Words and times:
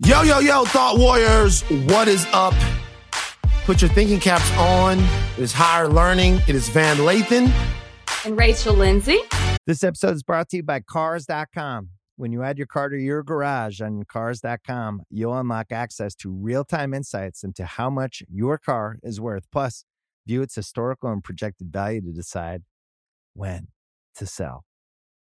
Yo, 0.00 0.20
yo, 0.20 0.40
yo, 0.40 0.66
Thought 0.66 0.98
Warriors, 0.98 1.62
what 1.88 2.06
is 2.06 2.26
up? 2.34 2.52
Put 3.64 3.80
your 3.80 3.88
thinking 3.88 4.20
caps 4.20 4.52
on. 4.58 4.98
It 4.98 5.38
is 5.38 5.54
higher 5.54 5.88
learning. 5.88 6.34
It 6.46 6.54
is 6.54 6.68
Van 6.68 6.98
Lathan. 6.98 7.50
And 8.26 8.36
Rachel 8.36 8.74
Lindsay. 8.74 9.20
This 9.66 9.82
episode 9.82 10.14
is 10.14 10.22
brought 10.22 10.50
to 10.50 10.58
you 10.58 10.62
by 10.62 10.80
Cars.com. 10.80 11.88
When 12.16 12.30
you 12.30 12.42
add 12.42 12.58
your 12.58 12.66
car 12.66 12.90
to 12.90 12.98
your 12.98 13.22
garage 13.22 13.80
on 13.80 14.02
Cars.com, 14.02 15.00
you'll 15.08 15.38
unlock 15.38 15.72
access 15.72 16.14
to 16.16 16.30
real 16.30 16.62
time 16.62 16.92
insights 16.92 17.42
into 17.42 17.64
how 17.64 17.88
much 17.88 18.22
your 18.28 18.58
car 18.58 18.98
is 19.02 19.18
worth. 19.18 19.44
Plus, 19.50 19.86
view 20.26 20.42
its 20.42 20.54
historical 20.54 21.10
and 21.10 21.24
projected 21.24 21.72
value 21.72 22.02
to 22.02 22.12
decide 22.12 22.64
when 23.32 23.68
to 24.16 24.26
sell. 24.26 24.66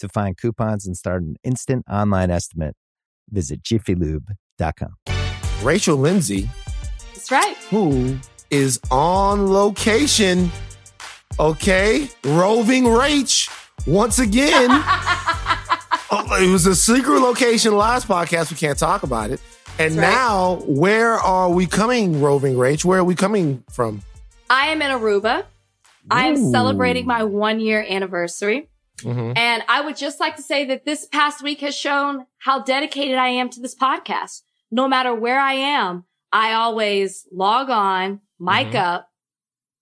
To 0.00 0.08
find 0.08 0.36
coupons 0.36 0.86
and 0.86 0.96
start 0.96 1.22
an 1.22 1.36
instant 1.42 1.86
online 1.90 2.30
estimate, 2.30 2.74
visit 3.30 3.62
jiffylube.com. 3.62 4.94
Rachel 5.62 5.96
Lindsay, 5.96 6.50
That's 7.14 7.30
right. 7.30 7.56
who 7.70 8.18
is 8.50 8.78
on 8.90 9.46
location. 9.50 10.50
Okay, 11.40 12.08
roving 12.24 12.84
Rach 12.84 13.48
once 13.86 14.18
again. 14.18 14.68
oh, 16.10 16.38
it 16.40 16.50
was 16.50 16.66
a 16.66 16.74
secret 16.74 17.20
location 17.20 17.74
last 17.74 18.06
podcast. 18.06 18.50
We 18.50 18.58
can't 18.58 18.78
talk 18.78 19.02
about 19.02 19.30
it. 19.30 19.40
And 19.78 19.96
right. 19.96 20.10
now, 20.10 20.56
where 20.66 21.14
are 21.14 21.50
we 21.50 21.66
coming, 21.66 22.20
roving 22.20 22.54
Rach? 22.54 22.84
Where 22.84 22.98
are 22.98 23.04
we 23.04 23.14
coming 23.14 23.64
from? 23.70 24.02
I 24.48 24.68
am 24.68 24.82
in 24.82 24.90
Aruba. 24.90 25.44
I 26.10 26.26
am 26.28 26.50
celebrating 26.50 27.06
my 27.06 27.24
one 27.24 27.60
year 27.60 27.84
anniversary. 27.88 28.68
Mhm. 28.98 29.36
And 29.36 29.62
I 29.68 29.80
would 29.82 29.96
just 29.96 30.20
like 30.20 30.36
to 30.36 30.42
say 30.42 30.64
that 30.66 30.84
this 30.84 31.06
past 31.06 31.42
week 31.42 31.60
has 31.60 31.74
shown 31.76 32.26
how 32.38 32.60
dedicated 32.60 33.16
I 33.16 33.28
am 33.28 33.48
to 33.50 33.60
this 33.60 33.74
podcast. 33.74 34.42
No 34.70 34.88
matter 34.88 35.14
where 35.14 35.38
I 35.38 35.52
am, 35.54 36.04
I 36.32 36.52
always 36.54 37.26
log 37.32 37.70
on, 37.70 38.20
mic 38.40 38.68
Mhm. 38.68 38.74
up, 38.76 39.08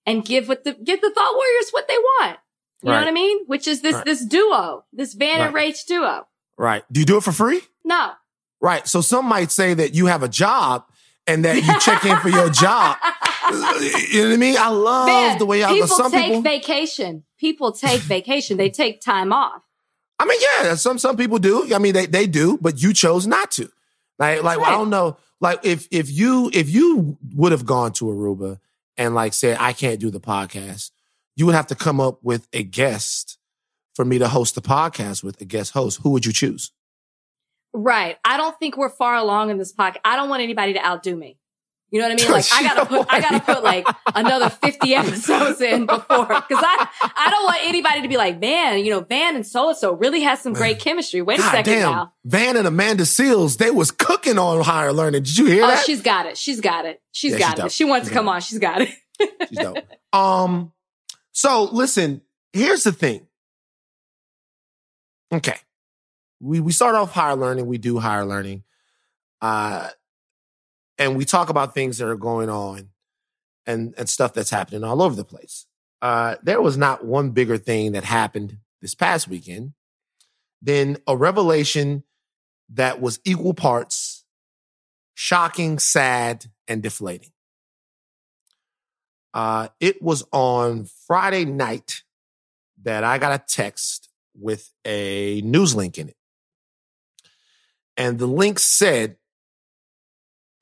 and 0.06 0.24
give 0.24 0.48
what 0.48 0.64
the 0.64 0.72
give 0.74 1.00
the 1.00 1.10
thought 1.10 1.34
warriors 1.34 1.70
what 1.70 1.88
they 1.88 1.96
want. 1.96 2.38
You 2.82 2.90
know 2.90 2.98
what 2.98 3.08
I 3.08 3.12
mean? 3.12 3.44
Which 3.46 3.66
is 3.66 3.80
this 3.80 3.94
Right. 3.94 4.04
this 4.04 4.24
duo, 4.24 4.84
this 4.92 5.14
Van 5.14 5.40
and 5.40 5.54
Rach 5.54 5.86
duo. 5.86 6.26
Right. 6.58 6.84
Do 6.92 7.00
you 7.00 7.06
do 7.06 7.16
it 7.16 7.22
for 7.24 7.32
free? 7.32 7.62
No. 7.82 8.12
Right. 8.60 8.86
So 8.86 9.00
some 9.00 9.24
might 9.26 9.50
say 9.50 9.72
that 9.74 9.94
you 9.94 10.06
have 10.06 10.22
a 10.22 10.28
job 10.28 10.84
and 11.26 11.44
that 11.46 11.56
you 11.56 11.80
check 11.80 12.04
in 12.04 12.18
for 12.20 12.28
your 12.28 12.50
job. 12.50 12.98
You 13.52 14.22
know 14.22 14.28
what 14.28 14.34
I 14.34 14.36
mean? 14.36 14.56
I 14.58 14.68
love 14.68 15.06
Man, 15.06 15.38
the 15.38 15.46
way 15.46 15.60
y'all 15.60 15.72
people 15.72 15.88
Some 15.88 16.10
take 16.10 16.26
people, 16.26 16.42
vacation. 16.42 17.24
People 17.38 17.72
take 17.72 18.00
vacation. 18.02 18.56
They 18.56 18.70
take 18.70 19.00
time 19.00 19.32
off. 19.32 19.62
I 20.18 20.26
mean, 20.26 20.40
yeah, 20.40 20.74
some 20.76 20.98
some 20.98 21.16
people 21.16 21.38
do. 21.38 21.74
I 21.74 21.78
mean, 21.78 21.92
they 21.92 22.06
they 22.06 22.26
do, 22.26 22.58
but 22.60 22.80
you 22.80 22.92
chose 22.92 23.26
not 23.26 23.50
to. 23.52 23.70
Like, 24.18 24.42
like 24.42 24.58
I 24.60 24.70
don't 24.70 24.90
know. 24.90 25.16
Like, 25.40 25.60
if 25.64 25.88
if 25.90 26.10
you 26.10 26.50
if 26.54 26.70
you 26.70 27.18
would 27.34 27.52
have 27.52 27.66
gone 27.66 27.92
to 27.94 28.06
Aruba 28.06 28.60
and 28.96 29.14
like 29.14 29.32
said 29.32 29.58
I 29.60 29.72
can't 29.72 30.00
do 30.00 30.10
the 30.10 30.20
podcast, 30.20 30.90
you 31.36 31.46
would 31.46 31.54
have 31.54 31.66
to 31.68 31.74
come 31.74 32.00
up 32.00 32.20
with 32.22 32.46
a 32.52 32.62
guest 32.62 33.38
for 33.94 34.04
me 34.04 34.18
to 34.18 34.28
host 34.28 34.54
the 34.54 34.62
podcast 34.62 35.22
with 35.22 35.40
a 35.40 35.44
guest 35.44 35.72
host. 35.72 36.00
Who 36.02 36.10
would 36.10 36.24
you 36.24 36.32
choose? 36.32 36.72
Right. 37.72 38.16
I 38.24 38.36
don't 38.36 38.56
think 38.58 38.76
we're 38.76 38.88
far 38.88 39.16
along 39.16 39.50
in 39.50 39.58
this 39.58 39.72
podcast. 39.72 39.98
I 40.04 40.14
don't 40.16 40.28
want 40.28 40.42
anybody 40.42 40.74
to 40.74 40.86
outdo 40.86 41.16
me. 41.16 41.38
You 41.94 42.00
know 42.00 42.08
what 42.08 42.20
I 42.20 42.24
mean? 42.24 42.32
Like 42.32 42.44
I 42.52 42.62
gotta 42.64 42.86
put, 42.86 43.06
I 43.08 43.20
gotta 43.20 43.38
put 43.40 43.62
like 43.62 43.86
another 44.16 44.50
50 44.50 44.94
episodes 44.96 45.60
in 45.60 45.86
before, 45.86 46.26
cause 46.26 46.44
I, 46.50 46.88
I 47.02 47.30
don't 47.30 47.44
want 47.44 47.58
anybody 47.62 48.02
to 48.02 48.08
be 48.08 48.16
like, 48.16 48.40
man, 48.40 48.84
you 48.84 48.90
know, 48.90 48.98
Van 49.00 49.36
and 49.36 49.46
so-and-so 49.46 49.92
really 49.94 50.22
has 50.22 50.40
some 50.40 50.54
great 50.54 50.80
chemistry. 50.86 51.22
Wait 51.22 51.38
a 51.38 51.42
second 51.42 51.72
damn, 51.72 51.92
now. 51.92 52.12
Van 52.24 52.56
and 52.56 52.66
Amanda 52.66 53.04
Seales, 53.04 53.58
they 53.58 53.70
was 53.70 53.92
cooking 53.92 54.38
on 54.40 54.64
higher 54.64 54.92
learning. 54.92 55.22
Did 55.22 55.38
you 55.38 55.46
hear 55.46 55.62
Oh, 55.62 55.68
that? 55.68 55.84
she's 55.86 56.02
got 56.02 56.26
it. 56.26 56.36
She's 56.36 56.60
got 56.60 56.84
it. 56.84 57.00
She's 57.12 57.34
Yeah, 57.34 57.38
got 57.38 57.46
she's 57.50 57.58
it. 57.58 57.62
dope. 57.62 57.70
She 57.70 57.84
wants 57.84 58.06
She's 58.06 58.10
to 58.10 58.14
come 58.14 58.24
dope. 58.26 58.34
on, 58.34 58.40
she's 58.40 58.58
got 58.58 58.80
it. 58.82 58.88
She's 59.48 59.58
dope. 59.58 59.76
Um, 60.12 60.72
so 61.30 61.62
listen, 61.70 62.22
here's 62.52 62.82
the 62.82 62.90
thing. 62.90 63.28
Okay. 65.32 65.56
We 66.40 66.58
we 66.58 66.72
start 66.72 66.96
off 66.96 67.12
higher 67.12 67.36
learning, 67.36 67.66
we 67.66 67.78
do 67.78 68.00
higher 68.00 68.24
learning. 68.24 68.64
Uh 69.40 69.90
and 70.98 71.16
we 71.16 71.24
talk 71.24 71.48
about 71.48 71.74
things 71.74 71.98
that 71.98 72.08
are 72.08 72.16
going 72.16 72.48
on 72.48 72.90
and 73.66 73.94
and 73.96 74.08
stuff 74.08 74.32
that's 74.32 74.50
happening 74.50 74.84
all 74.84 75.02
over 75.02 75.14
the 75.14 75.24
place. 75.24 75.66
Uh 76.02 76.36
there 76.42 76.60
was 76.60 76.76
not 76.76 77.04
one 77.04 77.30
bigger 77.30 77.58
thing 77.58 77.92
that 77.92 78.04
happened 78.04 78.58
this 78.80 78.94
past 78.94 79.28
weekend 79.28 79.72
than 80.62 80.96
a 81.06 81.16
revelation 81.16 82.04
that 82.70 83.00
was 83.00 83.20
equal 83.24 83.54
parts 83.54 84.24
shocking, 85.14 85.78
sad, 85.78 86.46
and 86.68 86.82
deflating. 86.82 87.30
Uh, 89.32 89.68
it 89.80 90.02
was 90.02 90.24
on 90.32 90.88
Friday 91.06 91.44
night 91.44 92.02
that 92.82 93.02
I 93.04 93.18
got 93.18 93.40
a 93.40 93.44
text 93.44 94.10
with 94.38 94.70
a 94.84 95.40
news 95.42 95.74
link 95.74 95.98
in 95.98 96.08
it. 96.08 96.16
And 97.96 98.18
the 98.18 98.26
link 98.26 98.58
said, 98.58 99.16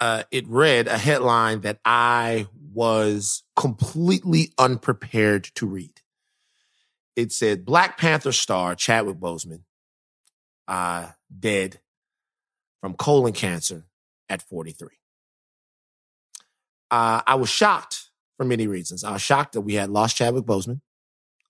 uh, 0.03 0.25
it 0.33 0.49
read 0.49 0.89
a 0.89 0.99
headline 0.99 1.61
that 1.61 1.79
I 1.85 2.49
was 2.75 3.45
completely 3.55 4.53
unprepared 4.59 5.45
to 5.55 5.65
read. 5.65 6.01
It 7.15 7.31
said 7.31 7.65
Black 7.65 7.99
Panther 7.99 8.33
star 8.33 8.75
Chadwick 8.75 9.19
Boseman, 9.19 9.61
uh, 10.67 11.11
dead 11.39 11.79
from 12.81 12.95
colon 12.95 13.33
cancer 13.33 13.85
at 14.29 14.43
43. 14.43 14.89
Uh, 16.91 17.23
I 17.25 17.37
was 17.37 17.49
shocked 17.49 18.11
for 18.37 18.45
many 18.45 18.67
reasons. 18.67 19.05
I 19.05 19.13
was 19.13 19.23
shocked 19.23 19.53
that 19.53 19.61
we 19.61 19.75
had 19.75 19.89
lost 19.89 20.17
Chadwick 20.17 20.47
Boseman, 20.47 20.81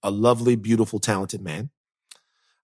a 0.03 0.11
lovely, 0.11 0.57
beautiful, 0.57 0.99
talented 0.99 1.41
man. 1.41 1.71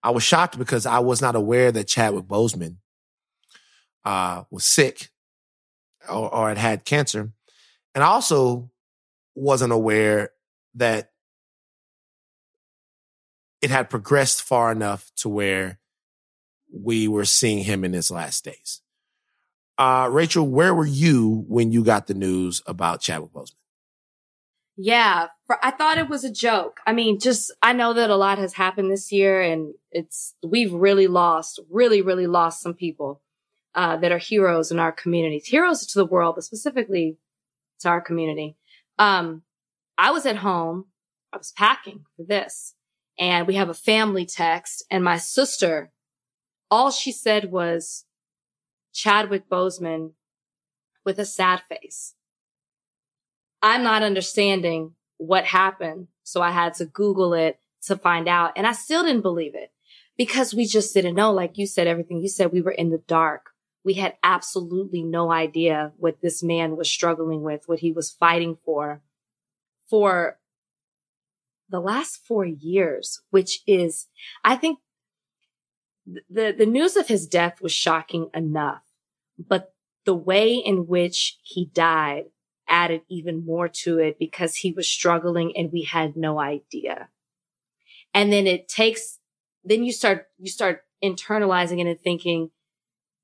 I 0.02 0.10
was 0.10 0.22
shocked 0.22 0.58
because 0.58 0.84
I 0.84 0.98
was 0.98 1.22
not 1.22 1.34
aware 1.34 1.72
that 1.72 1.88
Chadwick 1.88 2.26
Boseman 2.26 2.76
uh, 4.04 4.42
was 4.50 4.66
sick 4.66 5.08
or, 6.08 6.34
or 6.34 6.48
had 6.48 6.58
had 6.58 6.84
cancer. 6.84 7.30
And 7.94 8.04
I 8.04 8.06
also 8.06 8.70
wasn't 9.34 9.72
aware 9.72 10.30
that 10.74 11.10
it 13.60 13.70
had 13.70 13.90
progressed 13.90 14.42
far 14.42 14.70
enough 14.70 15.10
to 15.16 15.28
where 15.28 15.78
we 16.72 17.08
were 17.08 17.24
seeing 17.24 17.64
him 17.64 17.84
in 17.84 17.92
his 17.92 18.10
last 18.10 18.44
days. 18.44 18.82
Uh, 19.78 20.08
Rachel, 20.10 20.46
where 20.46 20.74
were 20.74 20.86
you 20.86 21.44
when 21.48 21.72
you 21.72 21.84
got 21.84 22.06
the 22.06 22.14
news 22.14 22.62
about 22.66 23.00
Chadwick 23.00 23.32
Boseman? 23.32 23.54
Yeah, 24.76 25.26
I 25.60 25.72
thought 25.72 25.98
it 25.98 26.08
was 26.08 26.22
a 26.22 26.30
joke. 26.30 26.78
I 26.86 26.92
mean, 26.92 27.18
just 27.18 27.52
I 27.62 27.72
know 27.72 27.94
that 27.94 28.10
a 28.10 28.16
lot 28.16 28.38
has 28.38 28.52
happened 28.52 28.92
this 28.92 29.10
year, 29.10 29.40
and 29.40 29.74
it's 29.90 30.34
we've 30.46 30.72
really 30.72 31.08
lost, 31.08 31.58
really, 31.68 32.00
really 32.00 32.28
lost 32.28 32.60
some 32.60 32.74
people 32.74 33.20
uh, 33.74 33.96
that 33.98 34.12
are 34.12 34.18
heroes 34.18 34.70
in 34.70 34.78
our 34.78 34.92
communities, 34.92 35.46
heroes 35.46 35.86
to 35.86 35.98
the 35.98 36.06
world, 36.06 36.34
but 36.34 36.44
specifically 36.44 37.18
to 37.80 37.88
our 37.88 38.00
community. 38.00 38.56
Um, 38.98 39.42
I 39.96 40.10
was 40.10 40.26
at 40.26 40.36
home, 40.36 40.86
I 41.32 41.36
was 41.36 41.52
packing 41.52 42.04
for 42.16 42.24
this, 42.24 42.74
and 43.18 43.46
we 43.46 43.54
have 43.54 43.68
a 43.68 43.74
family 43.74 44.26
text, 44.26 44.84
and 44.90 45.04
my 45.04 45.18
sister, 45.18 45.92
all 46.70 46.90
she 46.90 47.12
said 47.12 47.50
was, 47.50 48.04
Chadwick 48.92 49.48
Boseman 49.48 50.12
with 51.04 51.18
a 51.18 51.24
sad 51.24 51.62
face. 51.68 52.14
I'm 53.62 53.82
not 53.82 54.02
understanding 54.02 54.94
what 55.18 55.44
happened. 55.44 56.08
So 56.22 56.42
I 56.42 56.50
had 56.50 56.74
to 56.74 56.86
Google 56.86 57.34
it 57.34 57.58
to 57.82 57.96
find 57.96 58.28
out. 58.28 58.52
And 58.56 58.66
I 58.66 58.72
still 58.72 59.02
didn't 59.02 59.22
believe 59.22 59.54
it 59.54 59.72
because 60.16 60.54
we 60.54 60.66
just 60.66 60.94
didn't 60.94 61.14
know. 61.14 61.32
Like 61.32 61.58
you 61.58 61.66
said, 61.66 61.86
everything 61.86 62.20
you 62.20 62.28
said, 62.28 62.52
we 62.52 62.62
were 62.62 62.72
in 62.72 62.90
the 62.90 63.02
dark. 63.06 63.50
We 63.88 63.94
had 63.94 64.18
absolutely 64.22 65.02
no 65.02 65.32
idea 65.32 65.92
what 65.96 66.20
this 66.20 66.42
man 66.42 66.76
was 66.76 66.90
struggling 66.90 67.40
with, 67.40 67.62
what 67.64 67.78
he 67.78 67.90
was 67.90 68.10
fighting 68.10 68.58
for, 68.62 69.00
for 69.88 70.38
the 71.70 71.80
last 71.80 72.20
four 72.22 72.44
years, 72.44 73.22
which 73.30 73.60
is, 73.66 74.08
I 74.44 74.56
think 74.56 74.80
the, 76.28 76.52
the 76.52 76.66
news 76.66 76.98
of 76.98 77.08
his 77.08 77.26
death 77.26 77.62
was 77.62 77.72
shocking 77.72 78.28
enough, 78.34 78.82
but 79.38 79.72
the 80.04 80.14
way 80.14 80.52
in 80.56 80.86
which 80.86 81.38
he 81.42 81.70
died 81.72 82.24
added 82.68 83.00
even 83.08 83.46
more 83.46 83.68
to 83.68 83.98
it 83.98 84.18
because 84.18 84.56
he 84.56 84.70
was 84.70 84.86
struggling 84.86 85.56
and 85.56 85.72
we 85.72 85.84
had 85.84 86.14
no 86.14 86.38
idea. 86.38 87.08
And 88.12 88.30
then 88.30 88.46
it 88.46 88.68
takes, 88.68 89.18
then 89.64 89.82
you 89.82 89.92
start, 89.92 90.26
you 90.36 90.50
start 90.50 90.82
internalizing 91.02 91.80
it 91.80 91.86
and 91.86 91.98
thinking, 91.98 92.50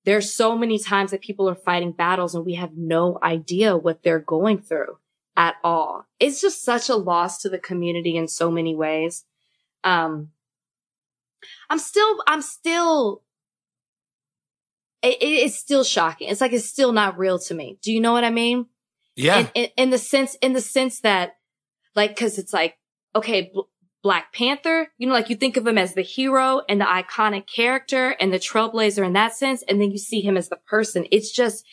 there's 0.04 0.32
so 0.32 0.56
many 0.56 0.78
times 0.78 1.10
that 1.10 1.22
people 1.22 1.48
are 1.48 1.54
fighting 1.54 1.92
battles 1.92 2.34
and 2.34 2.44
we 2.44 2.54
have 2.54 2.76
no 2.76 3.18
idea 3.22 3.76
what 3.76 4.02
they're 4.02 4.18
going 4.20 4.60
through 4.60 4.98
at 5.36 5.56
all. 5.64 6.06
It's 6.20 6.40
just 6.40 6.62
such 6.62 6.88
a 6.88 6.96
loss 6.96 7.42
to 7.42 7.48
the 7.48 7.58
community 7.58 8.16
in 8.16 8.28
so 8.28 8.50
many 8.50 8.74
ways. 8.74 9.24
Um, 9.82 10.30
I'm 11.68 11.78
still, 11.78 12.18
I'm 12.26 12.42
still, 12.42 13.22
it, 15.02 15.16
it's 15.20 15.56
still 15.56 15.84
shocking. 15.84 16.28
It's 16.28 16.40
like, 16.40 16.52
it's 16.52 16.68
still 16.68 16.92
not 16.92 17.18
real 17.18 17.38
to 17.40 17.54
me. 17.54 17.78
Do 17.82 17.92
you 17.92 18.00
know 18.00 18.12
what 18.12 18.24
I 18.24 18.30
mean? 18.30 18.66
Yeah. 19.16 19.38
In, 19.38 19.48
in, 19.54 19.68
in 19.76 19.90
the 19.90 19.98
sense, 19.98 20.36
in 20.36 20.52
the 20.52 20.60
sense 20.60 21.00
that, 21.00 21.36
like, 21.94 22.16
cause 22.16 22.38
it's 22.38 22.52
like, 22.52 22.76
okay, 23.14 23.50
Bl- 23.52 23.68
Black 24.04 24.34
Panther, 24.34 24.88
you 24.98 25.08
know, 25.08 25.14
like 25.14 25.30
you 25.30 25.34
think 25.34 25.56
of 25.56 25.66
him 25.66 25.78
as 25.78 25.94
the 25.94 26.02
hero 26.02 26.60
and 26.68 26.78
the 26.78 26.84
iconic 26.84 27.46
character 27.46 28.10
and 28.20 28.30
the 28.30 28.38
trailblazer 28.38 29.04
in 29.04 29.14
that 29.14 29.34
sense. 29.34 29.64
And 29.66 29.80
then 29.80 29.90
you 29.90 29.96
see 29.96 30.20
him 30.20 30.36
as 30.36 30.50
the 30.50 30.58
person. 30.68 31.06
It's 31.10 31.32
just, 31.32 31.64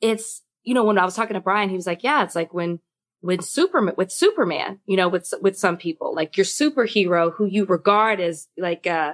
it's, 0.00 0.42
you 0.62 0.72
know, 0.72 0.84
when 0.84 0.96
I 0.96 1.04
was 1.04 1.14
talking 1.14 1.34
to 1.34 1.40
Brian, 1.40 1.68
he 1.68 1.76
was 1.76 1.86
like, 1.86 2.02
yeah, 2.02 2.24
it's 2.24 2.34
like 2.34 2.54
when, 2.54 2.80
when 3.20 3.42
Superman, 3.42 3.94
with 3.98 4.10
Superman, 4.10 4.80
you 4.86 4.96
know, 4.96 5.08
with, 5.08 5.32
with 5.42 5.58
some 5.58 5.76
people, 5.76 6.14
like 6.14 6.38
your 6.38 6.46
superhero 6.46 7.30
who 7.34 7.44
you 7.44 7.66
regard 7.66 8.20
as 8.20 8.48
like, 8.56 8.86
uh, 8.86 9.12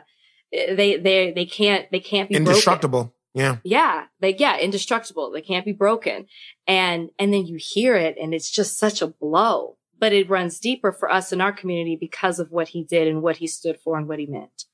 they, 0.52 0.96
they, 0.96 1.32
they 1.32 1.46
can't, 1.46 1.90
they 1.90 1.98
can't 1.98 2.28
be 2.28 2.36
indestructible. 2.36 3.02
Broken. 3.02 3.12
Yeah. 3.34 3.56
Yeah. 3.64 4.04
Like, 4.22 4.38
yeah, 4.38 4.56
indestructible. 4.56 5.32
They 5.32 5.42
can't 5.42 5.64
be 5.64 5.72
broken. 5.72 6.26
And, 6.68 7.10
and 7.18 7.34
then 7.34 7.44
you 7.44 7.58
hear 7.60 7.96
it 7.96 8.16
and 8.22 8.32
it's 8.32 8.50
just 8.50 8.78
such 8.78 9.02
a 9.02 9.08
blow, 9.08 9.75
but 9.98 10.12
it 10.12 10.28
runs 10.28 10.58
deeper 10.58 10.92
for 10.92 11.10
us 11.10 11.32
in 11.32 11.40
our 11.40 11.52
community 11.52 11.96
because 11.96 12.38
of 12.38 12.50
what 12.50 12.68
he 12.68 12.82
did 12.84 13.08
and 13.08 13.22
what 13.22 13.36
he 13.36 13.46
stood 13.46 13.78
for 13.80 13.96
and 13.96 14.08
what 14.08 14.18
he 14.18 14.26
meant. 14.26 14.64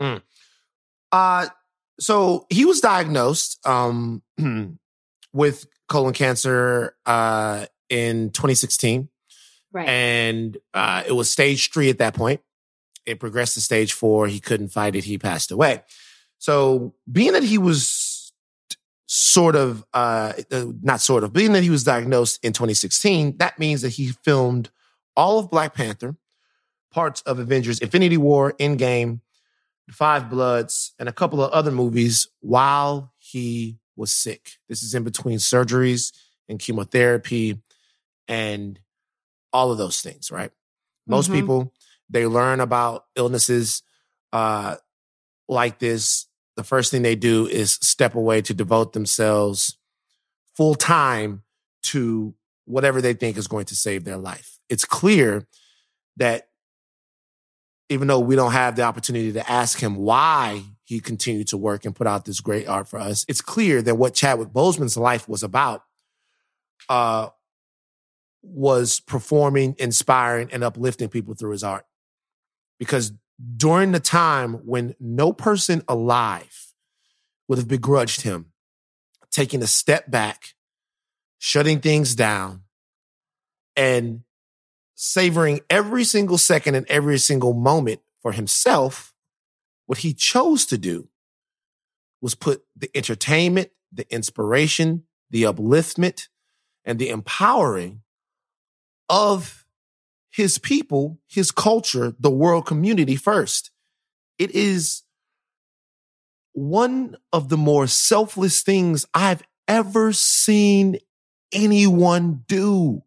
Mm. 0.00 0.22
Uh, 1.10 1.46
so 1.98 2.46
he 2.50 2.64
was 2.64 2.80
diagnosed, 2.80 3.66
um, 3.66 4.22
with 5.32 5.66
colon 5.88 6.14
cancer, 6.14 6.96
uh, 7.06 7.66
in 7.88 8.30
2016. 8.30 9.08
Right. 9.72 9.88
And, 9.88 10.56
uh, 10.74 11.04
it 11.06 11.12
was 11.12 11.30
stage 11.30 11.72
three 11.72 11.90
at 11.90 11.98
that 11.98 12.14
point. 12.14 12.40
It 13.06 13.20
progressed 13.20 13.54
to 13.54 13.60
stage 13.60 13.92
four. 13.92 14.26
He 14.26 14.40
couldn't 14.40 14.68
fight 14.68 14.94
it. 14.94 15.04
He 15.04 15.18
passed 15.18 15.50
away. 15.50 15.82
So 16.38 16.94
being 17.10 17.32
that 17.32 17.42
he 17.42 17.58
was 17.58 18.07
sort 19.08 19.56
of, 19.56 19.84
uh, 19.94 20.34
not 20.82 21.00
sort 21.00 21.24
of, 21.24 21.32
being 21.32 21.52
that 21.54 21.62
he 21.62 21.70
was 21.70 21.82
diagnosed 21.82 22.38
in 22.44 22.52
2016, 22.52 23.38
that 23.38 23.58
means 23.58 23.82
that 23.82 23.88
he 23.90 24.08
filmed 24.24 24.70
all 25.16 25.38
of 25.38 25.50
Black 25.50 25.74
Panther, 25.74 26.14
parts 26.92 27.22
of 27.22 27.38
Avengers, 27.38 27.80
Infinity 27.80 28.18
War, 28.18 28.52
Endgame, 28.60 29.20
Five 29.90 30.28
Bloods, 30.28 30.92
and 30.98 31.08
a 31.08 31.12
couple 31.12 31.42
of 31.42 31.50
other 31.52 31.70
movies 31.72 32.28
while 32.40 33.12
he 33.18 33.78
was 33.96 34.12
sick. 34.12 34.52
This 34.68 34.82
is 34.82 34.94
in 34.94 35.04
between 35.04 35.38
surgeries 35.38 36.12
and 36.48 36.58
chemotherapy 36.58 37.60
and 38.28 38.78
all 39.52 39.72
of 39.72 39.78
those 39.78 40.00
things, 40.02 40.30
right? 40.30 40.50
Most 41.06 41.30
Mhm. 41.30 41.32
people, 41.32 41.72
they 42.10 42.26
learn 42.26 42.60
about 42.60 43.06
illnesses 43.16 43.82
uh, 44.32 44.76
like 45.48 45.78
this. 45.78 46.26
The 46.58 46.64
first 46.64 46.90
thing 46.90 47.02
they 47.02 47.14
do 47.14 47.46
is 47.46 47.74
step 47.74 48.16
away 48.16 48.42
to 48.42 48.52
devote 48.52 48.92
themselves 48.92 49.78
full 50.56 50.74
time 50.74 51.44
to 51.84 52.34
whatever 52.64 53.00
they 53.00 53.14
think 53.14 53.36
is 53.36 53.46
going 53.46 53.66
to 53.66 53.76
save 53.76 54.02
their 54.02 54.16
life. 54.16 54.58
It's 54.68 54.84
clear 54.84 55.46
that 56.16 56.48
even 57.88 58.08
though 58.08 58.18
we 58.18 58.34
don't 58.34 58.50
have 58.50 58.74
the 58.74 58.82
opportunity 58.82 59.32
to 59.34 59.48
ask 59.48 59.78
him 59.78 59.94
why 59.94 60.64
he 60.82 60.98
continued 60.98 61.46
to 61.46 61.56
work 61.56 61.84
and 61.84 61.94
put 61.94 62.08
out 62.08 62.24
this 62.24 62.40
great 62.40 62.66
art 62.66 62.88
for 62.88 62.98
us, 62.98 63.24
it's 63.28 63.40
clear 63.40 63.80
that 63.80 63.94
what 63.94 64.14
Chadwick 64.14 64.48
Boseman's 64.48 64.96
life 64.96 65.28
was 65.28 65.44
about 65.44 65.84
uh, 66.88 67.28
was 68.42 68.98
performing, 68.98 69.76
inspiring, 69.78 70.48
and 70.50 70.64
uplifting 70.64 71.08
people 71.08 71.34
through 71.34 71.52
his 71.52 71.62
art. 71.62 71.84
Because 72.80 73.12
during 73.56 73.92
the 73.92 74.00
time 74.00 74.54
when 74.66 74.94
no 74.98 75.32
person 75.32 75.82
alive 75.88 76.72
would 77.46 77.58
have 77.58 77.68
begrudged 77.68 78.22
him 78.22 78.52
taking 79.30 79.62
a 79.62 79.66
step 79.66 80.10
back, 80.10 80.54
shutting 81.38 81.80
things 81.80 82.14
down, 82.14 82.62
and 83.76 84.22
savoring 84.94 85.60
every 85.70 86.04
single 86.04 86.38
second 86.38 86.74
and 86.74 86.86
every 86.88 87.18
single 87.18 87.52
moment 87.52 88.00
for 88.20 88.32
himself, 88.32 89.14
what 89.86 89.98
he 89.98 90.12
chose 90.12 90.66
to 90.66 90.76
do 90.76 91.08
was 92.20 92.34
put 92.34 92.64
the 92.76 92.90
entertainment, 92.96 93.70
the 93.92 94.12
inspiration, 94.12 95.04
the 95.30 95.44
upliftment, 95.44 96.28
and 96.84 96.98
the 96.98 97.10
empowering 97.10 98.02
of 99.08 99.64
his 100.30 100.58
people, 100.58 101.18
his 101.26 101.50
culture, 101.50 102.14
the 102.18 102.30
world 102.30 102.66
community 102.66 103.16
first. 103.16 103.70
It 104.38 104.50
is 104.52 105.02
one 106.52 107.16
of 107.32 107.48
the 107.48 107.56
more 107.56 107.86
selfless 107.86 108.62
things 108.62 109.06
I've 109.14 109.42
ever 109.66 110.12
seen 110.12 110.98
anyone 111.52 112.44
do. 112.46 113.02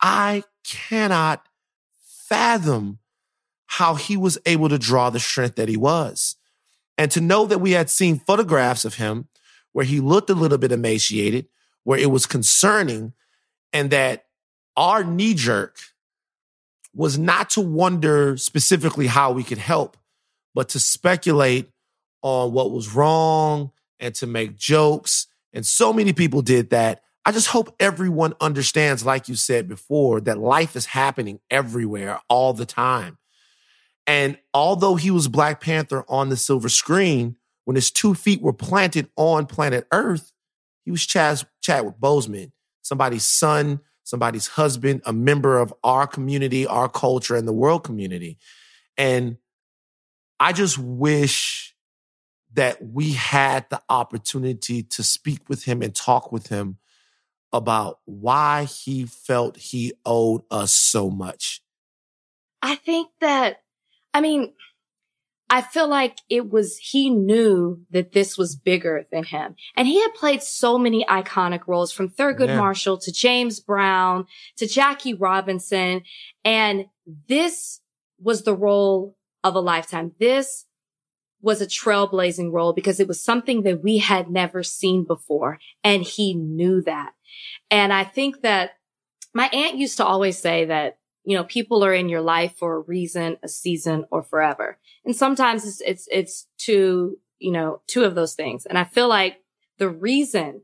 I 0.00 0.44
cannot 0.64 1.48
fathom 2.28 2.98
how 3.66 3.94
he 3.94 4.16
was 4.16 4.38
able 4.46 4.68
to 4.68 4.78
draw 4.78 5.10
the 5.10 5.20
strength 5.20 5.56
that 5.56 5.68
he 5.68 5.76
was. 5.76 6.36
And 6.96 7.10
to 7.12 7.20
know 7.20 7.46
that 7.46 7.60
we 7.60 7.72
had 7.72 7.90
seen 7.90 8.18
photographs 8.18 8.84
of 8.84 8.94
him 8.94 9.28
where 9.72 9.84
he 9.84 10.00
looked 10.00 10.30
a 10.30 10.34
little 10.34 10.58
bit 10.58 10.72
emaciated, 10.72 11.46
where 11.84 11.98
it 11.98 12.10
was 12.10 12.26
concerning, 12.26 13.12
and 13.72 13.90
that 13.90 14.24
our 14.76 15.04
knee 15.04 15.34
jerk 15.34 15.78
was 16.94 17.18
not 17.18 17.50
to 17.50 17.60
wonder 17.60 18.36
specifically 18.36 19.06
how 19.06 19.32
we 19.32 19.44
could 19.44 19.58
help, 19.58 19.96
but 20.54 20.70
to 20.70 20.80
speculate 20.80 21.70
on 22.22 22.52
what 22.52 22.72
was 22.72 22.94
wrong 22.94 23.70
and 24.00 24.14
to 24.16 24.26
make 24.26 24.56
jokes. 24.56 25.26
And 25.52 25.64
so 25.64 25.92
many 25.92 26.12
people 26.12 26.42
did 26.42 26.70
that. 26.70 27.02
I 27.24 27.32
just 27.32 27.48
hope 27.48 27.74
everyone 27.78 28.34
understands, 28.40 29.04
like 29.04 29.28
you 29.28 29.34
said 29.34 29.68
before, 29.68 30.20
that 30.22 30.38
life 30.38 30.76
is 30.76 30.86
happening 30.86 31.40
everywhere 31.50 32.20
all 32.28 32.52
the 32.52 32.66
time. 32.66 33.18
And 34.06 34.38
although 34.54 34.94
he 34.94 35.10
was 35.10 35.28
Black 35.28 35.60
Panther 35.60 36.04
on 36.08 36.30
the 36.30 36.36
silver 36.36 36.70
screen, 36.70 37.36
when 37.66 37.74
his 37.74 37.90
two 37.90 38.14
feet 38.14 38.40
were 38.40 38.54
planted 38.54 39.10
on 39.16 39.44
planet 39.44 39.86
Earth, 39.92 40.32
he 40.86 40.90
was 40.90 41.00
Chaz, 41.00 41.44
Chadwick 41.60 41.96
Boseman, 42.00 42.52
somebody's 42.80 43.26
son, 43.26 43.80
somebody's 44.08 44.46
husband, 44.46 45.02
a 45.04 45.12
member 45.12 45.58
of 45.58 45.74
our 45.84 46.06
community, 46.06 46.66
our 46.66 46.88
culture, 46.88 47.36
and 47.36 47.46
the 47.46 47.52
world 47.52 47.84
community. 47.84 48.38
And 48.96 49.36
I 50.40 50.54
just 50.54 50.78
wish 50.78 51.76
that 52.54 52.82
we 52.82 53.12
had 53.12 53.68
the 53.68 53.82
opportunity 53.90 54.82
to 54.82 55.02
speak 55.02 55.46
with 55.50 55.64
him 55.64 55.82
and 55.82 55.94
talk 55.94 56.32
with 56.32 56.46
him 56.46 56.78
about 57.52 57.98
why 58.06 58.64
he 58.64 59.04
felt 59.04 59.58
he 59.58 59.92
owed 60.06 60.40
us 60.50 60.72
so 60.72 61.10
much. 61.10 61.60
I 62.62 62.76
think 62.76 63.10
that, 63.20 63.60
I 64.14 64.22
mean, 64.22 64.54
I 65.50 65.62
feel 65.62 65.88
like 65.88 66.18
it 66.28 66.50
was, 66.50 66.76
he 66.76 67.08
knew 67.08 67.84
that 67.90 68.12
this 68.12 68.36
was 68.36 68.54
bigger 68.54 69.06
than 69.10 69.24
him. 69.24 69.56
And 69.76 69.88
he 69.88 70.00
had 70.00 70.12
played 70.14 70.42
so 70.42 70.78
many 70.78 71.04
iconic 71.06 71.66
roles 71.66 71.90
from 71.90 72.10
Thurgood 72.10 72.48
Yeah. 72.48 72.58
Marshall 72.58 72.98
to 72.98 73.12
James 73.12 73.58
Brown 73.60 74.26
to 74.56 74.66
Jackie 74.66 75.14
Robinson. 75.14 76.02
And 76.44 76.86
this 77.28 77.80
was 78.20 78.42
the 78.42 78.54
role 78.54 79.16
of 79.42 79.54
a 79.54 79.60
lifetime. 79.60 80.12
This 80.18 80.66
was 81.40 81.62
a 81.62 81.66
trailblazing 81.66 82.52
role 82.52 82.72
because 82.72 83.00
it 83.00 83.08
was 83.08 83.22
something 83.22 83.62
that 83.62 83.82
we 83.82 83.98
had 83.98 84.30
never 84.30 84.62
seen 84.62 85.04
before. 85.04 85.58
And 85.82 86.02
he 86.02 86.34
knew 86.34 86.82
that. 86.82 87.12
And 87.70 87.92
I 87.92 88.04
think 88.04 88.42
that 88.42 88.72
my 89.32 89.48
aunt 89.48 89.76
used 89.76 89.98
to 89.98 90.04
always 90.04 90.38
say 90.38 90.66
that, 90.66 90.98
you 91.28 91.36
know, 91.36 91.44
people 91.44 91.84
are 91.84 91.92
in 91.92 92.08
your 92.08 92.22
life 92.22 92.54
for 92.56 92.76
a 92.76 92.80
reason, 92.80 93.36
a 93.42 93.48
season, 93.48 94.06
or 94.10 94.22
forever. 94.22 94.78
And 95.04 95.14
sometimes 95.14 95.66
it's, 95.66 95.82
it's, 95.82 96.08
it's 96.10 96.46
two, 96.56 97.18
you 97.38 97.52
know, 97.52 97.82
two 97.86 98.04
of 98.04 98.14
those 98.14 98.32
things. 98.32 98.64
And 98.64 98.78
I 98.78 98.84
feel 98.84 99.08
like 99.08 99.36
the 99.76 99.90
reason, 99.90 100.62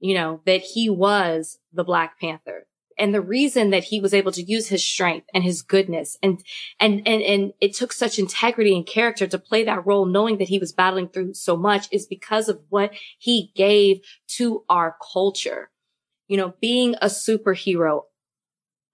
you 0.00 0.12
know, 0.12 0.42
that 0.44 0.60
he 0.60 0.90
was 0.90 1.60
the 1.72 1.82
Black 1.82 2.20
Panther 2.20 2.66
and 2.98 3.14
the 3.14 3.22
reason 3.22 3.70
that 3.70 3.84
he 3.84 4.00
was 4.00 4.12
able 4.12 4.32
to 4.32 4.42
use 4.42 4.68
his 4.68 4.84
strength 4.84 5.28
and 5.32 5.44
his 5.44 5.62
goodness 5.62 6.18
and, 6.22 6.44
and, 6.78 7.08
and, 7.08 7.22
and 7.22 7.52
it 7.62 7.72
took 7.72 7.94
such 7.94 8.18
integrity 8.18 8.76
and 8.76 8.86
character 8.86 9.26
to 9.26 9.38
play 9.38 9.64
that 9.64 9.86
role, 9.86 10.04
knowing 10.04 10.36
that 10.36 10.48
he 10.48 10.58
was 10.58 10.74
battling 10.74 11.08
through 11.08 11.32
so 11.32 11.56
much 11.56 11.88
is 11.90 12.04
because 12.04 12.50
of 12.50 12.60
what 12.68 12.92
he 13.18 13.50
gave 13.56 14.02
to 14.36 14.62
our 14.68 14.94
culture. 15.10 15.70
You 16.28 16.36
know, 16.36 16.52
being 16.60 16.96
a 17.00 17.06
superhero, 17.06 18.02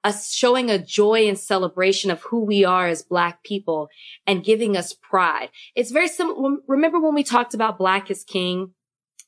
us 0.08 0.32
showing 0.32 0.70
a 0.70 0.78
joy 0.78 1.28
and 1.28 1.38
celebration 1.38 2.10
of 2.10 2.22
who 2.22 2.44
we 2.44 2.64
are 2.64 2.88
as 2.88 3.02
black 3.02 3.44
people 3.44 3.88
and 4.26 4.44
giving 4.44 4.76
us 4.76 4.94
pride. 4.94 5.50
It's 5.74 5.90
very 5.90 6.08
similar. 6.08 6.56
Remember 6.66 6.98
when 6.98 7.14
we 7.14 7.22
talked 7.22 7.54
about 7.54 7.78
black 7.78 8.10
is 8.10 8.24
king? 8.24 8.72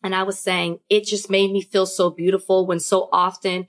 And 0.02 0.14
I 0.14 0.22
was 0.22 0.38
saying 0.38 0.80
it 0.88 1.04
just 1.04 1.28
made 1.28 1.52
me 1.52 1.60
feel 1.60 1.84
so 1.84 2.08
beautiful 2.08 2.66
when 2.66 2.80
so 2.80 3.10
often 3.12 3.66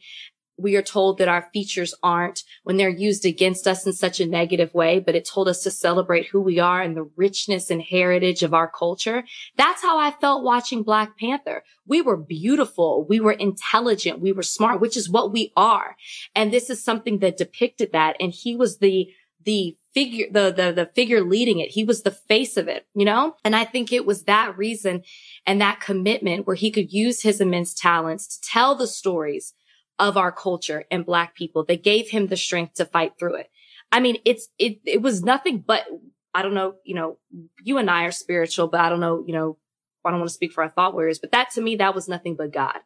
we 0.61 0.75
are 0.75 0.81
told 0.81 1.17
that 1.17 1.27
our 1.27 1.49
features 1.53 1.93
aren't 2.03 2.43
when 2.63 2.77
they're 2.77 2.89
used 2.89 3.25
against 3.25 3.67
us 3.67 3.85
in 3.85 3.93
such 3.93 4.19
a 4.19 4.25
negative 4.25 4.73
way, 4.73 4.99
but 4.99 5.15
it 5.15 5.27
told 5.27 5.47
us 5.47 5.63
to 5.63 5.71
celebrate 5.71 6.27
who 6.27 6.41
we 6.41 6.59
are 6.59 6.81
and 6.81 6.95
the 6.95 7.09
richness 7.15 7.69
and 7.69 7.81
heritage 7.81 8.43
of 8.43 8.53
our 8.53 8.69
culture. 8.69 9.23
That's 9.57 9.81
how 9.81 9.97
I 9.97 10.11
felt 10.11 10.43
watching 10.43 10.83
Black 10.83 11.17
Panther. 11.17 11.63
We 11.85 12.01
were 12.01 12.17
beautiful. 12.17 13.05
We 13.07 13.19
were 13.19 13.31
intelligent. 13.31 14.21
We 14.21 14.31
were 14.31 14.43
smart, 14.43 14.81
which 14.81 14.95
is 14.95 15.09
what 15.09 15.31
we 15.31 15.51
are. 15.55 15.95
And 16.35 16.51
this 16.51 16.69
is 16.69 16.83
something 16.83 17.19
that 17.19 17.37
depicted 17.37 17.91
that. 17.91 18.15
And 18.19 18.31
he 18.31 18.55
was 18.55 18.77
the, 18.77 19.09
the 19.43 19.77
figure, 19.93 20.27
the, 20.31 20.51
the, 20.51 20.71
the 20.71 20.89
figure 20.93 21.21
leading 21.21 21.59
it. 21.59 21.71
He 21.71 21.83
was 21.83 22.03
the 22.03 22.11
face 22.11 22.57
of 22.57 22.67
it, 22.67 22.85
you 22.93 23.05
know? 23.05 23.35
And 23.43 23.55
I 23.55 23.65
think 23.65 23.91
it 23.91 24.05
was 24.05 24.23
that 24.23 24.57
reason 24.57 25.03
and 25.45 25.59
that 25.59 25.81
commitment 25.81 26.47
where 26.47 26.55
he 26.55 26.71
could 26.71 26.93
use 26.93 27.21
his 27.21 27.41
immense 27.41 27.73
talents 27.73 28.27
to 28.27 28.49
tell 28.49 28.75
the 28.75 28.87
stories 28.87 29.53
of 30.01 30.17
our 30.17 30.31
culture 30.31 30.83
and 30.89 31.05
black 31.05 31.35
people 31.35 31.63
that 31.65 31.83
gave 31.83 32.09
him 32.09 32.27
the 32.27 32.35
strength 32.35 32.73
to 32.73 32.85
fight 32.85 33.13
through 33.17 33.35
it. 33.35 33.49
I 33.91 33.99
mean, 33.99 34.17
it's, 34.25 34.49
it, 34.57 34.79
it 34.83 35.01
was 35.01 35.23
nothing 35.23 35.59
but, 35.59 35.85
I 36.33 36.41
don't 36.41 36.55
know, 36.55 36.75
you 36.83 36.95
know, 36.95 37.19
you 37.63 37.77
and 37.77 37.89
I 37.89 38.05
are 38.05 38.11
spiritual, 38.11 38.67
but 38.67 38.81
I 38.81 38.89
don't 38.89 38.99
know, 38.99 39.23
you 39.27 39.33
know, 39.33 39.57
I 40.03 40.09
don't 40.09 40.19
want 40.19 40.29
to 40.29 40.33
speak 40.33 40.53
for 40.53 40.63
our 40.63 40.69
thought 40.69 40.93
warriors, 40.93 41.19
but 41.19 41.31
that 41.31 41.51
to 41.51 41.61
me, 41.61 41.75
that 41.75 41.93
was 41.93 42.09
nothing 42.09 42.35
but 42.35 42.51
God. 42.51 42.79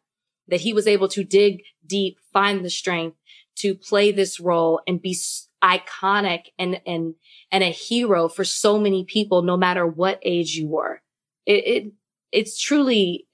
That 0.48 0.60
he 0.60 0.74
was 0.74 0.86
able 0.86 1.08
to 1.08 1.24
dig 1.24 1.62
deep, 1.86 2.18
find 2.32 2.62
the 2.62 2.70
strength 2.70 3.16
to 3.56 3.74
play 3.74 4.12
this 4.12 4.38
role 4.38 4.82
and 4.86 5.00
be 5.00 5.16
iconic 5.64 6.48
and, 6.58 6.80
and, 6.86 7.14
and 7.50 7.64
a 7.64 7.70
hero 7.70 8.28
for 8.28 8.44
so 8.44 8.78
many 8.78 9.04
people, 9.04 9.40
no 9.42 9.56
matter 9.56 9.86
what 9.86 10.20
age 10.22 10.54
you 10.54 10.68
were. 10.68 11.00
It, 11.46 11.66
it 11.66 11.92
it's 12.30 12.60
truly 12.60 13.26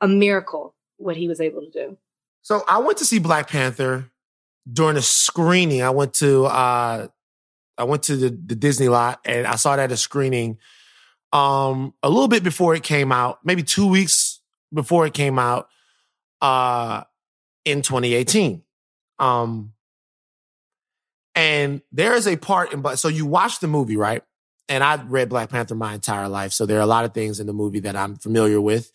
a 0.00 0.08
miracle 0.08 0.74
what 0.96 1.16
he 1.16 1.28
was 1.28 1.40
able 1.40 1.60
to 1.60 1.70
do. 1.70 1.96
So 2.44 2.62
I 2.68 2.78
went 2.78 2.98
to 2.98 3.06
see 3.06 3.18
Black 3.18 3.48
Panther 3.48 4.10
during 4.70 4.98
a 4.98 5.02
screening. 5.02 5.82
I 5.82 5.90
went 5.90 6.12
to 6.14 6.44
uh 6.44 7.08
I 7.76 7.84
went 7.84 8.04
to 8.04 8.16
the, 8.16 8.28
the 8.28 8.54
Disney 8.54 8.88
lot 8.88 9.18
and 9.24 9.46
I 9.46 9.56
saw 9.56 9.74
that 9.74 9.84
at 9.84 9.92
a 9.92 9.96
screening 9.96 10.58
um 11.32 11.94
a 12.02 12.08
little 12.10 12.28
bit 12.28 12.44
before 12.44 12.74
it 12.74 12.82
came 12.82 13.10
out, 13.10 13.38
maybe 13.44 13.62
two 13.62 13.86
weeks 13.88 14.40
before 14.72 15.06
it 15.06 15.14
came 15.14 15.38
out 15.38 15.68
uh 16.42 17.04
in 17.64 17.80
2018. 17.80 18.62
Um 19.18 19.72
and 21.34 21.80
there 21.92 22.14
is 22.14 22.28
a 22.28 22.36
part 22.36 22.74
in 22.74 22.82
but 22.82 22.98
so 22.98 23.08
you 23.08 23.24
watch 23.24 23.60
the 23.60 23.68
movie, 23.68 23.96
right? 23.96 24.22
And 24.68 24.84
I 24.84 25.02
read 25.02 25.30
Black 25.30 25.48
Panther 25.48 25.74
my 25.74 25.94
entire 25.94 26.28
life. 26.28 26.52
So 26.52 26.66
there 26.66 26.76
are 26.76 26.82
a 26.82 26.86
lot 26.86 27.06
of 27.06 27.14
things 27.14 27.40
in 27.40 27.46
the 27.46 27.54
movie 27.54 27.80
that 27.80 27.96
I'm 27.96 28.16
familiar 28.16 28.60
with 28.60 28.92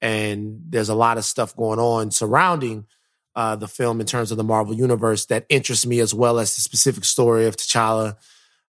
and 0.00 0.60
there's 0.68 0.88
a 0.88 0.94
lot 0.94 1.18
of 1.18 1.24
stuff 1.24 1.56
going 1.56 1.78
on 1.78 2.10
surrounding 2.10 2.86
uh, 3.34 3.56
the 3.56 3.68
film 3.68 4.00
in 4.00 4.06
terms 4.06 4.30
of 4.30 4.36
the 4.36 4.44
Marvel 4.44 4.74
universe 4.74 5.26
that 5.26 5.46
interests 5.48 5.86
me 5.86 6.00
as 6.00 6.12
well 6.12 6.38
as 6.38 6.54
the 6.54 6.60
specific 6.60 7.04
story 7.04 7.46
of 7.46 7.56
T'Challa 7.56 8.16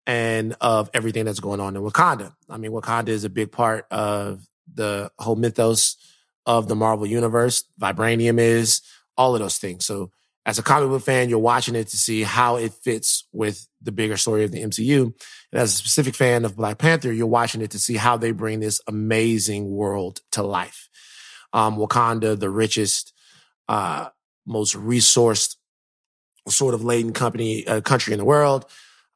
and 0.05 0.55
of 0.62 0.89
everything 0.93 1.25
that's 1.25 1.39
going 1.39 1.60
on 1.60 1.75
in 1.75 1.81
Wakanda. 1.81 2.34
I 2.50 2.57
mean, 2.57 2.72
Wakanda 2.72 3.10
is 3.10 3.24
a 3.24 3.29
big 3.29 3.51
part 3.51 3.86
of 3.91 4.46
the 4.74 5.12
whole 5.19 5.36
mythos 5.36 5.98
of 6.46 6.67
the 6.67 6.75
Marvel 6.75 7.05
universe. 7.05 7.63
Vibranium 7.79 8.39
is 8.39 8.81
all 9.17 9.36
of 9.36 9.41
those 9.41 9.57
things. 9.57 9.86
So 9.86 10.12
as 10.46 10.57
a 10.57 10.63
comic 10.63 10.89
book 10.89 11.03
fan, 11.03 11.29
you're 11.29 11.39
watching 11.39 11.75
it 11.75 11.89
to 11.89 11.98
see 11.98 12.24
how 12.24 12.55
it 12.55 12.74
fits 12.74 13.27
with 13.34 13.67
the 13.81 13.91
bigger 13.91 14.15
story 14.15 14.46
of 14.46 14.51
the 14.51 14.63
MCU. 14.63 15.13
And 15.51 15.62
as 15.62 15.74
a 15.74 15.77
specific 15.77 16.15
fan 16.15 16.46
of 16.46 16.55
Black 16.55 16.77
Panther, 16.77 17.12
you're 17.12 17.27
watching 17.27 17.62
it 17.62 17.72
to 17.72 17.79
see 17.79 17.96
how 17.96 18.15
they 18.15 18.31
bring 18.31 18.62
this 18.62 18.79
amazing 18.88 19.69
world 19.69 20.22
to 20.31 20.43
life 20.43 20.87
um, 21.57 21.75
Wakanda, 21.77 22.39
the 22.39 22.51
richest, 22.51 23.13
uh, 23.67 24.09
most 24.45 24.75
resourced 24.75 25.55
sort 26.47 26.75
of 26.75 26.83
laden 26.83 27.13
company, 27.13 27.65
uh, 27.65 27.81
country 27.81 28.13
in 28.13 28.19
the 28.19 28.25
world. 28.25 28.65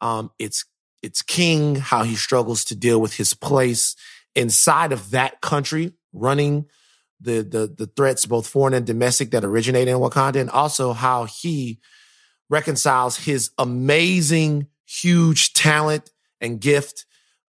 Um, 0.01 0.31
it's, 0.39 0.65
it's 1.03 1.21
king, 1.21 1.75
how 1.75 2.01
he 2.01 2.15
struggles 2.15 2.65
to 2.65 2.75
deal 2.75 3.00
with 3.00 3.13
his 3.13 3.36
place 3.36 3.95
inside 4.36 4.91
of 4.91 5.12
that 5.12 5.39
country, 5.41 5.93
running 6.13 6.65
the, 7.19 7.43
the, 7.43 7.74
the 7.77 7.86
threats, 7.86 8.25
both 8.25 8.48
foreign 8.48 8.74
and 8.74 8.88
domestic 8.88 9.29
that 9.31 9.45
originate 9.45 9.88
in 9.88 9.98
Wakanda, 9.98 10.41
and 10.41 10.50
also 10.50 10.93
how 10.93 11.25
he 11.25 11.79
reconciles 12.50 13.17
his 13.17 13.51
amazing, 13.60 14.65
huge 14.86 15.53
talent 15.53 16.10
and 16.41 16.60
gift 16.60 17.05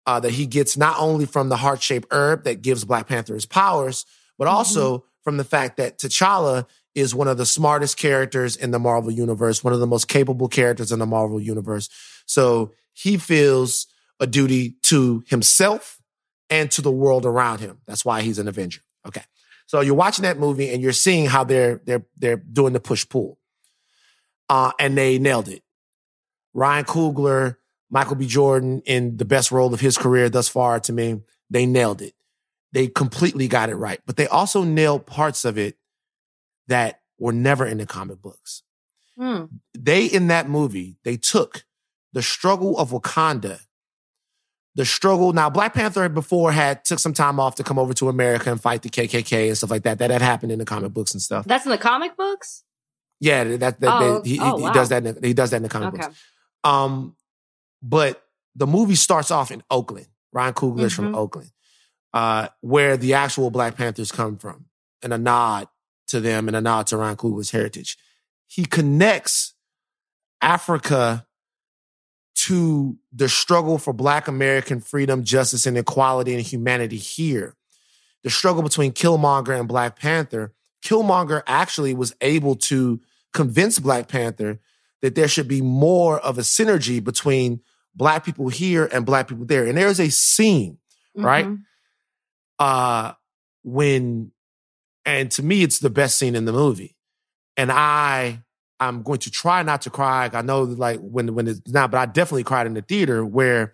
uh, 0.08 0.20
that 0.20 0.32
he 0.32 0.48
gets 0.48 0.76
not 0.76 0.96
only 0.98 1.28
from 1.28 1.50
the 1.50 1.58
heart 1.58 1.84
shaped 1.84 2.08
herb 2.10 2.44
that 2.46 2.64
gives 2.64 2.86
Black 2.86 3.08
Panther 3.08 3.36
his 3.36 3.46
powers, 3.46 4.04
but 4.40 4.46
mm-hmm. 4.46 4.56
also 4.56 4.98
mm-hmm. 4.98 5.08
from 5.24 5.38
the 5.38 5.44
fact 5.44 5.78
that 5.78 6.00
T'Challa 6.00 6.66
is 6.96 7.14
one 7.14 7.28
of 7.28 7.38
the 7.38 7.46
smartest 7.46 7.98
characters 7.98 8.56
in 8.56 8.72
the 8.72 8.80
Marvel 8.80 9.12
universe, 9.12 9.64
one 9.64 9.74
of 9.74 9.80
the 9.80 9.86
most 9.86 10.08
capable 10.08 10.48
characters 10.48 10.92
in 10.92 10.98
the 10.98 11.06
Marvel 11.06 11.40
universe. 11.40 11.90
So 12.26 12.74
he 12.94 13.18
feels 13.18 13.86
a 14.20 14.26
duty 14.26 14.76
to 14.84 15.24
himself 15.28 16.02
and 16.50 16.72
to 16.72 16.82
the 16.82 16.92
world 16.92 17.28
around 17.28 17.60
him. 17.60 17.80
That's 17.86 18.04
why 18.04 18.22
he's 18.22 18.40
an 18.40 18.48
Avenger. 18.48 18.82
Okay. 19.08 19.22
So 19.68 19.82
you're 19.82 19.94
watching 19.94 20.24
that 20.24 20.40
movie 20.40 20.74
and 20.74 20.82
you're 20.82 20.94
seeing 20.94 21.28
how 21.28 21.44
they're 21.44 21.80
they're 21.86 22.06
they're 22.18 22.38
doing 22.38 22.74
the 22.74 22.80
push 22.80 23.08
pull. 23.08 23.38
Uh, 24.50 24.72
and 24.80 24.98
they 24.98 25.20
nailed 25.20 25.48
it. 25.48 25.62
Ryan 26.56 26.86
Coogler, 26.86 27.58
Michael 27.92 28.16
B. 28.16 28.26
Jordan 28.26 28.82
in 28.88 29.18
the 29.18 29.26
best 29.26 29.52
role 29.52 29.72
of 29.76 29.80
his 29.80 29.96
career 29.96 30.28
thus 30.28 30.48
far 30.48 30.80
to 30.80 30.92
me, 30.92 31.22
they 31.52 31.68
nailed 31.68 32.02
it 32.02 32.16
they 32.72 32.88
completely 32.88 33.48
got 33.48 33.70
it 33.70 33.76
right, 33.76 34.00
but 34.06 34.16
they 34.16 34.28
also 34.28 34.64
nailed 34.64 35.06
parts 35.06 35.46
of 35.46 35.58
it 35.58 35.78
that 36.68 37.02
were 37.18 37.34
never 37.34 37.66
in 37.66 37.80
the 37.80 37.86
comic 37.86 38.22
books. 38.22 38.64
Hmm. 39.18 39.46
They, 39.78 40.06
in 40.06 40.28
that 40.28 40.48
movie, 40.48 40.98
they 41.04 41.18
took 41.18 41.66
the 42.14 42.22
struggle 42.22 42.78
of 42.78 42.92
Wakanda, 42.92 43.60
the 44.76 44.86
struggle. 44.86 45.34
Now, 45.34 45.50
Black 45.50 45.74
Panther 45.74 46.08
before 46.10 46.52
had 46.52 46.86
took 46.86 47.00
some 47.00 47.14
time 47.14 47.40
off 47.40 47.56
to 47.56 47.64
come 47.64 47.80
over 47.80 47.94
to 47.96 48.08
America 48.08 48.52
and 48.52 48.62
fight 48.62 48.84
the 48.84 48.90
KKK 48.90 49.48
and 49.48 49.58
stuff 49.58 49.72
like 49.72 49.84
that. 49.84 50.00
That 50.00 50.12
had 50.12 50.22
happened 50.22 50.52
in 50.52 50.60
the 50.60 50.66
comic 50.66 50.94
books 50.94 51.14
and 51.14 51.22
stuff. 51.22 51.46
That's 51.46 51.66
in 51.66 51.72
the 51.72 51.78
comic 51.78 52.16
books. 52.16 52.64
Yeah, 53.20 53.44
that, 53.44 53.80
that 53.82 54.02
oh, 54.02 54.22
they, 54.22 54.30
he, 54.30 54.40
oh, 54.40 54.58
he, 54.58 54.64
wow. 54.64 54.72
does 54.72 54.90
that. 54.90 55.06
In, 55.06 55.18
he 55.22 55.34
does 55.34 55.50
that 55.50 55.58
in 55.58 55.64
the 55.64 55.70
comic 55.70 55.96
okay. 55.96 56.04
books. 56.04 56.24
Um, 56.64 57.16
but 57.82 58.24
the 58.56 58.68
movie 58.68 58.96
starts 58.96 59.32
off 59.32 59.52
in 59.52 59.64
Oakland. 59.70 60.08
Ryan 60.32 60.54
Coogler's 60.54 60.94
mm-hmm. 60.94 61.04
from 61.08 61.16
Oakland 61.16 61.52
uh, 62.14 62.50
where 62.62 62.98
the 62.98 63.14
actual 63.14 63.52
Black 63.52 63.76
Panthers 63.76 64.12
come 64.12 64.38
from 64.38 64.66
and 65.02 65.14
a 65.14 65.18
nod 65.18 65.68
to 66.08 66.20
them 66.20 66.48
and 66.48 66.56
a 66.56 66.62
nod 66.62 66.88
to 66.88 66.98
Ryan 66.98 67.18
Coogler's 67.18 67.52
heritage. 67.52 67.98
He 68.48 68.66
connects 68.66 69.54
Africa 70.42 71.28
to 72.36 72.98
the 73.12 73.30
struggle 73.30 73.78
for 73.78 73.94
Black 73.94 74.28
American 74.28 74.80
freedom, 74.80 75.24
justice, 75.24 75.66
and 75.66 75.78
equality 75.78 76.34
and 76.34 76.42
humanity 76.42 76.98
here. 76.98 77.56
The 78.24 78.30
struggle 78.30 78.64
between 78.64 78.92
Killmonger 78.94 79.58
and 79.58 79.68
Black 79.68 80.00
Panther. 80.00 80.54
Killmonger 80.84 81.44
actually 81.46 81.94
was 81.94 82.16
able 82.22 82.56
to 82.56 83.02
convince 83.34 83.80
Black 83.80 84.08
Panther 84.08 84.60
that 85.02 85.16
there 85.16 85.28
should 85.28 85.48
be 85.48 85.62
more 85.62 86.20
of 86.20 86.38
a 86.38 86.42
synergy 86.42 87.04
between 87.04 87.62
Black 87.96 88.24
people 88.26 88.50
here 88.50 88.90
and 88.92 89.06
Black 89.06 89.28
people 89.28 89.46
there. 89.46 89.66
And 89.66 89.78
there's 89.78 90.00
a 90.00 90.10
scene, 90.10 90.78
mm-hmm. 91.18 91.26
right? 91.26 91.48
Uh, 92.60 93.14
when, 93.64 94.32
and 95.06 95.32
to 95.32 95.44
me, 95.44 95.64
it's 95.64 95.80
the 95.80 95.90
best 95.90 96.18
scene 96.18 96.36
in 96.36 96.46
the 96.46 96.54
movie. 96.54 96.96
And 97.58 97.72
I, 97.72 98.44
I'm 98.80 99.04
going 99.04 99.20
to 99.20 99.32
try 99.32 99.64
not 99.64 99.82
to 99.84 99.90
cry. 99.90 100.30
I 100.32 100.42
know 100.42 100.64
like 100.64 101.00
when, 101.00 101.36
when 101.36 101.48
it's 101.48 101.62
not, 101.68 101.92
but 101.92 101.98
I 101.98 102.06
definitely 102.06 102.44
cried 102.44 102.68
in 102.68 102.74
the 102.74 102.82
theater 102.82 103.26
where 103.26 103.74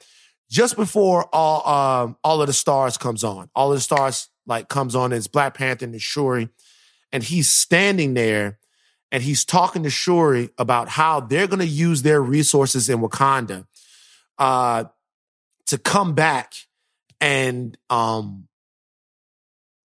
just 0.50 0.75
before 0.75 1.27
all 1.34 1.68
um 1.68 2.18
all 2.24 2.42
of 2.42 2.48
the 2.48 2.54
stars 2.54 2.98
comes 2.98 3.24
on, 3.24 3.50
all 3.56 3.72
of 3.72 3.77
the 3.77 3.82
stars 3.82 4.30
like 4.46 4.70
comes 4.70 4.96
on. 4.96 5.12
It's 5.12 5.27
Black 5.27 5.56
Panther 5.56 5.86
and 5.86 6.01
Shuri, 6.01 6.50
and 7.12 7.24
he's 7.24 7.50
standing 7.50 8.13
there, 8.13 8.60
and 9.12 9.24
he's 9.24 9.44
talking 9.44 9.84
to 9.84 9.89
Shuri 9.89 10.50
about 10.58 10.88
how 10.88 11.20
they're 11.20 11.48
going 11.48 11.60
to 11.60 11.65
use 11.65 12.04
their 12.04 12.22
resources 12.22 12.89
in 12.89 13.00
Wakanda, 13.00 13.65
uh, 14.38 14.86
to 15.68 15.77
come 15.77 16.13
back 16.13 16.54
and 17.20 17.77
um 17.89 18.48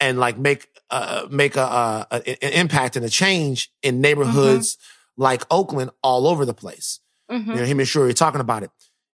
and 0.00 0.19
like 0.19 0.38
make 0.38 0.69
uh 0.90 1.26
make 1.30 1.57
a, 1.57 1.61
a, 1.62 2.07
a 2.11 2.45
an 2.45 2.52
impact 2.52 2.97
and 2.97 3.04
a 3.04 3.11
change 3.11 3.71
in 3.83 4.00
neighborhoods 4.00 4.78
like 5.16 5.42
Oakland 5.50 5.90
all 6.02 6.26
over 6.26 6.45
the 6.45 6.54
place. 6.54 7.00
Mhm. 7.30 7.47
You 7.47 7.54
know, 7.57 7.64
him 7.64 7.78
and 7.78 7.88
Shuri 7.88 8.11
are 8.11 8.14
talking 8.14 8.40
about 8.40 8.62
it. 8.62 8.71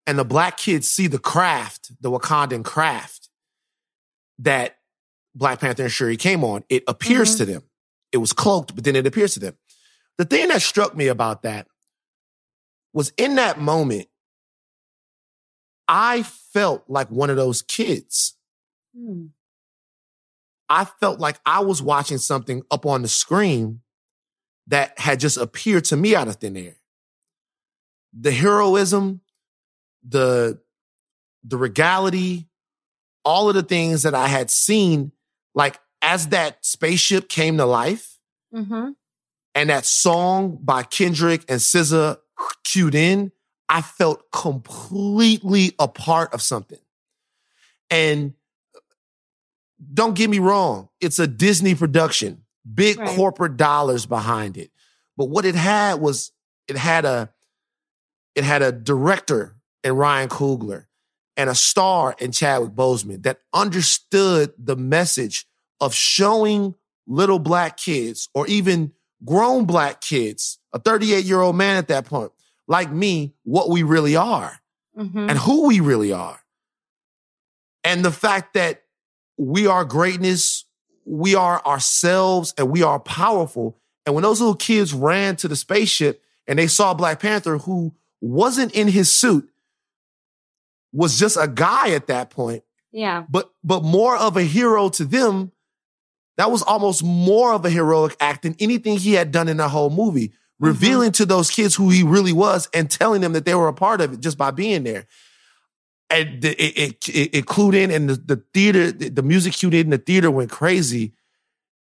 And 0.08 0.18
the 0.18 0.26
black 0.26 0.58
kids 0.58 0.90
see 0.90 1.08
the 1.08 1.20
craft, 1.20 1.92
the 2.02 2.10
Wakandan 2.12 2.66
craft 2.66 3.30
that 4.40 4.78
Black 5.36 5.60
Panther 5.62 5.84
and 5.84 5.92
Shuri 5.92 6.18
came 6.18 6.44
on. 6.44 6.64
It 6.70 6.84
appears 6.88 7.36
Mhm. 7.36 7.38
to 7.38 7.46
them. 7.46 7.64
It 8.12 8.18
was 8.18 8.34
cloaked, 8.34 8.76
but 8.76 8.84
then 8.84 8.96
it 8.96 9.06
appears 9.08 9.34
to 9.36 9.40
them. 9.40 9.58
The 10.18 10.26
thing 10.26 10.50
that 10.50 10.62
struck 10.62 10.96
me 10.96 11.08
about 11.08 11.44
that 11.44 11.68
was 12.94 13.14
in 13.16 13.36
that 13.36 13.60
moment, 13.60 14.08
I 15.88 16.24
felt 16.24 16.84
like 16.88 17.10
one 17.10 17.30
of 17.30 17.36
those 17.38 17.62
kids. 17.62 18.36
Hmm. 18.96 19.28
I 20.72 20.86
felt 20.86 21.20
like 21.20 21.38
I 21.46 21.60
was 21.60 21.82
watching 21.82 22.18
something 22.18 22.64
up 22.72 22.86
on 22.86 23.02
the 23.02 23.10
screen 23.10 23.82
that 24.68 24.98
had 24.98 25.20
just 25.20 25.36
appeared 25.36 25.84
to 25.86 25.98
me 25.98 26.16
out 26.16 26.30
of 26.30 26.38
thin 26.38 26.56
air. 26.56 26.78
The 28.18 28.32
heroism, 28.32 29.20
the 30.08 30.62
the 31.44 31.58
regality, 31.58 32.48
all 33.26 33.50
of 33.50 33.56
the 33.56 33.64
things 33.64 34.04
that 34.04 34.16
I 34.16 34.28
had 34.28 34.50
seen, 34.50 35.12
like 35.54 35.78
as 36.02 36.30
that 36.30 36.64
spaceship 36.66 37.28
came 37.28 37.58
to 37.58 37.66
life, 37.66 38.20
Mhm. 38.54 38.96
and 39.56 39.70
that 39.70 39.86
song 39.86 40.58
by 40.62 40.84
Kendrick 40.84 41.44
and 41.50 41.60
SZA 41.60 42.18
cued 42.64 42.96
in, 42.96 43.32
I 43.68 43.82
felt 43.82 44.32
completely 44.32 45.76
a 45.80 45.88
part 45.88 46.34
of 46.34 46.42
something. 46.42 46.80
And 47.90 48.36
don't 49.94 50.16
get 50.16 50.30
me 50.30 50.40
wrong, 50.40 50.90
it's 51.00 51.20
a 51.20 51.28
Disney 51.28 51.76
production, 51.76 52.44
big 52.72 52.98
Right. 53.00 53.16
corporate 53.16 53.58
dollars 53.58 54.06
behind 54.06 54.58
it. 54.58 54.72
But 55.18 55.26
what 55.30 55.46
it 55.46 55.56
had 55.56 55.96
was 56.02 56.32
it 56.68 56.78
had 56.78 57.06
a 57.06 57.30
it 58.36 58.44
had 58.46 58.62
a 58.62 58.72
director 58.72 59.56
in 59.84 59.94
Ryan 59.94 60.30
Coogler 60.30 60.86
and 61.36 61.50
a 61.50 61.56
star 61.56 62.16
in 62.20 62.32
Chadwick 62.32 62.72
Boseman 62.72 63.24
that 63.24 63.40
understood 63.54 64.54
the 64.58 64.76
message 64.78 65.46
of 65.82 65.94
showing 65.94 66.76
little 67.08 67.40
black 67.40 67.76
kids 67.78 68.30
or 68.34 68.48
even 68.48 68.94
grown 69.26 69.66
black 69.66 70.00
kids, 70.00 70.60
a 70.72 70.80
38 70.80 71.26
year 71.26 71.42
old 71.42 71.56
man 71.58 71.76
at 71.78 71.90
that 71.90 72.06
point, 72.06 72.32
like 72.68 72.90
me, 72.92 73.34
what 73.44 73.70
we 73.70 73.84
really 73.84 74.16
are 74.16 74.62
Mhm. 74.98 75.30
and 75.30 75.38
who 75.40 75.68
we 75.68 75.80
really 75.82 76.14
are. 76.14 76.40
And 77.84 78.06
the 78.06 78.12
fact 78.12 78.54
that 78.54 78.81
we 79.42 79.66
are 79.66 79.84
greatness, 79.84 80.66
we 81.04 81.34
are 81.34 81.66
ourselves, 81.66 82.54
and 82.60 82.70
we 82.70 82.84
are 82.84 83.00
powerful. 83.00 83.76
And 84.06 84.14
when 84.14 84.22
those 84.22 84.40
little 84.40 84.56
kids 84.56 84.94
ran 84.94 85.36
to 85.38 85.48
the 85.48 85.56
spaceship 85.56 86.24
and 86.48 86.60
they 86.60 86.68
saw 86.68 86.94
Black 86.94 87.20
Panther, 87.20 87.58
who 87.58 87.96
wasn't 88.20 88.72
in 88.74 88.88
his 88.88 89.12
suit, 89.12 89.50
was 90.94 91.18
just 91.18 91.38
a 91.38 91.48
guy 91.48 91.92
at 91.92 92.06
that 92.08 92.30
point, 92.30 92.64
Yeah. 92.92 93.24
but 93.30 93.52
but 93.64 93.84
more 93.84 94.16
of 94.16 94.38
a 94.38 94.44
hero 94.44 94.90
to 94.90 95.06
them. 95.06 95.52
That 96.38 96.52
was 96.52 96.62
almost 96.62 97.04
more 97.04 97.54
of 97.54 97.66
a 97.66 97.70
heroic 97.70 98.16
act 98.20 98.44
than 98.44 98.56
anything 98.60 98.98
he 98.98 99.14
had 99.14 99.32
done 99.32 99.48
in 99.48 99.58
the 99.58 99.70
whole 99.70 99.90
movie, 99.90 100.30
mm-hmm. 100.30 100.66
revealing 100.66 101.12
to 101.14 101.26
those 101.26 101.50
kids 101.50 101.76
who 101.76 101.90
he 101.90 102.04
really 102.04 102.34
was 102.34 102.70
and 102.74 102.90
telling 102.90 103.22
them 103.22 103.34
that 103.34 103.46
they 103.46 103.56
were 103.56 103.68
a 103.68 103.74
part 103.74 104.02
of 104.02 104.14
it 104.14 104.20
just 104.20 104.38
by 104.38 104.52
being 104.52 104.84
there. 104.84 105.08
And 106.12 106.42
the- 106.42 106.62
it 106.62 106.78
it, 106.78 107.10
it, 107.10 107.36
it 107.38 107.46
clued 107.46 107.74
in, 107.74 107.90
and 107.90 108.10
the, 108.10 108.16
the 108.16 108.44
theater, 108.54 108.92
the, 108.92 109.10
the 109.10 109.24
music 109.24 109.54
cued 109.54 109.74
in, 109.74 109.90
the 109.90 109.98
theater 109.98 110.30
went 110.30 110.52
crazy, 110.52 111.14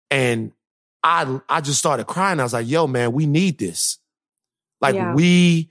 and 0.09 0.51
I 1.03 1.39
I 1.47 1.61
just 1.61 1.77
started 1.79 2.07
crying. 2.07 2.39
I 2.39 2.43
was 2.43 2.53
like, 2.53 2.67
"Yo, 2.67 2.87
man, 2.87 3.11
we 3.13 3.25
need 3.27 3.59
this. 3.59 3.99
Like 4.81 4.95
Yeah. 4.95 5.13
we, 5.13 5.69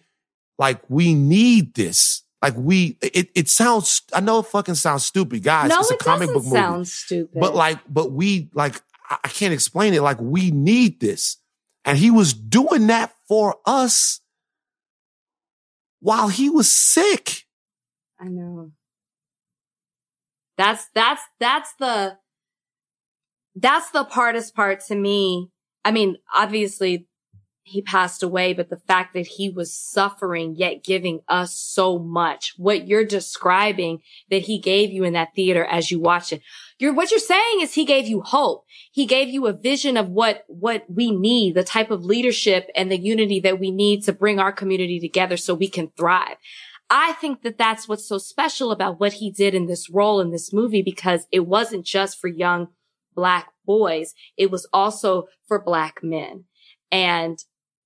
like 0.59 0.81
we 0.89 1.15
need 1.15 1.75
this." 1.75 2.23
Like 2.41 2.55
we, 2.59 2.99
it, 3.01 3.31
it 3.35 3.49
sounds. 3.49 4.03
I 4.13 4.21
know 4.21 4.41
it 4.41 4.47
fucking 4.47 4.75
sounds 4.77 5.05
stupid, 5.05 5.43
guys. 5.43 5.71
no, 5.71 5.81
it's 5.81 5.91
a 5.91 5.95
it 5.95 6.01
comic 6.01 6.29
book 6.29 6.45
movie. 6.45 6.51
sound 6.57 6.87
stupid. 6.87 7.41
But 7.41 7.55
like, 7.55 7.79
but 7.89 8.13
we 8.13 8.51
like, 8.55 8.81
I 9.11 9.17
I 9.25 9.29
can't 9.29 9.53
explain 9.55 9.95
it. 9.95 10.03
Like, 10.03 10.21
we 10.21 10.51
need 10.51 11.01
this. 11.01 11.39
And 11.87 11.97
he 11.99 12.11
was 12.11 12.35
doing 12.35 12.87
that 12.89 13.15
for 13.29 13.57
us 13.67 14.21
while 16.01 16.29
he 16.29 16.51
was 16.51 16.71
sick. 16.71 17.44
I 18.21 18.29
know. 18.29 18.73
That's 20.57 20.87
that's 20.95 21.23
that's 21.41 21.75
the 21.79 22.19
that's 23.57 23.91
the 23.91 24.05
hardest 24.05 24.55
part 24.55 24.81
to 24.87 24.95
me. 24.95 25.51
I 25.85 25.91
mean, 25.91 26.17
obviously 26.33 27.09
he 27.65 27.81
passed 27.81 28.23
away, 28.23 28.53
but 28.53 28.69
the 28.69 28.77
fact 28.77 29.15
that 29.15 29.27
he 29.27 29.49
was 29.49 29.73
suffering 29.73 30.55
yet 30.55 30.85
giving 30.85 31.21
us 31.29 31.57
so 31.57 31.99
much. 31.99 32.53
What 32.59 32.87
you're 32.87 33.07
describing 33.07 34.01
that 34.31 34.43
he 34.43 34.59
gave 34.59 34.91
you 34.91 35.03
in 35.03 35.15
that 35.15 35.35
theater 35.35 35.65
as 35.65 35.91
you 35.91 35.99
watch 35.99 36.33
it. 36.33 36.43
You're 36.79 36.93
what 36.93 37.11
you're 37.11 37.21
saying 37.21 37.61
is 37.63 37.73
he 37.73 37.87
gave 37.87 38.07
you 38.07 38.21
hope. 38.21 38.65
He 38.93 39.07
gave 39.07 39.29
you 39.29 39.47
a 39.47 39.53
vision 39.53 39.97
of 39.97 40.11
what 40.11 40.45
what 40.47 40.85
we 40.89 41.11
need, 41.11 41.55
the 41.55 41.65
type 41.65 41.91
of 41.91 42.05
leadership 42.05 42.69
and 42.77 42.93
the 42.93 43.01
unity 43.01 43.41
that 43.41 43.59
we 43.59 43.71
need 43.71 44.05
to 44.05 44.13
bring 44.13 44.39
our 44.39 44.53
community 44.53 45.01
together 45.01 45.39
so 45.39 45.55
we 45.55 45.69
can 45.69 45.91
thrive. 45.97 46.37
I 46.97 47.15
think 47.15 47.43
that 47.43 47.59
that's 47.59 47.89
what's 47.89 48.07
so 48.07 48.19
special 48.19 48.71
about 48.71 49.01
what 49.01 49.15
he 49.15 49.29
did 49.29 49.53
in 49.53 49.67
this 49.67 49.91
role 49.91 50.21
in 50.21 50.31
this 50.31 50.53
movie 50.53 50.81
because 50.81 51.27
it 51.33 51.41
wasn't 51.41 51.85
just 51.85 52.21
for 52.21 52.29
young 52.29 52.69
black 53.17 53.49
boys. 53.67 54.15
It 54.37 54.53
was 54.53 54.69
also 54.73 55.27
for 55.49 55.61
black 55.61 56.05
men. 56.05 56.45
And 56.93 57.37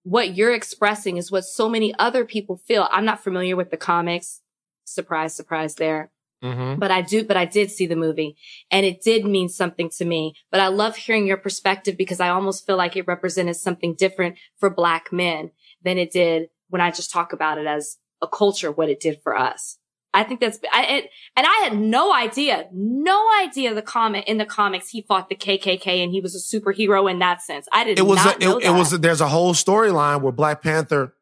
what 0.03 0.37
you're 0.37 0.53
expressing 0.53 1.17
is 1.17 1.33
what 1.33 1.45
so 1.45 1.71
many 1.71 1.95
other 1.99 2.27
people 2.27 2.59
feel. 2.59 2.87
I'm 2.93 3.07
not 3.07 3.25
familiar 3.25 3.57
with 3.57 3.71
the 3.71 3.79
comics. 3.79 4.43
Surprise, 4.85 5.35
surprise 5.35 5.77
there. 5.77 6.11
Mm-hmm. 6.45 6.79
But 6.79 6.91
I 6.91 7.01
do, 7.01 7.25
but 7.25 7.39
I 7.39 7.47
did 7.47 7.71
see 7.71 7.87
the 7.87 7.97
movie 7.97 8.37
and 8.71 8.85
it 8.85 9.01
did 9.01 9.25
mean 9.25 9.49
something 9.49 9.89
to 9.97 10.05
me. 10.05 10.35
But 10.51 10.61
I 10.61 10.69
love 10.69 10.97
hearing 10.97 11.27
your 11.27 11.39
perspective 11.39 11.97
because 11.97 12.21
I 12.21 12.29
almost 12.29 12.67
feel 12.67 12.77
like 12.77 12.95
it 12.95 13.07
represented 13.07 13.57
something 13.57 13.95
different 13.95 14.37
for 14.59 14.69
black 14.69 15.15
men 15.15 15.53
than 15.83 15.97
it 15.97 16.13
did 16.13 16.51
when 16.69 16.83
I 16.83 16.91
just 16.91 17.11
talk 17.11 17.33
about 17.33 17.57
it 17.57 17.67
as 17.67 17.97
a 18.23 18.29
culture, 18.29 18.71
what 18.71 18.89
it 18.89 19.01
did 19.01 19.21
for 19.23 19.37
us. 19.37 19.79
I 20.15 20.25
think 20.25 20.41
that's, 20.41 20.59
I, 20.73 20.85
it, 20.85 21.11
and 21.37 21.47
I 21.47 21.61
had 21.65 21.79
no 21.79 22.15
idea, 22.15 22.67
no 22.73 23.29
idea 23.43 23.75
the 23.75 23.83
comic 23.83 24.27
in 24.27 24.39
the 24.39 24.47
comics, 24.47 24.89
he 24.89 25.03
fought 25.03 25.29
the 25.29 25.37
KKK 25.37 26.03
and 26.03 26.11
he 26.11 26.21
was 26.21 26.35
a 26.35 26.39
superhero 26.39 27.11
in 27.11 27.19
that 27.19 27.43
sense. 27.43 27.69
I 27.73 27.85
did 27.85 27.99
It 27.99 28.03
was, 28.03 28.25
not 28.25 28.37
a, 28.37 28.41
know 28.41 28.57
it, 28.57 28.63
that. 28.63 28.75
it 28.75 28.79
was, 28.79 28.91
there's 28.91 29.21
a 29.21 29.29
whole 29.29 29.53
storyline 29.53 30.23
where 30.23 30.33
Black 30.33 30.63
Panther 30.63 31.15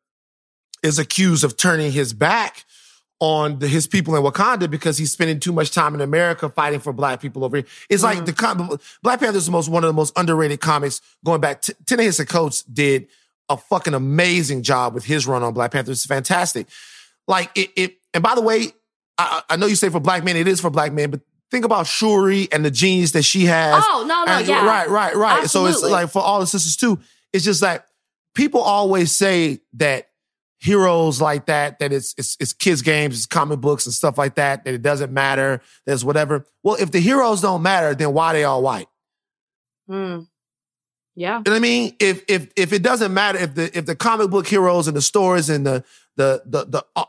is 0.82 0.98
accused 0.98 1.42
of 1.42 1.56
turning 1.56 1.90
his 1.90 2.12
back 2.12 2.64
on 3.18 3.58
the, 3.58 3.68
his 3.68 3.86
people 3.86 4.14
in 4.14 4.22
Wakanda 4.22 4.70
because 4.70 4.98
he's 4.98 5.12
spending 5.12 5.40
too 5.40 5.52
much 5.52 5.70
time 5.70 5.94
in 5.94 6.00
America 6.00 6.48
fighting 6.48 6.80
for 6.80 6.92
black 6.92 7.20
people 7.20 7.44
over 7.44 7.58
here. 7.58 7.66
It's 7.88 8.02
like 8.02 8.18
mm. 8.18 8.26
the 8.26 8.80
Black 9.02 9.20
Panther 9.20 9.38
is 9.38 9.46
the 9.46 9.52
most 9.52 9.68
one 9.68 9.84
of 9.84 9.88
the 9.88 9.94
most 9.94 10.12
underrated 10.16 10.60
comics 10.60 11.00
going 11.24 11.40
back. 11.40 11.62
T- 11.62 11.72
Ta-Nehisi 11.86 12.28
Coates 12.28 12.62
did 12.62 13.08
a 13.48 13.56
fucking 13.56 13.94
amazing 13.94 14.62
job 14.62 14.94
with 14.94 15.04
his 15.04 15.26
run 15.26 15.42
on 15.42 15.54
Black 15.54 15.70
Panther. 15.70 15.92
It's 15.92 16.04
fantastic. 16.06 16.66
Like 17.28 17.50
it, 17.54 17.70
it 17.76 17.96
and 18.14 18.22
by 18.22 18.34
the 18.34 18.40
way, 18.40 18.72
I, 19.18 19.42
I 19.50 19.56
know 19.56 19.66
you 19.66 19.76
say 19.76 19.88
for 19.88 20.00
black 20.00 20.24
men, 20.24 20.36
it 20.36 20.48
is 20.48 20.60
for 20.60 20.70
black 20.70 20.92
men, 20.92 21.10
but 21.10 21.20
think 21.50 21.64
about 21.64 21.86
Shuri 21.86 22.48
and 22.52 22.64
the 22.64 22.70
genius 22.70 23.12
that 23.12 23.22
she 23.22 23.44
has. 23.46 23.82
Oh, 23.86 24.04
no, 24.06 24.24
no, 24.24 24.32
And- 24.38 24.48
yeah. 24.48 24.66
Right, 24.66 24.88
right, 24.88 25.14
right. 25.16 25.48
So 25.48 25.66
it's 25.66 25.82
like 25.82 26.10
for 26.10 26.22
all 26.22 26.40
the 26.40 26.46
sisters 26.46 26.76
too. 26.76 26.98
It's 27.32 27.44
just 27.44 27.62
like 27.62 27.84
people 28.34 28.60
always 28.60 29.12
say 29.12 29.60
that 29.74 30.08
heroes 30.58 31.20
like 31.20 31.46
that, 31.46 31.78
that 31.78 31.92
it's 31.92 32.14
it's 32.16 32.36
it's 32.40 32.52
kids 32.52 32.82
games, 32.82 33.16
it's 33.16 33.26
comic 33.26 33.60
books 33.60 33.86
and 33.86 33.94
stuff 33.94 34.18
like 34.18 34.36
that, 34.36 34.64
that 34.64 34.74
it 34.74 34.82
doesn't 34.82 35.12
matter, 35.12 35.60
there's 35.84 36.04
whatever. 36.04 36.46
Well, 36.62 36.76
if 36.80 36.90
the 36.90 37.00
heroes 37.00 37.40
don't 37.42 37.62
matter, 37.62 37.94
then 37.94 38.12
why 38.12 38.32
they 38.32 38.44
all 38.44 38.62
white? 38.62 38.88
Hmm. 39.88 40.20
Yeah. 41.16 41.38
What 41.38 41.48
I 41.48 41.58
mean? 41.58 41.96
If 41.98 42.22
if 42.28 42.48
if 42.56 42.72
it 42.72 42.82
doesn't 42.82 43.12
matter, 43.12 43.38
if 43.38 43.54
the 43.54 43.76
if 43.76 43.86
the 43.86 43.96
comic 43.96 44.30
book 44.30 44.46
heroes 44.46 44.86
and 44.86 44.96
the 44.96 45.02
stories 45.02 45.48
and 45.48 45.66
the 45.66 45.82
the 46.16 46.42
the 46.44 46.64
the 46.66 46.86
uh, 46.94 47.04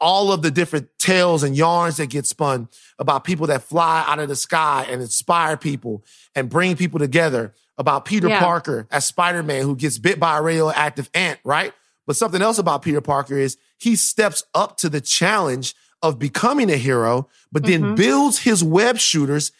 all 0.00 0.32
of 0.32 0.42
the 0.42 0.50
different 0.50 0.88
tales 0.98 1.42
and 1.42 1.56
yarns 1.56 1.96
that 1.96 2.06
get 2.08 2.26
spun 2.26 2.68
about 2.98 3.24
people 3.24 3.46
that 3.48 3.62
fly 3.62 4.04
out 4.06 4.18
of 4.20 4.28
the 4.28 4.36
sky 4.36 4.86
and 4.88 5.00
inspire 5.00 5.56
people 5.56 6.04
and 6.36 6.48
bring 6.50 6.76
people 6.76 6.98
together 7.00 7.54
about 7.78 8.04
Peter 8.04 8.28
Yeah. 8.28 8.38
Parker 8.40 8.86
as 8.90 9.04
Spider-Man 9.06 9.62
who 9.62 9.74
gets 9.74 9.98
bit 9.98 10.20
by 10.20 10.38
a 10.38 10.42
radioactive 10.42 11.10
ant, 11.14 11.40
right? 11.42 11.72
But 12.06 12.16
something 12.16 12.42
else 12.42 12.58
about 12.58 12.82
Peter 12.82 13.00
Parker 13.00 13.36
is 13.38 13.56
he 13.78 13.96
steps 13.96 14.44
up 14.54 14.76
to 14.78 14.88
the 14.88 15.00
challenge 15.00 15.74
of 16.00 16.18
becoming 16.18 16.70
a 16.70 16.76
hero, 16.76 17.28
but 17.50 17.64
then 17.64 17.82
Mhm. 17.82 17.96
builds 17.96 18.38
his 18.40 18.62
web 18.62 18.98
shooters 18.98 19.50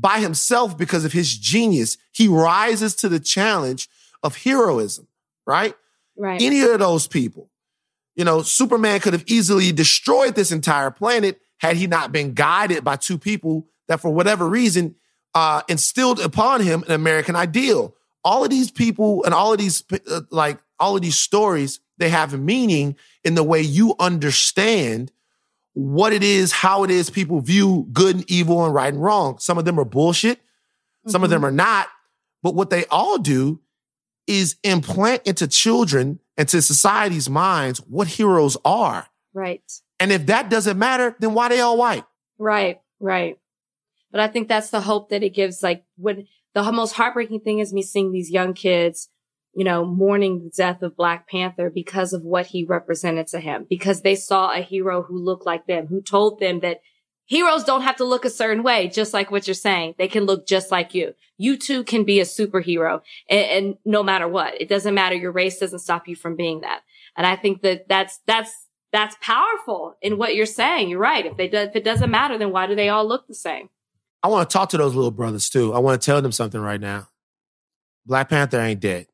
by 0.00 0.20
himself 0.20 0.78
because 0.78 1.04
of 1.04 1.12
his 1.12 1.36
genius. 1.36 1.98
He 2.12 2.28
rises 2.28 2.94
to 2.96 3.08
the 3.08 3.20
challenge 3.20 3.88
of 4.22 4.36
heroism, 4.36 5.06
right? 5.46 5.74
Right. 6.16 6.40
Any 6.40 6.62
of 6.62 6.78
those 6.78 7.06
people. 7.06 7.50
You 8.16 8.24
know, 8.24 8.42
Superman 8.42 9.00
could 9.00 9.12
have 9.12 9.24
easily 9.26 9.72
destroyed 9.72 10.34
this 10.34 10.52
entire 10.52 10.90
planet 10.90 11.40
had 11.58 11.76
he 11.76 11.86
not 11.86 12.12
been 12.12 12.34
guided 12.34 12.84
by 12.84 12.96
two 12.96 13.18
people 13.18 13.66
that, 13.88 14.00
for 14.00 14.10
whatever 14.10 14.48
reason, 14.48 14.96
uh, 15.34 15.62
instilled 15.68 16.20
upon 16.20 16.60
him 16.60 16.82
an 16.86 16.92
American 16.92 17.36
ideal. 17.36 17.94
All 18.24 18.44
of 18.44 18.50
these 18.50 18.70
people 18.70 19.24
and 19.24 19.32
all 19.32 19.52
of 19.52 19.58
these, 19.58 19.84
uh, 20.10 20.22
like, 20.30 20.58
all 20.78 20.96
of 20.96 21.02
these 21.02 21.18
stories, 21.18 21.80
they 21.98 22.08
have 22.08 22.38
meaning 22.38 22.96
in 23.24 23.34
the 23.34 23.44
way 23.44 23.60
you 23.60 23.94
understand 23.98 25.12
what 25.74 26.12
it 26.12 26.22
is, 26.22 26.52
how 26.52 26.84
it 26.84 26.90
is 26.90 27.10
people 27.10 27.40
view 27.40 27.86
good 27.92 28.16
and 28.16 28.30
evil 28.30 28.64
and 28.64 28.74
right 28.74 28.92
and 28.92 29.02
wrong. 29.02 29.38
Some 29.38 29.58
of 29.58 29.64
them 29.64 29.78
are 29.78 29.84
bullshit. 29.84 30.40
Some 31.06 31.22
of 31.22 31.28
Mhm. 31.28 31.32
them 31.32 31.44
are 31.44 31.50
not. 31.52 31.88
But 32.42 32.54
what 32.54 32.70
they 32.70 32.84
all 32.86 33.18
do 33.18 33.60
is 34.26 34.56
implant 34.62 35.22
into 35.26 35.46
children 35.46 36.20
and 36.36 36.48
to 36.48 36.62
society's 36.62 37.28
minds 37.28 37.78
what 37.82 38.08
heroes 38.08 38.56
are. 38.64 39.08
Right. 39.34 39.62
And 39.98 40.10
if 40.12 40.26
that 40.26 40.48
doesn't 40.48 40.78
matter, 40.78 41.14
then 41.20 41.34
why 41.34 41.48
they 41.48 41.60
all 41.60 41.76
white? 41.76 42.04
Right. 42.38 42.80
Right. 42.98 43.38
But 44.10 44.20
I 44.20 44.28
think 44.28 44.48
that's 44.48 44.70
the 44.70 44.80
hope 44.80 45.10
that 45.10 45.22
it 45.22 45.30
gives. 45.34 45.62
Like 45.62 45.84
when 45.96 46.26
the 46.54 46.72
most 46.72 46.92
heartbreaking 46.92 47.40
thing 47.40 47.58
is 47.58 47.72
me 47.72 47.82
seeing 47.82 48.10
these 48.12 48.30
young 48.30 48.54
kids, 48.54 49.08
you 49.54 49.64
know, 49.64 49.84
mourning 49.84 50.44
the 50.44 50.50
death 50.50 50.82
of 50.82 50.96
Black 50.96 51.28
Panther 51.28 51.70
because 51.70 52.12
of 52.12 52.22
what 52.22 52.46
he 52.46 52.64
represented 52.64 53.26
to 53.28 53.40
him, 53.40 53.66
because 53.68 54.02
they 54.02 54.14
saw 54.14 54.52
a 54.52 54.60
hero 54.60 55.02
who 55.02 55.18
looked 55.18 55.46
like 55.46 55.66
them, 55.66 55.86
who 55.88 56.00
told 56.00 56.38
them 56.38 56.60
that 56.60 56.80
heroes 57.26 57.64
don't 57.64 57.82
have 57.82 57.96
to 57.96 58.04
look 58.04 58.24
a 58.24 58.30
certain 58.30 58.62
way, 58.62 58.88
just 58.88 59.12
like 59.12 59.30
what 59.30 59.46
you're 59.46 59.54
saying. 59.54 59.94
They 59.98 60.08
can 60.08 60.24
look 60.24 60.46
just 60.46 60.70
like 60.70 60.94
you. 60.94 61.14
You 61.36 61.56
too 61.56 61.84
can 61.84 62.04
be 62.04 62.20
a 62.20 62.24
superhero 62.24 63.00
and, 63.28 63.46
and 63.46 63.74
no 63.84 64.02
matter 64.02 64.28
what, 64.28 64.60
it 64.60 64.68
doesn't 64.68 64.94
matter. 64.94 65.14
Your 65.16 65.32
race 65.32 65.58
doesn't 65.58 65.78
stop 65.80 66.06
you 66.06 66.16
from 66.16 66.36
being 66.36 66.60
that. 66.60 66.80
And 67.16 67.26
I 67.26 67.36
think 67.36 67.62
that 67.62 67.88
that's, 67.88 68.20
that's, 68.26 68.52
that's 68.92 69.16
powerful 69.20 69.96
in 70.02 70.18
what 70.18 70.34
you're 70.34 70.46
saying. 70.46 70.90
You're 70.90 70.98
right. 70.98 71.26
If 71.26 71.36
they 71.36 71.48
do, 71.48 71.58
if 71.58 71.76
it 71.76 71.84
doesn't 71.84 72.10
matter, 72.10 72.36
then 72.38 72.50
why 72.50 72.66
do 72.66 72.74
they 72.74 72.88
all 72.88 73.06
look 73.06 73.26
the 73.26 73.34
same? 73.34 73.68
I 74.22 74.28
want 74.28 74.48
to 74.48 74.52
talk 74.52 74.68
to 74.70 74.76
those 74.76 74.94
little 74.94 75.10
brothers 75.10 75.48
too. 75.48 75.72
I 75.72 75.78
want 75.78 76.00
to 76.00 76.04
tell 76.04 76.20
them 76.20 76.32
something 76.32 76.60
right 76.60 76.80
now. 76.80 77.08
Black 78.04 78.28
Panther 78.28 78.60
ain't 78.60 78.80
dead. 78.80 79.06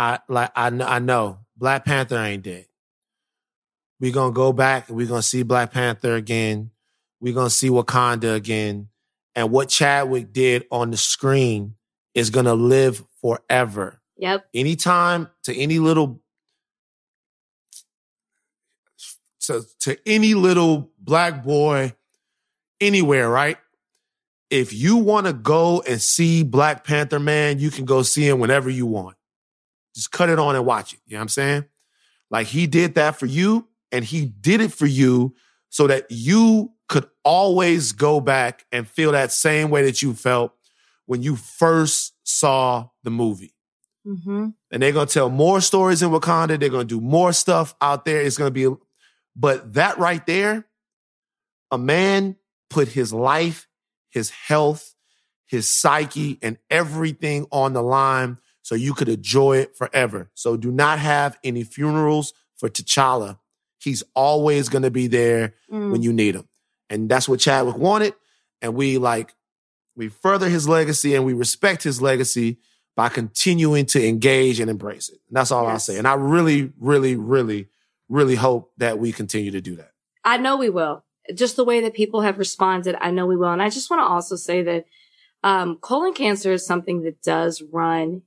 I 0.00 0.18
like 0.30 0.50
I 0.56 0.68
I 0.68 0.98
know 0.98 1.40
Black 1.58 1.84
Panther 1.84 2.16
ain't 2.16 2.42
dead. 2.42 2.64
We're 4.00 4.14
gonna 4.14 4.32
go 4.32 4.50
back 4.50 4.88
we're 4.88 5.06
gonna 5.06 5.20
see 5.20 5.42
Black 5.42 5.72
Panther 5.72 6.14
again. 6.14 6.70
We're 7.20 7.34
gonna 7.34 7.50
see 7.50 7.68
Wakanda 7.68 8.34
again. 8.34 8.88
And 9.34 9.50
what 9.50 9.68
Chadwick 9.68 10.32
did 10.32 10.64
on 10.72 10.90
the 10.90 10.96
screen 10.96 11.74
is 12.14 12.30
gonna 12.30 12.54
live 12.54 13.04
forever. 13.20 14.00
Yep. 14.16 14.46
Anytime 14.54 15.28
to 15.42 15.54
any 15.54 15.78
little 15.78 16.22
to, 19.42 19.62
to 19.80 19.98
any 20.06 20.32
little 20.32 20.92
black 20.98 21.44
boy 21.44 21.92
anywhere, 22.80 23.28
right? 23.28 23.58
If 24.48 24.72
you 24.72 24.96
want 24.96 25.26
to 25.26 25.34
go 25.34 25.82
and 25.86 26.00
see 26.00 26.42
Black 26.42 26.84
Panther 26.84 27.20
Man, 27.20 27.58
you 27.58 27.70
can 27.70 27.84
go 27.84 28.02
see 28.02 28.26
him 28.26 28.38
whenever 28.40 28.70
you 28.70 28.86
want. 28.86 29.16
Just 29.94 30.12
cut 30.12 30.28
it 30.28 30.38
on 30.38 30.56
and 30.56 30.64
watch 30.64 30.92
it. 30.94 31.00
You 31.06 31.14
know 31.14 31.18
what 31.18 31.22
I'm 31.22 31.28
saying? 31.28 31.64
Like 32.30 32.46
he 32.46 32.66
did 32.66 32.94
that 32.94 33.18
for 33.18 33.26
you 33.26 33.68
and 33.90 34.04
he 34.04 34.26
did 34.26 34.60
it 34.60 34.72
for 34.72 34.86
you 34.86 35.34
so 35.68 35.86
that 35.86 36.06
you 36.10 36.72
could 36.88 37.08
always 37.24 37.92
go 37.92 38.20
back 38.20 38.66
and 38.72 38.88
feel 38.88 39.12
that 39.12 39.32
same 39.32 39.70
way 39.70 39.84
that 39.84 40.02
you 40.02 40.14
felt 40.14 40.52
when 41.06 41.22
you 41.22 41.36
first 41.36 42.14
saw 42.24 42.88
the 43.02 43.10
movie. 43.10 43.54
Mm-hmm. 44.06 44.48
And 44.72 44.82
they're 44.82 44.92
going 44.92 45.06
to 45.06 45.12
tell 45.12 45.28
more 45.28 45.60
stories 45.60 46.02
in 46.02 46.10
Wakanda. 46.10 46.58
They're 46.58 46.68
going 46.68 46.86
to 46.88 46.94
do 46.94 47.00
more 47.00 47.32
stuff 47.32 47.74
out 47.80 48.04
there. 48.04 48.20
It's 48.20 48.38
going 48.38 48.52
to 48.52 48.70
be, 48.70 48.76
but 49.36 49.74
that 49.74 49.98
right 49.98 50.24
there, 50.26 50.66
a 51.70 51.78
man 51.78 52.36
put 52.68 52.88
his 52.88 53.12
life, 53.12 53.68
his 54.10 54.30
health, 54.30 54.94
his 55.46 55.68
psyche, 55.68 56.38
and 56.42 56.58
everything 56.70 57.46
on 57.50 57.72
the 57.72 57.82
line 57.82 58.38
so 58.62 58.74
you 58.74 58.94
could 58.94 59.08
enjoy 59.08 59.58
it 59.58 59.76
forever. 59.76 60.30
So 60.34 60.56
do 60.56 60.70
not 60.70 60.98
have 60.98 61.38
any 61.42 61.62
funerals 61.64 62.32
for 62.56 62.68
T'Challa. 62.68 63.38
He's 63.78 64.02
always 64.14 64.68
going 64.68 64.82
to 64.82 64.90
be 64.90 65.06
there 65.06 65.54
Mm. 65.70 65.92
when 65.92 66.02
you 66.02 66.12
need 66.12 66.34
him. 66.34 66.48
And 66.90 67.08
that's 67.08 67.28
what 67.28 67.40
Chadwick 67.40 67.76
wanted. 67.78 68.14
And 68.60 68.74
we 68.74 68.98
like, 68.98 69.34
we 69.96 70.08
further 70.08 70.48
his 70.48 70.68
legacy 70.68 71.14
and 71.14 71.24
we 71.24 71.32
respect 71.32 71.82
his 71.82 72.02
legacy 72.02 72.58
by 72.96 73.08
continuing 73.08 73.86
to 73.86 74.06
engage 74.06 74.60
and 74.60 74.68
embrace 74.68 75.08
it. 75.08 75.18
And 75.28 75.36
that's 75.36 75.50
all 75.50 75.66
I'll 75.66 75.78
say. 75.78 75.96
And 75.96 76.06
I 76.06 76.14
really, 76.14 76.72
really, 76.78 77.16
really, 77.16 77.68
really 78.08 78.34
hope 78.34 78.72
that 78.76 78.98
we 78.98 79.12
continue 79.12 79.52
to 79.52 79.60
do 79.60 79.76
that. 79.76 79.92
I 80.24 80.36
know 80.36 80.56
we 80.56 80.68
will. 80.68 81.04
Just 81.34 81.56
the 81.56 81.64
way 81.64 81.80
that 81.82 81.94
people 81.94 82.20
have 82.22 82.38
responded, 82.38 82.96
I 83.00 83.10
know 83.12 83.24
we 83.26 83.36
will. 83.36 83.52
And 83.52 83.62
I 83.62 83.70
just 83.70 83.88
want 83.88 84.00
to 84.00 84.06
also 84.06 84.36
say 84.36 84.62
that 84.64 84.84
um, 85.42 85.76
colon 85.80 86.12
cancer 86.12 86.52
is 86.52 86.66
something 86.66 87.02
that 87.02 87.22
does 87.22 87.62
run. 87.62 88.22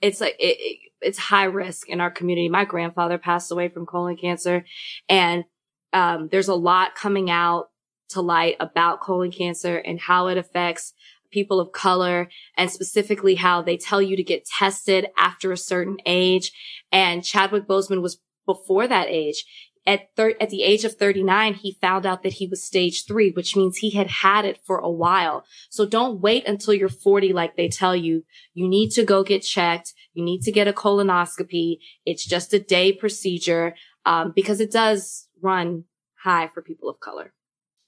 It's 0.00 0.20
like 0.20 0.36
it, 0.38 0.56
it, 0.58 0.78
it's 1.00 1.18
high 1.18 1.44
risk 1.44 1.88
in 1.88 2.00
our 2.00 2.10
community. 2.10 2.48
My 2.48 2.64
grandfather 2.64 3.18
passed 3.18 3.50
away 3.50 3.68
from 3.68 3.86
colon 3.86 4.16
cancer, 4.16 4.64
and 5.08 5.44
um, 5.92 6.28
there's 6.30 6.48
a 6.48 6.54
lot 6.54 6.94
coming 6.94 7.30
out 7.30 7.70
to 8.10 8.20
light 8.20 8.56
about 8.60 9.00
colon 9.00 9.30
cancer 9.30 9.76
and 9.76 10.00
how 10.00 10.28
it 10.28 10.38
affects 10.38 10.92
people 11.30 11.58
of 11.58 11.72
color 11.72 12.28
and 12.56 12.70
specifically 12.70 13.36
how 13.36 13.62
they 13.62 13.76
tell 13.76 14.02
you 14.02 14.16
to 14.16 14.22
get 14.22 14.44
tested 14.44 15.06
after 15.16 15.50
a 15.50 15.56
certain 15.56 15.96
age. 16.04 16.52
And 16.92 17.24
Chadwick 17.24 17.66
Boseman 17.66 18.02
was 18.02 18.20
before 18.46 18.86
that 18.86 19.08
age. 19.08 19.44
At 19.84 20.14
thir- 20.16 20.36
at 20.40 20.50
the 20.50 20.62
age 20.62 20.84
of 20.84 20.94
39, 20.94 21.54
he 21.54 21.76
found 21.80 22.06
out 22.06 22.22
that 22.22 22.34
he 22.34 22.46
was 22.46 22.62
stage 22.62 23.04
three, 23.04 23.32
which 23.32 23.56
means 23.56 23.78
he 23.78 23.90
had 23.90 24.08
had 24.08 24.44
it 24.44 24.60
for 24.64 24.78
a 24.78 24.90
while. 24.90 25.44
So 25.70 25.84
don't 25.84 26.20
wait 26.20 26.46
until 26.46 26.74
you're 26.74 26.88
40 26.88 27.32
like 27.32 27.56
they 27.56 27.68
tell 27.68 27.96
you. 27.96 28.22
You 28.54 28.68
need 28.68 28.90
to 28.90 29.04
go 29.04 29.24
get 29.24 29.42
checked. 29.42 29.92
You 30.14 30.24
need 30.24 30.42
to 30.42 30.52
get 30.52 30.68
a 30.68 30.72
colonoscopy. 30.72 31.78
It's 32.06 32.24
just 32.24 32.52
a 32.52 32.60
day 32.60 32.92
procedure, 32.92 33.74
um, 34.06 34.32
because 34.34 34.60
it 34.60 34.70
does 34.70 35.26
run 35.40 35.84
high 36.22 36.48
for 36.54 36.62
people 36.62 36.88
of 36.88 37.00
color. 37.00 37.32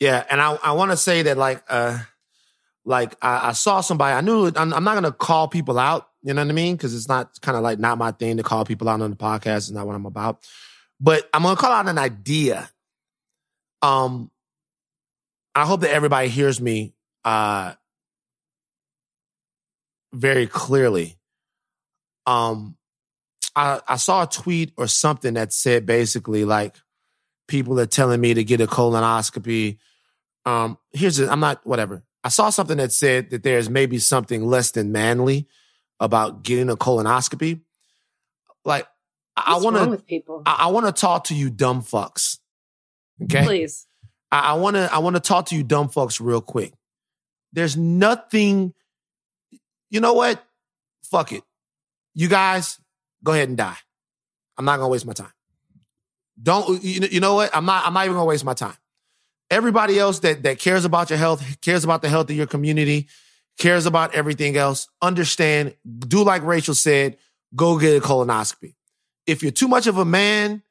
Yeah. 0.00 0.24
And 0.28 0.40
I, 0.40 0.58
I 0.62 0.72
want 0.72 0.90
to 0.90 0.96
say 0.96 1.22
that 1.22 1.38
like, 1.38 1.62
uh, 1.68 1.98
like 2.84 3.14
I, 3.22 3.48
I 3.48 3.52
saw 3.52 3.80
somebody, 3.80 4.14
I 4.14 4.20
knew 4.20 4.50
I'm, 4.54 4.72
I'm 4.72 4.84
not 4.84 5.00
to 5.00 5.12
call 5.12 5.48
people 5.48 5.78
out. 5.78 6.08
You 6.22 6.34
know 6.34 6.42
what 6.42 6.50
I 6.50 6.54
mean? 6.54 6.76
Cause 6.78 6.94
it's 6.94 7.08
not 7.08 7.40
kind 7.40 7.56
of 7.56 7.62
like 7.62 7.78
not 7.78 7.98
my 7.98 8.10
thing 8.10 8.38
to 8.38 8.42
call 8.42 8.64
people 8.64 8.88
out 8.88 9.00
on 9.00 9.10
the 9.10 9.16
podcast. 9.16 9.56
It's 9.56 9.70
not 9.70 9.86
what 9.86 9.94
I'm 9.94 10.06
about. 10.06 10.44
But 11.04 11.28
I'm 11.34 11.42
to 11.42 11.54
call 11.54 11.70
out 11.70 11.86
an 11.86 11.98
idea. 11.98 12.70
Um, 13.82 14.30
I 15.54 15.66
hope 15.66 15.82
that 15.82 15.90
everybody 15.90 16.28
hears 16.28 16.62
me, 16.62 16.94
uh, 17.26 17.74
very 20.14 20.46
clearly. 20.46 21.18
Um, 22.24 22.78
I, 23.54 23.82
I 23.86 23.96
saw 23.96 24.22
a 24.22 24.26
tweet 24.26 24.72
or 24.78 24.86
something 24.86 25.34
that 25.34 25.52
said 25.52 25.84
basically 25.84 26.46
like 26.46 26.74
people 27.48 27.78
are 27.78 27.86
telling 27.86 28.22
me 28.22 28.32
to 28.32 28.42
get 28.42 28.62
a 28.62 28.66
colonoscopy. 28.66 29.76
Um, 30.46 30.78
here's 30.94 31.18
I'm 31.18 31.40
not 31.40 31.60
whatever. 31.66 32.02
I 32.24 32.30
saw 32.30 32.48
something 32.48 32.78
that 32.78 32.92
said 32.92 33.28
that 33.28 33.42
there's 33.42 33.68
maybe 33.68 33.98
something 33.98 34.42
less 34.46 34.70
than 34.70 34.90
manly 34.90 35.48
about 36.00 36.44
getting 36.44 36.70
a 36.70 36.76
colonoscopy. 36.76 37.60
Like 38.64 38.86
I 39.36 39.56
want 39.58 39.76
to, 39.76 40.04
people? 40.04 40.42
I, 40.46 40.56
I 40.60 40.66
want 40.68 40.86
to 40.86 40.92
talk 40.92 41.24
to 41.24 41.34
you 41.34 41.50
dumb 41.50 41.82
fucks. 41.82 42.38
Okay. 43.22 43.44
Please. 43.44 43.86
I, 44.30 44.54
want 44.54 44.76
to 44.76 44.88
I 44.92 44.98
want 44.98 45.16
to 45.16 45.20
talk 45.20 45.46
to 45.46 45.56
you 45.56 45.62
dumb 45.62 45.88
fucks 45.88 46.20
real 46.20 46.40
quick. 46.40 46.72
There's 47.52 47.76
nothing. 47.76 48.74
You 49.90 50.00
know 50.00 50.14
what? 50.14 50.44
Fuck 51.04 51.32
it. 51.32 51.42
You 52.14 52.28
guys 52.28 52.78
go 53.22 53.32
ahead 53.32 53.48
and 53.48 53.56
die. 53.56 53.76
I'm 54.56 54.64
not 54.64 54.76
gonna 54.76 54.88
waste 54.88 55.06
my 55.06 55.12
time. 55.12 55.32
Don't 56.40 56.82
you 56.82 57.00
know, 57.00 57.06
you 57.10 57.20
know 57.20 57.34
what? 57.34 57.54
I'm 57.54 57.64
not 57.64 57.86
I'm 57.86 57.94
not 57.94 58.04
even 58.04 58.14
gonna 58.14 58.24
waste 58.24 58.44
my 58.44 58.54
time. 58.54 58.76
Everybody 59.50 59.98
else 59.98 60.20
that 60.20 60.42
that 60.44 60.58
cares 60.58 60.84
about 60.84 61.10
your 61.10 61.18
health, 61.18 61.60
cares 61.60 61.84
about 61.84 62.02
the 62.02 62.08
health 62.08 62.30
of 62.30 62.36
your 62.36 62.46
community, 62.46 63.08
cares 63.58 63.86
about 63.86 64.14
everything 64.14 64.56
else, 64.56 64.88
understand, 65.02 65.74
do 65.98 66.24
like 66.24 66.42
Rachel 66.44 66.74
said, 66.74 67.18
go 67.54 67.78
get 67.78 67.96
a 67.96 68.00
colonoscopy. 68.00 68.74
If 69.26 69.42
you're 69.42 69.52
too 69.52 69.68
much 69.68 69.86
of 69.86 69.98
a 69.98 70.04
man 70.04 70.62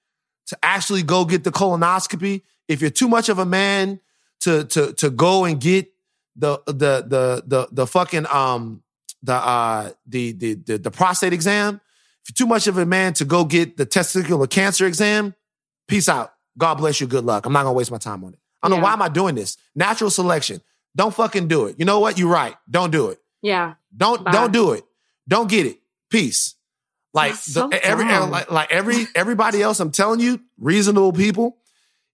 to 0.48 0.58
actually 0.64 1.04
go 1.04 1.26
get 1.26 1.44
the 1.44 1.52
colonoscopy, 1.52 2.42
if 2.68 2.82
you're 2.82 2.90
too 2.90 3.08
much 3.08 3.30
of 3.30 3.40
a 3.40 3.46
man 3.46 4.00
to 4.42 4.66
to 4.66 4.94
to 4.94 5.10
go 5.10 5.46
and 5.46 5.60
get 5.60 5.88
the 6.36 6.60
the 6.66 7.06
the 7.08 7.44
the 7.46 7.68
the 7.72 7.88
fucking 7.88 8.26
um 8.28 8.82
the 9.22 9.34
uh 9.34 9.92
the 10.06 10.32
the 10.34 10.54
the, 10.56 10.78
the 10.78 10.92
prostate 10.92 11.34
exam, 11.34 11.80
if 12.24 12.30
you're 12.30 12.46
too 12.46 12.50
much 12.50 12.68
of 12.68 12.78
a 12.78 12.86
man 12.86 13.14
to 13.14 13.26
go 13.26 13.46
get 13.46 13.78
the 13.78 13.86
testicular 13.86 14.50
cancer 14.50 14.86
exam, 14.86 15.34
peace 15.88 16.10
out. 16.10 16.34
God 16.58 16.76
bless 16.76 17.02
you. 17.02 17.08
Good 17.08 17.24
luck. 17.26 17.46
I'm 17.46 17.54
not 17.54 17.64
gonna 17.64 17.74
waste 17.74 17.92
my 17.92 17.98
time 17.98 18.24
on 18.24 18.34
it. 18.34 18.40
I 18.62 18.68
don't 18.70 18.76
Yeah. 18.78 18.82
know 18.82 18.84
why 18.86 18.94
am 18.94 19.02
I 19.02 19.10
doing 19.10 19.36
this. 19.36 19.58
Natural 19.76 20.10
selection. 20.10 20.62
Don't 20.96 21.14
fucking 21.14 21.48
do 21.48 21.66
it. 21.66 21.76
You 21.80 21.86
know 21.86 22.00
what? 22.00 22.18
You're 22.20 22.30
right. 22.32 22.56
Don't 22.70 22.92
do 22.92 23.10
it. 23.10 23.20
Yeah. 23.42 23.74
Don't 23.96 24.24
Bye. 24.24 24.32
don't 24.32 24.52
do 24.54 24.72
it. 24.74 24.84
Don't 25.28 25.50
get 25.50 25.66
it. 25.66 25.80
Peace. 26.10 26.56
Like 27.14 27.36
the, 27.44 27.70
every 27.84 28.06
like, 28.06 28.50
like 28.52 28.72
every 28.72 29.06
everybody 29.16 29.62
else, 29.62 29.80
I'm 29.80 29.92
telling 29.92 30.20
you, 30.20 30.40
reasonable 30.58 31.14
people. 31.14 31.58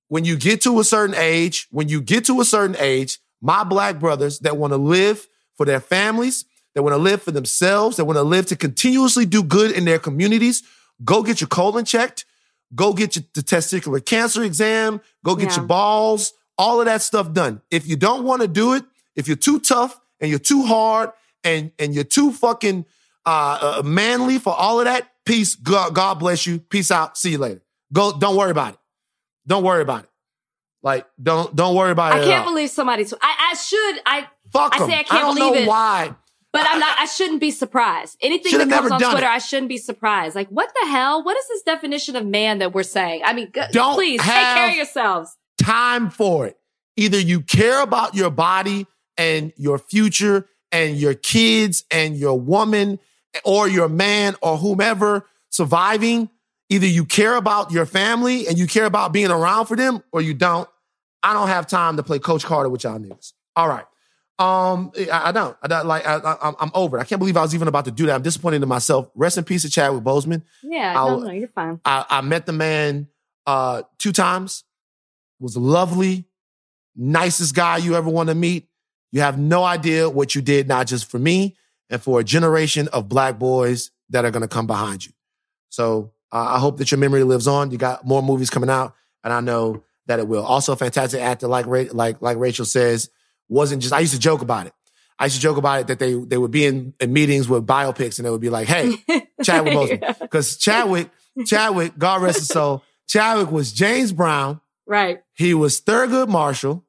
When 0.10 0.26
you 0.26 0.36
get 0.36 0.62
to 0.62 0.80
a 0.80 0.84
certain 0.84 1.16
age, 1.16 1.68
when 1.72 1.88
you 1.88 2.02
get 2.02 2.26
to 2.26 2.42
a 2.42 2.46
certain 2.46 2.76
age, 2.80 3.20
my 3.42 3.64
black 3.64 4.00
brothers 4.00 4.40
that 4.40 4.58
want 4.58 4.74
to 4.74 4.78
live 4.78 5.26
for 5.56 5.66
their 5.66 5.80
families, 5.80 6.46
that 6.74 6.84
want 6.84 6.94
to 6.94 6.98
live 7.02 7.22
for 7.22 7.32
themselves, 7.32 7.98
that 7.98 8.06
want 8.06 8.18
to 8.18 8.24
live 8.24 8.48
to 8.48 8.56
continuously 8.56 9.26
do 9.26 9.44
good 9.44 9.72
in 9.72 9.86
their 9.86 10.00
communities, 10.00 10.64
go 11.06 11.24
get 11.24 11.40
your 11.40 11.48
colon 11.48 11.86
checked, 11.86 12.26
go 12.76 12.92
get 12.92 13.16
your, 13.16 13.24
the 13.36 13.42
testicular 13.42 14.04
cancer 14.04 14.44
exam, 14.44 15.00
go 15.24 15.36
get 15.36 15.50
Yeah. 15.52 15.58
your 15.58 15.66
balls, 15.66 16.34
all 16.58 16.80
of 16.82 16.88
that 16.88 17.02
stuff 17.02 17.32
done. 17.32 17.62
If 17.72 17.88
you 17.88 17.96
don't 17.96 18.24
want 18.26 18.42
to 18.42 18.48
do 18.48 18.74
it, 18.74 18.84
if 19.16 19.28
you're 19.28 19.38
too 19.38 19.60
tough 19.60 19.98
and 20.20 20.30
you're 20.30 20.40
too 20.40 20.64
hard 20.66 21.12
and 21.44 21.72
and 21.80 21.94
you're 21.96 22.04
too 22.04 22.32
fucking 22.34 22.86
uh, 23.30 23.80
uh, 23.80 23.84
manly 23.84 24.40
for 24.40 24.54
all 24.56 24.80
of 24.80 24.86
that, 24.86 25.10
peace. 25.26 25.56
God, 25.56 25.94
God 25.94 26.16
bless 26.16 26.46
you. 26.48 26.60
Peace 26.60 26.92
out. 26.92 27.18
See 27.18 27.32
you 27.32 27.38
later. 27.38 27.62
Go. 27.94 28.18
Don't 28.18 28.36
worry 28.36 28.52
about 28.52 28.74
it. 28.74 28.80
Don't 29.48 29.64
worry 29.64 29.82
about 29.82 30.04
it. 30.04 30.10
Like 30.82 31.06
don't 31.22 31.56
don't 31.56 31.76
worry 31.76 31.92
about 31.92 32.18
it. 32.18 32.22
I 32.22 32.26
can't 32.26 32.46
believe 32.46 32.70
somebody's. 32.70 33.14
I, 33.14 33.52
I 33.52 33.56
should. 33.56 34.02
I. 34.06 34.28
Fuck 34.52 34.76
I 34.76 34.78
say 34.80 34.84
'em. 34.86 34.90
I 34.92 35.04
can't 35.04 35.10
don't 35.22 35.36
believe 35.36 35.54
know 35.54 35.60
it. 35.62 35.68
why. 35.68 36.16
But 36.52 36.66
I'm 36.68 36.80
not. 36.80 36.98
I 37.00 37.06
shouldn't 37.06 37.40
be 37.42 37.52
surprised. 37.52 38.18
Anything 38.22 38.58
that 38.58 38.70
comes 38.70 38.92
on 38.92 39.00
Twitter, 39.00 39.26
it. 39.26 39.30
I 39.30 39.38
shouldn't 39.38 39.70
be 39.70 39.78
surprised. 39.78 40.36
Like, 40.36 40.48
what 40.50 40.72
the 40.82 40.88
hell? 40.90 41.24
What 41.24 41.38
is 41.38 41.48
this 41.48 41.62
definition 41.64 42.16
of 42.16 42.26
man 42.26 42.58
that 42.60 42.74
we're 42.74 42.82
saying? 42.84 43.22
I 43.24 43.34
mean, 43.34 43.52
Don't 43.72 43.94
please 43.94 44.20
take 44.22 44.32
care 44.32 44.70
of 44.70 44.76
yourselves. 44.76 45.38
time 45.62 46.10
for 46.10 46.48
it. 46.48 46.58
Either 46.98 47.20
you 47.20 47.42
care 47.42 47.84
about 47.84 48.16
your 48.16 48.32
body 48.32 48.88
and 49.18 49.54
your 49.58 49.78
future 49.78 50.48
and 50.72 50.98
your 50.98 51.14
kids 51.14 51.84
and 51.92 52.16
your 52.18 52.40
woman 52.40 53.00
or 53.44 53.68
your 53.68 53.90
man 53.90 54.36
or 54.42 54.58
whomever 54.58 55.26
surviving. 55.50 56.30
Either 56.72 56.86
you 56.86 57.04
care 57.04 57.36
about 57.36 57.72
your 57.72 57.86
family 57.88 58.48
and 58.48 58.58
you 58.58 58.68
care 58.68 58.86
about 58.86 59.12
being 59.12 59.32
around 59.32 59.66
for 59.66 59.76
them 59.76 60.04
or 60.12 60.22
you 60.22 60.34
don't. 60.36 60.70
I 61.24 61.34
don't 61.34 61.48
have 61.48 61.66
time 61.68 61.98
to 61.98 62.04
play 62.04 62.20
Coach 62.20 62.44
Carter 62.46 62.70
with 62.70 62.84
y'all 62.84 63.00
niggas. 63.00 63.34
All 63.56 63.68
right. 63.68 63.86
Um, 64.38 64.92
I, 65.12 65.30
I 65.30 65.32
don't. 65.32 65.58
I 65.64 65.68
don't 65.68 65.86
like. 65.88 66.06
I, 66.08 66.16
I, 66.18 66.34
I'm- 66.36 66.56
I'm 66.60 66.72
over 66.74 66.98
it. 66.98 67.02
I 67.02 67.04
can't 67.06 67.20
believe 67.20 67.36
I 67.36 67.42
was 67.42 67.54
even 67.56 67.68
about 67.68 67.86
to 67.86 67.92
do 67.92 68.06
that. 68.06 68.16
I'm 68.16 68.22
disappointed 68.22 68.62
in 68.62 68.70
myself. 68.70 69.10
Rest 69.16 69.38
in 69.38 69.44
peace 69.44 69.64
to 69.64 69.70
Chadwick 69.70 70.04
Boseman. 70.04 70.44
Yeah. 70.64 70.94
I'll- 70.96 71.20
no, 71.20 71.26
no, 71.28 71.32
you're 71.34 71.48
fine. 71.50 71.82
I, 71.84 72.06
I 72.10 72.22
met 72.22 72.46
the 72.46 72.54
man 72.54 73.08
uh, 73.48 73.82
two 73.98 74.12
times. 74.14 74.64
Was 75.42 75.58
lovely, 75.58 76.26
nicest 76.96 77.56
guy 77.56 77.78
you 77.78 77.96
ever 77.96 78.10
want 78.10 78.30
to 78.30 78.36
meet. 78.36 78.68
You 79.12 79.22
have 79.22 79.40
no 79.40 79.64
idea 79.64 80.10
what 80.10 80.36
you 80.36 80.42
did, 80.42 80.68
not 80.68 80.86
just 80.88 81.10
for 81.10 81.18
me 81.18 81.56
and 81.90 82.02
for 82.02 82.20
a 82.20 82.24
generation 82.24 82.88
of 82.90 83.10
black 83.10 83.40
boys 83.40 83.92
that 84.10 84.26
are 84.26 84.32
going 84.32 84.42
to 84.42 84.48
come 84.48 84.68
behind 84.68 85.06
you. 85.06 85.12
So 85.70 86.12
uh, 86.32 86.56
I 86.56 86.60
hope 86.60 86.78
that 86.78 86.92
your 86.92 87.00
memory 87.00 87.24
lives 87.24 87.48
on. 87.48 87.72
You 87.72 87.78
got 87.78 88.06
more 88.06 88.22
movies 88.22 88.50
coming 88.50 88.70
out, 88.70 88.96
and 89.24 89.34
I 89.34 89.40
know 89.42 89.84
that 90.08 90.20
it 90.20 90.28
will. 90.28 90.44
Also, 90.44 90.74
a 90.74 90.76
fantastic 90.76 91.22
actor, 91.22 91.48
like 91.48 91.66
like 91.68 92.22
like 92.22 92.38
Rachel 92.38 92.66
says, 92.66 93.10
wasn't 93.48 93.82
just. 93.82 93.94
I 93.94 94.00
used 94.00 94.14
to 94.14 94.20
joke 94.20 94.42
about 94.42 94.68
it. 94.68 94.74
I 95.18 95.26
used 95.26 95.36
to 95.36 95.42
joke 95.42 95.58
about 95.58 95.82
it 95.82 95.88
that 95.88 96.00
they 96.00 96.14
they 96.14 96.38
would 96.38 96.52
be 96.52 96.66
in, 96.66 96.94
in 97.00 97.14
meetings 97.14 97.50
with 97.50 97.66
biopics, 97.66 98.18
and 98.20 98.26
they 98.26 98.30
would 98.30 98.42
be 98.42 98.50
like, 98.50 98.68
"Hey, 98.68 98.96
Chadwick 99.44 99.74
Boseman," 99.74 100.20
because 100.20 100.58
Chadwick 100.58 101.10
Chadwick, 101.46 101.98
God 101.98 102.22
rest 102.22 102.40
his 102.40 102.48
soul, 102.48 102.84
Chadwick 103.08 103.52
was 103.52 103.72
James 103.72 104.12
Brown. 104.12 104.62
Right. 104.86 105.22
He 105.36 105.54
was 105.54 105.82
Thurgood 105.82 106.30
Marshall. 106.30 106.86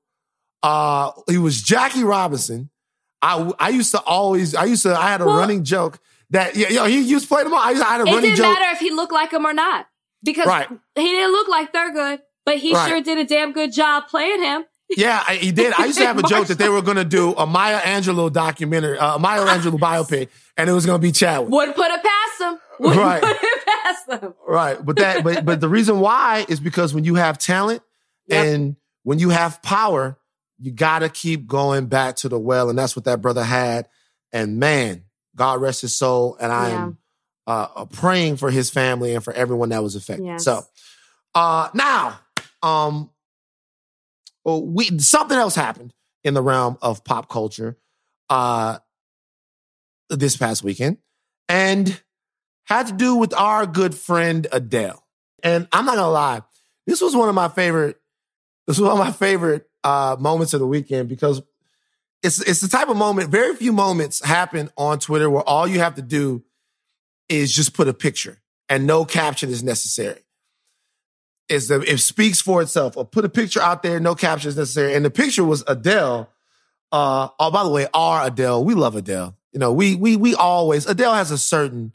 Uh, 0.63 1.13
he 1.29 1.39
was 1.39 1.63
Jackie 1.63 2.05
Robinson. 2.05 2.71
I 3.23 3.53
I 3.59 3.69
used 3.71 3.91
to 3.93 4.01
always 4.01 4.55
I 4.55 4.65
used 4.65 4.83
to 4.85 4.97
I 4.99 5.11
had 5.11 5.21
a 5.21 5.27
Well- 5.27 5.37
running 5.37 5.65
joke 5.65 5.99
that 6.31 6.55
yeah, 6.57 6.69
yo, 6.69 6.85
he 6.87 7.01
used 7.01 7.25
to 7.25 7.29
play 7.29 7.43
them 7.43 7.53
all. 7.53 7.59
I, 7.61 7.71
used, 7.71 7.83
I 7.83 7.91
had 7.93 8.01
a 8.01 8.05
It 8.05 8.07
running 8.07 8.23
didn't 8.23 8.37
joke. 8.37 8.59
matter 8.59 8.73
if 8.73 8.79
he 8.79 8.91
looked 8.91 9.13
like 9.13 9.33
him 9.33 9.45
or 9.45 9.53
not 9.53 9.87
because 10.23 10.47
Right. 10.47 10.69
he 10.95 11.03
didn't 11.03 11.33
look 11.33 11.49
like 11.49 11.73
Thurgood, 11.73 12.21
but 12.47 12.59
he 12.59 12.73
Right. 12.73 12.89
sure 12.89 13.01
did 13.01 13.19
a 13.19 13.25
damn 13.25 13.53
good 13.53 13.73
job 13.73 14.07
playing 14.09 14.43
him. 14.43 14.65
Yeah, 14.97 15.23
I, 15.27 15.37
he 15.37 15.51
did. 15.53 15.73
I 15.79 15.87
used 15.87 15.99
to 15.99 16.07
have 16.11 16.19
a 16.19 16.23
joke 16.23 16.47
that 16.49 16.59
they 16.59 16.69
were 16.69 16.83
going 16.83 16.97
to 16.97 17.05
do 17.05 17.33
a 17.35 17.47
Maya 17.47 17.81
Angelou 17.81 18.33
documentary, 18.33 18.99
uh, 18.99 19.17
a 19.17 19.19
Maya 19.19 19.45
Angelou 19.45 19.79
biopic, 19.89 20.29
and 20.57 20.69
it 20.71 20.73
was 20.73 20.87
going 20.87 21.01
to 21.01 21.03
be 21.03 21.13
Chadwick. 21.13 21.51
Wouldn't 21.51 21.77
put 21.77 21.91
it 21.91 22.03
past 22.03 22.41
him. 22.41 22.59
Wouldn't 22.81 23.01
Right. 23.01 23.23
put 23.23 23.37
it 23.41 23.67
past 23.67 24.07
them. 24.07 24.35
Right. 24.49 24.85
But 24.85 24.97
that 24.97 25.23
but 25.25 25.45
but 25.45 25.61
the 25.61 25.69
reason 25.69 26.01
why 26.01 26.45
is 26.49 26.59
because 26.61 26.95
when 26.95 27.05
you 27.05 27.17
have 27.17 27.39
talent 27.39 27.83
Yep. 28.29 28.47
and 28.47 28.77
when 29.03 29.19
you 29.19 29.31
have 29.31 29.61
power, 29.63 30.17
you 30.61 30.71
gotta 30.73 31.09
keep 31.09 31.47
going 31.47 31.87
back 31.87 32.17
to 32.17 32.29
the 32.29 32.39
well. 32.39 32.69
And 32.69 32.79
that's 32.79 32.95
what 32.95 33.07
that 33.07 33.23
brother 33.23 33.43
had. 33.43 33.89
And 34.33 34.59
man, 34.59 35.05
God 35.35 35.61
rest 35.61 35.81
his 35.81 35.97
soul. 35.97 36.37
And 36.41 36.53
I 36.53 36.71
am 36.71 36.99
uh, 37.47 37.69
uh, 37.75 37.85
praying 37.87 38.37
for 38.37 38.51
his 38.51 38.71
family 38.71 39.15
and 39.15 39.25
for 39.25 39.33
everyone 39.33 39.71
that 39.71 39.83
was 39.83 39.97
affected. 39.97 40.27
Yes. 40.27 40.45
So 40.45 40.65
uh 41.35 41.69
now, 41.75 42.21
um 42.63 43.11
oh, 44.45 44.61
we 44.61 44.99
something 44.99 45.39
else 45.39 45.55
happened 45.55 45.95
in 46.25 46.35
the 46.35 46.43
realm 46.43 46.77
of 46.83 47.05
pop 47.05 47.29
culture 47.29 47.79
uh 48.29 48.79
this 50.11 50.37
past 50.37 50.63
weekend. 50.63 50.99
And 51.49 52.01
had 52.65 52.87
to 52.87 52.93
do 52.93 53.17
with 53.17 53.35
our 53.35 53.67
good 53.67 53.95
friend 53.95 54.47
Adele. 54.53 55.05
And 55.43 55.67
I'm 55.73 55.85
not 55.85 55.97
gonna 55.97 56.11
lie, 56.11 56.43
this 56.87 57.01
was 57.01 57.17
one 57.17 57.29
of 57.29 57.35
my 57.35 57.49
favorite. 57.49 58.00
This 58.71 58.79
was 58.79 58.89
one 58.89 59.01
of 59.01 59.05
my 59.05 59.11
favorite 59.11 59.69
uh, 59.83 60.15
moments 60.21 60.55
of 60.55 60.61
the 60.61 60.67
weekend 60.67 61.09
because 61.09 61.43
it's 62.23 62.41
it's 62.41 62.61
the 62.61 62.69
type 62.69 62.89
of 62.89 62.97
moment. 62.97 63.29
Very 63.29 63.57
few 63.57 63.73
moments 63.73 64.25
happen 64.25 64.71
on 64.77 65.01
Twitter 65.01 65.29
where 65.29 65.43
all 65.43 65.67
you 65.67 65.81
have 65.81 65.97
to 65.97 66.03
do 66.03 66.45
is 67.29 67.53
just 67.53 67.75
put 67.75 67.89
a 67.89 67.93
picture 67.93 68.41
and 68.69 68.87
no 68.87 69.05
caption 69.05 69.51
is 69.51 69.65
necessary. 69.65 70.21
Is 71.49 71.67
the 71.67 71.81
it 71.81 71.99
speaks 71.99 72.41
for 72.41 72.63
itself. 72.63 72.97
Or 72.97 73.05
put 73.05 73.25
a 73.25 73.29
picture 73.29 73.61
out 73.61 73.83
there, 73.83 73.99
no 73.99 74.15
caption 74.15 74.51
is 74.51 74.57
necessary. 74.57 74.95
And 74.95 75.05
the 75.05 75.11
picture 75.11 75.43
was 75.43 75.65
Adele. 75.67 76.31
Uh, 76.93 77.27
oh, 77.41 77.51
by 77.51 77.65
the 77.65 77.71
way, 77.71 77.89
our 77.93 78.29
Adele. 78.29 78.65
We 78.65 78.75
love 78.75 78.95
Adele. 78.95 79.37
You 79.51 79.59
know, 79.59 79.73
we 79.73 79.97
we 79.97 80.15
we 80.15 80.37
always 80.37 80.87
Adele 80.87 81.15
has 81.15 81.33
a 81.33 81.39
certain 81.39 81.93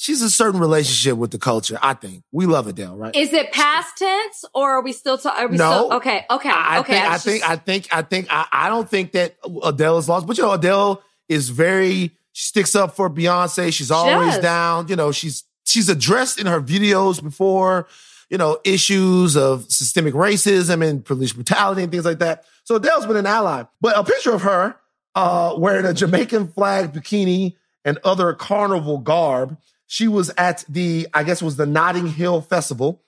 she's 0.00 0.22
a 0.22 0.30
certain 0.30 0.60
relationship 0.60 1.18
with 1.18 1.32
the 1.32 1.38
culture. 1.38 1.76
I 1.82 1.92
think 1.92 2.22
we 2.30 2.46
love 2.46 2.68
Adele, 2.68 2.96
right? 2.96 3.14
Is 3.16 3.32
it 3.32 3.50
past 3.50 3.96
tense 3.98 4.44
or 4.54 4.70
are 4.70 4.82
we 4.82 4.92
still 4.92 5.18
talking? 5.18 5.56
No. 5.56 5.72
Still, 5.72 5.92
okay. 5.94 6.24
Okay. 6.30 6.50
I 6.50 6.78
okay. 6.78 6.92
think, 6.92 7.04
I 7.04 7.18
think, 7.18 7.40
just- 7.40 7.50
I 7.50 7.56
think, 7.56 7.88
I 7.90 8.02
think, 8.02 8.26
I, 8.30 8.46
I 8.52 8.68
don't 8.68 8.88
think 8.88 9.12
that 9.12 9.36
Adele 9.64 9.98
is 9.98 10.08
lost, 10.08 10.28
but 10.28 10.38
you 10.38 10.44
know, 10.44 10.52
Adele 10.52 11.02
is 11.28 11.48
very, 11.48 12.12
she 12.32 12.46
sticks 12.46 12.76
up 12.76 12.94
for 12.94 13.10
Beyonce. 13.10 13.72
She's 13.72 13.90
always 13.90 14.34
does. 14.34 14.42
down. 14.42 14.86
You 14.86 14.94
know, 14.94 15.10
she's, 15.10 15.42
she's 15.64 15.88
addressed 15.88 16.38
in 16.38 16.46
her 16.46 16.60
videos 16.60 17.20
before, 17.20 17.88
you 18.30 18.38
know, 18.38 18.58
issues 18.64 19.36
of 19.36 19.64
systemic 19.68 20.14
racism 20.14 20.88
and 20.88 21.04
police 21.04 21.32
brutality 21.32 21.82
and 21.82 21.90
things 21.90 22.04
like 22.04 22.20
that. 22.20 22.44
So 22.62 22.76
Adele's 22.76 23.06
been 23.06 23.16
an 23.16 23.26
ally, 23.26 23.64
but 23.80 23.98
a 23.98 24.04
picture 24.04 24.32
of 24.32 24.42
her, 24.42 24.76
uh, 25.16 25.56
wearing 25.58 25.86
a 25.86 25.92
Jamaican 25.92 26.48
flag 26.48 26.92
bikini 26.92 27.56
and 27.84 27.98
other 28.04 28.32
carnival 28.34 28.98
garb. 28.98 29.58
She 29.88 30.06
was 30.06 30.30
at 30.38 30.64
the, 30.68 31.08
I 31.12 31.24
guess 31.24 31.42
it 31.42 31.44
was 31.44 31.56
the 31.56 31.66
Notting 31.66 32.06
Hill 32.06 32.40
Festival 32.42 33.02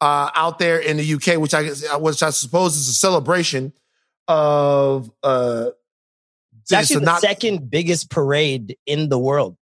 uh, 0.00 0.30
out 0.34 0.58
there 0.58 0.78
in 0.78 0.96
the 0.96 1.14
UK, 1.14 1.38
which 1.38 1.52
I 1.52 1.64
guess, 1.64 1.84
which 1.98 2.22
I 2.22 2.30
suppose 2.30 2.76
is 2.76 2.88
a 2.88 2.94
celebration 2.94 3.72
of 4.28 5.10
uh, 5.22 5.70
It's 6.62 6.72
actually 6.72 7.00
the 7.00 7.06
not- 7.06 7.20
second 7.20 7.68
biggest 7.70 8.10
parade 8.10 8.76
in 8.86 9.08
the 9.08 9.18
world. 9.18 9.56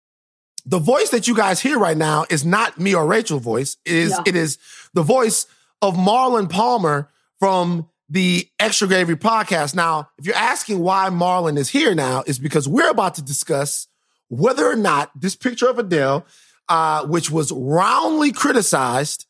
the 0.66 0.78
voice 0.78 1.08
that 1.10 1.26
you 1.26 1.34
guys 1.34 1.60
hear 1.60 1.78
right 1.78 1.96
now 1.96 2.26
is 2.28 2.44
not 2.44 2.78
me 2.78 2.94
or 2.94 3.06
Rachel's 3.06 3.42
voice. 3.42 3.78
It 3.86 3.94
is 3.94 4.10
No. 4.10 4.22
it 4.26 4.36
is 4.36 4.58
the 4.92 5.02
voice 5.02 5.46
of 5.80 5.94
Marlon 5.96 6.50
Palmer 6.50 7.08
from 7.38 7.88
the 8.10 8.46
Extra 8.58 8.86
Gravy 8.88 9.14
podcast. 9.14 9.74
Now, 9.74 10.10
if 10.18 10.26
you're 10.26 10.34
asking 10.34 10.80
why 10.80 11.08
Marlon 11.10 11.56
is 11.56 11.70
here 11.70 11.94
now, 11.94 12.22
is 12.26 12.38
because 12.38 12.68
we're 12.68 12.90
about 12.90 13.14
to 13.14 13.22
discuss 13.22 13.86
whether 14.28 14.66
or 14.66 14.76
not 14.76 15.10
this 15.18 15.34
picture 15.36 15.68
of 15.70 15.78
Adele, 15.78 16.26
uh, 16.68 17.06
which 17.06 17.30
was 17.30 17.52
roundly 17.52 18.32
criticized 18.32 19.26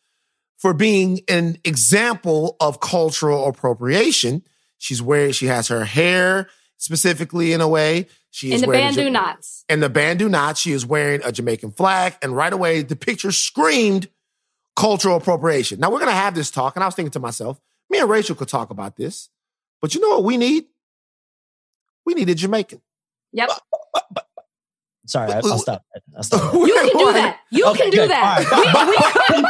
for 0.59 0.75
being 0.75 1.21
an 1.29 1.57
example 1.65 2.57
of 2.61 2.81
cultural 2.81 3.47
appropriation. 3.49 4.43
She's 4.79 5.01
wearing, 5.03 5.33
she 5.33 5.47
has 5.47 5.69
her 5.69 5.85
hair 5.85 6.49
specifically 6.77 7.53
in 7.53 7.61
a 7.61 7.69
way. 7.69 8.07
She 8.31 8.53
is 8.53 8.63
in 8.63 8.69
the 8.69 8.77
Bantu 8.77 9.03
Ja- 9.05 9.11
knots. 9.11 9.65
and 9.69 9.83
the 9.83 9.89
Bantu 9.89 10.29
not. 10.29 10.57
She 10.57 10.73
is 10.73 10.85
wearing 10.85 11.21
a 11.25 11.33
Jamaican 11.33 11.73
flag, 11.73 12.17
and 12.23 12.37
right 12.37 12.53
away 12.53 12.83
the 12.83 12.95
picture 12.97 13.33
screamed 13.33 14.09
cultural 14.77 15.17
appropriation. 15.17 15.81
Now 15.81 15.91
we're 15.91 15.99
gonna 16.01 16.13
have 16.13 16.35
this 16.35 16.51
talk, 16.51 16.77
and 16.77 16.83
I 16.85 16.87
was 16.87 16.95
thinking 16.95 17.11
to 17.13 17.21
myself, 17.21 17.61
me 17.91 17.99
and 17.99 18.09
Rachel 18.09 18.37
could 18.37 18.49
talk 18.49 18.71
about 18.71 18.97
this, 18.97 19.29
but 19.81 19.95
you 19.95 20.01
know 20.01 20.11
what 20.11 20.25
we 20.25 20.37
need? 20.37 20.67
We 22.05 22.15
need 22.15 22.29
a 22.29 22.35
Jamaican. 22.35 22.81
Yep. 23.33 23.51
Sorry, 25.09 25.33
I, 25.33 25.37
I'll 25.39 25.59
stop. 25.59 25.83
I'll 26.17 26.23
stop. 26.31 26.53
You 26.55 26.67
can 26.73 26.87
do 26.99 27.13
that. 27.13 27.41
You 27.51 27.65
Okay, 27.67 27.79
can 27.83 27.91
do 27.91 27.97
good. 27.97 28.11
that. 28.11 28.47
All 28.53 28.87
We- 28.87 29.43
we 29.43 29.47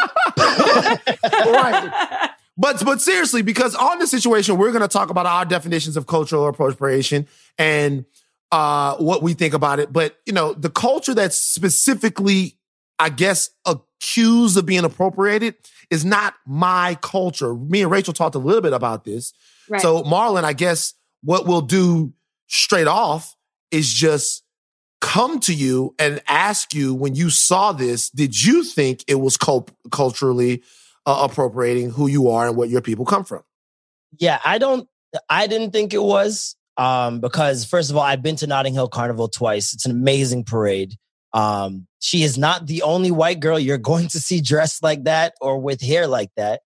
could- 1.06 1.52
right. 1.52 2.30
but 2.56 2.84
but 2.84 3.00
seriously, 3.00 3.42
because 3.42 3.74
on 3.74 3.98
this 3.98 4.10
situation, 4.10 4.56
we're 4.56 4.70
going 4.72 4.82
to 4.82 4.88
talk 4.88 5.10
about 5.10 5.26
our 5.26 5.44
definitions 5.44 5.96
of 5.96 6.06
cultural 6.06 6.46
appropriation 6.48 7.26
and 7.58 8.04
uh, 8.52 8.96
what 8.96 9.22
we 9.22 9.34
think 9.34 9.54
about 9.54 9.80
it. 9.80 9.92
But 9.92 10.16
you 10.26 10.32
know, 10.32 10.52
the 10.54 10.70
culture 10.70 11.14
that's 11.14 11.36
specifically, 11.40 12.56
I 12.98 13.08
guess, 13.10 13.50
accused 13.66 14.56
of 14.56 14.66
being 14.66 14.84
appropriated 14.84 15.56
is 15.90 16.04
not 16.04 16.34
my 16.46 16.96
culture. 17.02 17.54
Me 17.54 17.82
and 17.82 17.90
Rachel 17.90 18.12
talked 18.14 18.34
a 18.34 18.38
little 18.40 18.62
bit 18.62 18.72
about 18.72 19.04
this. 19.04 19.32
Right. 19.68 19.80
So, 19.80 20.02
Marlon, 20.02 20.44
I 20.44 20.52
guess 20.52 20.94
what 21.22 21.46
we'll 21.46 21.62
do 21.62 22.12
straight 22.46 22.86
off 22.86 23.34
is 23.70 23.92
just 23.92 24.42
come 25.00 25.38
to 25.40 25.54
you 25.54 25.94
and 25.98 26.20
ask 26.28 26.74
you 26.74 26.94
when 26.94 27.14
you 27.14 27.30
saw 27.30 27.72
this, 27.72 28.10
did 28.10 28.42
you 28.42 28.64
think 28.64 29.04
it 29.06 29.16
was 29.16 29.36
cult- 29.36 29.70
culturally 29.90 30.62
uh, 31.06 31.26
appropriating 31.30 31.90
who 31.90 32.06
you 32.06 32.28
are 32.28 32.48
and 32.48 32.56
what 32.56 32.68
your 32.68 32.82
people 32.82 33.04
come 33.04 33.24
from? 33.24 33.42
Yeah, 34.18 34.40
I 34.44 34.58
don't. 34.58 34.88
I 35.28 35.46
didn't 35.46 35.70
think 35.70 35.94
it 35.94 36.02
was 36.02 36.56
um, 36.76 37.20
because 37.20 37.64
first 37.64 37.90
of 37.90 37.96
all, 37.96 38.02
I've 38.02 38.22
been 38.22 38.36
to 38.36 38.46
Notting 38.46 38.74
Hill 38.74 38.88
Carnival 38.88 39.28
twice. 39.28 39.72
It's 39.72 39.86
an 39.86 39.90
amazing 39.90 40.44
parade. 40.44 40.94
Um, 41.32 41.86
she 42.00 42.22
is 42.22 42.38
not 42.38 42.66
the 42.66 42.82
only 42.82 43.10
white 43.10 43.40
girl 43.40 43.58
you're 43.58 43.78
going 43.78 44.08
to 44.08 44.20
see 44.20 44.40
dressed 44.40 44.82
like 44.82 45.04
that 45.04 45.34
or 45.40 45.58
with 45.58 45.80
hair 45.80 46.06
like 46.06 46.30
that. 46.36 46.60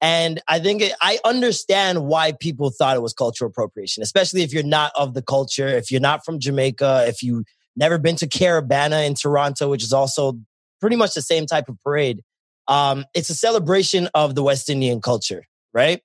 And 0.00 0.40
I 0.46 0.58
think 0.58 0.82
it, 0.82 0.92
I 1.00 1.18
understand 1.24 2.04
why 2.04 2.32
people 2.32 2.70
thought 2.70 2.96
it 2.96 3.02
was 3.02 3.14
cultural 3.14 3.50
appropriation, 3.50 4.02
especially 4.02 4.42
if 4.42 4.52
you're 4.52 4.62
not 4.62 4.92
of 4.94 5.14
the 5.14 5.22
culture, 5.22 5.68
if 5.68 5.90
you're 5.90 6.00
not 6.00 6.24
from 6.24 6.38
Jamaica, 6.38 7.06
if 7.08 7.22
you 7.22 7.44
never 7.76 7.98
been 7.98 8.16
to 8.16 8.26
Caribana 8.26 9.06
in 9.06 9.14
Toronto, 9.14 9.70
which 9.70 9.82
is 9.82 9.92
also 9.92 10.38
pretty 10.80 10.96
much 10.96 11.14
the 11.14 11.22
same 11.22 11.46
type 11.46 11.68
of 11.68 11.80
parade. 11.82 12.22
Um, 12.68 13.04
it's 13.14 13.30
a 13.30 13.34
celebration 13.34 14.08
of 14.14 14.34
the 14.34 14.42
West 14.42 14.68
Indian 14.68 15.00
culture, 15.00 15.44
right? 15.72 16.00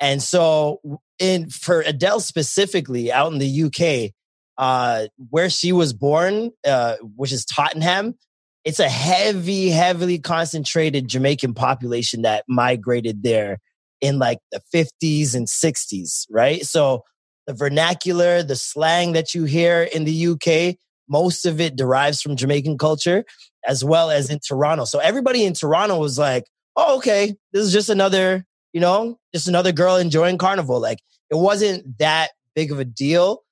And 0.00 0.22
so, 0.22 0.80
in 1.18 1.48
for 1.48 1.80
Adele 1.80 2.20
specifically, 2.20 3.12
out 3.12 3.32
in 3.32 3.38
the 3.38 3.62
UK, 3.64 4.12
uh, 4.58 5.06
where 5.30 5.48
she 5.48 5.72
was 5.72 5.92
born, 5.92 6.50
uh, 6.66 6.96
which 7.16 7.32
is 7.32 7.44
Tottenham, 7.44 8.16
it's 8.64 8.80
a 8.80 8.88
heavy, 8.88 9.70
heavily 9.70 10.18
concentrated 10.18 11.08
Jamaican 11.08 11.54
population 11.54 12.22
that 12.22 12.44
migrated 12.48 13.22
there 13.22 13.58
in 14.00 14.18
like 14.18 14.38
the 14.50 14.60
50s 14.74 15.34
and 15.34 15.46
60s, 15.46 16.26
right? 16.30 16.64
So 16.64 17.02
the 17.46 17.54
vernacular, 17.54 18.42
the 18.42 18.56
slang 18.56 19.12
that 19.12 19.34
you 19.34 19.44
hear 19.44 19.82
in 19.82 20.04
the 20.04 20.26
UK, 20.28 20.76
most 21.12 21.44
of 21.44 21.60
it 21.60 21.76
derives 21.76 22.22
from 22.22 22.36
Jamaican 22.36 22.78
culture 22.78 23.24
as 23.68 23.84
well 23.84 24.10
as 24.10 24.30
in 24.30 24.40
Toronto. 24.40 24.84
So 24.86 24.98
everybody 24.98 25.44
in 25.44 25.52
Toronto 25.52 25.98
was 25.98 26.18
like, 26.18 26.44
oh, 26.74 26.96
okay, 26.96 27.36
this 27.52 27.62
is 27.64 27.72
just 27.72 27.90
another, 27.90 28.44
you 28.72 28.80
know, 28.80 29.18
just 29.34 29.46
another 29.46 29.72
girl 29.72 29.96
enjoying 29.96 30.38
carnival. 30.38 30.80
Like 30.80 30.98
it 31.30 31.36
wasn't 31.36 31.98
that 31.98 32.30
big 32.56 32.72
of 32.72 32.80
a 32.80 32.84
deal. 32.84 33.42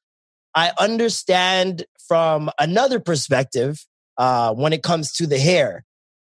I 0.54 0.72
understand 0.80 1.84
from 2.08 2.50
another 2.58 2.98
perspective 2.98 3.86
uh, 4.16 4.52
when 4.54 4.72
it 4.72 4.82
comes 4.82 5.12
to 5.12 5.26
the 5.26 5.38
hair, 5.38 5.84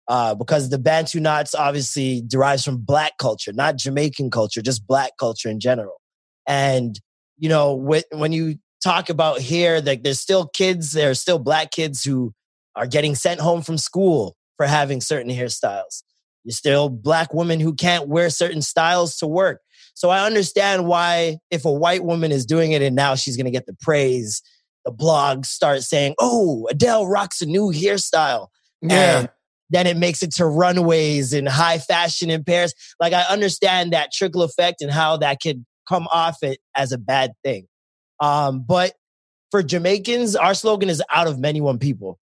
uh, 0.09 0.35
because 0.35 0.71
the 0.71 0.79
Bantu 0.79 1.21
knots 1.21 1.55
obviously 1.55 2.23
derives 2.27 2.65
from 2.65 2.79
black 2.79 3.19
culture, 3.19 3.53
not 3.53 3.77
Jamaican 3.77 4.31
culture, 4.31 4.63
just 4.63 4.87
black 4.87 5.13
culture 5.19 5.51
in 5.51 5.61
general. 5.61 6.01
And, 6.47 6.99
you 7.39 7.49
know, 7.49 7.75
when 7.75 8.33
you 8.33 8.57
talk 8.85 9.09
about 9.09 9.41
here 9.41 9.81
that 9.81 10.05
there's 10.05 10.21
still 10.21 10.47
kids, 10.47 10.93
there 10.93 11.11
are 11.11 11.15
still 11.15 11.39
black 11.39 11.71
kids 11.71 12.05
who 12.05 12.33
are 12.77 12.87
getting 12.87 13.15
sent 13.15 13.41
home 13.41 13.63
from 13.63 13.79
school 13.79 14.37
for 14.57 14.67
having 14.67 15.01
certain 15.01 15.33
hairstyles. 15.33 16.03
You're 16.45 16.53
still 16.53 16.91
black 16.91 17.33
women 17.33 17.59
who 17.59 17.75
can't 17.75 18.09
wear 18.09 18.29
certain 18.29 18.61
styles 18.61 19.17
to 19.17 19.27
work. 19.27 19.61
So 19.95 20.11
I 20.11 20.27
understand 20.27 20.87
why 20.87 21.39
if 21.51 21.65
a 21.65 21.73
white 21.73 22.05
woman 22.05 22.31
is 22.31 22.45
doing 22.45 22.73
it 22.73 22.83
and 22.83 22.95
now 22.95 23.15
she's 23.15 23.37
going 23.37 23.47
to 23.47 23.51
get 23.51 23.67
the 23.67 23.77
praise, 23.81 24.43
the 24.85 24.93
blogs 24.93 25.47
start 25.47 25.83
saying, 25.83 26.15
"Oh, 26.19 26.67
Adele 26.71 27.07
rocks 27.07 27.41
a 27.41 27.47
new 27.47 27.73
hairstyle." 27.73 28.49
Yeah. 28.83 29.21
And 29.21 29.29
then 29.71 29.87
it 29.87 29.97
makes 29.97 30.23
it 30.23 30.33
to 30.33 30.47
runways 30.47 31.33
and 31.33 31.49
high 31.49 31.79
fashion 31.79 32.29
in 32.29 32.45
Paris. 32.45 32.75
Like 33.01 33.15
I 33.15 33.23
understand 33.23 33.93
that 33.93 34.13
trickle 34.13 34.43
effect 34.43 34.83
and 34.83 34.91
how 34.91 35.17
that 35.19 35.41
could 35.41 35.65
come 35.89 36.07
off 36.13 36.43
it 36.43 36.59
as 36.77 36.93
a 36.93 36.99
bad 36.99 37.33
thing. 37.43 37.67
Um, 38.25 38.65
but 38.67 38.95
for 39.51 39.63
Jamaicans, 39.63 40.35
our 40.35 40.55
slogan 40.55 40.89
is 40.89 41.03
out 41.13 41.27
of 41.27 41.39
many 41.39 41.61
one 41.61 41.79
people, 41.79 42.19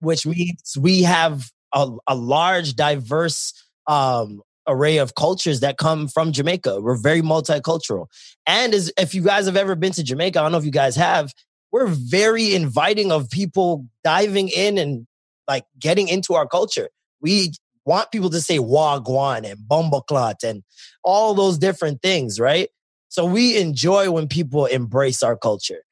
which 0.00 0.26
means 0.26 0.76
we 0.78 1.02
have 1.04 1.50
a, 1.72 1.90
a 2.06 2.14
large, 2.14 2.74
diverse 2.74 3.54
um, 3.86 4.42
array 4.68 4.98
of 4.98 5.14
cultures 5.14 5.60
that 5.60 5.78
come 5.78 6.06
from 6.06 6.32
Jamaica. 6.32 6.80
We're 6.80 6.96
very 6.96 7.22
multicultural. 7.22 8.06
And 8.46 8.74
as, 8.74 8.92
if 8.98 9.14
you 9.14 9.22
guys 9.22 9.46
have 9.46 9.56
ever 9.56 9.74
been 9.74 9.92
to 9.92 10.02
Jamaica, 10.02 10.38
I 10.38 10.42
don't 10.42 10.52
know 10.52 10.58
if 10.58 10.66
you 10.66 10.70
guys 10.70 10.96
have, 10.96 11.32
we're 11.72 11.86
very 11.86 12.54
inviting 12.54 13.10
of 13.10 13.30
people 13.30 13.86
diving 14.04 14.50
in 14.50 14.76
and 14.76 15.06
like 15.48 15.64
getting 15.78 16.08
into 16.08 16.34
our 16.34 16.46
culture. 16.46 16.90
We 17.22 17.52
want 17.86 18.12
people 18.12 18.30
to 18.30 18.40
say 18.40 18.58
wagwan 18.58 19.50
and 19.50 19.58
bumbleclot 19.66 20.44
and 20.44 20.62
all 21.02 21.32
those 21.32 21.56
different 21.56 22.02
things, 22.02 22.38
right? 22.38 22.68
So 23.12 23.26
we 23.26 23.58
enjoy 23.58 24.10
when 24.10 24.26
people 24.26 24.64
embrace 24.64 25.22
our 25.22 25.36
culture. 25.36 25.82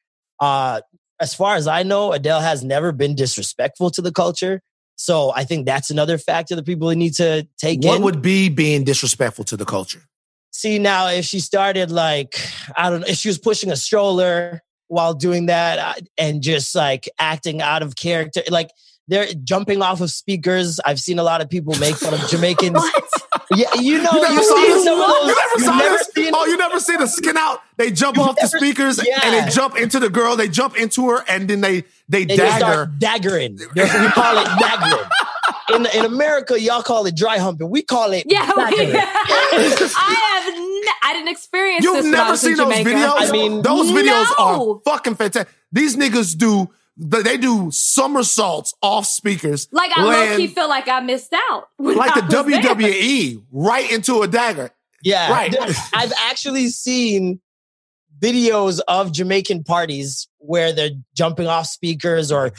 Uh, 0.40 0.80
as 1.20 1.34
far 1.34 1.54
as 1.54 1.66
I 1.66 1.82
know, 1.82 2.12
Adele 2.12 2.40
has 2.40 2.64
never 2.64 2.92
been 2.92 3.14
disrespectful 3.14 3.90
to 3.90 4.00
the 4.00 4.10
culture. 4.10 4.62
So 4.96 5.30
I 5.36 5.44
think 5.44 5.66
that's 5.66 5.90
another 5.90 6.16
factor 6.16 6.56
that 6.56 6.64
people 6.64 6.88
need 6.92 7.12
to 7.16 7.46
take 7.58 7.84
what 7.84 7.96
in. 7.96 8.02
would 8.04 8.22
be 8.22 8.48
being 8.48 8.84
disrespectful 8.84 9.44
to 9.44 9.58
the 9.58 9.66
culture? 9.66 10.00
See 10.50 10.78
now, 10.78 11.08
if 11.08 11.26
she 11.26 11.40
started 11.40 11.90
like 11.90 12.40
I 12.74 12.88
don't 12.88 13.00
know, 13.02 13.06
if 13.06 13.18
she 13.18 13.28
was 13.28 13.36
pushing 13.36 13.70
a 13.70 13.76
stroller 13.76 14.62
while 14.88 15.12
doing 15.12 15.44
that 15.46 15.78
uh, 15.78 16.00
and 16.16 16.40
just 16.40 16.74
like 16.74 17.06
acting 17.18 17.60
out 17.60 17.82
of 17.82 17.96
character, 17.96 18.40
like 18.48 18.70
they're 19.08 19.26
jumping 19.44 19.82
off 19.82 20.00
of 20.00 20.10
speakers. 20.10 20.80
I've 20.86 20.98
seen 20.98 21.18
a 21.18 21.22
lot 21.22 21.42
of 21.42 21.50
people 21.50 21.74
make 21.78 21.96
fun 21.96 22.14
of 22.14 22.20
Jamaicans. 22.30 22.82
Yeah, 23.54 23.66
you 23.80 24.00
know, 24.02 24.10
You 24.12 24.20
never 24.22 24.34
you've 24.34 24.44
saw 24.44 24.54
seen 24.56 24.68
this? 24.68 24.84
those. 24.84 25.26
You 25.26 25.34
never 25.34 25.64
saw 25.64 25.76
never 25.78 25.96
this? 25.96 26.08
seen- 26.14 26.32
oh, 26.34 26.44
you 26.46 26.56
never 26.56 26.78
see 26.80 26.96
the 26.96 27.06
skin 27.08 27.36
out? 27.36 27.60
They 27.76 27.90
jump 27.90 28.16
You've 28.16 28.26
off 28.28 28.36
the 28.36 28.42
never- 28.42 28.58
speakers 28.58 28.98
and 28.98 29.08
they 29.34 29.50
jump 29.50 29.76
into 29.76 29.98
the 29.98 30.08
girl. 30.08 30.36
They 30.36 30.48
jump 30.48 30.76
into 30.78 31.08
her 31.10 31.24
and 31.28 31.48
then 31.48 31.60
they 31.60 31.84
they 32.08 32.24
They 32.26 32.36
just 32.36 32.58
dagger. 32.60 32.90
start 32.92 32.98
daggering. 33.00 33.58
They're- 33.74 33.84
we 33.84 34.08
call 34.10 34.38
it 34.38 34.46
daggering. 34.46 35.10
In, 35.74 35.86
in 35.86 36.04
America, 36.04 36.60
y'all 36.60 36.82
call 36.82 37.06
it 37.06 37.14
dry 37.16 37.38
humping. 37.38 37.70
We 37.70 37.82
call 37.82 38.12
it 38.12 38.24
Yeah, 38.28 38.44
we, 38.56 38.62
daggering. 38.62 38.94
I 39.96 40.40
have. 40.44 40.54
Ne- 40.54 40.92
I 41.02 41.12
didn't 41.14 41.28
experience 41.28 41.84
You've 41.84 41.96
this. 41.96 42.04
when 42.04 42.14
I 42.14 42.18
never 42.18 42.30
was 42.32 42.44
in 42.44 42.48
seen 42.50 42.56
those 42.68 42.76
Jamaica. 42.76 42.90
videos. 42.90 43.14
I 43.16 43.30
mean, 43.32 43.62
those 43.62 43.90
videos 43.90 44.26
are 44.38 44.80
fucking 44.84 45.14
fantastic. 45.16 45.52
These 45.72 45.96
niggas 45.96 46.36
do. 46.36 46.68
They 47.02 47.38
do 47.38 47.70
somersaults 47.70 48.74
off 48.82 49.06
speakers, 49.06 49.68
Like 49.72 49.90
I 49.96 50.02
low 50.02 50.10
land 50.10 50.36
key 50.36 50.48
feel 50.48 50.68
like 50.68 50.86
I 50.86 51.00
missed 51.00 51.32
out. 51.50 51.68
like 51.78 52.14
the 52.14 52.20
was 52.22 52.46
there. 52.50 52.74
WWE 52.74 53.42
right 53.50 53.90
into 53.90 54.20
a 54.20 54.28
dagger. 54.28 54.70
Yeah. 55.02 55.32
Right. 55.32 55.56
I've 55.94 56.12
actually 56.28 56.68
seen 56.68 57.40
videos 58.20 58.80
of 58.86 59.12
Jamaican 59.12 59.64
parties 59.64 60.28
where 60.38 60.74
they're 60.74 60.90
jumping 61.14 61.46
off 61.46 61.66
speakers 61.68 62.30
or 62.30 62.52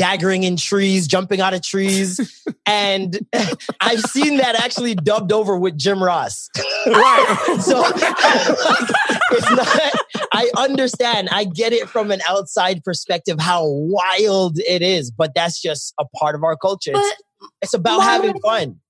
daggering 0.00 0.44
in 0.44 0.56
trees, 0.56 1.06
jumping 1.06 1.40
out 1.40 1.54
of 1.54 1.62
trees. 1.62 2.44
and 2.66 3.18
I've 3.80 4.00
seen 4.00 4.38
that 4.38 4.56
actually 4.56 4.94
dubbed 4.94 5.32
over 5.32 5.58
with 5.58 5.76
Jim 5.76 6.02
Ross. 6.02 6.48
Right. 6.86 7.56
so 7.60 7.80
like, 7.80 8.90
it's 9.32 9.50
not 9.50 9.94
I 10.32 10.50
understand. 10.56 11.28
I 11.30 11.44
get 11.44 11.72
it 11.72 11.88
from 11.88 12.10
an 12.10 12.20
outside 12.28 12.82
perspective 12.82 13.38
how 13.40 13.66
wild 13.66 14.58
it 14.58 14.82
is, 14.82 15.10
but 15.10 15.32
that's 15.34 15.60
just 15.60 15.94
a 15.98 16.04
part 16.16 16.34
of 16.34 16.42
our 16.42 16.56
culture. 16.56 16.92
It's, 16.94 17.22
it's 17.62 17.74
about 17.74 18.00
having 18.00 18.38
fun. 18.40 18.80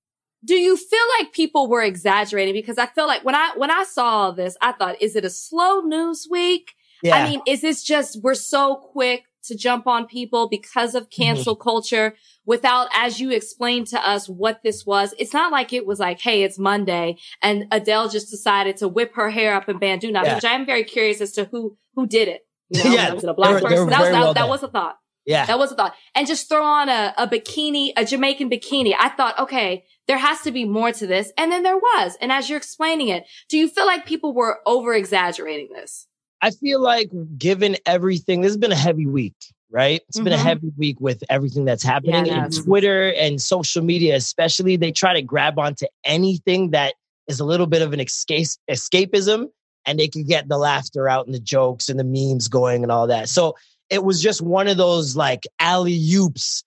do 0.43 0.55
you 0.55 0.77
feel 0.77 1.05
like 1.19 1.33
people 1.33 1.67
were 1.67 1.81
exaggerating? 1.81 2.53
Because 2.53 2.77
I 2.77 2.87
feel 2.87 3.07
like 3.07 3.23
when 3.23 3.35
I 3.35 3.51
when 3.55 3.71
I 3.71 3.83
saw 3.83 4.31
this, 4.31 4.57
I 4.61 4.71
thought, 4.71 5.01
is 5.01 5.15
it 5.15 5.25
a 5.25 5.29
slow 5.29 5.81
news 5.81 6.27
week? 6.29 6.73
Yeah. 7.03 7.17
I 7.17 7.29
mean, 7.29 7.41
is 7.45 7.61
this 7.61 7.83
just 7.83 8.21
we're 8.23 8.33
so 8.33 8.75
quick 8.75 9.25
to 9.47 9.55
jump 9.57 9.87
on 9.87 10.05
people 10.07 10.47
because 10.49 10.95
of 10.95 11.09
cancel 11.09 11.55
culture 11.55 12.15
without, 12.45 12.87
as 12.93 13.19
you 13.19 13.31
explained 13.31 13.87
to 13.87 14.07
us 14.07 14.27
what 14.27 14.61
this 14.63 14.85
was? 14.85 15.13
It's 15.17 15.33
not 15.33 15.51
like 15.51 15.73
it 15.73 15.85
was 15.85 15.99
like, 15.99 16.19
hey, 16.21 16.43
it's 16.43 16.59
Monday 16.59 17.17
and 17.41 17.65
Adele 17.71 18.09
just 18.09 18.29
decided 18.29 18.77
to 18.77 18.87
whip 18.87 19.13
her 19.15 19.29
hair 19.29 19.55
up 19.55 19.67
in 19.69 19.79
Bantu 19.79 20.11
knots, 20.11 20.27
Yeah. 20.27 20.35
which 20.35 20.45
I 20.45 20.53
am 20.53 20.65
very 20.65 20.83
curious 20.83 21.21
as 21.21 21.31
to 21.33 21.45
who 21.45 21.77
who 21.95 22.05
did 22.07 22.27
it. 22.27 22.41
You 22.69 22.83
know, 22.83 22.89
Yeah, 22.95 23.13
was 23.13 23.23
it 23.23 23.29
a 23.29 23.33
black 23.33 23.61
were- 23.61 23.69
person? 23.69 23.89
That 23.89 23.99
was 24.01 24.09
that, 24.09 24.19
well 24.21 24.33
that 24.33 24.49
was 24.49 24.63
a 24.63 24.67
thought. 24.67 24.97
yeah. 25.25 25.45
That 25.45 25.57
was 25.59 25.71
a 25.71 25.75
thought. 25.75 25.95
And 26.13 26.27
just 26.27 26.47
throw 26.49 26.63
on 26.63 26.89
a, 26.89 27.13
a 27.17 27.27
bikini, 27.27 27.91
a 27.97 28.05
Jamaican 28.05 28.49
bikini. 28.49 28.93
I 28.97 29.09
thought, 29.09 29.39
okay, 29.39 29.85
there 30.07 30.17
has 30.19 30.41
to 30.41 30.51
be 30.51 30.65
more 30.65 30.91
to 30.91 31.07
this. 31.07 31.31
And 31.37 31.51
then 31.51 31.63
there 31.63 31.77
was. 31.77 32.15
And 32.21 32.31
as 32.31 32.47
you're 32.49 32.57
explaining 32.57 33.07
it, 33.07 33.25
do 33.49 33.57
you 33.57 33.67
feel 33.69 33.85
like 33.87 34.05
people 34.05 34.33
were 34.35 34.59
over 34.67 34.93
exaggerating 34.93 35.69
this? 35.73 36.07
I 36.41 36.51
feel 36.51 36.79
like 36.81 37.09
given 37.37 37.77
everything, 37.85 38.41
this 38.41 38.51
has 38.51 38.57
been 38.57 38.71
a 38.71 38.75
heavy 38.75 39.05
week, 39.07 39.35
right? 39.71 40.01
It's 40.07 40.19
been 40.19 40.33
a 40.33 40.37
Mhm. 40.37 40.43
heavy 40.43 40.71
week 40.77 40.99
with 40.99 41.23
everything 41.29 41.65
that's 41.65 41.83
happening 41.83 42.25
Yeah, 42.27 42.43
has. 42.43 42.57
Twitter 42.63 43.13
and 43.13 43.41
social 43.41 43.83
media, 43.83 44.15
especially. 44.15 44.75
They 44.75 44.91
try 44.91 45.13
to 45.13 45.21
grab 45.21 45.57
onto 45.57 45.85
anything 46.03 46.71
that 46.71 46.93
is 47.27 47.39
a 47.39 47.45
little 47.45 47.65
bit 47.67 47.81
of 47.81 47.93
an 47.93 47.99
escape 47.99 48.47
escapism 48.69 49.47
and 49.85 49.99
they 49.99 50.07
can 50.07 50.23
get 50.25 50.47
the 50.47 50.57
laughter 50.57 51.07
out 51.09 51.25
and 51.25 51.33
the 51.33 51.39
jokes 51.39 51.89
and 51.89 51.99
the 51.99 52.03
memes 52.03 52.47
going 52.47 52.83
and 52.83 52.91
all 52.91 53.07
that. 53.07 53.29
So 53.29 53.55
it 53.89 54.03
was 54.03 54.21
just 54.21 54.41
one 54.41 54.67
of 54.67 54.77
those 54.77 55.15
like 55.15 55.45
alley 55.59 55.99
oops 56.13 56.63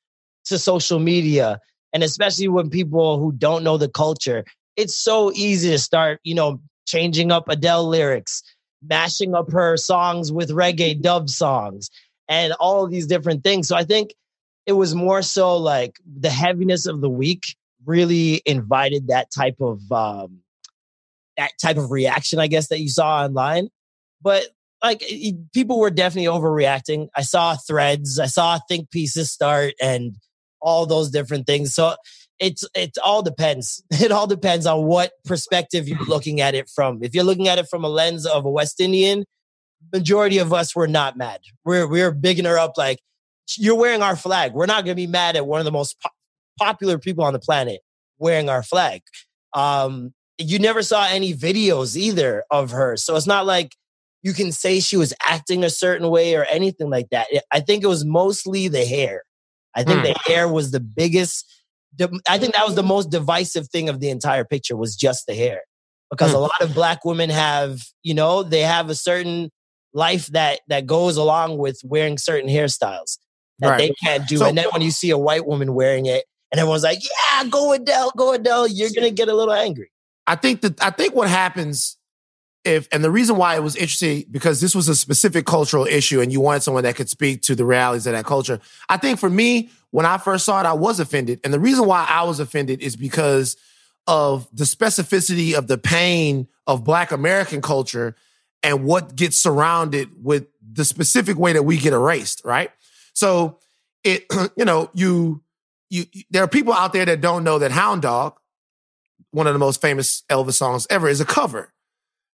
to 0.47 0.59
social 0.59 0.99
media. 0.99 1.61
And 1.93 2.03
especially 2.03 2.49
when 2.49 2.71
people 2.71 3.19
who 3.19 3.33
don't 3.33 3.65
know 3.65 3.77
the 3.77 3.89
culture, 3.89 4.45
it's 4.77 4.97
so 4.97 5.33
easy 5.33 5.71
to 5.71 5.79
start, 5.79 6.21
you 6.23 6.35
know, 6.35 6.61
changing 6.87 7.31
up 7.33 7.49
Adele 7.49 7.89
lyrics, 7.89 8.43
mashing 8.83 9.35
up 9.35 9.51
her 9.53 9.77
songs 9.77 10.31
with 10.31 10.51
reggae 10.51 11.01
dub 11.01 11.31
songs, 11.31 11.91
and 12.29 12.53
all 12.55 12.87
these 12.87 13.07
different 13.07 13.43
things. 13.43 13.69
So 13.69 13.77
I 13.77 13.85
think 13.85 14.15
it 14.67 14.73
was 14.73 14.95
more 14.95 15.23
so 15.23 15.57
like 15.57 15.97
the 16.07 16.31
heaviness 16.31 16.87
of 16.87 17.01
the 17.01 17.09
week 17.09 17.57
really 17.87 18.43
invited 18.45 19.09
that 19.09 19.31
type 19.31 19.57
of 19.61 19.81
um, 19.91 20.41
that 21.37 21.53
type 21.61 21.79
of 21.79 21.91
reaction, 21.91 22.39
I 22.39 22.49
guess, 22.49 22.69
that 22.69 22.81
you 22.81 22.89
saw 22.89 23.25
online. 23.25 23.69
But 24.21 24.47
like 24.83 25.03
people 25.55 25.81
were 25.81 25.91
definitely 25.91 26.29
overreacting. 26.29 27.09
I 27.17 27.23
saw 27.23 27.57
threads, 27.57 28.19
I 28.19 28.27
saw 28.27 28.59
think 28.69 28.91
pieces 28.91 29.31
start, 29.31 29.75
and 29.81 30.17
all 30.61 30.87
those 30.87 31.11
different 31.11 31.47
things. 31.47 31.75
So 31.75 31.95
it's 32.41 32.65
it 32.75 32.97
all 33.05 33.23
depends. 33.23 33.83
It 34.01 34.13
all 34.13 34.27
depends 34.27 34.65
on 34.67 34.85
what 34.85 35.13
perspective 35.25 35.89
you're 35.89 36.05
looking 36.05 36.41
at 36.41 36.55
it 36.55 36.71
from. 36.71 37.03
If 37.03 37.15
you're 37.15 37.25
looking 37.25 37.49
at 37.49 37.59
it 37.59 37.69
from 37.69 37.85
a 37.85 37.89
lens 37.89 38.27
of 38.27 38.45
a 38.45 38.51
West 38.51 38.81
Indian, 38.81 39.25
majority 39.93 40.39
of 40.39 40.53
us 40.53 40.75
were 40.75 40.89
not 40.89 41.17
mad. 41.17 41.41
We're 41.65 41.89
we're 41.89 42.13
bigging 42.13 42.45
her 42.45 42.59
up 42.59 42.73
like 42.77 43.01
you're 43.57 43.75
wearing 43.75 44.03
our 44.03 44.17
flag. 44.17 44.53
We're 44.53 44.67
not 44.67 44.85
going 44.85 44.97
to 44.97 45.03
be 45.03 45.07
mad 45.07 45.37
at 45.37 45.47
one 45.47 45.59
of 45.59 45.65
the 45.65 45.73
most 45.73 46.01
po- 46.01 46.11
popular 46.59 46.99
people 46.99 47.25
on 47.25 47.33
the 47.33 47.39
planet 47.39 47.81
wearing 48.19 48.49
our 48.49 48.63
flag. 48.63 49.03
Um, 49.55 50.13
you 50.37 50.59
never 50.59 50.83
saw 50.83 51.07
any 51.09 51.35
videos 51.35 51.97
either 51.97 52.45
of 52.51 52.71
her, 52.71 52.97
so 52.97 53.17
it's 53.17 53.27
not 53.27 53.47
like 53.47 53.75
you 54.23 54.33
can 54.33 54.53
say 54.53 54.81
she 54.81 54.97
was 54.97 55.15
acting 55.25 55.65
a 55.65 55.71
certain 55.71 56.11
way 56.11 56.35
or 56.35 56.45
anything 56.45 56.91
like 56.91 57.09
that. 57.11 57.29
I 57.51 57.61
think 57.61 57.83
it 57.83 57.89
was 57.89 58.05
mostly 58.05 58.69
the 58.69 58.85
hair. 58.85 59.23
I 59.75 59.85
think 59.85 60.01
mm. 60.01 60.15
the 60.15 60.33
hair 60.33 60.49
was 60.49 60.71
the 60.71 60.81
biggest 60.81 61.45
I 62.29 62.39
think 62.39 62.55
that 62.55 62.67
was 62.67 62.75
the 62.75 62.83
most 62.83 63.11
divisive 63.11 63.69
thing 63.69 63.89
of 63.89 64.01
the 64.01 64.11
entire 64.11 64.45
picture 64.45 64.77
was 64.77 64.97
just 64.97 65.27
the 65.27 65.35
hair. 65.35 65.63
Because 66.11 66.33
mm. 66.33 66.37
a 66.37 66.39
lot 66.39 66.61
of 66.61 66.75
black 66.75 67.05
women 67.05 67.29
have, 67.31 67.81
you 68.03 68.15
know, 68.15 68.43
they 68.43 68.63
have 68.63 68.89
a 68.89 68.95
certain 68.95 69.51
life 69.93 70.27
that 70.29 70.61
that 70.69 70.87
goes 70.87 71.17
along 71.17 71.59
with 71.59 71.81
wearing 71.85 72.19
certain 72.19 72.49
hairstyles 72.49 73.19
that 73.59 73.71
right. 73.71 73.79
they 73.79 73.95
can't 74.03 74.27
do. 74.29 74.39
So, 74.39 74.47
and 74.47 74.57
then 74.57 74.67
when 74.73 74.83
you 74.83 74.91
see 74.91 75.11
a 75.11 75.19
white 75.19 75.47
woman 75.47 75.75
wearing 75.75 76.07
it 76.07 76.25
and 76.51 76.59
everyone's 76.61 76.83
like, 76.83 77.01
"Yeah, 77.03 77.45
go 77.45 77.73
Adele, 77.73 78.13
go 78.17 78.33
Adele," 78.33 78.69
you're 78.69 78.91
going 78.91 79.09
to 79.09 79.11
get 79.11 79.29
a 79.29 79.35
little 79.35 79.55
angry. 79.55 79.91
I 80.27 80.37
think 80.37 80.61
that 80.63 80.83
I 80.83 80.91
think 80.91 81.15
what 81.15 81.29
happens 81.29 81.99
if 82.65 82.89
and 82.93 83.03
the 83.03 83.11
reason 83.11 83.37
why 83.37 83.57
it 83.57 83.63
was 83.63 83.77
interesting 83.77 84.25
because 84.31 84.61
this 84.61 84.75
was 84.75 84.89
a 84.89 84.95
specific 84.95 85.47
cultural 85.47 85.87
issue 85.87 86.21
and 86.21 86.33
you 86.33 86.41
wanted 86.41 86.63
someone 86.63 86.85
that 86.85 86.97
could 86.97 87.09
speak 87.09 87.43
to 87.43 87.55
the 87.55 87.65
realities 87.65 88.07
of 88.07 88.13
that 88.13 88.25
culture. 88.25 88.61
I 88.89 88.97
think 88.97 89.19
for 89.19 89.31
me, 89.31 89.71
when 89.91 90.07
I 90.07 90.19
first 90.19 90.45
saw 90.45 90.61
it, 90.61 90.67
I 90.67 90.75
was 90.75 91.01
offended. 91.01 91.41
And 91.45 91.53
the 91.53 91.61
reason 91.61 91.87
why 91.87 92.07
I 92.09 92.25
was 92.25 92.41
offended 92.41 92.81
is 92.81 92.97
because 92.97 93.57
of 94.07 94.49
the 94.53 94.65
specificity 94.65 95.55
of 95.55 95.67
the 95.67 95.79
pain 95.79 96.49
of 96.67 96.85
Black 96.85 97.13
American 97.13 97.61
culture 97.61 98.17
and 98.63 98.85
what 98.85 99.15
gets 99.15 99.39
surrounded 99.39 100.11
with 100.23 100.47
the 100.73 100.85
specific 100.85 101.39
way 101.39 101.53
that 101.53 101.63
we 101.63 101.79
get 101.79 101.93
erased, 101.93 102.43
right? 102.45 102.71
So 103.13 103.59
it, 104.05 104.27
you 104.57 104.65
know, 104.65 104.91
you, 104.95 105.43
you, 105.91 106.05
there 106.31 106.43
are 106.43 106.49
people 106.49 106.73
out 106.73 106.93
there 106.93 107.05
that 107.05 107.21
don't 107.21 107.45
know 107.45 107.59
that 107.59 107.71
Hound 107.71 108.03
Dog, 108.03 108.39
one 109.31 109.47
of 109.47 109.53
the 109.53 109.59
most 109.59 109.81
famous 109.81 110.23
Elvis 110.31 110.55
songs 110.55 110.87
ever, 110.91 111.09
is 111.09 111.21
a 111.21 111.25
cover. 111.25 111.73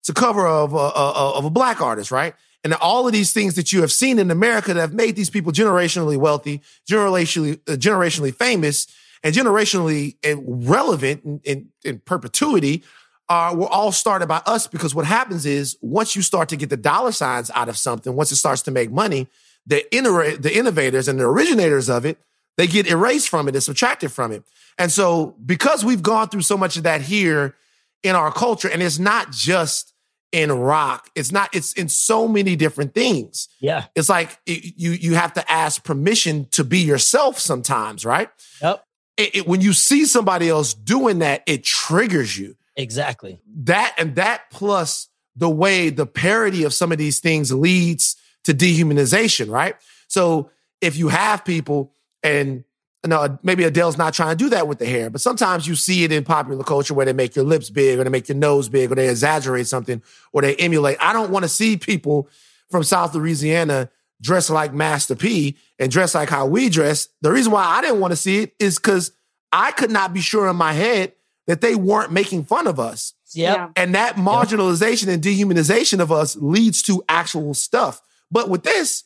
It's 0.01 0.09
a 0.09 0.13
cover 0.13 0.47
of 0.47 0.73
a, 0.73 0.77
of 0.77 1.45
a 1.45 1.49
black 1.49 1.79
artist, 1.79 2.11
right? 2.11 2.33
And 2.63 2.73
all 2.75 3.07
of 3.07 3.13
these 3.13 3.33
things 3.33 3.55
that 3.55 3.73
you 3.73 3.81
have 3.81 3.91
seen 3.91 4.19
in 4.19 4.29
America 4.29 4.73
that 4.73 4.79
have 4.79 4.93
made 4.93 5.15
these 5.15 5.29
people 5.29 5.51
generationally 5.51 6.17
wealthy, 6.17 6.61
generationally, 6.89 7.59
uh, 7.67 7.75
generationally 7.75 8.35
famous, 8.35 8.87
and 9.23 9.33
generationally 9.33 10.15
relevant 10.45 11.23
in, 11.23 11.41
in, 11.43 11.69
in 11.83 11.99
perpetuity 11.99 12.83
are 13.29 13.55
were 13.55 13.67
all 13.67 13.91
started 13.91 14.27
by 14.27 14.41
us 14.45 14.67
because 14.67 14.93
what 14.93 15.05
happens 15.05 15.45
is 15.45 15.77
once 15.81 16.15
you 16.15 16.21
start 16.21 16.49
to 16.49 16.57
get 16.57 16.69
the 16.69 16.77
dollar 16.77 17.11
signs 17.11 17.49
out 17.51 17.69
of 17.69 17.77
something, 17.77 18.13
once 18.15 18.31
it 18.31 18.35
starts 18.35 18.61
to 18.63 18.71
make 18.71 18.91
money, 18.91 19.27
the, 19.65 19.85
the 19.91 20.51
innovators 20.53 21.07
and 21.07 21.19
the 21.19 21.23
originators 21.23 21.89
of 21.89 22.05
it, 22.05 22.17
they 22.57 22.67
get 22.67 22.87
erased 22.87 23.29
from 23.29 23.47
it 23.47 23.55
and 23.55 23.63
subtracted 23.63 24.11
from 24.11 24.31
it. 24.31 24.43
And 24.77 24.91
so 24.91 25.35
because 25.45 25.85
we've 25.85 26.03
gone 26.03 26.29
through 26.29 26.41
so 26.41 26.57
much 26.57 26.75
of 26.77 26.83
that 26.83 27.01
here 27.01 27.55
in 28.03 28.15
our 28.15 28.31
culture, 28.31 28.67
and 28.67 28.81
it's 28.81 28.99
not 28.99 29.31
just 29.31 29.90
in 30.31 30.51
rock. 30.51 31.09
It's 31.15 31.31
not, 31.31 31.53
it's 31.53 31.73
in 31.73 31.89
so 31.89 32.27
many 32.27 32.55
different 32.55 32.93
things. 32.93 33.49
Yeah. 33.59 33.85
It's 33.95 34.09
like 34.09 34.39
it, 34.45 34.73
you, 34.77 34.91
you 34.91 35.15
have 35.15 35.33
to 35.33 35.51
ask 35.51 35.83
permission 35.83 36.47
to 36.51 36.63
be 36.63 36.79
yourself 36.79 37.37
sometimes, 37.39 38.05
right? 38.05 38.29
Yep. 38.61 38.85
It, 39.17 39.35
it, 39.35 39.47
when 39.47 39.61
you 39.61 39.73
see 39.73 40.05
somebody 40.05 40.49
else 40.49 40.73
doing 40.73 41.19
that, 41.19 41.43
it 41.45 41.63
triggers 41.63 42.37
you. 42.37 42.55
Exactly. 42.77 43.41
That 43.63 43.93
and 43.97 44.15
that 44.15 44.49
plus 44.51 45.09
the 45.35 45.49
way 45.49 45.89
the 45.89 46.05
parody 46.05 46.63
of 46.63 46.73
some 46.73 46.91
of 46.91 46.97
these 46.97 47.19
things 47.19 47.51
leads 47.51 48.15
to 48.45 48.53
dehumanization, 48.53 49.49
right? 49.49 49.75
So 50.07 50.49
if 50.79 50.97
you 50.97 51.09
have 51.09 51.45
people 51.45 51.93
and 52.23 52.63
no, 53.05 53.39
maybe 53.41 53.63
Adele's 53.63 53.97
not 53.97 54.13
trying 54.13 54.37
to 54.37 54.43
do 54.43 54.49
that 54.49 54.67
with 54.67 54.77
the 54.77 54.85
hair, 54.85 55.09
but 55.09 55.21
sometimes 55.21 55.67
you 55.67 55.75
see 55.75 56.03
it 56.03 56.11
in 56.11 56.23
popular 56.23 56.63
culture 56.63 56.93
where 56.93 57.05
they 57.05 57.13
make 57.13 57.35
your 57.35 57.45
lips 57.45 57.69
big 57.69 57.97
or 57.99 58.03
they 58.03 58.09
make 58.09 58.29
your 58.29 58.37
nose 58.37 58.69
big 58.69 58.91
or 58.91 58.95
they 58.95 59.09
exaggerate 59.09 59.65
something 59.65 60.03
or 60.33 60.41
they 60.41 60.55
emulate. 60.57 60.97
I 60.99 61.11
don't 61.11 61.31
want 61.31 61.43
to 61.43 61.49
see 61.49 61.77
people 61.77 62.29
from 62.69 62.83
South 62.83 63.15
Louisiana 63.15 63.89
dress 64.21 64.51
like 64.51 64.71
Master 64.71 65.15
P 65.15 65.57
and 65.79 65.91
dress 65.91 66.13
like 66.13 66.29
how 66.29 66.45
we 66.45 66.69
dress. 66.69 67.09
The 67.21 67.31
reason 67.31 67.51
why 67.51 67.63
I 67.63 67.81
didn't 67.81 67.99
want 67.99 68.11
to 68.11 68.17
see 68.17 68.43
it 68.43 68.53
is 68.59 68.77
because 68.77 69.11
I 69.51 69.71
could 69.71 69.91
not 69.91 70.13
be 70.13 70.21
sure 70.21 70.47
in 70.47 70.55
my 70.55 70.73
head 70.73 71.13
that 71.47 71.61
they 71.61 71.75
weren't 71.75 72.11
making 72.11 72.45
fun 72.45 72.67
of 72.67 72.79
us. 72.79 73.13
Yep. 73.33 73.57
Yeah. 73.57 73.69
And 73.75 73.95
that 73.95 74.15
marginalization 74.15 75.07
yep. 75.07 75.15
and 75.15 75.23
dehumanization 75.23 75.99
of 75.99 76.11
us 76.11 76.35
leads 76.35 76.83
to 76.83 77.03
actual 77.09 77.53
stuff. 77.53 78.01
But 78.29 78.47
with 78.47 78.63
this, 78.63 79.05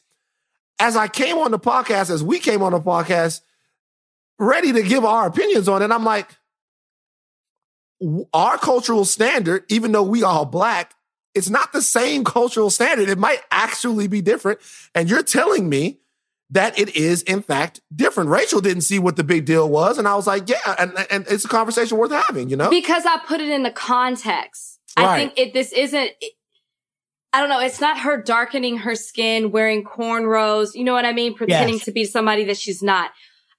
as 0.80 0.98
I 0.98 1.08
came 1.08 1.38
on 1.38 1.52
the 1.52 1.60
podcast, 1.60 2.10
as 2.10 2.24
we 2.24 2.40
came 2.40 2.62
on 2.62 2.74
the 2.74 2.82
podcast, 2.82 3.42
ready 4.40 4.72
to 4.74 4.82
give 4.84 5.06
our 5.06 5.28
opinions 5.28 5.68
on 5.68 5.82
it. 5.82 5.92
I'm 5.92 6.04
like, 6.04 6.30
our 8.34 8.58
cultural 8.58 9.06
standard, 9.06 9.64
even 9.70 9.92
though 9.92 10.04
we 10.04 10.24
are 10.24 10.46
black, 10.46 10.94
it's 11.34 11.50
not 11.50 11.74
the 11.74 11.82
same 11.82 12.24
cultural 12.24 12.70
standard. 12.70 13.10
It 13.10 13.18
might 13.18 13.42
actually 13.52 14.08
be 14.08 14.22
different. 14.22 14.60
And 14.94 15.10
you're 15.10 15.24
telling 15.24 15.70
me 15.70 16.00
that 16.50 16.78
it 16.78 16.96
is 16.96 17.24
in 17.24 17.42
fact 17.42 17.82
different. 17.94 18.30
Rachel 18.30 18.62
didn't 18.62 18.84
see 18.84 19.00
what 19.00 19.16
the 19.16 19.24
big 19.24 19.46
deal 19.46 19.68
was. 19.68 19.98
And 19.98 20.08
I 20.08 20.16
was 20.16 20.28
like, 20.28 20.48
yeah. 20.48 20.76
And, 20.78 20.94
and 21.10 21.26
it's 21.30 21.44
a 21.44 21.48
conversation 21.48 21.98
worth 21.98 22.12
having, 22.12 22.50
you 22.50 22.56
know? 22.56 22.70
Because 22.70 23.06
I 23.06 23.20
put 23.26 23.42
it 23.42 23.50
in 23.50 23.64
the 23.64 23.72
context. 23.72 24.80
Right. 24.98 25.06
I 25.08 25.18
think 25.18 25.34
it, 25.38 25.54
this 25.54 25.72
isn't, 25.74 26.12
it, 26.22 26.34
I 27.34 27.42
don't 27.42 27.50
know. 27.50 27.60
It's 27.60 27.82
not 27.82 28.00
her 28.00 28.22
darkening 28.22 28.78
her 28.78 28.96
skin, 28.96 29.52
wearing 29.52 29.84
cornrows. 29.84 30.74
You 30.74 30.84
know 30.84 30.94
what 30.94 31.04
I 31.04 31.12
mean? 31.12 31.34
Pretending 31.34 31.76
yes. 31.76 31.86
to 31.86 31.92
be 31.92 32.06
somebody 32.06 32.46
that 32.46 32.58
she's 32.58 32.82
not. 32.82 33.12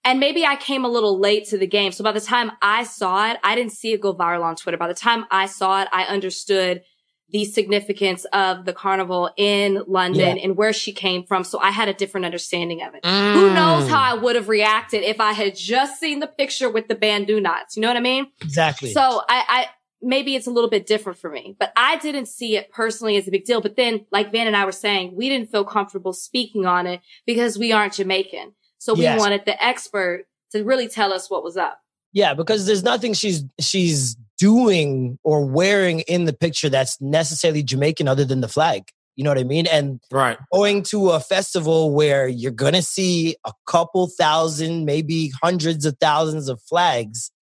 And 0.07 0.21
maybe 0.21 0.47
I 0.47 0.55
came 0.55 0.85
a 0.85 0.89
little 0.89 1.19
late 1.19 1.47
to 1.47 1.59
the 1.59 1.67
game. 1.67 1.91
So 1.91 2.05
by 2.05 2.13
the 2.13 2.21
time 2.21 2.53
I 2.63 2.85
saw 2.85 3.33
it, 3.33 3.39
I 3.43 3.57
didn't 3.57 3.73
see 3.73 3.93
it 3.93 4.01
go 4.01 4.15
viral 4.15 4.45
on 4.45 4.55
Twitter. 4.55 4.79
By 4.79 4.87
the 4.87 4.95
time 4.95 5.27
I 5.33 5.47
saw 5.47 5.83
it, 5.83 5.89
I 5.93 6.05
understood 6.05 6.83
the 7.31 7.45
significance 7.45 8.25
of 8.27 8.65
the 8.65 8.73
carnival 8.73 9.31
in 9.37 9.83
London 9.89 10.37
yeah. 10.37 10.45
and 10.45 10.57
where 10.57 10.73
she 10.73 10.93
came 10.93 11.25
from. 11.25 11.43
So 11.43 11.59
I 11.59 11.73
had 11.73 11.89
a 11.89 11.93
different 11.93 12.25
understanding 12.25 12.83
of 12.83 12.95
it. 12.95 13.03
Mm. 13.03 13.33
Who 13.35 13.53
knows 13.53 13.89
how 13.89 14.01
I 14.01 14.15
would 14.15 14.37
have 14.37 14.49
reacted 14.49 15.03
if 15.03 15.21
I 15.21 15.33
had 15.33 15.57
just 15.57 15.99
seen 15.99 16.21
the 16.21 16.29
picture 16.29 16.71
with 16.71 16.87
the 16.87 16.95
Bantu 16.95 17.41
knots. 17.41 17.77
You 17.77 17.83
know 17.83 17.89
what 17.89 17.97
I 17.97 18.01
mean? 18.01 18.29
Exactly. 18.43 18.93
So 18.93 19.01
I, 19.29 19.45
I 19.49 19.67
maybe 20.01 20.37
it's 20.37 20.47
a 20.47 20.53
little 20.53 20.71
bit 20.71 20.87
different 20.87 21.19
for 21.19 21.29
me, 21.29 21.57
but 21.59 21.73
I 21.77 21.97
didn't 21.97 22.27
see 22.27 22.57
it 22.57 22.71
personally 22.71 23.17
as 23.17 23.27
a 23.27 23.33
big 23.33 23.45
deal. 23.45 23.61
But 23.61 23.75
then, 23.75 24.07
like 24.13 24.31
Van 24.31 24.47
and 24.47 24.57
I 24.57 24.65
were 24.65 24.71
saying, 24.71 25.17
we 25.17 25.29
didn't 25.29 25.51
feel 25.51 25.65
comfortable 25.65 26.13
speaking 26.13 26.65
on 26.65 26.87
it 26.87 27.01
because 27.27 27.59
we 27.59 27.73
aren't 27.73 27.95
Jamaican. 27.95 28.53
So 28.87 28.95
we 28.95 29.01
yes. 29.01 29.19
wanted 29.19 29.43
the 29.45 29.61
expert 29.61 30.27
to 30.53 30.63
really 30.63 30.87
tell 30.87 31.13
us 31.13 31.29
what 31.29 31.43
was 31.43 31.57
up. 31.57 31.81
Yeah, 32.13 32.35
because 32.35 32.67
there's 32.67 32.85
nothing 32.85 33.15
she's 33.15 33.43
she's 33.59 34.17
doing 34.39 35.19
or 35.25 35.45
wearing 35.45 36.01
in 36.03 36.25
the 36.25 36.33
picture 36.33 36.69
that's 36.69 37.01
necessarily 37.01 37.65
Jamaican 37.65 38.07
other 38.07 38.25
than 38.25 38.43
the 38.43 38.49
flag. 38.49 38.85
You 39.17 39.25
know 39.25 39.31
what 39.31 39.41
I 39.41 39.43
mean? 39.43 39.67
And 39.67 39.99
right. 40.13 40.39
going 40.53 40.85
to 40.85 41.11
a 41.11 41.19
festival 41.19 41.93
where 41.97 42.29
you're 42.29 42.53
gonna 42.53 42.81
see 42.81 43.35
a 43.45 43.53
couple 43.67 44.07
thousand, 44.07 44.85
maybe 44.85 45.33
hundreds 45.43 45.85
of 45.85 45.97
thousands 46.01 46.49
of 46.49 46.63
flags, 46.63 47.33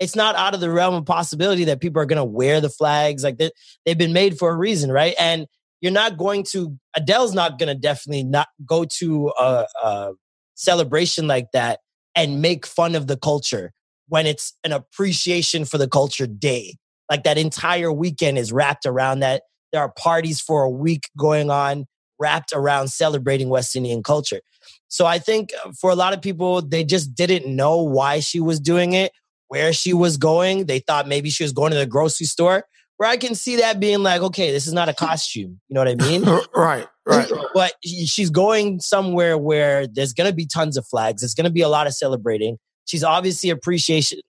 it's 0.00 0.16
not 0.16 0.34
out 0.34 0.54
of 0.54 0.60
the 0.60 0.72
realm 0.72 0.96
of 0.96 1.06
possibility 1.06 1.62
that 1.66 1.80
people 1.80 2.02
are 2.02 2.06
gonna 2.06 2.24
wear 2.24 2.60
the 2.60 2.68
flags. 2.68 3.22
Like 3.22 3.38
they, 3.38 3.52
they've 3.86 3.96
been 3.96 4.12
made 4.12 4.40
for 4.40 4.50
a 4.50 4.56
reason, 4.56 4.90
right? 4.90 5.14
And 5.20 5.46
you're 5.80 5.92
not 5.92 6.16
going 6.16 6.42
to 6.50 6.76
Adele's 6.96 7.32
not 7.32 7.60
gonna 7.60 7.76
definitely 7.76 8.24
not 8.24 8.48
go 8.66 8.86
to 8.98 9.32
a, 9.38 9.66
a 9.84 10.12
celebration 10.60 11.26
like 11.26 11.52
that 11.52 11.80
and 12.14 12.42
make 12.42 12.66
fun 12.66 12.94
of 12.94 13.06
the 13.06 13.16
culture 13.16 13.72
when 14.08 14.26
it's 14.26 14.54
an 14.64 14.72
appreciation 14.72 15.64
for 15.64 15.78
the 15.78 15.88
culture 15.88 16.26
day. 16.26 16.76
Like 17.08 17.24
that 17.24 17.38
entire 17.38 17.92
weekend 17.92 18.38
is 18.38 18.52
wrapped 18.52 18.86
around 18.86 19.20
that. 19.20 19.42
There 19.72 19.80
are 19.80 19.92
parties 19.92 20.40
for 20.40 20.62
a 20.62 20.70
week 20.70 21.04
going 21.16 21.50
on 21.50 21.86
wrapped 22.18 22.52
around 22.52 22.88
celebrating 22.88 23.48
West 23.48 23.74
Indian 23.74 24.02
culture. 24.02 24.40
So 24.88 25.06
I 25.06 25.18
think 25.18 25.50
uh, 25.64 25.72
for 25.80 25.90
a 25.90 25.94
lot 25.94 26.12
of 26.12 26.20
people, 26.20 26.60
they 26.60 26.84
just 26.84 27.14
didn't 27.14 27.46
know 27.46 27.82
why 27.82 28.20
she 28.20 28.38
was 28.38 28.60
doing 28.60 28.92
it, 28.92 29.12
where 29.48 29.72
she 29.72 29.94
was 29.94 30.18
going. 30.18 30.66
They 30.66 30.80
thought 30.80 31.08
maybe 31.08 31.30
she 31.30 31.42
was 31.42 31.52
going 31.52 31.72
to 31.72 31.78
the 31.78 31.86
grocery 31.86 32.26
store. 32.26 32.64
Where 32.98 33.08
I 33.08 33.16
can 33.16 33.34
see 33.34 33.56
that 33.56 33.80
being 33.80 34.02
like, 34.02 34.20
okay, 34.20 34.52
this 34.52 34.66
is 34.66 34.74
not 34.74 34.90
a 34.90 34.94
costume. 34.94 35.58
You 35.68 35.74
know 35.74 35.80
what 35.80 35.88
I 35.88 35.94
mean? 35.94 36.22
right, 36.54 36.86
right. 37.06 37.30
But 37.54 37.74
she's 37.84 38.30
going 38.30 38.80
somewhere 38.80 39.38
where 39.38 39.86
there's 39.86 40.12
going 40.12 40.30
to 40.30 40.34
be 40.34 40.46
tons 40.46 40.76
of 40.76 40.86
flags. 40.86 41.22
There's 41.22 41.34
going 41.34 41.44
to 41.44 41.52
be 41.52 41.62
a 41.62 41.68
lot 41.68 41.86
of 41.86 41.94
celebrating. 41.94 42.58
She's 42.86 43.04
obviously 43.04 43.50
appreciation 43.50 44.20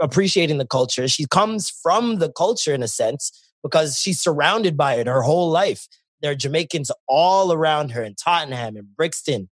appreciating 0.00 0.58
the 0.58 0.66
culture. 0.66 1.06
She 1.06 1.26
comes 1.26 1.70
from 1.70 2.18
the 2.18 2.32
culture 2.32 2.72
in 2.72 2.82
a 2.82 2.88
sense 2.88 3.32
because 3.62 3.98
she's 3.98 4.20
surrounded 4.20 4.76
by 4.76 4.94
it 4.94 5.06
her 5.06 5.22
whole 5.22 5.50
life. 5.50 5.86
There 6.22 6.30
are 6.30 6.36
Jamaicans 6.36 6.90
all 7.06 7.52
around 7.52 7.90
her 7.90 8.02
in 8.02 8.14
Tottenham 8.14 8.76
and 8.76 8.96
Brixton. 8.96 9.48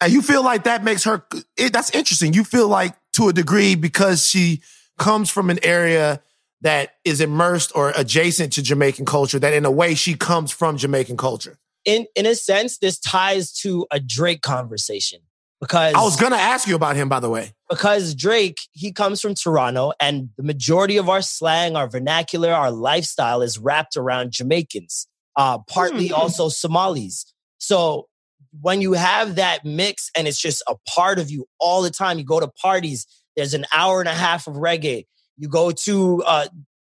And 0.00 0.12
you 0.12 0.22
feel 0.22 0.42
like 0.42 0.64
that 0.64 0.84
makes 0.84 1.04
her, 1.04 1.26
it, 1.56 1.72
that's 1.72 1.90
interesting. 1.90 2.32
You 2.32 2.44
feel 2.44 2.68
like 2.68 2.94
to 3.14 3.28
a 3.28 3.32
degree 3.32 3.74
because 3.74 4.26
she 4.26 4.62
comes 4.98 5.30
from 5.30 5.50
an 5.50 5.58
area 5.62 6.22
that 6.62 6.94
is 7.04 7.20
immersed 7.20 7.72
or 7.74 7.92
adjacent 7.96 8.54
to 8.54 8.62
Jamaican 8.62 9.04
culture, 9.04 9.38
that 9.38 9.52
in 9.52 9.64
a 9.64 9.70
way 9.70 9.94
she 9.94 10.14
comes 10.14 10.50
from 10.50 10.78
Jamaican 10.78 11.16
culture. 11.16 11.58
In, 11.86 12.06
in 12.14 12.26
a 12.26 12.34
sense, 12.34 12.78
this 12.78 12.98
ties 12.98 13.52
to 13.60 13.86
a 13.90 13.98
Drake 13.98 14.42
conversation 14.42 15.20
because 15.60 15.94
I 15.94 16.02
was 16.02 16.16
going 16.16 16.32
to 16.32 16.38
ask 16.38 16.68
you 16.68 16.74
about 16.74 16.96
him, 16.96 17.08
by 17.08 17.20
the 17.20 17.30
way. 17.30 17.54
Because 17.70 18.14
Drake, 18.14 18.58
he 18.72 18.92
comes 18.92 19.22
from 19.22 19.34
Toronto, 19.34 19.92
and 19.98 20.28
the 20.36 20.42
majority 20.42 20.98
of 20.98 21.08
our 21.08 21.22
slang, 21.22 21.76
our 21.76 21.88
vernacular, 21.88 22.52
our 22.52 22.70
lifestyle 22.70 23.40
is 23.40 23.58
wrapped 23.58 23.96
around 23.96 24.32
Jamaicans 24.32 25.06
uh, 25.36 25.58
partly 25.68 26.06
mm-hmm. 26.06 26.20
also 26.20 26.48
Somalis. 26.48 27.32
So 27.58 28.08
when 28.60 28.80
you 28.80 28.94
have 28.94 29.36
that 29.36 29.64
mix 29.64 30.10
and 30.16 30.26
it's 30.26 30.40
just 30.40 30.62
a 30.66 30.76
part 30.88 31.18
of 31.18 31.30
you 31.30 31.46
all 31.60 31.82
the 31.82 31.90
time, 31.90 32.18
you 32.18 32.24
go 32.24 32.40
to 32.40 32.48
parties, 32.48 33.06
there's 33.36 33.54
an 33.54 33.66
hour 33.72 34.00
and 34.00 34.08
a 34.08 34.14
half 34.14 34.46
of 34.46 34.54
reggae. 34.54 35.04
You 35.36 35.48
go 35.48 35.70
to 35.70 36.22
uh, 36.26 36.46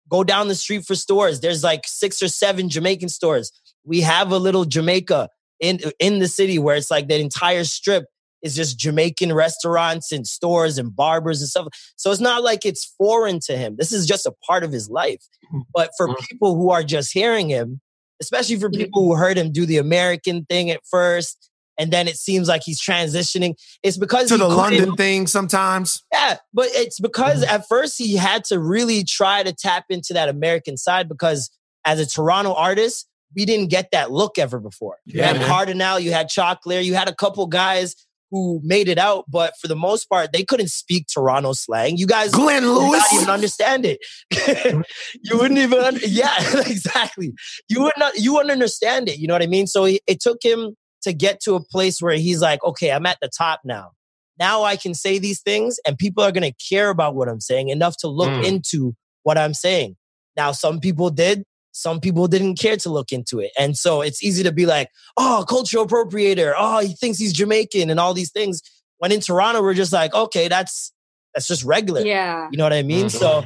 go 0.10 0.24
down 0.24 0.48
the 0.48 0.56
street 0.56 0.86
for 0.86 0.96
stores. 0.96 1.40
There's 1.40 1.64
like 1.64 1.84
six 1.86 2.24
or 2.24 2.28
seven 2.28 2.70
Jamaican 2.70 3.10
stores. 3.10 3.52
We 3.86 4.02
have 4.02 4.32
a 4.32 4.38
little 4.38 4.66
Jamaica 4.66 5.30
in 5.60 5.80
in 6.00 6.20
the 6.20 6.28
city 6.28 6.60
where 6.60 6.76
it's 6.76 6.92
like 6.92 7.08
that 7.08 7.20
entire 7.20 7.64
strip 7.64 8.06
is 8.42 8.56
just 8.56 8.80
Jamaican 8.80 9.34
restaurants 9.34 10.12
and 10.12 10.26
stores 10.26 10.78
and 10.78 10.96
barbers 10.96 11.42
and 11.42 11.50
stuff. 11.50 11.68
So 11.96 12.12
it's 12.12 12.22
not 12.22 12.44
like 12.44 12.66
it's 12.66 12.86
foreign 12.98 13.40
to 13.42 13.58
him. 13.58 13.76
This 13.78 13.92
is 13.92 14.06
just 14.06 14.26
a 14.26 14.34
part 14.48 14.64
of 14.64 14.72
his 14.72 14.90
life. 14.90 15.26
Mm-hmm. 15.46 15.62
But 15.74 15.92
for 15.98 16.08
mm-hmm. 16.08 16.24
people 16.30 16.56
who 16.56 16.72
are 16.72 16.84
just 16.84 17.12
hearing 17.12 17.50
him, 17.50 17.82
especially 18.22 18.58
for 18.58 18.70
people 18.70 19.04
who 19.04 19.16
heard 19.16 19.38
him 19.38 19.52
do 19.52 19.66
the 19.66 19.78
American 19.78 20.46
thing 20.46 20.70
at 20.72 20.82
first. 20.90 21.50
And 21.78 21.92
then 21.92 22.10
it 22.10 22.18
seems 22.18 22.50
like 22.50 22.64
he's 22.66 22.82
transitioning. 22.82 23.54
It's 23.84 23.98
because 23.98 24.28
to 24.28 24.38
the 24.38 24.50
London 24.50 24.96
thing 24.98 25.28
sometimes. 25.28 26.04
Yeah, 26.12 26.38
but 26.54 26.68
it's 26.72 27.00
because 27.00 27.42
mm-hmm. 27.44 27.56
at 27.56 27.68
first 27.70 27.98
he 27.98 28.18
had 28.18 28.44
to 28.46 28.60
really 28.60 29.06
try 29.06 29.44
to 29.44 29.54
tap 29.54 29.86
into 29.90 30.14
that 30.14 30.28
American 30.28 30.76
side 30.76 31.08
because 31.08 31.50
as 31.86 32.02
a 32.02 32.06
Toronto 32.06 32.54
artist, 32.54 33.08
we 33.36 33.46
didn't 33.46 33.70
get 33.70 33.90
that 33.92 34.12
look 34.12 34.38
ever 34.38 34.60
before. 34.60 34.98
You 35.06 35.20
yeah, 35.20 35.34
had 35.34 35.42
Kardinal, 35.48 36.00
you 36.00 36.12
had 36.12 36.30
Choclair, 36.30 36.84
you 36.84 36.96
had 36.96 37.10
a 37.10 37.16
couple 37.16 37.46
guys 37.48 37.96
who 38.32 38.62
made 38.64 38.88
it 38.88 38.98
out, 38.98 39.26
but 39.28 39.54
for 39.60 39.68
the 39.68 39.76
most 39.76 40.06
part, 40.06 40.32
they 40.32 40.44
couldn't 40.44 40.70
speak 40.70 41.08
Toronto 41.12 41.54
slang. 41.54 41.98
You 41.98 42.06
guys, 42.06 42.32
Glenn 42.32 42.64
Lewis, 42.64 43.04
not 43.12 43.14
even 43.14 43.30
understand 43.30 43.86
it. 43.86 44.00
you 45.24 45.38
wouldn't 45.38 45.60
even, 45.60 45.80
under, 45.80 46.06
yeah, 46.06 46.36
exactly. 46.68 47.34
You 47.68 47.82
would 47.82 47.94
not, 47.98 48.18
you 48.18 48.34
wouldn't 48.34 48.52
understand 48.52 49.10
it. 49.10 49.18
You 49.18 49.28
know 49.28 49.34
what 49.34 49.42
I 49.42 49.48
mean? 49.48 49.68
So 49.68 49.86
it, 49.86 50.02
it 50.06 50.22
took 50.22 50.44
him 50.44 50.76
to 51.04 51.14
get 51.14 51.40
to 51.42 51.56
a 51.56 51.64
place 51.64 52.02
where 52.02 52.16
he's 52.16 52.42
like, 52.42 52.64
okay, 52.64 52.92
I'm 52.92 53.06
at 53.06 53.18
the 53.22 53.30
top 53.36 53.62
now. 53.64 53.92
Now 54.38 54.64
I 54.64 54.76
can 54.76 54.94
say 54.94 55.20
these 55.20 55.42
things, 55.42 55.80
and 55.86 55.98
people 55.98 56.24
are 56.24 56.32
going 56.32 56.50
to 56.50 56.58
care 56.70 56.90
about 56.90 57.16
what 57.16 57.28
I'm 57.28 57.42
saying 57.42 57.70
enough 57.70 57.98
to 57.98 58.08
look 58.08 58.30
mm. 58.30 58.46
into 58.46 58.96
what 59.24 59.38
I'm 59.38 59.54
saying. 59.54 59.96
Now, 60.38 60.54
some 60.54 60.80
people 60.80 61.10
did, 61.10 61.44
some 61.72 62.00
people 62.00 62.28
didn't 62.28 62.56
care 62.56 62.78
to 62.78 62.90
look 62.90 63.12
into 63.12 63.40
it. 63.40 63.52
And 63.58 63.78
so 63.78 64.02
it's 64.02 64.24
easy 64.24 64.44
to 64.44 64.52
be 64.52 64.66
like, 64.66 64.90
oh, 65.18 65.46
cultural 65.48 65.86
appropriator. 65.86 66.54
Oh, 66.58 66.80
he 66.80 66.94
thinks 66.94 67.18
he's 67.18 67.34
Jamaican 67.34 67.90
and 67.90 68.00
all 68.00 68.14
these 68.14 68.32
things. 68.32 68.62
When 68.98 69.12
in 69.12 69.22
Toronto, 69.22 69.62
we're 69.62 69.74
just 69.74 69.94
like, 69.94 70.14
okay, 70.14 70.48
that's 70.48 70.92
that's 71.34 71.48
just 71.48 71.64
regular. 71.64 72.02
Yeah. 72.02 72.50
You 72.52 72.58
know 72.58 72.64
what 72.64 72.74
I 72.74 72.84
mean? 72.84 73.06
Mm-hmm. 73.08 73.18
So 73.18 73.46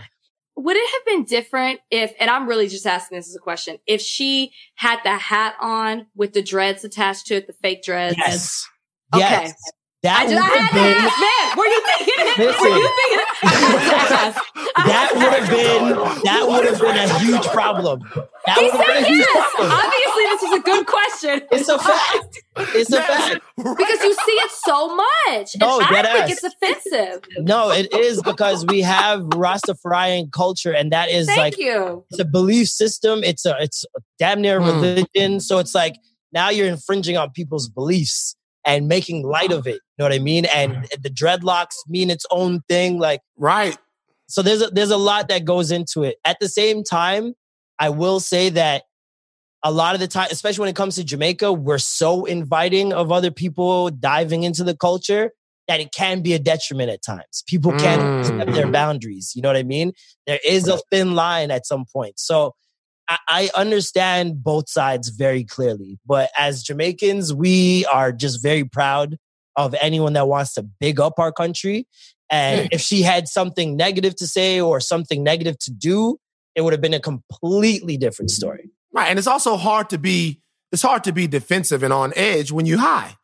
would 0.56 0.78
it 0.78 0.90
have 0.92 1.06
been 1.06 1.24
different 1.26 1.80
if, 1.90 2.14
and 2.20 2.30
I'm 2.30 2.48
really 2.48 2.68
just 2.68 2.86
asking 2.86 3.18
this 3.18 3.28
as 3.28 3.36
a 3.36 3.40
question, 3.40 3.78
if 3.88 4.02
she 4.02 4.52
had 4.76 5.00
the 5.04 5.18
hat 5.18 5.56
on 5.60 6.08
with 6.16 6.34
the 6.34 6.44
dreads 6.44 6.84
attached 6.84 7.28
to 7.28 7.36
it, 7.36 7.48
the 7.48 7.54
fake 7.54 7.84
dreads? 7.84 8.16
Yes. 8.18 8.68
Okay. 9.14 9.22
Yes. 9.22 9.54
That 10.04 10.20
I, 10.20 10.30
just, 10.30 10.36
I 10.36 10.58
had 10.58 10.74
been, 10.74 10.84
to 10.84 11.00
ask, 11.00 11.16
man. 11.16 11.58
Were 11.58 11.66
you 11.66 11.82
thinking 11.88 12.14
it? 12.20 12.38
Listen, 12.38 12.62
were 12.62 12.76
you 12.76 12.92
thinking 13.00 13.20
it? 13.24 13.34
that 14.84 15.12
would 15.16 15.32
have 15.32 15.50
been 15.50 16.24
that 16.24 16.46
would 16.46 16.66
have 16.66 16.80
been 16.82 16.98
a 16.98 17.20
huge 17.20 17.46
problem. 17.54 18.02
That 18.46 18.58
he 18.60 18.70
said 18.70 19.08
yes. 19.08 19.56
Obviously, 19.60 20.24
this 20.28 20.44
is 20.44 20.52
a 20.52 20.62
good 20.62 20.88
question. 20.88 21.42
It's 21.54 21.70
a 21.70 21.80
fact. 21.80 22.44
It's 22.76 22.92
a 22.92 23.02
fact 23.02 23.40
because 23.56 24.04
you 24.04 24.14
see 24.14 24.32
it 24.44 24.52
so 24.52 24.94
much. 24.94 25.56
No, 25.58 25.80
I 25.80 25.88
think 25.88 26.06
ass. 26.06 26.32
it's 26.32 26.44
offensive. 26.44 27.22
No, 27.38 27.72
it 27.72 27.94
is 27.94 28.22
because 28.22 28.66
we 28.66 28.82
have 28.82 29.22
Rastafarian 29.22 30.34
culture, 30.34 30.74
and 30.74 30.92
that 30.92 31.12
is 31.12 31.28
Thank 31.28 31.40
like 31.40 31.58
you. 31.58 32.04
It's 32.10 32.20
a 32.20 32.26
belief 32.26 32.68
system. 32.68 33.24
It's 33.24 33.46
a 33.46 33.56
it's 33.58 33.86
a 33.96 34.02
damn 34.20 34.42
near 34.42 34.60
mm. 34.60 34.66
religion. 34.66 35.40
So 35.40 35.60
it's 35.60 35.74
like 35.74 35.96
now 36.34 36.50
you're 36.50 36.68
infringing 36.68 37.16
on 37.16 37.32
people's 37.32 37.70
beliefs 37.70 38.36
and 38.66 38.88
making 38.88 39.24
light 39.24 39.52
of 39.52 39.68
it. 39.68 39.76
You 39.76 39.80
know 40.00 40.06
what 40.06 40.14
I 40.14 40.20
mean? 40.20 40.46
And 40.46 40.88
the 41.02 41.10
dreadlocks 41.10 41.76
mean 41.88 42.10
its 42.10 42.26
own 42.32 42.62
thing. 42.70 43.00
Like 43.00 43.22
right. 43.38 43.78
So 44.28 44.42
there's 44.42 44.62
a, 44.62 44.68
there's 44.68 44.92
a 44.92 44.98
lot 44.98 45.28
that 45.28 45.46
goes 45.46 45.72
into 45.72 46.04
it. 46.04 46.18
At 46.26 46.38
the 46.40 46.48
same 46.48 46.84
time, 46.84 47.34
I 47.80 47.90
will 47.90 48.20
say 48.20 48.50
that 48.50 48.84
a 49.64 49.72
lot 49.72 49.96
of 49.96 50.02
the 50.02 50.08
time, 50.08 50.28
especially 50.32 50.62
when 50.62 50.70
it 50.70 50.76
comes 50.76 50.96
to 50.96 51.04
Jamaica, 51.04 51.54
we're 51.54 51.78
so 51.78 52.26
inviting 52.26 52.94
of 52.94 53.12
other 53.12 53.32
people 53.32 53.90
diving 53.90 54.44
into 54.44 54.64
the 54.64 54.76
culture 54.76 55.32
that 55.68 55.80
it 55.80 55.94
can 55.94 56.22
be 56.22 56.34
a 56.34 56.40
detriment 56.40 56.90
at 56.90 57.02
times. 57.02 57.44
People 57.48 57.72
can 57.72 58.00
mm. 58.00 58.26
step 58.26 58.48
their 58.54 58.68
mm. 58.68 58.74
boundaries. 58.74 59.32
You 59.36 59.42
know 59.42 59.50
what 59.50 59.56
I 59.56 59.64
mean? 59.64 59.94
There 60.28 60.40
is 60.46 60.68
a 60.68 60.80
thin 60.92 61.16
line 61.16 61.52
at 61.52 61.66
some 61.66 61.86
point. 61.92 62.20
So 62.20 62.56
I, 63.28 63.50
understand 63.56 64.44
both 64.44 64.70
sides 64.70 65.10
very 65.10 65.44
clearly. 65.44 66.00
But 66.06 66.30
as 66.38 66.64
Jamaicans, 66.64 67.34
we 67.34 67.86
are 67.86 68.12
just 68.12 68.42
very 68.42 68.64
proud 68.64 69.18
of 69.56 69.76
anyone 69.80 70.14
that 70.14 70.28
wants 70.28 70.54
to 70.56 70.64
big 70.64 71.00
up 71.00 71.20
our 71.20 71.32
country. 71.32 71.88
And 72.30 72.62
hmm. 72.62 72.68
if 72.72 72.82
she 72.82 73.02
had 73.02 73.28
something 73.28 73.76
negative 73.76 74.16
to 74.18 74.28
say 74.28 74.60
or 74.60 74.80
something 74.80 75.24
negative 75.24 75.58
to 75.60 75.72
do, 75.72 76.18
it 76.56 76.62
would 76.62 76.74
have 76.74 76.82
been 76.82 76.94
a 76.94 77.00
completely 77.00 77.98
different 77.98 78.32
story. 78.32 78.70
Right. 78.92 79.10
And 79.10 79.18
it's 79.18 79.28
also 79.28 79.58
hard 79.58 79.90
to 79.90 79.98
be 79.98 80.40
it's 80.72 80.82
hard 80.82 81.04
to 81.04 81.12
be 81.12 81.28
defensive 81.28 81.84
and 81.84 81.94
on 81.94 82.14
edge 82.16 82.52
when 82.52 82.66
you 82.66 82.78
high. 82.78 83.16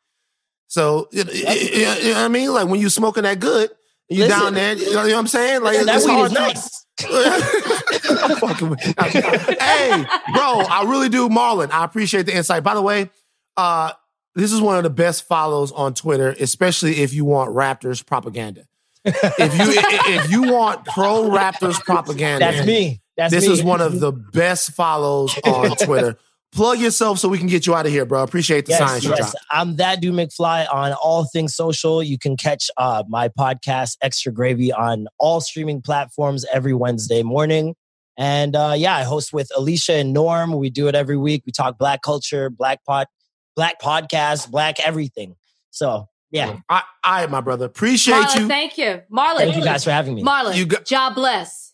So 0.67 1.07
you 1.11 1.23
know, 1.23 1.31
you 1.31 1.83
know 1.83 2.13
what 2.13 2.17
I 2.17 2.27
mean? 2.27 2.53
Like 2.53 2.67
when 2.67 2.79
you 2.79 2.89
smoking 2.89 3.23
that 3.23 3.39
good, 3.39 3.71
you 4.07 4.25
Listen, 4.25 4.39
down 4.39 4.53
there, 4.53 4.75
you 4.75 4.93
know 4.93 5.03
what 5.03 5.15
I'm 5.15 5.27
saying? 5.27 5.61
Like 5.61 5.85
that 5.85 6.03
weed 6.05 6.21
is 6.25 6.31
nice. 6.31 6.85
Fucking 6.99 8.69
with 8.69 8.79
Hey, 8.81 10.05
bro, 10.33 10.59
I 10.61 10.85
really 10.87 11.09
do, 11.09 11.29
Marlon. 11.29 11.71
I 11.71 11.83
appreciate 11.85 12.25
the 12.25 12.35
insight. 12.35 12.63
By 12.63 12.73
the 12.73 12.81
way, 12.81 13.09
uh, 13.57 13.93
this 14.35 14.51
is 14.51 14.61
one 14.61 14.77
of 14.77 14.83
the 14.83 14.89
best 14.89 15.27
follows 15.27 15.71
on 15.71 15.93
Twitter, 15.93 16.35
especially 16.39 17.01
if 17.01 17.13
you 17.13 17.25
want 17.25 17.51
Raptors 17.55 18.05
propaganda. 18.05 18.65
if 19.05 19.57
you 19.57 20.13
if 20.13 20.31
you 20.31 20.51
want 20.51 20.85
pro 20.85 21.29
Raptors 21.29 21.79
propaganda, 21.79 22.45
that's 22.45 22.65
me. 22.67 23.01
That's 23.17 23.33
this 23.33 23.47
me. 23.47 23.53
is 23.53 23.63
one 23.63 23.81
of 23.81 23.99
the 23.99 24.11
best 24.11 24.71
follows 24.71 25.37
on 25.43 25.75
Twitter 25.77 26.17
plug 26.51 26.79
yourself 26.79 27.19
so 27.19 27.29
we 27.29 27.37
can 27.37 27.47
get 27.47 27.67
you 27.67 27.75
out 27.75 27.85
of 27.85 27.91
here, 27.91 28.05
bro. 28.05 28.23
Appreciate 28.23 28.65
the 28.65 28.71
yes, 28.71 28.79
science 28.79 29.03
yes. 29.03 29.11
you 29.11 29.15
dropped. 29.17 29.35
I'm 29.51 29.75
that 29.77 30.01
dude 30.01 30.13
McFly 30.13 30.71
on 30.73 30.93
all 30.93 31.25
things 31.25 31.55
social. 31.55 32.01
You 32.01 32.17
can 32.17 32.37
catch 32.37 32.69
uh, 32.77 33.03
my 33.07 33.29
podcast, 33.29 33.97
Extra 34.01 34.31
Gravy, 34.31 34.71
on 34.71 35.07
all 35.19 35.41
streaming 35.41 35.81
platforms 35.81 36.45
every 36.51 36.73
Wednesday 36.73 37.23
morning. 37.23 37.75
And 38.17 38.55
uh, 38.55 38.73
yeah, 38.75 38.95
I 38.95 39.03
host 39.03 39.31
with 39.31 39.49
Alicia 39.55 39.93
and 39.93 40.13
Norm. 40.13 40.51
We 40.53 40.69
do 40.69 40.87
it 40.87 40.95
every 40.95 41.17
week. 41.17 41.43
We 41.45 41.51
talk 41.51 41.77
black 41.77 42.01
culture, 42.01 42.49
black 42.49 42.83
pod, 42.83 43.07
black 43.55 43.81
podcast, 43.81 44.51
black 44.51 44.79
everything. 44.85 45.35
So 45.69 46.09
yeah. 46.29 46.57
I, 46.67 46.83
I 47.03 47.25
my 47.27 47.41
brother. 47.41 47.65
Appreciate 47.65 48.15
Marlon, 48.15 48.39
you. 48.39 48.47
Thank 48.47 48.77
you. 48.77 49.01
Marlon. 49.11 49.37
Thank 49.37 49.55
you 49.55 49.63
guys 49.63 49.83
for 49.83 49.91
having 49.91 50.15
me. 50.15 50.23
Marlon, 50.23 50.55
you 50.55 50.65
got- 50.65 50.85
job 50.85 51.15
bless 51.15 51.68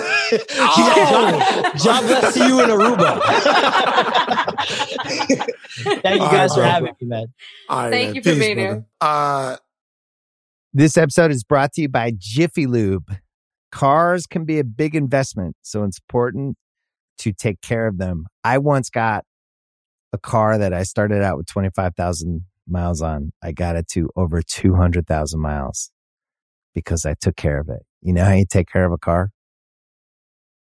oh. 0.00 1.72
job, 1.76 2.04
bless 2.04 2.34
to 2.34 2.46
you 2.46 2.60
in 2.60 2.70
Aruba. 2.70 3.20
Thank 6.02 6.20
you 6.20 6.28
guys 6.28 6.50
right, 6.50 6.56
for 6.56 6.62
having 6.62 6.92
me, 7.00 7.06
man. 7.06 7.26
Thank 7.68 7.90
man. 7.90 8.14
you 8.14 8.22
for 8.22 8.30
Peace, 8.30 8.38
being 8.38 8.56
brother. 8.56 8.74
here. 8.74 8.86
Uh, 9.00 9.56
this 10.72 10.96
episode 10.96 11.30
is 11.30 11.44
brought 11.44 11.72
to 11.74 11.82
you 11.82 11.88
by 11.88 12.12
Jiffy 12.16 12.66
Lube. 12.66 13.16
Cars 13.72 14.26
can 14.26 14.44
be 14.44 14.58
a 14.58 14.64
big 14.64 14.94
investment, 14.94 15.56
so 15.62 15.84
it's 15.84 15.98
important 15.98 16.56
to 17.18 17.32
take 17.32 17.60
care 17.60 17.86
of 17.86 17.98
them. 17.98 18.26
I 18.44 18.58
once 18.58 18.90
got 18.90 19.24
a 20.12 20.18
car 20.18 20.58
that 20.58 20.72
I 20.72 20.82
started 20.82 21.22
out 21.22 21.36
with 21.36 21.46
25,000 21.46 22.44
miles 22.68 23.02
on. 23.02 23.32
I 23.42 23.52
got 23.52 23.76
it 23.76 23.88
to 23.88 24.10
over 24.16 24.42
200,000 24.42 25.40
miles 25.40 25.90
because 26.74 27.06
I 27.06 27.14
took 27.14 27.36
care 27.36 27.60
of 27.60 27.68
it. 27.68 27.82
You 28.02 28.12
know 28.12 28.24
how 28.24 28.32
you 28.32 28.46
take 28.48 28.68
care 28.68 28.84
of 28.84 28.92
a 28.92 28.98
car? 28.98 29.30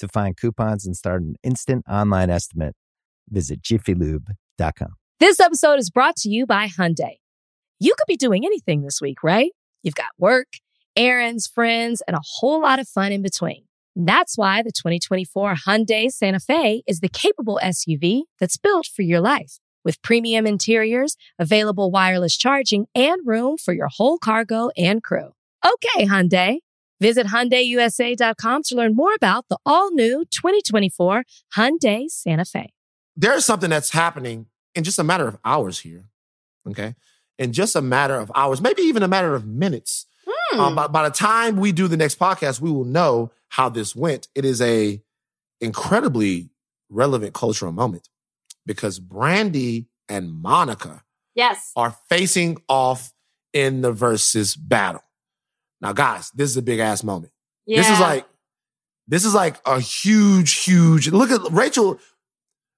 To 0.00 0.08
find 0.08 0.36
coupons 0.36 0.86
and 0.86 0.96
start 0.96 1.22
an 1.22 1.36
instant 1.42 1.84
online 1.88 2.30
estimate, 2.30 2.74
visit 3.28 3.62
jiffylube.com. 3.62 4.94
This 5.20 5.40
episode 5.40 5.78
is 5.78 5.90
brought 5.90 6.16
to 6.16 6.28
you 6.28 6.46
by 6.46 6.66
Hyundai. 6.66 7.18
You 7.78 7.94
could 7.96 8.06
be 8.08 8.16
doing 8.16 8.44
anything 8.44 8.82
this 8.82 9.00
week, 9.00 9.22
right? 9.22 9.52
You've 9.82 9.94
got 9.94 10.08
work, 10.18 10.48
errands, 10.96 11.46
friends, 11.46 12.02
and 12.06 12.16
a 12.16 12.20
whole 12.38 12.62
lot 12.62 12.78
of 12.78 12.88
fun 12.88 13.12
in 13.12 13.22
between. 13.22 13.64
That's 13.96 14.36
why 14.36 14.62
the 14.62 14.72
2024 14.72 15.54
Hyundai 15.66 16.10
Santa 16.10 16.40
Fe 16.40 16.82
is 16.86 17.00
the 17.00 17.08
capable 17.08 17.60
SUV 17.62 18.22
that's 18.40 18.56
built 18.56 18.86
for 18.86 19.02
your 19.02 19.20
life. 19.20 19.58
With 19.84 20.02
premium 20.02 20.46
interiors, 20.46 21.16
available 21.38 21.90
wireless 21.90 22.36
charging, 22.36 22.86
and 22.94 23.20
room 23.24 23.56
for 23.56 23.72
your 23.74 23.88
whole 23.88 24.18
cargo 24.18 24.70
and 24.76 25.02
crew. 25.02 25.32
Okay, 25.64 26.06
Hyundai. 26.06 26.58
Visit 27.00 27.26
HyundaiUSA.com 27.26 28.62
to 28.64 28.74
learn 28.74 28.94
more 28.94 29.14
about 29.14 29.46
the 29.48 29.58
all-new 29.66 30.24
2024 30.30 31.24
Hyundai 31.56 32.08
Santa 32.08 32.44
Fe. 32.44 32.72
There's 33.16 33.44
something 33.44 33.70
that's 33.70 33.90
happening 33.90 34.46
in 34.74 34.84
just 34.84 34.98
a 34.98 35.04
matter 35.04 35.26
of 35.26 35.38
hours 35.44 35.80
here. 35.80 36.04
Okay. 36.68 36.94
In 37.38 37.52
just 37.52 37.76
a 37.76 37.82
matter 37.82 38.16
of 38.16 38.30
hours, 38.34 38.60
maybe 38.60 38.82
even 38.82 39.02
a 39.02 39.08
matter 39.08 39.34
of 39.34 39.46
minutes. 39.46 40.06
Hmm. 40.26 40.60
Um, 40.60 40.74
by, 40.74 40.86
by 40.86 41.08
the 41.08 41.14
time 41.14 41.56
we 41.56 41.72
do 41.72 41.88
the 41.88 41.96
next 41.96 42.18
podcast, 42.18 42.60
we 42.60 42.70
will 42.70 42.84
know 42.84 43.32
how 43.48 43.68
this 43.68 43.94
went. 43.94 44.28
It 44.34 44.44
is 44.44 44.60
a 44.60 45.02
incredibly 45.60 46.50
relevant 46.90 47.34
cultural 47.34 47.72
moment 47.72 48.08
because 48.66 48.98
Brandy 48.98 49.88
and 50.08 50.32
Monica 50.32 51.02
yes. 51.34 51.72
are 51.76 51.96
facing 52.08 52.58
off 52.68 53.12
in 53.52 53.80
the 53.80 53.92
versus 53.92 54.56
battle. 54.56 55.02
Now, 55.84 55.92
guys, 55.92 56.30
this 56.34 56.48
is 56.50 56.56
a 56.56 56.62
big 56.62 56.80
ass 56.80 57.04
moment. 57.04 57.30
Yeah. 57.66 57.76
This 57.82 57.90
is 57.90 58.00
like, 58.00 58.26
this 59.06 59.24
is 59.26 59.34
like 59.34 59.56
a 59.66 59.78
huge, 59.78 60.64
huge. 60.64 61.08
Look 61.10 61.30
at 61.30 61.52
Rachel. 61.52 62.00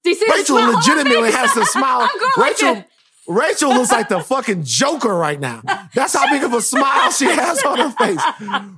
Do 0.03 0.11
you 0.11 0.17
see 0.17 0.27
the 0.27 0.33
Rachel 0.33 0.45
smile 0.57 0.63
on 0.69 0.73
my 0.73 0.79
legitimately 0.81 1.31
has 1.31 1.53
to 1.55 1.65
smile. 1.67 2.09
I'm 2.13 2.21
like 2.21 2.37
Rachel. 2.37 2.85
Rachel 3.29 3.71
looks 3.75 3.93
like 3.93 4.09
the 4.09 4.21
fucking 4.21 4.65
Joker 4.65 5.15
right 5.15 5.39
now. 5.39 5.63
That's 5.95 6.15
how 6.15 6.29
big 6.31 6.43
of 6.43 6.53
a 6.53 6.61
smile 6.61 7.11
she 7.13 7.27
has 7.27 7.63
on 7.63 7.79
her 7.79 7.91
face. 7.91 8.23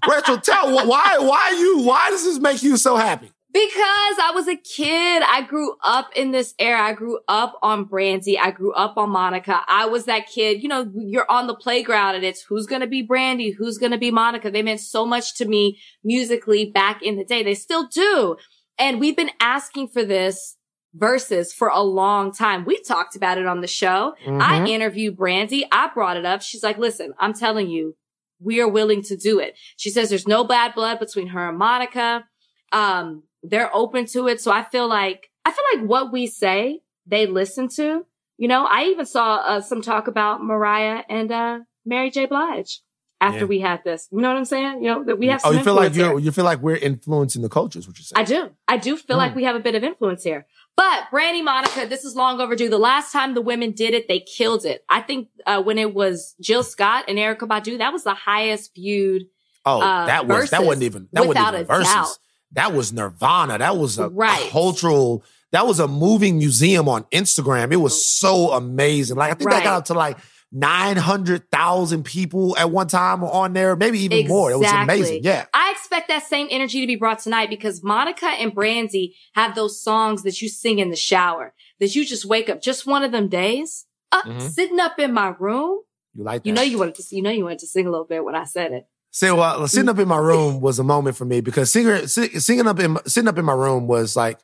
Rachel, 0.08 0.38
tell 0.38 0.70
wh- 0.70 0.86
why, 0.86 1.16
why 1.18 1.50
you, 1.58 1.82
why 1.82 2.10
does 2.10 2.24
this 2.24 2.38
make 2.38 2.62
you 2.62 2.76
so 2.76 2.96
happy? 2.96 3.30
Because 3.50 4.18
I 4.22 4.32
was 4.34 4.46
a 4.46 4.56
kid. 4.56 5.22
I 5.22 5.40
grew 5.42 5.74
up 5.82 6.10
in 6.14 6.32
this 6.32 6.54
era. 6.58 6.82
I 6.82 6.92
grew 6.92 7.18
up 7.28 7.58
on 7.62 7.84
Brandy. 7.84 8.38
I 8.38 8.50
grew 8.50 8.74
up 8.74 8.98
on 8.98 9.08
Monica. 9.10 9.62
I 9.66 9.86
was 9.86 10.04
that 10.04 10.26
kid. 10.26 10.62
You 10.62 10.68
know, 10.68 10.90
you're 10.94 11.30
on 11.30 11.46
the 11.46 11.54
playground 11.54 12.14
and 12.14 12.24
it's 12.24 12.42
who's 12.42 12.66
going 12.66 12.82
to 12.82 12.86
be 12.86 13.00
Brandy? 13.00 13.50
Who's 13.50 13.78
going 13.78 13.92
to 13.92 13.98
be 13.98 14.10
Monica? 14.10 14.50
They 14.50 14.62
meant 14.62 14.80
so 14.80 15.06
much 15.06 15.34
to 15.36 15.46
me 15.46 15.78
musically 16.04 16.70
back 16.70 17.02
in 17.02 17.16
the 17.16 17.24
day. 17.24 17.42
They 17.42 17.54
still 17.54 17.88
do. 17.88 18.36
And 18.78 19.00
we've 19.00 19.16
been 19.16 19.30
asking 19.40 19.88
for 19.88 20.04
this 20.04 20.56
versus 20.94 21.52
for 21.52 21.68
a 21.68 21.80
long 21.80 22.32
time. 22.32 22.66
We 22.66 22.82
talked 22.82 23.16
about 23.16 23.38
it 23.38 23.46
on 23.46 23.62
the 23.62 23.66
show. 23.66 24.14
I 24.26 24.66
interviewed 24.66 25.16
Brandy. 25.16 25.66
I 25.72 25.88
brought 25.88 26.18
it 26.18 26.26
up. 26.26 26.42
She's 26.42 26.62
like, 26.62 26.76
listen, 26.76 27.14
I'm 27.18 27.32
telling 27.32 27.70
you, 27.70 27.96
we 28.40 28.60
are 28.60 28.68
willing 28.68 29.02
to 29.04 29.16
do 29.16 29.38
it. 29.38 29.56
She 29.76 29.90
says 29.90 30.10
there's 30.10 30.28
no 30.28 30.44
bad 30.44 30.74
blood 30.74 30.98
between 30.98 31.28
her 31.28 31.48
and 31.48 31.58
Monica. 31.58 32.24
Um, 32.72 33.22
they're 33.50 33.74
open 33.74 34.06
to 34.06 34.28
it. 34.28 34.40
So 34.40 34.50
I 34.52 34.62
feel 34.64 34.88
like, 34.88 35.30
I 35.44 35.50
feel 35.52 35.64
like 35.74 35.88
what 35.88 36.12
we 36.12 36.26
say, 36.26 36.80
they 37.06 37.26
listen 37.26 37.68
to. 37.76 38.04
You 38.36 38.48
know, 38.48 38.64
I 38.66 38.84
even 38.84 39.06
saw 39.06 39.36
uh, 39.36 39.60
some 39.60 39.82
talk 39.82 40.06
about 40.08 40.42
Mariah 40.44 41.02
and, 41.08 41.32
uh, 41.32 41.58
Mary 41.84 42.10
J. 42.10 42.26
Blige 42.26 42.80
after 43.20 43.40
Yeah. 43.40 43.44
we 43.46 43.60
had 43.60 43.82
this. 43.84 44.06
You 44.12 44.20
know 44.20 44.28
what 44.28 44.36
I'm 44.36 44.44
saying? 44.44 44.84
You 44.84 44.90
know, 44.90 45.04
that 45.04 45.18
we 45.18 45.26
have 45.28 45.40
Oh, 45.44 45.48
some 45.48 45.58
you 45.58 45.64
feel 45.64 45.74
like 45.74 45.94
you 45.94 46.18
you 46.18 46.30
feel 46.30 46.44
like 46.44 46.60
we're 46.60 46.76
influencing 46.76 47.42
the 47.42 47.48
culture, 47.48 47.78
is 47.78 47.88
what 47.88 47.98
you're 47.98 48.04
saying. 48.04 48.22
I 48.24 48.24
do. 48.24 48.50
I 48.68 48.76
do 48.76 48.96
feel 48.96 49.16
like 49.16 49.32
Mm. 49.32 49.36
we 49.36 49.44
have 49.44 49.56
a 49.56 49.60
bit 49.60 49.74
of 49.74 49.82
influence 49.82 50.22
here. 50.22 50.46
But 50.76 51.10
Brandy 51.10 51.42
Monica, 51.42 51.86
this 51.86 52.04
is 52.04 52.14
long 52.14 52.40
overdue. 52.40 52.68
The 52.68 52.78
last 52.78 53.10
time 53.10 53.34
the 53.34 53.40
women 53.40 53.72
did 53.72 53.94
it, 53.94 54.06
they 54.06 54.20
killed 54.20 54.64
it. 54.64 54.84
I 54.88 55.00
think 55.00 55.28
uh, 55.46 55.60
when 55.62 55.78
it 55.78 55.92
was 55.94 56.36
Jill 56.40 56.62
Scott 56.62 57.06
and 57.08 57.18
Erykah 57.18 57.48
Badu, 57.48 57.78
that 57.78 57.92
was 57.92 58.04
the 58.04 58.14
highest 58.14 58.74
viewed. 58.76 59.22
Oh, 59.64 59.80
uh, 59.80 60.06
that 60.06 60.28
was 60.28 60.50
that 60.50 60.64
wasn't 60.64 60.84
even 60.84 61.08
that 61.12 61.26
without 61.26 61.54
wasn't 61.54 61.54
even 61.54 61.74
a 61.74 61.78
verses. 61.78 61.92
doubt. 61.92 62.18
That 62.52 62.72
was 62.72 62.92
Nirvana. 62.92 63.58
That 63.58 63.76
was 63.76 63.98
a 63.98 64.08
Right. 64.08 64.48
cultural. 64.50 65.22
That 65.52 65.66
was 65.66 65.80
a 65.80 65.88
moving 65.88 66.38
museum 66.38 66.88
on 66.88 67.04
Instagram. 67.12 67.72
It 67.72 67.76
was 67.76 68.06
so 68.06 68.52
amazing. 68.52 69.16
Like 69.16 69.30
I 69.32 69.34
think 69.34 69.50
that 69.50 69.64
got 69.64 69.74
up 69.78 69.84
to 69.86 69.94
like 69.94 70.18
nine 70.50 70.96
hundred 70.96 71.50
thousand 71.50 72.04
people 72.04 72.56
at 72.56 72.70
one 72.70 72.86
time 72.88 73.22
on 73.22 73.52
there, 73.52 73.76
maybe 73.76 73.98
even 74.00 74.26
more. 74.28 74.50
It 74.50 74.56
was 74.58 74.64
Exactly. 74.66 74.94
amazing. 74.96 75.20
Yeah. 75.24 75.44
I 75.52 75.70
expect 75.72 76.08
that 76.08 76.26
same 76.26 76.48
energy 76.50 76.80
to 76.80 76.86
be 76.86 76.96
brought 76.96 77.18
tonight 77.18 77.50
because 77.50 77.82
Monica 77.84 78.26
and 78.26 78.54
Brandy 78.54 79.14
have 79.34 79.54
those 79.54 79.82
songs 79.82 80.22
that 80.22 80.40
you 80.40 80.48
sing 80.48 80.78
in 80.78 80.88
the 80.90 80.96
shower, 80.96 81.54
that 81.80 81.94
you 81.94 82.04
just 82.06 82.24
wake 82.24 82.48
up 82.48 82.62
just 82.62 82.86
one 82.86 83.02
of 83.02 83.12
them 83.12 83.28
days, 83.28 83.84
uh, 84.12 84.22
Mhm. 84.22 84.50
sitting 84.50 84.80
up 84.80 84.98
in 84.98 85.12
my 85.12 85.34
room. 85.38 85.80
You 86.14 86.24
like 86.24 86.42
that? 86.42 86.48
You 86.48 86.54
know 86.54 86.62
you 86.62 86.78
wanted 86.78 86.94
to, 86.96 87.04
you 87.14 87.22
know 87.22 87.30
you 87.30 87.44
wanted 87.44 87.58
to 87.60 87.66
sing 87.66 87.86
a 87.86 87.90
little 87.90 88.06
bit 88.06 88.24
when 88.24 88.34
I 88.34 88.44
said 88.44 88.72
it. 88.72 88.84
See, 89.10 89.30
well, 89.30 89.66
sitting 89.68 89.88
up 89.88 89.98
in 89.98 90.06
my 90.08 90.18
room 90.18 90.60
was 90.60 90.78
a 90.78 90.84
moment 90.84 91.16
for 91.16 91.24
me 91.24 91.40
because 91.40 91.70
singing, 91.72 92.06
singing 92.06 92.66
up 92.66 92.78
in 92.78 92.96
sitting 93.06 93.28
up 93.28 93.38
in 93.38 93.44
my 93.44 93.54
room 93.54 93.86
was 93.86 94.14
like 94.16 94.38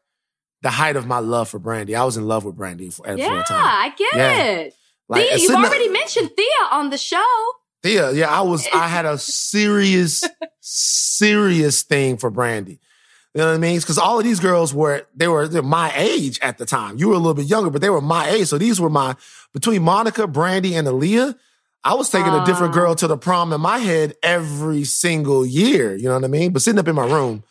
the 0.62 0.70
height 0.70 0.96
of 0.96 1.06
my 1.06 1.18
love 1.18 1.48
for 1.48 1.58
Brandy. 1.58 1.94
I 1.94 2.04
was 2.04 2.16
in 2.16 2.26
love 2.26 2.44
with 2.44 2.56
Brandy 2.56 2.90
for, 2.90 3.06
at, 3.06 3.14
for 3.16 3.20
Yeah, 3.20 3.40
a 3.40 3.44
time. 3.44 3.58
I 3.64 3.92
get 3.96 4.14
Yeah. 4.14 4.42
it. 4.44 4.74
Like, 5.08 5.22
Thea, 5.22 5.32
you've 5.32 5.40
sitting 5.42 5.56
up- 5.56 5.68
already 5.70 5.88
mentioned 5.90 6.30
Thea 6.34 6.46
on 6.72 6.88
the 6.90 6.96
show. 6.96 7.22
Yeah, 7.82 8.10
yeah. 8.10 8.30
I 8.30 8.40
was, 8.40 8.66
I 8.72 8.88
had 8.88 9.04
a 9.04 9.18
serious, 9.18 10.24
serious 10.60 11.82
thing 11.82 12.16
for 12.16 12.30
Brandy. 12.30 12.80
You 13.34 13.40
know 13.40 13.48
what 13.48 13.54
I 13.56 13.58
mean? 13.58 13.78
Because 13.80 13.98
all 13.98 14.18
of 14.18 14.24
these 14.24 14.40
girls 14.40 14.72
were, 14.72 15.06
they 15.14 15.28
were 15.28 15.46
my 15.62 15.92
age 15.96 16.38
at 16.40 16.56
the 16.56 16.64
time. 16.64 16.96
You 16.98 17.08
were 17.08 17.14
a 17.14 17.18
little 17.18 17.34
bit 17.34 17.46
younger, 17.46 17.68
but 17.68 17.82
they 17.82 17.90
were 17.90 18.00
my 18.00 18.28
age. 18.30 18.46
So 18.46 18.58
these 18.58 18.80
were 18.80 18.88
my, 18.88 19.16
between 19.52 19.82
Monica, 19.82 20.26
Brandy, 20.26 20.74
and 20.76 20.86
Aaliyah, 20.86 21.34
I 21.84 21.94
was 21.94 22.08
taking 22.10 22.32
a 22.32 22.44
different 22.46 22.72
Ah. 22.72 22.78
girl 22.78 22.94
to 22.94 23.06
the 23.06 23.18
prom 23.18 23.52
in 23.52 23.60
my 23.60 23.78
head 23.78 24.14
every 24.22 24.84
single 24.84 25.44
year. 25.44 25.94
You 25.94 26.08
know 26.08 26.14
what 26.14 26.24
I 26.24 26.28
mean? 26.28 26.52
But 26.52 26.62
sitting 26.62 26.78
up 26.78 26.88
in 26.88 26.94
my 26.94 27.04
room, 27.06 27.44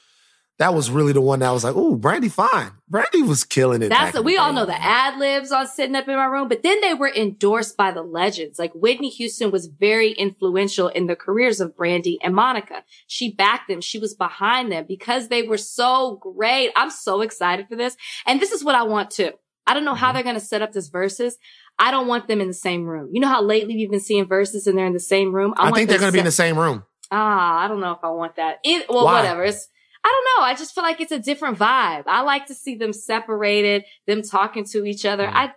that 0.59 0.73
was 0.73 0.89
really 0.91 1.13
the 1.13 1.21
one 1.21 1.39
that 1.39 1.51
was 1.51 1.63
like, 1.63 1.75
oh, 1.75 1.95
Brandy 1.95 2.29
fine. 2.29 2.71
Brandy 2.88 3.23
was 3.23 3.43
killing 3.43 3.81
it. 3.81 3.89
That's 3.89 4.13
the, 4.13 4.21
we 4.21 4.38
all 4.38 4.53
know 4.53 4.65
the 4.67 4.79
ad 4.81 5.17
libs 5.17 5.51
on 5.51 5.67
sitting 5.67 5.95
up 5.95 6.07
in 6.07 6.15
my 6.15 6.25
room, 6.25 6.47
but 6.47 6.61
then 6.61 6.79
they 6.81 6.93
were 6.93 7.11
endorsed 7.13 7.75
by 7.75 7.91
the 7.91 8.03
legends. 8.03 8.59
Like 8.59 8.71
Whitney 8.73 9.09
Houston 9.09 9.49
was 9.49 9.65
very 9.65 10.11
influential 10.11 10.88
in 10.89 11.07
the 11.07 11.15
careers 11.15 11.59
of 11.59 11.75
Brandy 11.75 12.19
and 12.23 12.36
Monica. 12.36 12.84
She 13.07 13.31
backed 13.31 13.67
them. 13.67 13.81
She 13.81 13.97
was 13.97 14.13
behind 14.13 14.71
them 14.71 14.86
because 14.88 15.27
they 15.27 15.41
were 15.41 15.57
so 15.57 16.17
great. 16.21 16.71
I'm 16.75 16.91
so 16.91 17.21
excited 17.21 17.67
for 17.67 17.75
this. 17.75 17.97
And 18.27 18.39
this 18.39 18.51
is 18.51 18.63
what 18.63 18.75
I 18.75 18.84
want 18.84 19.09
too. 19.09 19.31
I 19.66 19.74
don't 19.74 19.86
know 19.86 19.95
how 19.95 20.09
Mhm. 20.11 20.14
they're 20.16 20.24
going 20.24 20.36
to 20.36 20.41
set 20.41 20.61
up 20.61 20.72
this 20.74 20.88
verses. 20.89 21.38
I 21.80 21.91
don't 21.91 22.07
want 22.07 22.28
them 22.28 22.41
in 22.41 22.47
the 22.47 22.53
same 22.53 22.86
room. 22.86 23.09
You 23.11 23.22
know 23.22 23.28
how 23.28 23.41
lately 23.41 23.76
we've 23.76 23.89
been 23.89 23.99
seeing 23.99 24.26
verses 24.28 24.68
and 24.68 24.78
they're 24.78 24.86
in 24.86 24.93
the 24.93 24.99
same 24.99 25.34
room? 25.34 25.53
I 25.57 25.64
want 25.64 25.76
think 25.76 25.89
they're 25.89 25.99
going 25.99 26.11
to 26.11 26.14
be 26.14 26.20
in 26.20 26.26
the 26.26 26.32
same 26.32 26.57
room. 26.57 26.84
Ah, 27.11 27.59
I 27.64 27.68
don't 27.68 27.80
know 27.80 27.91
if 27.91 27.99
I 28.03 28.09
want 28.09 28.36
that. 28.38 28.59
It, 28.64 28.88
well, 28.89 29.05
Why? 29.05 29.20
whatever. 29.22 29.43
It's, 29.43 29.68
I 30.03 30.09
don't 30.09 30.41
know. 30.41 30.45
I 30.47 30.53
just 30.55 30.74
feel 30.76 30.84
like 30.84 30.99
it's 30.99 31.11
a 31.11 31.20
different 31.20 31.57
vibe. 31.57 32.03
I 32.07 32.22
like 32.22 32.47
to 32.47 32.53
see 32.53 32.76
them 32.76 32.91
separated, 32.93 33.86
them 34.07 34.22
talking 34.22 34.66
to 34.66 34.86
each 34.86 35.05
other. 35.05 35.26
Mm. 35.28 35.34
I, 35.34 35.53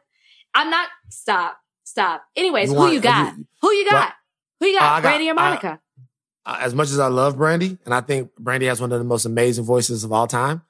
I'm 0.54 0.70
not, 0.70 0.88
stop, 1.10 1.58
stop. 1.84 2.22
Anyways, 2.36 2.70
You 2.72 2.78
who 2.78 2.90
you 2.92 3.00
got? 3.00 3.36
you- 3.36 3.46
who 3.62 3.72
you 3.72 3.90
got? 3.90 4.12
Who 4.60 4.66
you 4.66 4.76
Uh, 4.76 4.80
got? 4.80 5.02
Got- 5.02 5.02
Brandy 5.02 5.30
or 5.30 5.34
Monica? 5.34 5.80
Uh, 6.46 6.58
as 6.60 6.74
much 6.76 6.90
as 6.90 6.98
I 7.00 7.08
love 7.08 7.36
Brandy, 7.36 7.76
and 7.84 7.92
I 7.92 8.00
think 8.02 8.30
Brandy 8.38 8.66
has 8.66 8.80
one 8.80 8.92
of 8.92 8.98
the 9.00 9.04
most 9.04 9.24
amazing 9.24 9.64
voices 9.64 10.04
of 10.04 10.12
all 10.12 10.26
time, 10.28 10.62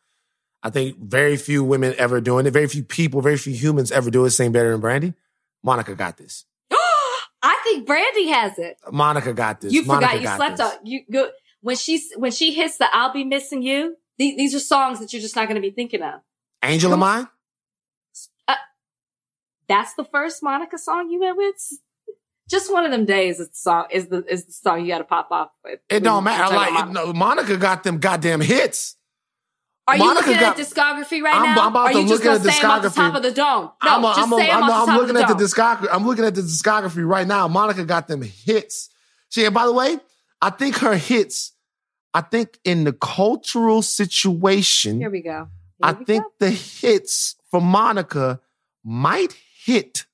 I 0.63 0.71
think 0.71 0.99
very 0.99 1.37
few 1.37 1.63
women 1.63 1.95
ever 1.99 2.21
doing 2.21 2.47
it, 2.47 2.51
very 2.51 2.67
few 2.67 2.83
people, 2.83 3.21
very 3.21 3.37
few 3.37 3.55
humans 3.55 3.93
ever 3.93 4.11
do 4.11 4.25
it 4.25 4.31
sing 4.31 4.53
better 4.53 4.73
than 4.73 4.81
Brandy. 4.81 5.15
Monica 5.63 5.95
got 5.95 6.17
this. 6.17 6.45
I 7.43 7.61
think 7.65 7.87
Brandy 7.87 8.29
has 8.29 8.59
it. 8.59 8.79
Monica 8.91 9.33
got 9.33 9.61
this. 9.61 9.73
You 9.73 9.85
Monica 9.85 10.17
forgot. 10.17 10.23
You 10.23 10.37
slept 10.37 10.57
this. 10.57 10.67
on. 10.67 10.87
You 10.87 11.01
go. 11.11 11.31
when 11.61 11.77
she's 11.77 12.13
when 12.17 12.33
she 12.33 12.55
hits 12.55 12.79
the 12.79 12.89
"I'll 12.93 13.13
be 13.13 13.25
missing 13.25 13.63
you," 13.63 13.97
th- 14.19 14.37
these 14.37 14.55
are 14.55 14.61
songs 14.61 15.01
that 15.01 15.13
you're 15.13 15.23
just 15.23 15.37
not 15.37 15.49
going 15.49 15.61
to 15.61 15.67
be 15.67 15.71
thinking 15.75 16.03
of. 16.03 16.21
Angel 16.65 16.93
of 16.93 16.99
Mine? 16.99 17.29
Uh, 18.49 18.55
that's 19.69 19.95
the 19.95 20.05
first 20.05 20.43
Monica 20.43 20.79
song 20.79 21.11
you 21.11 21.21
went 21.21 21.37
with. 21.37 21.55
Just 22.49 22.73
one 22.73 22.85
of 22.85 22.93
them 22.93 23.05
days 23.05 23.41
It's 23.41 23.51
the 23.51 23.57
song 23.57 23.87
is 23.91 24.07
the 24.07 24.25
is 24.29 24.47
the 24.47 24.53
song 24.53 24.83
you 24.83 24.89
got 24.89 24.99
to 24.99 25.05
pop 25.05 25.29
off 25.31 25.51
with. 25.65 25.81
It 25.89 26.03
don't 26.03 26.25
matter. 26.25 26.55
Like 26.55 26.73
Monica. 26.73 26.93
no, 26.93 27.13
Monica 27.13 27.57
got 27.57 27.83
them 27.83 27.99
goddamn 27.99 28.41
hits. 28.41 28.97
Are 29.89 29.97
you 29.97 30.15
looking 30.15 30.33
got- 30.35 30.59
at 30.59 30.67
discography 30.67 31.23
right 31.23 31.35
I'm- 31.35 31.55
now? 31.55 31.63
I'm 31.63 31.69
about 31.69 31.87
Are 31.89 31.93
to 31.93 31.99
you 32.01 32.09
just 32.09 32.13
look 32.15 32.23
gonna 32.25 32.37
at 32.37 32.43
the 32.43 32.51
say 32.53 32.61
them 32.63 32.71
off 32.71 32.83
the 32.83 32.89
discography. 32.89 32.95
top 32.95 33.15
of 33.15 33.23
the 33.23 33.31
dome? 33.33 33.71
No, 33.85 33.91
I'm, 33.91 34.05
a, 34.05 34.09
just 34.09 34.19
I'm, 34.21 34.33
a, 34.33 34.37
say 34.37 34.47
them 34.49 34.63
I'm, 34.65 34.71
off 34.71 34.89
a, 34.89 34.91
I'm 34.91 34.97
looking 34.99 35.15
the 35.15 35.23
at 35.23 35.29
the 35.29 35.45
discography. 35.45 35.89
I'm 35.93 36.07
looking 36.07 36.25
at 36.25 36.35
the 36.35 36.43
discography 36.43 37.07
right 37.09 37.27
now. 37.27 37.47
Monica 37.49 37.85
got 37.85 38.09
them 38.09 38.23
hits. 38.23 38.91
She, 39.29 39.45
and 39.45 39.55
by 39.55 39.65
the 39.67 39.73
way, 39.73 39.99
I 40.43 40.51
think 40.51 40.77
her 40.79 40.97
hits. 40.97 41.53
I 42.15 42.21
think 42.23 42.59
in 42.65 42.85
the 42.85 42.93
cultural 42.95 43.83
situation, 43.83 44.99
Here 45.01 45.11
we 45.11 45.21
go. 45.21 45.31
Here 45.49 45.49
I 45.83 45.93
we 45.93 46.05
think 46.05 46.25
go. 46.25 46.31
the 46.47 46.51
hits 46.51 47.37
for 47.51 47.61
Monica 47.61 48.41
might 48.83 49.37
hit 49.65 50.07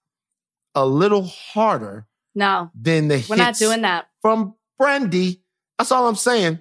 a 0.75 0.85
little 0.85 1.23
harder 1.25 2.07
no, 2.35 2.71
than 2.75 3.09
the 3.09 3.15
we're 3.29 3.37
hits 3.37 3.39
not 3.39 3.55
doing 3.57 3.83
that. 3.83 4.07
from 4.21 4.55
Brandy. 4.79 5.43
That's 5.79 5.93
all 5.93 6.09
I'm 6.09 6.17
saying. 6.17 6.59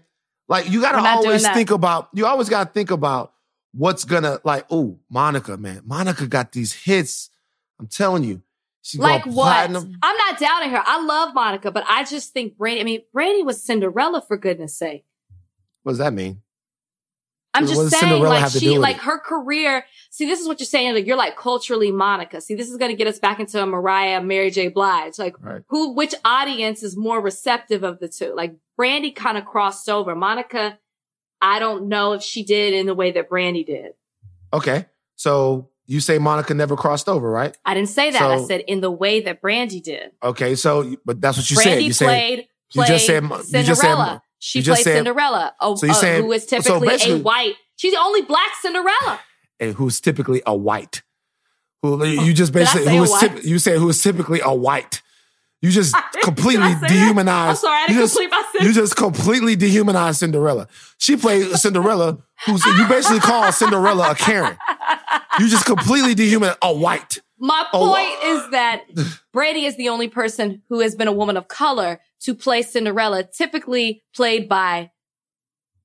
Like 0.51 0.69
you 0.69 0.81
gotta 0.81 0.97
We're 0.97 1.03
not 1.03 1.21
doing 1.21 1.27
always 1.27 1.47
think 1.47 1.71
about. 1.71 2.09
You 2.13 2.25
always 2.25 2.49
gotta 2.49 2.69
think 2.69 2.91
about 2.91 3.31
what's 3.71 4.03
gonna 4.03 4.41
like. 4.43 4.65
Oh, 4.69 4.99
Monica, 5.09 5.55
man, 5.55 5.81
Monica 5.85 6.27
got 6.27 6.51
these 6.51 6.73
hits. 6.73 7.29
I'm 7.79 7.87
telling 7.87 8.25
you, 8.25 8.41
she's 8.81 8.99
Like 8.99 9.25
what? 9.25 9.33
platinum. 9.33 9.97
I'm 10.03 10.17
not 10.17 10.37
doubting 10.37 10.71
her. 10.71 10.83
I 10.85 11.05
love 11.05 11.33
Monica, 11.33 11.71
but 11.71 11.85
I 11.87 12.03
just 12.03 12.33
think 12.33 12.57
Brandy. 12.57 12.81
I 12.81 12.83
mean, 12.83 13.01
Brandy 13.13 13.43
was 13.43 13.63
Cinderella 13.63 14.21
for 14.27 14.35
goodness 14.35 14.77
sake. 14.77 15.05
What 15.83 15.93
does 15.93 15.99
that 15.99 16.11
mean? 16.11 16.41
I'm 17.53 17.67
just 17.67 17.89
saying, 17.89 17.89
Cinderella 18.13 18.29
like 18.41 18.51
she, 18.51 18.77
like 18.77 18.97
her 18.97 19.19
career. 19.19 19.85
See, 20.09 20.25
this 20.25 20.39
is 20.39 20.47
what 20.47 20.59
you're 20.59 20.65
saying. 20.67 20.93
Like 20.95 21.05
you're 21.05 21.17
like 21.17 21.35
culturally 21.35 21.91
Monica. 21.91 22.39
See, 22.39 22.55
this 22.55 22.69
is 22.69 22.77
going 22.77 22.91
to 22.91 22.95
get 22.97 23.07
us 23.07 23.19
back 23.19 23.39
into 23.41 23.65
Mariah, 23.65 24.21
Mary 24.21 24.51
J. 24.51 24.69
Blige. 24.69 25.19
Like 25.19 25.35
Right. 25.43 25.61
who, 25.67 25.93
which 25.93 26.15
audience 26.23 26.81
is 26.81 26.95
more 26.95 27.19
receptive 27.21 27.83
of 27.83 27.99
the 27.99 28.07
two? 28.07 28.33
Like 28.35 28.55
Brandy 28.77 29.11
kind 29.11 29.37
of 29.37 29.45
crossed 29.45 29.89
over. 29.89 30.15
Monica, 30.15 30.79
I 31.41 31.59
don't 31.59 31.89
know 31.89 32.13
if 32.13 32.21
she 32.23 32.43
did 32.43 32.73
in 32.73 32.85
the 32.85 32.93
way 32.95 33.11
that 33.11 33.27
Brandy 33.29 33.63
did. 33.65 33.93
Okay, 34.53 34.85
so 35.15 35.69
you 35.85 35.99
say 35.99 36.19
Monica 36.19 36.53
never 36.53 36.77
crossed 36.77 37.09
over, 37.09 37.29
right? 37.29 37.57
I 37.65 37.73
didn't 37.73 37.89
say 37.89 38.11
that. 38.11 38.21
I 38.21 38.41
said 38.43 38.61
in 38.67 38.79
the 38.81 38.91
way 38.91 39.21
that 39.21 39.41
Brandy 39.41 39.81
did. 39.81 40.11
Okay, 40.23 40.55
so 40.55 40.95
but 41.05 41.19
that's 41.19 41.37
what 41.37 41.49
you 41.51 41.55
Brandy 41.57 41.71
said. 41.71 41.83
You 41.83 41.93
said 41.93 42.05
played, 42.05 42.47
you 42.73 42.85
just 42.85 43.05
said- 43.05 43.23
you 43.23 43.29
just 43.29 43.49
said- 43.49 43.65
Cinderella. 43.75 44.23
She 44.43 44.63
just 44.63 44.83
Cinderella, 44.83 45.53
a, 45.61 45.77
so 45.77 45.87
a- 45.87 45.93
saying- 45.93 46.23
who 46.23 46.31
is 46.31 46.43
so 46.49 46.57
typically 46.59 47.11
a 47.11 47.17
white. 47.19 47.53
She's 47.75 47.93
the 47.93 47.99
only 47.99 48.23
black 48.23 48.49
Cinderella. 48.59 49.19
and 49.59 49.75
who's 49.75 50.01
typically 50.01 50.41
a 50.47 50.55
white. 50.55 51.03
Who 51.83 52.03
you 52.03 52.33
just 52.33 52.51
basically 52.51 52.85
say 52.85 52.95
who 52.97 53.01
a 53.01 53.03
is 53.05 53.11
typ- 53.11 53.43
you 53.43 53.59
say 53.59 53.77
who 53.77 53.87
is 53.89 54.01
typically 54.01 54.39
a 54.43 54.53
white. 54.53 55.03
You 55.61 55.69
just 55.79 55.95
completely 56.23 56.67
Did 56.69 56.77
I 56.77 56.79
say 56.79 56.79
that? 56.79 56.89
dehumanized. 56.89 57.49
I'm 57.49 57.55
sorry, 57.55 57.77
I 57.77 57.81
you 57.81 57.87
didn't 57.89 58.01
just, 58.01 58.13
complete 58.15 58.31
my 58.31 58.65
You 58.65 58.73
just 58.73 58.95
completely 58.95 59.55
dehumanized 59.55 60.19
Cinderella. 60.19 60.67
She 60.97 61.17
played 61.17 61.51
Cinderella, 61.51 62.17
who's 62.47 62.65
you 62.65 62.87
basically 62.87 63.19
call 63.19 63.51
Cinderella 63.51 64.11
a 64.11 64.15
Karen. 64.15 64.57
You 65.39 65.47
just 65.49 65.65
completely 65.65 66.15
dehumanized 66.15 66.57
a 66.63 66.73
white. 66.73 67.19
My 67.39 67.63
point 67.71 68.23
is 68.23 68.49
that 68.51 68.81
Brandy 69.33 69.65
is 69.65 69.77
the 69.77 69.89
only 69.89 70.07
person 70.07 70.63
who 70.69 70.79
has 70.79 70.95
been 70.95 71.07
a 71.07 71.11
woman 71.13 71.37
of 71.37 71.47
color 71.47 71.99
to 72.23 72.35
play 72.35 72.61
Cinderella, 72.61 73.23
typically 73.23 74.03
played 74.15 74.47
by 74.49 74.91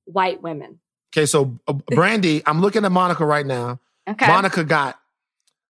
white 0.05 0.41
women. 0.41 0.79
Okay, 1.13 1.25
so 1.25 1.57
uh, 1.67 1.73
Brandy, 1.73 2.41
I'm 2.45 2.61
looking 2.61 2.85
at 2.85 2.91
Monica 2.91 3.25
right 3.25 3.45
now. 3.45 3.79
Okay. 4.07 4.27
Monica 4.27 4.63
got 4.63 4.99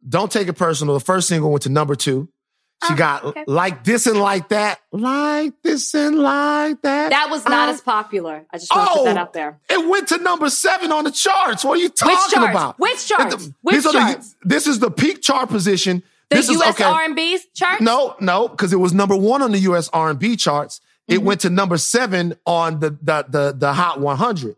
Don't 0.06 0.30
Take 0.30 0.48
It 0.48 0.54
Personal. 0.54 0.94
The 0.94 1.00
first 1.00 1.28
single 1.28 1.50
went 1.50 1.62
to 1.62 1.68
number 1.68 1.94
two. 1.94 2.28
She 2.86 2.92
Oh, 2.92 2.96
got 2.96 3.24
okay. 3.24 3.42
Like 3.48 3.82
This 3.84 4.06
and 4.06 4.20
Like 4.20 4.50
That. 4.50 4.78
Like 4.92 5.54
This 5.62 5.94
and 5.94 6.16
Like 6.18 6.80
That. 6.82 7.10
that 7.10 7.28
was 7.30 7.44
not 7.44 7.68
I- 7.68 7.72
as 7.72 7.80
popular. 7.80 8.46
I 8.52 8.58
just 8.58 8.72
want 8.74 8.88
to 8.88 8.94
put 8.98 9.04
that 9.06 9.16
Oh, 9.16 9.20
out 9.20 9.32
there. 9.32 9.58
It 9.68 9.88
went 9.88 10.08
to 10.08 10.18
number 10.18 10.48
seven 10.48 10.92
on 10.92 11.04
the 11.04 11.10
charts. 11.10 11.64
What 11.64 11.78
are 11.78 11.82
you 11.82 11.88
talking 11.88 12.42
Which 12.42 12.50
about? 12.50 12.78
Which 12.78 13.06
charts? 13.08 13.46
It- 13.46 13.52
Which 13.62 13.84
are 13.86 13.92
the- 13.92 14.34
this 14.44 14.66
is 14.68 14.78
the 14.78 14.90
peak 14.90 15.22
chart 15.22 15.48
position. 15.48 16.02
The 16.30 16.36
this 16.36 16.50
U.S. 16.50 16.74
okay. 16.74 16.84
R&B 16.84 17.38
chart? 17.54 17.80
No, 17.80 18.14
no, 18.20 18.48
because 18.48 18.72
it 18.72 18.76
was 18.76 18.92
number 18.92 19.16
one 19.16 19.40
on 19.42 19.52
the 19.52 19.58
U.S. 19.60 19.88
R&B 19.92 20.36
charts. 20.36 20.80
It 21.06 21.20
Mhm. 21.20 21.24
went 21.24 21.40
to 21.42 21.50
number 21.50 21.78
seven 21.78 22.34
on 22.44 22.80
the 22.80 22.90
the 22.90 23.24
the, 23.28 23.54
the 23.56 23.72
Hot 23.72 23.98
100. 24.00 24.56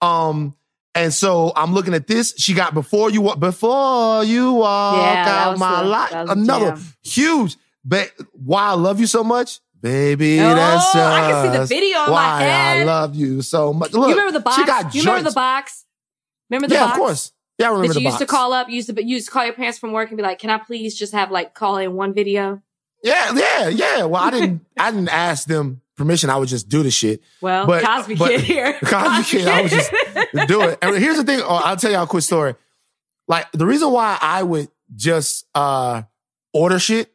Um, 0.00 0.56
and 0.94 1.12
so 1.14 1.52
I'm 1.56 1.72
looking 1.72 1.94
at 1.94 2.06
this. 2.06 2.34
She 2.36 2.52
got 2.54 2.74
before 2.74 3.10
you 3.10 3.20
Wa- 3.20 3.36
before 3.36 4.24
you 4.24 4.52
walk 4.54 4.96
Yeah, 4.96 5.46
out 5.50 5.58
my 5.58 5.82
life. 5.82 6.10
that 6.10 6.22
was 6.22 6.30
a 6.30 6.32
Another 6.40 6.70
jam. 6.72 6.84
huge. 7.02 7.56
But 7.84 8.10
why 8.32 8.66
I 8.68 8.72
love 8.74 8.98
you 8.98 9.06
so 9.06 9.22
much, 9.22 9.60
baby. 9.80 10.40
Oh, 10.40 10.54
that's 10.54 10.92
just 10.92 10.96
I 10.96 11.30
can 11.30 11.52
see 11.52 11.58
the 11.58 11.66
video 11.66 11.98
why 12.10 12.42
I 12.80 12.84
love 12.84 13.14
you 13.14 13.42
so 13.42 13.72
much. 13.72 13.92
Look, 13.92 14.08
you 14.08 14.14
remember 14.14 14.32
the 14.32 14.40
box? 14.40 14.56
She 14.56 14.64
got 14.64 14.94
you 14.94 15.02
remember 15.02 15.28
the 15.30 15.34
box? 15.34 15.84
Remember 16.50 16.68
the 16.68 16.74
yeah, 16.74 16.86
box? 16.86 16.92
of 16.92 16.98
course. 16.98 17.32
Yeah, 17.58 17.68
I 17.68 17.70
remember 17.70 17.94
That 17.94 18.00
you 18.00 18.06
used 18.06 18.18
to 18.18 18.26
call 18.26 18.52
up, 18.52 18.68
you 18.68 18.76
used 18.76 18.94
to, 18.94 19.02
you 19.02 19.14
used 19.14 19.26
to 19.26 19.32
call 19.32 19.44
your 19.44 19.54
parents 19.54 19.78
from 19.78 19.92
work 19.92 20.08
and 20.10 20.16
be 20.16 20.22
like, 20.22 20.38
"Can 20.40 20.50
I 20.50 20.58
please 20.58 20.96
just 20.96 21.12
have 21.12 21.30
like 21.30 21.54
call 21.54 21.76
in 21.76 21.94
one 21.94 22.12
video?" 22.12 22.60
Yeah, 23.02 23.32
yeah, 23.34 23.68
yeah. 23.68 24.04
Well, 24.04 24.22
I 24.22 24.30
didn't. 24.30 24.64
I 24.78 24.90
didn't 24.90 25.08
ask 25.10 25.46
them 25.46 25.80
permission. 25.96 26.30
I 26.30 26.36
would 26.36 26.48
just 26.48 26.68
do 26.68 26.82
the 26.82 26.90
shit. 26.90 27.20
Well, 27.40 27.66
But- 27.66 27.84
Cosby 27.84 28.16
but- 28.16 28.30
Kid 28.30 28.40
here. 28.40 28.78
Cosby 28.84 29.24
Kid, 29.38 29.46
I 29.48 29.62
was 29.62 29.70
just 29.70 29.92
do 30.48 30.62
it. 30.62 30.78
And 30.82 30.96
here's 30.96 31.16
the 31.16 31.24
thing. 31.24 31.40
Oh, 31.42 31.60
I'll 31.64 31.76
tell 31.76 31.92
y'all 31.92 32.04
a 32.04 32.06
quick 32.08 32.24
story. 32.24 32.56
Like 33.28 33.50
the 33.52 33.66
reason 33.66 33.90
why 33.90 34.18
I 34.20 34.42
would 34.42 34.68
just 34.96 35.46
uh 35.54 36.02
order 36.52 36.78
shit 36.78 37.12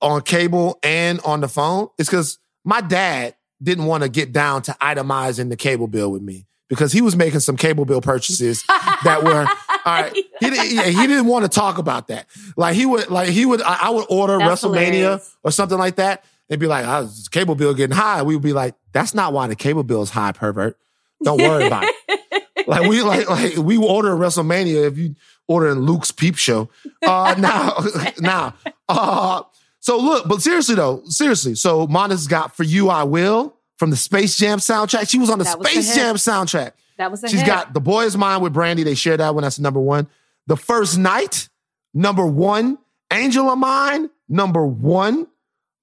on 0.00 0.22
cable 0.22 0.78
and 0.82 1.20
on 1.20 1.40
the 1.40 1.48
phone 1.48 1.88
is 1.98 2.06
because 2.08 2.38
my 2.64 2.80
dad 2.80 3.34
didn't 3.62 3.84
want 3.84 4.02
to 4.02 4.08
get 4.08 4.32
down 4.32 4.62
to 4.62 4.72
itemizing 4.80 5.50
the 5.50 5.56
cable 5.56 5.86
bill 5.88 6.10
with 6.10 6.22
me 6.22 6.46
because 6.70 6.92
he 6.92 7.02
was 7.02 7.14
making 7.16 7.40
some 7.40 7.56
cable 7.58 7.84
bill 7.84 8.00
purchases 8.00 8.64
that 9.04 9.22
were 9.22 9.46
all 9.84 10.02
right. 10.02 10.14
He 10.14 10.50
didn't, 10.50 10.70
yeah, 10.70 10.84
he 10.84 11.06
didn't 11.06 11.26
want 11.26 11.44
to 11.44 11.48
talk 11.50 11.76
about 11.76 12.08
that. 12.08 12.26
Like 12.56 12.74
he 12.74 12.86
would, 12.86 13.10
like 13.10 13.28
he 13.28 13.44
would. 13.44 13.60
I, 13.60 13.78
I 13.82 13.90
would 13.90 14.06
order 14.08 14.38
That's 14.38 14.62
WrestleMania 14.62 14.92
hilarious. 14.92 15.36
or 15.44 15.50
something 15.50 15.76
like 15.76 15.96
that. 15.96 16.24
They'd 16.48 16.58
be 16.58 16.66
like, 16.66 16.86
oh, 16.86 17.10
cable 17.30 17.54
bill 17.54 17.74
getting 17.74 17.94
high. 17.94 18.22
We 18.22 18.34
would 18.34 18.42
be 18.42 18.52
like, 18.54 18.74
that's 18.92 19.12
not 19.14 19.32
why 19.34 19.46
the 19.48 19.56
cable 19.56 19.82
bill 19.82 20.02
is 20.02 20.10
high, 20.10 20.32
pervert. 20.32 20.78
Don't 21.22 21.40
worry 21.42 21.66
about 21.66 21.84
it. 21.84 21.94
Like 22.66 22.88
we 22.88 23.02
like 23.02 23.28
like 23.28 23.56
we 23.56 23.78
order 23.78 24.10
WrestleMania 24.10 24.86
if 24.86 24.98
you 24.98 25.16
order 25.48 25.70
in 25.70 25.80
Luke's 25.80 26.12
Peep 26.12 26.36
Show. 26.36 26.68
Uh 27.04 27.34
now 27.38 27.78
now 28.20 28.54
uh 28.88 29.42
so 29.80 29.98
look, 29.98 30.28
but 30.28 30.40
seriously 30.42 30.74
though, 30.76 31.02
seriously. 31.06 31.54
So 31.56 31.86
Monica's 31.88 32.28
got 32.28 32.54
For 32.54 32.62
You 32.62 32.90
I 32.90 33.04
Will 33.04 33.56
from 33.80 33.90
the 33.90 33.96
Space 33.96 34.36
Jam 34.36 34.58
soundtrack. 34.58 35.08
She 35.10 35.18
was 35.18 35.30
on 35.30 35.38
the 35.38 35.44
That 35.44 35.60
Space. 35.64 35.94
Jam 35.94 36.14
soundtrack. 36.16 36.72
that 36.98 37.10
was 37.10 37.24
a 37.24 37.28
She's 37.28 37.40
hit. 37.40 37.46
got 37.46 37.72
The 37.74 37.80
Boy 37.80 38.04
Is 38.04 38.16
Mine 38.16 38.40
with 38.42 38.52
Brandy. 38.52 38.82
They 38.84 38.94
share 38.94 39.16
that 39.16 39.34
one. 39.34 39.42
That's 39.42 39.58
number 39.58 39.80
one. 39.80 40.06
The 40.46 40.56
First 40.56 40.98
Night, 40.98 41.48
number 41.94 42.24
one. 42.26 42.76
Angel 43.12 43.48
of 43.50 43.58
Mine, 43.58 44.10
number 44.28 44.64
one. 44.64 45.26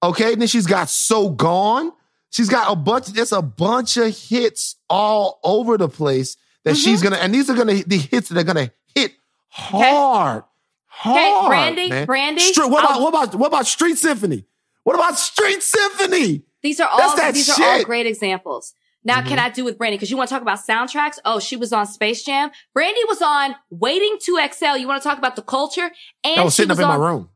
Okay. 0.02 0.36
Then 0.36 0.48
she's 0.48 0.68
got 0.68 0.88
So 0.89 1.30
Gone. 1.30 1.91
She's 2.30 2.50
got 2.50 2.72
a 2.72 2.76
bunch, 2.76 3.08
there's 3.08 3.32
a 3.32 3.41
bunch 3.41 3.98
of 3.98 4.16
hits 4.16 4.76
all 4.89 5.39
over 5.43 5.78
the 5.78 5.89
place 5.89 6.38
that 6.64 6.72
Mm-hmm. 6.76 6.80
she's 6.84 7.02
gonna, 7.02 7.16
and 7.18 7.34
these 7.34 7.50
are 7.50 7.56
gonna 7.56 7.84
the 7.84 7.98
hits 7.98 8.30
that 8.30 8.38
are 8.38 8.43
gonna 8.43 8.72
hit 8.93 9.14
hard. 9.48 10.43
Okay, 10.43 11.14
Hard. 11.32 11.48
Brandy, 11.50 11.89
man. 11.89 12.06
Brandy, 12.06 12.41
what 12.58 12.84
about 12.84 13.02
what 13.02 13.10
about 13.10 13.36
what 13.36 13.48
about 13.48 13.66
Street 13.68 13.98
Symphony? 13.98 14.45
What 14.84 14.95
about 14.95 15.18
Street 15.18 15.62
Symphony? 15.64 16.43
These 16.64 16.80
are 16.80 16.88
all 16.89 17.16
that 17.18 17.34
these 17.34 17.49
are 17.49 17.64
all 17.64 17.84
great 17.84 18.05
examples. 18.05 18.74
Now, 19.03 19.20
Mm-hmm. 19.20 19.28
can 19.30 19.39
I 19.39 19.49
do 19.49 19.64
with 19.64 19.78
Brandy? 19.78 19.95
Because 19.97 20.12
you 20.12 20.18
want 20.18 20.28
to 20.30 20.34
talk 20.36 20.41
about 20.41 20.60
soundtracks? 20.60 21.18
Oh, 21.24 21.39
she 21.39 21.55
was 21.55 21.72
on 21.72 21.86
Space 21.88 22.24
Jam. 22.24 22.49
Brandy 22.74 22.99
was 23.08 23.22
on 23.22 23.55
Waiting 23.70 24.18
to 24.24 24.38
Exhale. 24.38 24.76
You 24.76 24.88
want 24.88 25.01
to 25.01 25.08
talk 25.08 25.18
about 25.18 25.36
the 25.38 25.43
culture? 25.43 25.89
And 26.24 26.38
That 26.38 26.43
was 26.45 26.55
sitting 26.55 26.70
was 26.70 26.80
up 26.80 26.84
in 26.86 26.91
on, 26.91 26.99
my 26.99 27.05
room. 27.08 27.30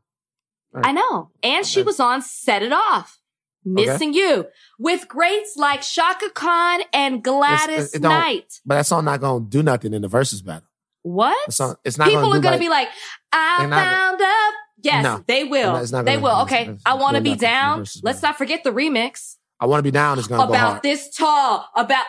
I 0.74 0.92
know. 0.92 1.30
And 1.42 1.64
she 1.66 1.82
was 1.82 1.98
on 2.00 2.20
Set 2.20 2.62
It 2.62 2.72
Off. 2.72 3.18
Missing 3.64 4.12
you 4.12 4.46
with 4.78 5.06
greats 5.06 5.56
like 5.56 5.82
Chaka 5.82 6.30
Khan 6.30 6.80
and 6.92 7.22
Gladys 7.22 7.94
it 7.94 8.02
Knight. 8.02 8.60
But 8.66 8.74
that 8.74 8.86
song 8.86 9.04
not 9.04 9.20
gonna 9.20 9.44
do 9.44 9.62
nothing 9.62 9.94
in 9.94 10.02
the 10.02 10.08
verses 10.08 10.42
battle. 10.42 10.66
What? 11.02 11.52
Song, 11.52 11.76
it's 11.84 11.96
not 11.96 12.08
People 12.08 12.22
gonna 12.22 12.34
are 12.34 12.38
do 12.38 12.42
going 12.42 12.52
like, 12.52 12.58
to 12.60 12.64
be 12.64 12.68
like, 12.68 12.88
I 13.32 13.66
not- 13.66 13.84
found 13.84 14.20
up. 14.22 14.54
Yes, 14.84 15.04
No. 15.04 15.24
they 15.28 15.44
will. 15.44 15.76
It's 15.76 15.92
not 15.92 16.04
they 16.04 16.16
will. 16.16 16.40
Okay. 16.42 16.66
it's 16.70 16.82
I 16.84 16.94
want 16.94 17.14
to 17.16 17.22
be 17.22 17.30
nothing 17.30 17.38
for 17.38 17.40
the 17.40 17.46
down. 17.46 17.84
Let's 18.02 18.20
not 18.22 18.36
forget 18.36 18.64
the 18.64 18.70
remix 18.70 19.36
I 19.60 19.66
want 19.66 19.78
to 19.78 19.82
be 19.84 19.92
down 19.92 20.18
is 20.18 20.26
gonna 20.26 20.42
go 20.42 20.48
about 20.48 20.70
hard. 20.70 20.82
this 20.82 21.14
tall, 21.14 21.68
about 21.76 22.04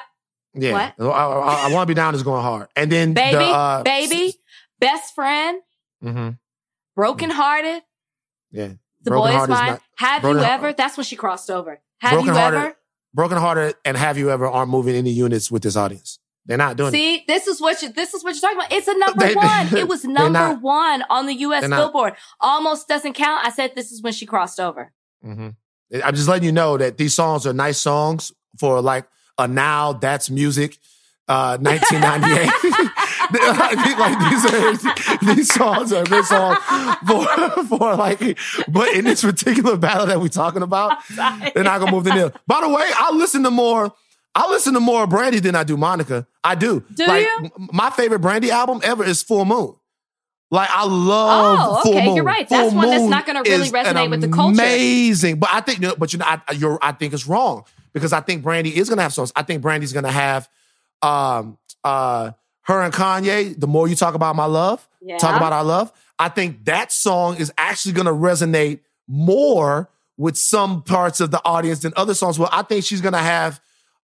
Yeah, 0.56 0.72
What? 0.98 1.14
I, 1.14 1.72
want 1.72 1.84
to 1.84 1.86
be 1.86 1.94
down 1.94 2.16
is 2.16 2.24
going 2.24 2.42
hard. 2.42 2.68
And 2.76 2.92
then 2.92 3.14
baby, 3.14 3.38
the, 3.38 3.44
uh, 3.44 3.84
baby, 3.84 4.34
best 4.80 5.14
friend, 5.14 5.62
mm-hmm. 6.04 6.30
broken 6.96 7.30
hearted. 7.30 7.84
Yeah, 8.52 8.70
The 9.04 9.12
Broken 9.12 9.24
boy 9.28 9.30
is 9.30 9.36
Heart 9.36 9.50
mine. 9.52 9.68
not- 9.72 9.82
Have 9.98 10.24
you 10.24 10.30
Heart- 10.38 10.50
ever? 10.50 10.74
That's 10.74 10.98
when 10.98 11.04
she 11.06 11.16
crossed 11.16 11.52
over. 11.52 11.80
Have 12.02 12.12
Broken 12.14 12.28
you 12.28 12.34
Hearted- 12.34 12.58
ever? 12.58 12.76
Broken 13.14 13.38
Hearted 13.38 13.76
and 13.86 13.96
Have 13.98 14.18
You 14.18 14.32
Ever 14.32 14.48
aren't 14.48 14.72
moving 14.72 14.96
any 14.96 15.12
units 15.12 15.52
with 15.52 15.62
this 15.62 15.76
audience. 15.76 16.18
They're 16.46 16.58
not 16.58 16.76
doing 16.76 16.90
it. 16.90 16.92
See, 16.98 17.24
this 17.28 17.48
is 17.48 17.62
what 17.62 17.82
you, 17.82 17.92
this 17.94 18.14
is 18.14 18.24
what 18.24 18.34
you're 18.36 18.42
talking 18.42 18.58
about. 18.58 18.72
It's 18.74 18.88
a 18.88 18.98
number 18.98 19.26
They- 19.28 19.36
one. 19.36 19.76
It 19.78 19.88
was 19.88 20.04
number 20.20 20.30
not. 20.40 20.62
one 20.62 21.04
on 21.10 21.26
the 21.26 21.34
U.S. 21.36 21.68
Not. 21.68 21.78
Billboard. 21.78 22.14
Almost 22.42 22.88
doesn't 22.88 23.14
count. 23.14 23.46
I 23.46 23.50
said 23.50 23.72
this 23.76 23.92
is 23.92 24.02
when 24.02 24.14
she 24.14 24.26
crossed 24.26 24.60
over. 24.60 24.92
hmm 25.22 25.50
I'm 26.04 26.16
just 26.16 26.28
letting 26.28 26.46
you 26.46 26.52
know 26.52 26.76
that 26.78 26.98
these 26.98 27.14
songs 27.14 27.46
are 27.46 27.54
nice 27.54 27.78
songs 27.78 28.32
for 28.60 28.82
like 28.82 29.06
a 29.38 29.48
now 29.48 29.94
that's 29.94 30.28
music, 30.30 30.78
uh, 31.28 31.58
1998. 31.62 32.50
like 34.00 34.20
these 34.30 34.46
are 34.46 35.36
these 35.36 35.54
songs 35.54 35.94
are 35.94 36.04
good 36.04 36.26
songs 36.26 36.58
for 37.08 37.26
for 37.66 37.96
like, 37.96 38.38
but 38.68 38.90
in 38.96 39.06
this 39.06 39.22
particular 39.22 39.78
battle 39.78 40.08
that 40.08 40.20
we're 40.20 40.28
talking 40.30 40.62
about, 40.64 40.98
they're 41.54 41.64
not 41.64 41.80
gonna 41.80 41.92
move 41.92 42.04
the 42.06 42.14
needle. 42.14 42.32
By 42.48 42.62
the 42.62 42.70
way, 42.70 42.90
I 42.98 43.12
listen 43.14 43.44
to 43.44 43.52
more. 43.52 43.94
I 44.36 44.50
listen 44.50 44.74
to 44.74 44.80
more 44.80 45.06
Brandy 45.08 45.40
than 45.40 45.56
I 45.56 45.64
do 45.64 45.78
Monica. 45.78 46.26
I 46.44 46.56
do. 46.56 46.84
Do 46.94 47.06
like, 47.06 47.26
you? 47.26 47.52
m- 47.56 47.70
My 47.72 47.90
favorite 47.92 48.20
Brandy 48.20 48.50
album 48.52 48.82
ever 48.84 49.04
is 49.04 49.22
Full 49.24 49.46
Moon. 49.46 49.76
Like 50.50 50.70
I 50.72 50.86
love 50.86 51.60
Oh, 51.60 51.82
Full 51.84 51.96
okay, 51.98 52.06
Moon. 52.06 52.16
you're 52.16 52.26
right. 52.26 52.48
That's 52.48 52.70
Full 52.72 52.78
one 52.78 52.90
that's 52.90 53.04
not 53.10 53.26
gonna 53.26 53.42
really 53.42 53.68
is 53.68 53.74
an 53.74 53.86
resonate 53.86 54.10
with 54.10 54.22
the 54.22 54.28
culture. 54.30 54.54
Amazing, 54.54 55.40
but 55.40 55.50
I 55.52 55.62
think, 55.62 55.80
no, 55.80 55.96
but 55.96 56.14
you 56.14 56.20
know, 56.20 56.26
I, 56.28 56.42
you're, 56.54 56.78
I 56.82 56.92
think 56.94 57.14
it's 57.14 57.28
wrong 57.28 57.64
because 57.94 58.14
I 58.14 58.22
think 58.22 58.44
Brandy 58.44 58.76
is 58.76 58.90
gonna 58.90 59.02
have 59.04 59.14
songs. 59.14 59.32
I 59.36 59.44
think 59.44 59.62
Brandy's 59.62 59.94
gonna 59.94 60.12
have, 60.12 60.48
um, 61.02 61.58
uh, 61.84 62.32
her 62.64 62.82
and 62.82 62.94
Kanye. 62.94 63.60
The 63.60 63.68
more 63.68 63.88
you 63.88 63.96
talk 63.96 64.14
about 64.16 64.36
my 64.36 64.46
love, 64.46 64.88
Yeah. 65.02 65.18
talk 65.18 65.36
about 65.36 65.54
our 65.54 65.64
love. 65.64 65.92
I 66.20 66.30
think 66.30 66.66
that 66.66 66.92
song 66.92 67.36
is 67.38 67.52
actually 67.58 67.94
gonna 67.94 68.14
resonate 68.14 68.80
more 69.08 69.90
with 70.18 70.38
some 70.38 70.82
parts 70.84 71.20
of 71.20 71.32
the 71.32 71.42
audience 71.44 71.80
than 71.80 71.94
other 71.96 72.14
songs. 72.14 72.38
Well, 72.40 72.50
I 72.52 72.62
think 72.62 72.86
she's 72.86 73.02
gonna 73.02 73.18
have 73.18 73.60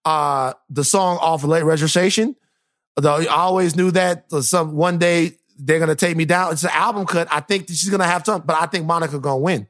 uh 0.05 0.53
the 0.69 0.83
song 0.83 1.17
off 1.21 1.43
of 1.43 1.49
late 1.49 1.63
registration. 1.63 2.35
Though 2.95 3.15
I 3.15 3.25
always 3.27 3.75
knew 3.75 3.91
that 3.91 4.25
uh, 4.31 4.41
some 4.41 4.73
one 4.75 4.97
day 4.97 5.33
they're 5.57 5.79
gonna 5.79 5.95
take 5.95 6.15
me 6.17 6.25
down. 6.25 6.51
It's 6.53 6.63
an 6.63 6.71
album 6.73 7.05
cut. 7.05 7.27
I 7.31 7.39
think 7.41 7.67
she's 7.67 7.89
gonna 7.89 8.03
have 8.05 8.23
some, 8.25 8.41
but 8.41 8.55
I 8.61 8.65
think 8.65 8.85
Monica 8.85 9.19
gonna 9.19 9.37
win. 9.37 9.67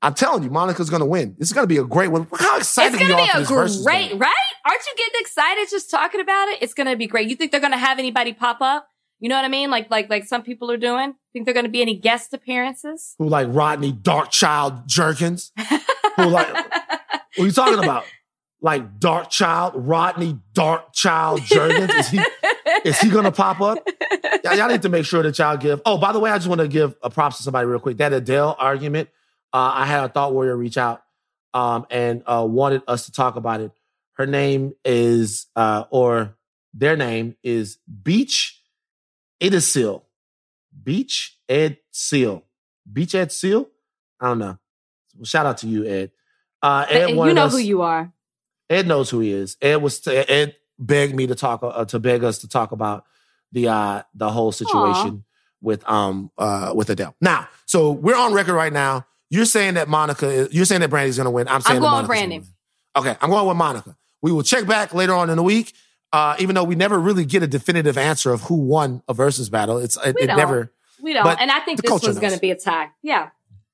I'm 0.00 0.14
telling 0.14 0.44
you, 0.44 0.50
Monica's 0.50 0.90
gonna 0.90 1.06
win. 1.06 1.34
This 1.38 1.48
is 1.48 1.52
gonna 1.52 1.66
be 1.66 1.78
a 1.78 1.84
great 1.84 2.08
one. 2.08 2.28
Look 2.30 2.40
how 2.40 2.56
excited 2.58 2.94
It's 2.94 3.02
we 3.02 3.08
gonna 3.08 3.22
are 3.22 3.26
be 3.26 3.30
for 3.32 3.36
a 3.38 3.40
this 3.40 3.50
versus 3.50 3.84
great, 3.84 4.10
game. 4.10 4.18
right? 4.18 4.34
Aren't 4.64 4.80
you 4.86 4.92
getting 4.96 5.20
excited 5.20 5.66
just 5.70 5.90
talking 5.90 6.20
about 6.20 6.48
it? 6.48 6.58
It's 6.62 6.74
gonna 6.74 6.94
be 6.96 7.06
great. 7.08 7.28
You 7.28 7.34
think 7.36 7.50
they're 7.50 7.60
gonna 7.60 7.76
have 7.78 7.98
anybody 7.98 8.32
pop 8.32 8.58
up? 8.60 8.88
You 9.20 9.28
know 9.28 9.34
what 9.34 9.44
I 9.44 9.48
mean? 9.48 9.70
Like, 9.70 9.90
like, 9.90 10.08
like 10.08 10.24
some 10.26 10.42
people 10.42 10.70
are 10.70 10.76
doing. 10.76 11.14
Think 11.32 11.44
they're 11.46 11.54
gonna 11.54 11.68
be 11.68 11.82
any 11.82 11.96
guest 11.96 12.32
appearances? 12.32 13.16
Who 13.18 13.28
like 13.28 13.48
Rodney 13.50 13.92
Darkchild 13.92 14.86
Jerkins? 14.86 15.50
Who 16.16 16.26
like 16.28 16.52
what 16.52 17.22
are 17.40 17.46
you 17.46 17.50
talking 17.50 17.78
about? 17.82 18.04
Like 18.60 18.98
Darkchild, 18.98 19.72
Rodney 19.76 20.38
Darkchild 20.52 21.44
Jerkins? 21.44 21.94
Is 21.94 22.08
he 22.08 22.20
is 22.84 22.98
he 23.00 23.08
gonna 23.08 23.30
pop 23.30 23.60
up? 23.60 23.78
Y'all, 24.44 24.54
y'all 24.56 24.68
need 24.68 24.82
to 24.82 24.88
make 24.88 25.04
sure 25.04 25.22
that 25.22 25.38
y'all 25.38 25.56
give. 25.56 25.80
Oh, 25.86 25.98
by 25.98 26.12
the 26.12 26.18
way, 26.18 26.30
I 26.30 26.36
just 26.38 26.48
want 26.48 26.60
to 26.60 26.68
give 26.68 26.96
a 27.02 27.10
props 27.10 27.36
to 27.36 27.42
somebody 27.42 27.66
real 27.66 27.78
quick. 27.78 27.98
That 27.98 28.12
Adele 28.12 28.56
argument, 28.58 29.10
uh, 29.52 29.72
I 29.74 29.86
had 29.86 30.04
a 30.04 30.08
thought 30.08 30.32
warrior 30.32 30.56
reach 30.56 30.76
out 30.76 31.02
um, 31.54 31.86
and 31.90 32.22
uh, 32.26 32.44
wanted 32.48 32.82
us 32.88 33.06
to 33.06 33.12
talk 33.12 33.36
about 33.36 33.60
it. 33.60 33.72
Her 34.14 34.26
name 34.26 34.72
is, 34.84 35.46
uh, 35.54 35.84
or 35.90 36.36
their 36.74 36.96
name 36.96 37.36
is 37.42 37.78
Beach 38.02 38.60
Edicil. 39.40 40.02
Beach 40.82 41.38
Ed 41.48 41.78
Seal. 41.90 42.44
Beach 42.90 43.14
Ed 43.14 43.32
Seal? 43.32 43.68
I 44.20 44.28
don't 44.28 44.38
know. 44.38 44.58
Well, 45.16 45.24
shout 45.24 45.46
out 45.46 45.58
to 45.58 45.68
you, 45.68 45.84
Ed. 45.84 46.10
Uh, 46.62 46.86
Ed 46.88 47.10
you 47.10 47.34
know 47.34 47.44
us- 47.44 47.52
who 47.52 47.58
you 47.58 47.82
are. 47.82 48.12
Ed 48.70 48.86
knows 48.86 49.10
who 49.10 49.20
he 49.20 49.32
is. 49.32 49.56
Ed 49.60 49.76
was 49.76 50.06
Ed 50.06 50.56
begged 50.78 51.14
me 51.14 51.26
to 51.26 51.34
talk 51.34 51.60
uh, 51.62 51.84
to 51.86 51.98
beg 51.98 52.24
us 52.24 52.38
to 52.38 52.48
talk 52.48 52.72
about 52.72 53.04
the 53.52 53.68
uh 53.68 54.02
the 54.14 54.30
whole 54.30 54.52
situation 54.52 55.24
with 55.60 55.88
um 55.88 56.30
uh 56.38 56.72
with 56.74 56.90
Adele. 56.90 57.14
Now, 57.20 57.48
so 57.66 57.90
we're 57.90 58.16
on 58.16 58.32
record 58.32 58.54
right 58.54 58.72
now. 58.72 59.06
You're 59.30 59.44
saying 59.44 59.74
that 59.74 59.88
Monica, 59.88 60.26
is, 60.26 60.54
you're 60.54 60.64
saying 60.64 60.80
that 60.80 60.88
Brandy's 60.88 61.16
to 61.16 61.30
win. 61.30 61.48
I'm 61.48 61.60
saying 61.60 61.76
I'm 61.76 61.82
going 61.82 62.06
Brandy. 62.06 62.42
Okay, 62.96 63.16
I'm 63.20 63.30
going 63.30 63.46
with 63.46 63.56
Monica. 63.56 63.96
We 64.22 64.32
will 64.32 64.42
check 64.42 64.66
back 64.66 64.94
later 64.94 65.14
on 65.14 65.30
in 65.30 65.36
the 65.36 65.42
week. 65.42 65.74
Uh, 66.10 66.34
even 66.38 66.54
though 66.54 66.64
we 66.64 66.74
never 66.74 66.98
really 66.98 67.26
get 67.26 67.42
a 67.42 67.46
definitive 67.46 67.98
answer 67.98 68.32
of 68.32 68.42
who 68.42 68.54
won 68.54 69.02
a 69.08 69.14
versus 69.14 69.50
battle, 69.50 69.76
it's 69.76 69.98
it, 69.98 70.16
it 70.18 70.26
never 70.28 70.72
We 71.02 71.12
don't. 71.12 71.24
But 71.24 71.40
And 71.40 71.50
I 71.50 71.60
think 71.60 71.82
this 71.82 71.90
was 71.90 72.18
going 72.18 72.32
to 72.32 72.38
be 72.38 72.50
a 72.50 72.56
tie. 72.56 72.88
Yeah. 73.02 73.28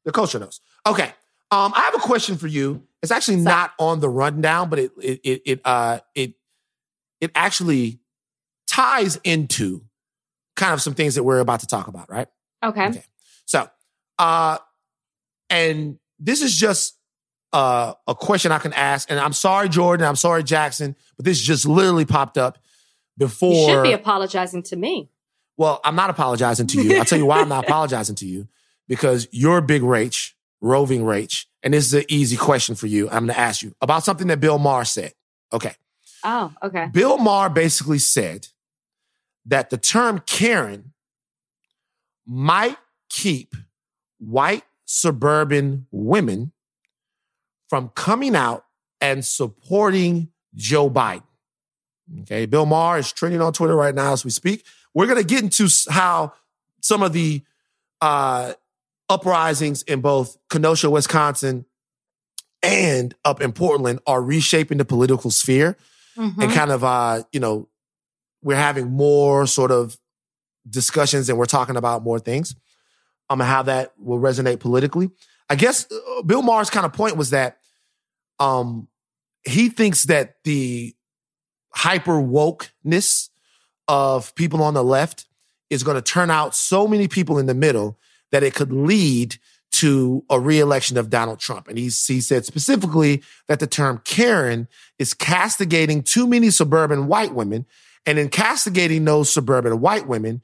the 0.05 0.11
culture 0.11 0.39
knows. 0.41 0.61
Okay. 0.87 1.13
Um, 1.55 1.73
I 1.75 1.81
have 1.83 1.95
a 1.95 1.99
question 1.99 2.37
for 2.37 2.47
you. 2.49 2.83
It's 3.03 3.13
actually 3.13 3.39
So- 3.39 3.45
not 3.45 3.73
on 3.79 4.01
the 4.01 4.09
rundown, 4.09 4.69
but 4.71 4.79
it 4.79 4.93
it 5.01 5.21
it 5.23 5.43
it 5.47 5.61
uh 5.65 6.01
it 6.15 6.35
it 7.21 7.31
actually 7.35 8.01
ties 8.67 9.17
into 9.25 9.83
kind 10.57 10.73
of 10.73 10.83
some 10.83 10.95
things 10.95 11.15
that 11.15 11.23
we're 11.23 11.41
about 11.41 11.61
to 11.61 11.67
talk 11.67 11.87
about, 11.87 12.11
right? 12.11 12.29
Okay. 12.63 12.87
Okay. 12.89 13.05
So, 13.47 13.69
uh, 14.19 14.59
and 15.51 15.99
this 16.19 16.43
is 16.43 16.57
just 16.57 16.97
uh, 17.53 17.95
a 18.09 18.15
question 18.15 18.51
I 18.51 18.59
can 18.59 18.73
ask, 18.73 19.11
and 19.11 19.21
I'm 19.21 19.33
sorry, 19.33 19.69
Jordan, 19.69 20.07
I'm 20.07 20.17
sorry, 20.17 20.43
Jackson, 20.43 20.97
but 21.17 21.25
this 21.25 21.41
just 21.41 21.67
literally 21.67 22.05
popped 22.05 22.37
up 22.39 22.59
before. 23.17 23.53
You 23.53 23.67
should 23.67 23.83
be 23.83 23.93
apologizing 23.93 24.63
to 24.65 24.77
me. 24.77 25.11
Well, 25.57 25.81
I'm 25.85 25.95
not 25.95 26.11
apologizing 26.11 26.67
to 26.69 26.83
you. 26.83 26.99
I'll 26.99 27.05
tell 27.05 27.19
you 27.19 27.27
why 27.27 27.41
I'm 27.41 27.49
not 27.49 27.65
apologizing 27.69 28.17
to 28.17 28.27
you. 28.27 28.49
Because 28.89 29.29
you're 29.31 29.61
big 29.61 29.83
Rach, 29.83 30.33
roving 30.65 31.03
Rach. 31.03 31.47
And 31.63 31.75
this 31.75 31.87
is 31.87 31.95
an 31.95 32.05
easy 32.09 32.37
question 32.37 32.75
for 32.75 32.87
you. 32.87 33.07
I'm 33.07 33.27
going 33.27 33.35
to 33.35 33.39
ask 33.39 33.63
you 33.63 33.75
about 33.81 34.05
something 34.05 34.27
that 34.29 34.41
Bill 34.41 34.59
Maher 34.59 34.85
said. 34.85 35.13
Okay. 35.53 35.75
Oh, 36.25 36.53
okay. 36.63 36.89
Bill 36.91 37.19
Maher 37.19 37.51
basically 37.51 37.99
said 37.99 38.49
that 39.47 39.71
the 39.71 39.77
term 39.77 40.23
Karen 40.27 40.93
might 42.27 42.79
keep 43.11 43.55
white 44.19 44.65
suburban 44.87 45.87
women 45.91 46.53
from 47.69 47.91
coming 47.91 48.35
out 48.35 48.65
and 49.01 49.25
supporting 49.25 50.29
Joe 50.55 50.89
Biden. 50.89 51.23
Okay. 52.23 52.47
Bill 52.47 52.67
Maher 52.67 52.99
is 52.99 53.13
trending 53.13 53.43
on 53.43 53.53
Twitter 53.53 53.77
right 53.77 53.95
now 53.95 54.13
as 54.13 54.25
we 54.25 54.31
speak. 54.31 54.65
We're 54.95 55.07
going 55.07 55.19
to 55.19 55.27
get 55.27 55.43
into 55.43 55.69
how 55.91 56.33
some 56.81 57.03
of 57.03 57.13
the 57.13 57.43
uh, 58.01 58.55
uprisings 59.15 59.83
in 59.83 60.01
both 60.01 60.37
Kenosha, 60.51 60.91
Wisconsin, 60.91 61.65
and 62.63 63.15
up 63.25 63.41
in 63.41 63.53
Portland 63.53 64.01
are 64.07 64.23
reshaping 64.23 64.79
the 64.79 64.85
political 64.85 65.31
sphere 65.31 65.77
Mhm. 66.17 66.43
and 66.43 66.53
kind 66.53 66.71
of 66.71 66.85
uh 66.85 67.23
you 67.33 67.41
know 67.41 67.69
we're 68.43 68.57
having 68.57 68.91
more 68.91 69.47
sort 69.47 69.71
of 69.73 69.97
discussions 70.69 71.29
and 71.29 71.37
we're 71.39 71.45
talking 71.47 71.77
about 71.77 72.05
more 72.05 72.21
things 72.21 72.55
um 73.29 73.41
how 73.41 73.63
that 73.63 73.93
will 73.99 74.21
resonate 74.21 74.61
politically 74.61 75.11
i 75.51 75.57
guess 75.57 75.87
uh, 75.91 76.23
bill 76.23 76.41
maher's 76.43 76.71
kind 76.71 76.87
of 76.87 76.93
point 76.93 77.17
was 77.17 77.31
that 77.31 77.59
um 78.39 78.87
he 79.45 79.69
thinks 79.69 80.05
that 80.05 80.37
the 80.45 80.95
hyper 81.75 82.13
wokeness 82.13 83.29
of 83.89 84.33
people 84.37 84.63
on 84.63 84.73
the 84.75 84.85
left 84.85 85.27
is 85.69 85.83
going 85.83 85.97
to 85.97 86.03
turn 86.03 86.31
out 86.31 86.55
so 86.55 86.87
many 86.87 87.09
people 87.09 87.39
in 87.39 87.47
the 87.47 87.55
middle 87.55 87.99
that 88.35 88.43
it 88.43 88.53
could 88.55 88.73
lead 88.73 89.37
to 89.71 90.25
a 90.29 90.39
reelection 90.41 90.97
of 90.97 91.09
Donald 91.09 91.39
Trump. 91.39 91.69
And 91.69 91.79
he's, 91.79 92.05
he 92.07 92.21
said 92.21 92.45
specifically 92.45 93.23
that 93.47 93.61
the 93.61 93.67
term 93.67 94.01
Karen 94.05 94.67
is 94.99 95.15
castigating 95.15 96.03
too 96.03 96.27
many 96.27 96.51
suburban 96.51 97.07
white 97.07 97.33
women. 97.33 97.65
And 98.07 98.19
in 98.19 98.29
castigating 98.29 99.05
those 99.05 99.33
suburban 99.33 99.81
white 99.81 100.07
women, 100.09 100.43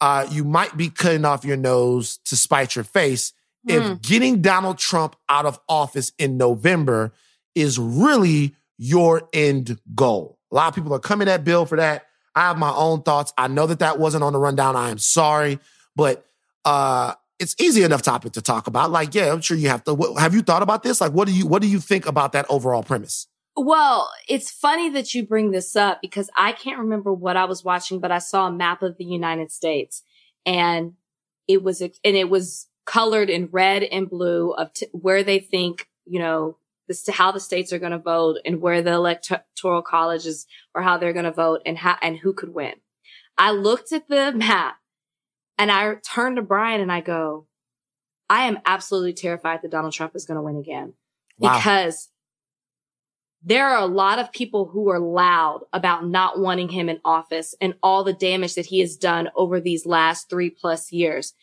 uh, 0.00 0.26
you 0.30 0.44
might 0.44 0.76
be 0.76 0.88
cutting 0.88 1.24
off 1.24 1.44
your 1.44 1.56
nose 1.56 2.18
to 2.26 2.36
spite 2.36 2.74
your 2.76 2.84
face 2.84 3.32
if 3.66 3.82
Hmm. 3.82 3.94
getting 4.02 4.40
Donald 4.40 4.78
Trump 4.78 5.16
out 5.28 5.46
of 5.46 5.58
office 5.68 6.12
in 6.18 6.36
November 6.36 7.12
is 7.54 7.78
really 7.78 8.54
your 8.78 9.28
end 9.32 9.78
goal. 9.94 10.38
A 10.50 10.54
lot 10.54 10.68
of 10.68 10.74
people 10.74 10.94
are 10.94 10.98
coming 11.00 11.28
at 11.28 11.44
Bill 11.44 11.66
for 11.66 11.76
that. 11.76 12.06
I 12.34 12.42
have 12.42 12.58
my 12.58 12.72
own 12.72 13.02
thoughts. 13.02 13.32
I 13.36 13.46
know 13.48 13.66
that 13.66 13.80
that 13.80 13.98
wasn't 13.98 14.24
on 14.24 14.32
the 14.32 14.38
rundown. 14.38 14.74
I 14.74 14.90
am 14.90 14.98
sorry, 14.98 15.58
but 15.94 16.24
uh, 16.64 17.14
it's 17.42 17.54
easy 17.60 17.82
enough 17.82 18.02
topic 18.02 18.32
to 18.32 18.42
talk 18.42 18.66
about. 18.66 18.90
Like, 18.90 19.14
yeah, 19.14 19.32
I'm 19.32 19.40
sure 19.40 19.56
you 19.56 19.68
have 19.68 19.84
to. 19.84 20.14
Have 20.18 20.34
you 20.34 20.42
thought 20.42 20.62
about 20.62 20.82
this? 20.82 21.00
Like, 21.00 21.12
what 21.12 21.26
do 21.26 21.34
you 21.34 21.46
what 21.46 21.60
do 21.60 21.68
you 21.68 21.80
think 21.80 22.06
about 22.06 22.32
that 22.32 22.46
overall 22.48 22.82
premise? 22.82 23.26
Well, 23.54 24.10
it's 24.28 24.50
funny 24.50 24.88
that 24.90 25.14
you 25.14 25.26
bring 25.26 25.50
this 25.50 25.76
up 25.76 26.00
because 26.00 26.30
I 26.36 26.52
can't 26.52 26.78
remember 26.78 27.12
what 27.12 27.36
I 27.36 27.44
was 27.44 27.62
watching, 27.62 28.00
but 28.00 28.10
I 28.10 28.18
saw 28.18 28.46
a 28.46 28.52
map 28.52 28.82
of 28.82 28.96
the 28.96 29.04
United 29.04 29.52
States 29.52 30.02
and 30.46 30.94
it 31.46 31.62
was, 31.62 31.82
and 31.82 31.92
it 32.04 32.30
was 32.30 32.68
colored 32.86 33.28
in 33.28 33.50
red 33.52 33.82
and 33.82 34.08
blue 34.08 34.52
of 34.52 34.72
t- 34.72 34.86
where 34.92 35.22
they 35.22 35.38
think, 35.38 35.86
you 36.06 36.18
know, 36.18 36.56
this, 36.88 37.02
to 37.04 37.12
how 37.12 37.30
the 37.30 37.40
states 37.40 37.74
are 37.74 37.78
going 37.78 37.92
to 37.92 37.98
vote 37.98 38.38
and 38.46 38.62
where 38.62 38.80
the 38.80 38.92
electoral 38.92 39.82
colleges 39.82 40.46
or 40.74 40.80
how 40.80 40.96
they're 40.96 41.12
going 41.12 41.26
to 41.26 41.30
vote 41.30 41.60
and 41.66 41.76
how, 41.76 41.96
and 42.00 42.16
who 42.16 42.32
could 42.32 42.54
win. 42.54 42.74
I 43.36 43.50
looked 43.50 43.92
at 43.92 44.08
the 44.08 44.32
map 44.32 44.76
and 45.58 45.70
I 45.70 45.94
turn 45.96 46.36
to 46.36 46.42
Brian 46.42 46.80
and 46.80 46.90
I 46.92 47.00
go, 47.00 47.46
I 48.28 48.44
am 48.44 48.58
absolutely 48.64 49.12
terrified 49.12 49.60
that 49.62 49.70
Donald 49.70 49.92
Trump 49.92 50.16
is 50.16 50.24
going 50.24 50.36
to 50.36 50.42
win 50.42 50.56
again 50.56 50.94
Wow. 51.38 51.56
because 51.56 52.08
there 53.44 53.68
are 53.68 53.82
a 53.82 53.86
lot 53.86 54.18
of 54.18 54.32
people 54.32 54.66
who 54.66 54.88
are 54.88 55.00
loud 55.00 55.62
about 55.72 56.06
not 56.06 56.38
wanting 56.38 56.68
him 56.68 56.88
in 56.88 57.00
office 57.04 57.54
and 57.60 57.74
all 57.82 58.04
the 58.04 58.12
damage 58.12 58.54
that 58.54 58.66
he 58.66 58.80
has 58.80 58.96
done 58.96 59.28
over 59.34 59.60
these 59.60 59.84
last 59.84 60.30
three 60.30 60.48
plus 60.48 60.92
years. 60.92 61.34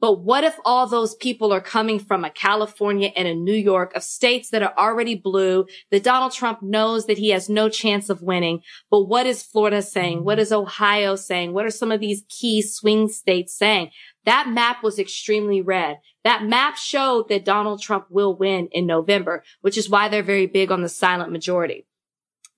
But 0.00 0.22
what 0.22 0.44
if 0.44 0.58
all 0.64 0.86
those 0.86 1.14
people 1.14 1.52
are 1.52 1.60
coming 1.60 1.98
from 1.98 2.24
a 2.24 2.30
California 2.30 3.12
and 3.14 3.28
a 3.28 3.34
New 3.34 3.54
York 3.54 3.94
of 3.94 4.02
states 4.02 4.50
that 4.50 4.62
are 4.62 4.74
already 4.78 5.14
blue, 5.14 5.66
that 5.90 6.02
Donald 6.02 6.32
Trump 6.32 6.62
knows 6.62 7.06
that 7.06 7.18
he 7.18 7.30
has 7.30 7.48
no 7.48 7.68
chance 7.68 8.08
of 8.08 8.22
winning. 8.22 8.62
But 8.90 9.04
what 9.04 9.26
is 9.26 9.42
Florida 9.42 9.82
saying? 9.82 10.24
What 10.24 10.38
is 10.38 10.52
Ohio 10.52 11.16
saying? 11.16 11.52
What 11.52 11.66
are 11.66 11.70
some 11.70 11.92
of 11.92 12.00
these 12.00 12.24
key 12.28 12.62
swing 12.62 13.08
states 13.08 13.54
saying? 13.54 13.90
That 14.24 14.48
map 14.48 14.82
was 14.82 14.98
extremely 14.98 15.60
red. 15.60 15.98
That 16.24 16.44
map 16.44 16.76
showed 16.76 17.28
that 17.28 17.44
Donald 17.44 17.80
Trump 17.80 18.06
will 18.10 18.36
win 18.36 18.68
in 18.72 18.86
November, 18.86 19.42
which 19.60 19.78
is 19.78 19.88
why 19.88 20.08
they're 20.08 20.22
very 20.22 20.46
big 20.46 20.70
on 20.70 20.82
the 20.82 20.88
silent 20.88 21.32
majority. 21.32 21.86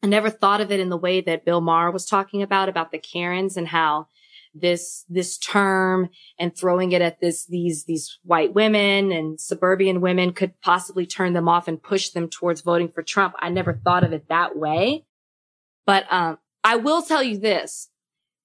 I 0.02 0.08
never 0.08 0.30
thought 0.30 0.60
of 0.60 0.72
it 0.72 0.80
in 0.80 0.88
the 0.88 0.96
way 0.96 1.20
that 1.20 1.44
Bill 1.44 1.60
Maher 1.60 1.92
was 1.92 2.06
talking 2.06 2.42
about, 2.42 2.68
about 2.68 2.90
the 2.90 2.98
Karens 2.98 3.56
and 3.56 3.68
how 3.68 4.08
this, 4.54 5.04
this 5.08 5.38
term 5.38 6.08
and 6.38 6.56
throwing 6.56 6.92
it 6.92 7.02
at 7.02 7.20
this, 7.20 7.46
these, 7.46 7.84
these 7.84 8.18
white 8.24 8.54
women 8.54 9.12
and 9.12 9.40
suburban 9.40 10.00
women 10.00 10.32
could 10.32 10.60
possibly 10.60 11.06
turn 11.06 11.32
them 11.32 11.48
off 11.48 11.68
and 11.68 11.82
push 11.82 12.10
them 12.10 12.28
towards 12.28 12.60
voting 12.60 12.88
for 12.88 13.02
Trump. 13.02 13.34
I 13.38 13.48
never 13.48 13.74
thought 13.74 14.04
of 14.04 14.12
it 14.12 14.28
that 14.28 14.56
way. 14.56 15.04
But, 15.86 16.10
um, 16.12 16.38
I 16.64 16.76
will 16.76 17.02
tell 17.02 17.22
you 17.22 17.38
this. 17.38 17.88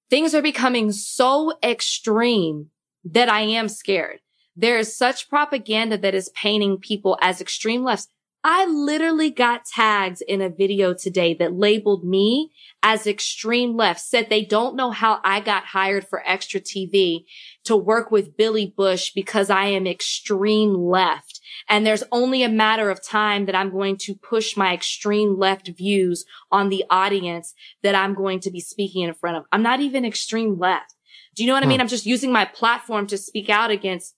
Things 0.09 0.33
are 0.33 0.41
becoming 0.41 0.91
so 0.91 1.53
extreme 1.61 2.69
that 3.03 3.29
I 3.29 3.41
am 3.41 3.69
scared. 3.69 4.19
There 4.55 4.79
is 4.79 4.97
such 4.97 5.29
propaganda 5.29 5.97
that 5.99 6.15
is 6.15 6.29
painting 6.29 6.77
people 6.77 7.17
as 7.21 7.41
extreme 7.41 7.83
lefts. 7.83 8.07
I 8.49 8.65
literally 8.65 9.29
got 9.29 9.65
tags 9.65 10.21
in 10.21 10.39
a 10.41 10.47
video 10.47 10.93
today 10.93 11.33
that 11.33 11.51
labeled 11.51 12.05
me 12.05 12.53
as 12.81 13.05
extreme 13.05 13.75
left, 13.75 13.99
said 13.99 14.29
they 14.29 14.45
don't 14.45 14.77
know 14.77 14.91
how 14.91 15.19
I 15.21 15.41
got 15.41 15.65
hired 15.65 16.07
for 16.07 16.25
extra 16.25 16.61
TV 16.61 17.25
to 17.65 17.75
work 17.75 18.09
with 18.09 18.37
Billy 18.37 18.65
Bush 18.65 19.11
because 19.13 19.49
I 19.49 19.65
am 19.65 19.85
extreme 19.85 20.73
left. 20.73 21.41
And 21.67 21.85
there's 21.85 22.05
only 22.09 22.41
a 22.41 22.47
matter 22.47 22.89
of 22.89 23.03
time 23.03 23.47
that 23.47 23.55
I'm 23.55 23.69
going 23.69 23.97
to 24.03 24.15
push 24.15 24.55
my 24.55 24.73
extreme 24.73 25.37
left 25.37 25.67
views 25.67 26.23
on 26.49 26.69
the 26.69 26.85
audience 26.89 27.53
that 27.83 27.95
I'm 27.95 28.13
going 28.13 28.39
to 28.39 28.49
be 28.49 28.61
speaking 28.61 29.01
in 29.01 29.13
front 29.13 29.35
of. 29.35 29.43
I'm 29.51 29.61
not 29.61 29.81
even 29.81 30.05
extreme 30.05 30.57
left. 30.57 30.95
Do 31.35 31.43
you 31.43 31.47
know 31.47 31.53
what 31.53 31.63
I 31.63 31.67
mean? 31.67 31.79
Hmm. 31.79 31.81
I'm 31.81 31.89
just 31.89 32.05
using 32.05 32.31
my 32.31 32.45
platform 32.45 33.07
to 33.07 33.17
speak 33.17 33.49
out 33.49 33.71
against 33.71 34.15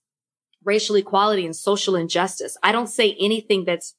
racial 0.62 0.94
equality 0.94 1.44
and 1.44 1.56
social 1.56 1.96
injustice. 1.96 2.56
I 2.62 2.70
don't 2.70 2.86
say 2.86 3.16
anything 3.18 3.64
that's 3.64 3.96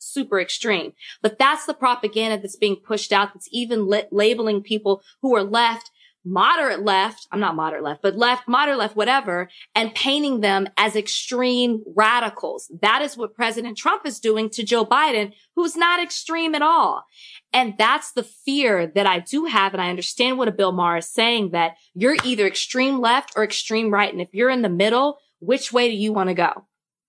super 0.00 0.40
extreme, 0.40 0.92
but 1.22 1.38
that's 1.38 1.66
the 1.66 1.74
propaganda 1.74 2.38
that's 2.38 2.56
being 2.56 2.76
pushed 2.76 3.12
out. 3.12 3.34
That's 3.34 3.48
even 3.52 3.88
li- 3.88 4.04
labeling 4.10 4.62
people 4.62 5.02
who 5.22 5.34
are 5.36 5.44
left 5.44 5.90
moderate 6.24 6.82
left, 6.82 7.26
I'm 7.32 7.40
not 7.40 7.56
moderate 7.56 7.82
left, 7.82 8.02
but 8.02 8.16
left, 8.16 8.46
moderate 8.46 8.78
left, 8.78 8.96
whatever, 8.96 9.48
and 9.74 9.94
painting 9.94 10.40
them 10.40 10.68
as 10.76 10.96
extreme 10.96 11.82
radicals. 11.96 12.70
That 12.82 13.02
is 13.02 13.16
what 13.16 13.34
President 13.34 13.78
Trump 13.78 14.06
is 14.06 14.20
doing 14.20 14.50
to 14.50 14.62
Joe 14.62 14.84
Biden, 14.84 15.32
who's 15.56 15.76
not 15.76 16.02
extreme 16.02 16.54
at 16.54 16.62
all. 16.62 17.04
And 17.52 17.74
that's 17.78 18.12
the 18.12 18.22
fear 18.22 18.86
that 18.86 19.06
I 19.06 19.20
do 19.20 19.46
have. 19.46 19.72
And 19.72 19.82
I 19.82 19.90
understand 19.90 20.38
what 20.38 20.48
a 20.48 20.52
Bill 20.52 20.72
Maher 20.72 20.98
is 20.98 21.08
saying 21.08 21.50
that 21.50 21.76
you're 21.94 22.16
either 22.24 22.46
extreme 22.46 23.00
left 23.00 23.32
or 23.36 23.44
extreme 23.44 23.90
right. 23.90 24.12
And 24.12 24.22
if 24.22 24.28
you're 24.32 24.50
in 24.50 24.62
the 24.62 24.68
middle, 24.68 25.18
which 25.40 25.72
way 25.72 25.90
do 25.90 25.96
you 25.96 26.12
want 26.12 26.28
to 26.28 26.34
go? 26.34 26.66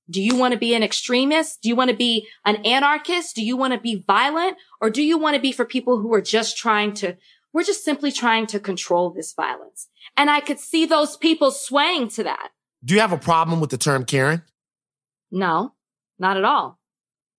Do 0.10 0.22
you 0.22 0.36
want 0.36 0.54
to 0.54 0.60
be 0.60 0.74
an 0.76 0.84
extremist? 0.84 1.62
Do 1.62 1.70
you 1.70 1.76
want 1.76 1.90
to 1.90 1.96
be 1.96 2.28
an 2.46 2.58
anarchist? 2.66 3.36
Do 3.36 3.44
you 3.44 3.56
want 3.56 3.74
to 3.74 3.80
be 3.80 4.04
violent? 4.06 4.58
Or 4.82 4.90
do 4.90 5.02
you 5.02 5.18
want 5.18 5.36
to 5.36 5.42
be 5.42 5.52
for 5.52 5.64
people 5.64 6.00
who 6.00 6.14
are 6.14 6.22
just 6.22 6.58
trying 6.58 6.94
to 6.96 7.16
we're 7.54 7.64
just 7.64 7.84
simply 7.84 8.12
trying 8.12 8.48
to 8.48 8.60
control 8.60 9.10
this 9.10 9.34
violence. 9.34 9.88
And 10.18 10.30
I 10.30 10.40
could 10.40 10.60
see 10.60 10.86
those 10.86 11.18
people 11.18 11.52
swaying 11.52 12.10
to 12.10 12.24
that. 12.24 12.50
Do 12.84 12.94
you 12.94 13.02
have 13.02 13.12
a 13.12 13.18
problem 13.18 13.60
with 13.60 13.70
the 13.70 13.78
term 13.78 14.06
Karen? 14.06 14.44
No, 15.32 15.74
not 16.18 16.38
at 16.38 16.44
all. 16.44 16.80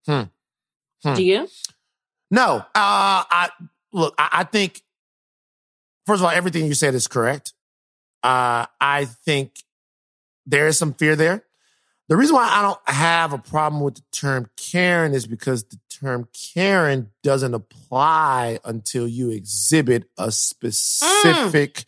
Hmm. 0.06 0.22
hmm. 1.02 1.14
Do 1.14 1.24
you? 1.24 1.48
No. 2.30 2.58
Uh, 2.58 2.64
I 2.74 3.50
look. 3.92 4.14
I, 4.18 4.28
I, 4.32 4.44
think 4.44 4.82
first 6.06 6.20
of 6.20 6.24
all, 6.24 6.30
everything 6.30 6.66
you 6.66 6.74
said 6.74 6.94
is 6.94 7.06
correct. 7.06 7.52
Uh, 8.22 8.66
I 8.80 9.06
think 9.24 9.56
there 10.46 10.66
is 10.66 10.78
some 10.78 10.94
fear 10.94 11.16
there. 11.16 11.44
The 12.12 12.18
reason 12.18 12.36
why 12.36 12.46
I 12.46 12.60
don't 12.60 12.94
have 12.94 13.32
a 13.32 13.38
problem 13.38 13.80
with 13.82 13.94
the 13.94 14.02
term 14.12 14.50
Karen 14.58 15.14
is 15.14 15.26
because 15.26 15.64
the 15.64 15.78
term 15.88 16.28
Karen 16.52 17.08
doesn't 17.22 17.54
apply 17.54 18.58
until 18.66 19.08
you 19.08 19.30
exhibit 19.30 20.04
a 20.18 20.30
specific 20.30 21.74
mm. 21.74 21.84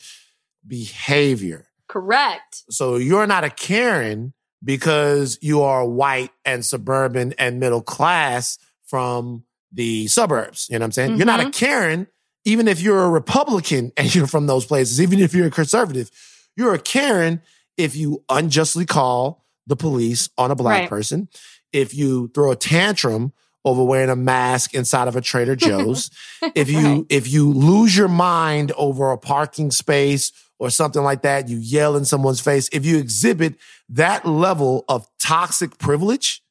behavior. 0.67 1.67
Correct. 1.89 2.63
So 2.71 2.97
you're 2.97 3.27
not 3.27 3.45
a 3.45 3.51
Karen 3.51 4.33
because 4.65 5.39
you 5.43 5.61
are 5.61 5.87
white 5.87 6.31
and 6.47 6.65
suburban 6.65 7.35
and 7.37 7.61
middle 7.61 7.83
class 7.83 8.57
from 8.87 9.45
the 9.73 10.07
suburbs. 10.07 10.69
You 10.71 10.79
know 10.79 10.85
what 10.85 10.87
I'm 10.87 10.93
saying? 10.93 11.11
Mm-hmm. 11.11 11.19
You're 11.19 11.27
not 11.27 11.41
a 11.41 11.43
mm-hmm. 11.43 11.51
Karen, 11.51 12.07
even 12.47 12.67
if 12.67 12.81
you're 12.81 13.05
a 13.05 13.11
Republican 13.11 13.93
and 13.99 14.15
you're 14.15 14.27
from 14.27 14.47
those 14.47 14.65
places, 14.65 15.03
even 15.03 15.19
if 15.19 15.35
you're 15.35 15.49
a 15.49 15.51
conservative. 15.51 16.11
You're 16.57 16.73
a 16.73 16.79
Karen 16.79 17.43
if 17.77 17.95
you 17.95 18.25
unjustly 18.31 18.87
call 18.87 19.44
the 19.67 19.77
police 19.77 20.29
on 20.37 20.51
a 20.51 20.55
black 20.55 20.83
right. 20.83 20.89
person, 20.89 21.29
if 21.73 21.95
you 21.95 22.29
throw 22.35 22.53
a 22.53 22.57
tantrum 22.57 23.33
over 23.65 23.83
wearing 23.83 24.11
a 24.11 24.17
mask 24.17 24.75
inside 24.75 25.09
of 25.09 25.17
a 25.17 25.21
Trader 25.21 25.57
Joe's, 25.57 26.11
if 26.55 26.71
you 26.71 26.79
right. 26.79 27.07
if 27.09 27.31
you 27.31 27.53
lose 27.53 27.97
your 27.97 28.09
mind 28.09 28.73
over 28.77 29.11
a 29.11 29.19
parking 29.19 29.71
space 29.71 30.33
or 30.59 30.71
something 30.71 31.03
like 31.03 31.23
that, 31.23 31.49
you 31.49 31.59
yell 31.59 31.97
in 31.97 32.05
someone's 32.05 32.41
face, 32.41 32.69
if 32.73 32.85
you 32.87 32.99
exhibit 32.99 33.57
that 33.89 34.25
level 34.27 34.85
of 34.89 35.09
toxic 35.19 35.79
privilege, 35.79 36.43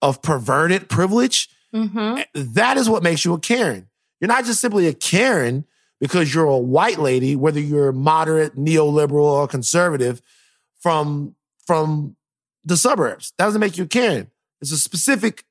of 0.00 0.22
perverted 0.22 0.88
privilege, 0.88 1.48
mm-hmm. 1.74 2.20
that 2.34 2.76
is 2.76 2.88
what 2.88 3.02
makes 3.02 3.24
you 3.24 3.34
a 3.34 3.40
Karen. 3.40 3.88
You're 4.20 4.28
not 4.28 4.44
just 4.44 4.60
simply 4.60 4.86
a 4.86 4.94
Karen 4.94 5.66
because 6.00 6.34
you're 6.34 6.44
a 6.44 6.58
white 6.58 6.98
lady, 6.98 7.36
whether 7.36 7.60
you're 7.60 7.92
moderate, 7.92 8.56
neoliberal, 8.56 9.24
or 9.24 9.48
conservative 9.48 10.22
from 10.80 11.34
from 11.66 12.16
the 12.66 12.76
suburbs. 12.76 13.32
That 13.38 13.46
doesn't 13.46 13.60
make 13.60 13.78
you 13.78 13.84
a 13.84 13.88
Karen. 13.88 14.30
It's 14.60 14.72
a 14.72 14.76
specific 14.76 15.44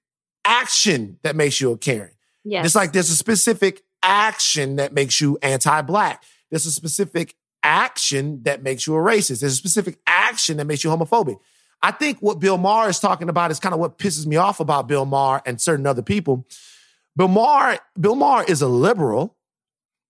action 0.43 1.17
that 1.23 1.35
makes 1.35 1.59
you 1.59 1.71
a 1.71 1.77
Karen. 1.77 2.11
Yes. 2.43 2.65
It's 2.65 2.75
like 2.75 2.93
there's 2.93 3.09
a 3.09 3.15
specific 3.15 3.81
action 4.03 4.75
that 4.75 4.93
makes 4.93 5.19
you 5.19 5.39
anti-black. 5.41 6.23
There's 6.51 6.67
a 6.67 6.71
specific 6.71 7.35
action 7.63 8.43
that 8.43 8.61
makes 8.61 8.85
you 8.85 8.93
a 8.93 8.99
racist. 8.99 9.39
There's 9.39 9.53
a 9.53 9.55
specific 9.55 9.97
action 10.05 10.57
that 10.57 10.65
makes 10.65 10.83
you 10.83 10.91
homophobic. 10.91 11.37
I 11.81 11.91
think 11.91 12.19
what 12.19 12.39
Bill 12.39 12.57
Maher 12.57 12.89
is 12.89 12.99
talking 12.99 13.29
about 13.29 13.49
is 13.49 13.59
kind 13.59 13.73
of 13.73 13.79
what 13.79 13.97
pisses 13.97 14.27
me 14.27 14.35
off 14.35 14.59
about 14.59 14.87
Bill 14.87 15.05
Maher 15.05 15.41
and 15.45 15.59
certain 15.59 15.87
other 15.87 16.03
people. 16.03 16.45
Bill 17.17 17.27
Maher, 17.27 17.79
Bill 17.99 18.15
Maher 18.15 18.43
is 18.43 18.61
a 18.61 18.67
liberal, 18.67 19.35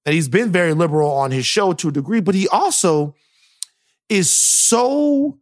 and 0.06 0.14
he's 0.14 0.28
been 0.28 0.52
very 0.52 0.74
liberal 0.74 1.12
on 1.12 1.32
his 1.32 1.46
show 1.46 1.74
to 1.74 1.90
a 1.90 1.92
degree, 1.92 2.20
but 2.20 2.36
he 2.36 2.48
also 2.48 3.16
is 4.10 4.30
so 4.32 5.40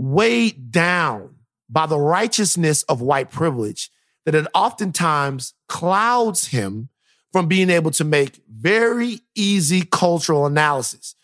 weighed 0.00 0.72
down 0.72 1.34
by 1.68 1.84
the 1.84 1.98
righteousness 1.98 2.82
of 2.84 3.02
white 3.02 3.30
privilege 3.30 3.90
that 4.24 4.34
it 4.34 4.46
oftentimes 4.54 5.52
clouds 5.68 6.48
him 6.48 6.88
from 7.32 7.48
being 7.48 7.68
able 7.68 7.90
to 7.90 8.02
make 8.02 8.40
very 8.50 9.20
easy 9.34 9.82
cultural 9.82 10.46
analysis. 10.46 11.14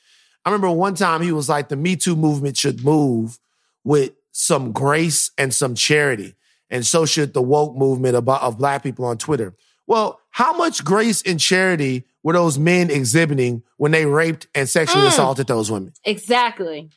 I 0.45 0.51
remember 0.51 0.71
one 0.71 0.95
time 0.95 1.23
he 1.23 1.33
was 1.33 1.49
like, 1.49 1.69
the 1.69 1.77
Me 1.77 1.97
Too 1.97 2.17
movement 2.17 2.59
should 2.59 2.85
move 2.85 3.39
with 3.83 4.13
some 4.31 4.73
grace 4.73 5.31
and 5.39 5.55
some 5.55 5.75
charity. 5.75 6.35
And 6.69 6.85
so 6.85 7.07
should 7.07 7.33
the 7.33 7.43
woke 7.43 7.75
movement 7.75 8.15
of, 8.15 8.59
black 8.59 8.83
people 8.83 9.07
on 9.07 9.17
Twitter. 9.17 9.55
Well, 9.87 10.21
how 10.31 10.53
much 10.53 10.85
grace 10.85 11.23
and 11.23 11.41
charity 11.41 12.05
were 12.23 12.35
those 12.35 12.59
men 12.59 12.91
exhibiting 12.91 13.63
when 13.79 13.93
they 13.93 14.05
raped 14.05 14.49
and 14.55 14.69
sexually 14.69 15.07
mm. 15.07 15.09
assaulted 15.09 15.47
those 15.47 15.71
women? 15.71 15.95
Exactly. 16.05 16.91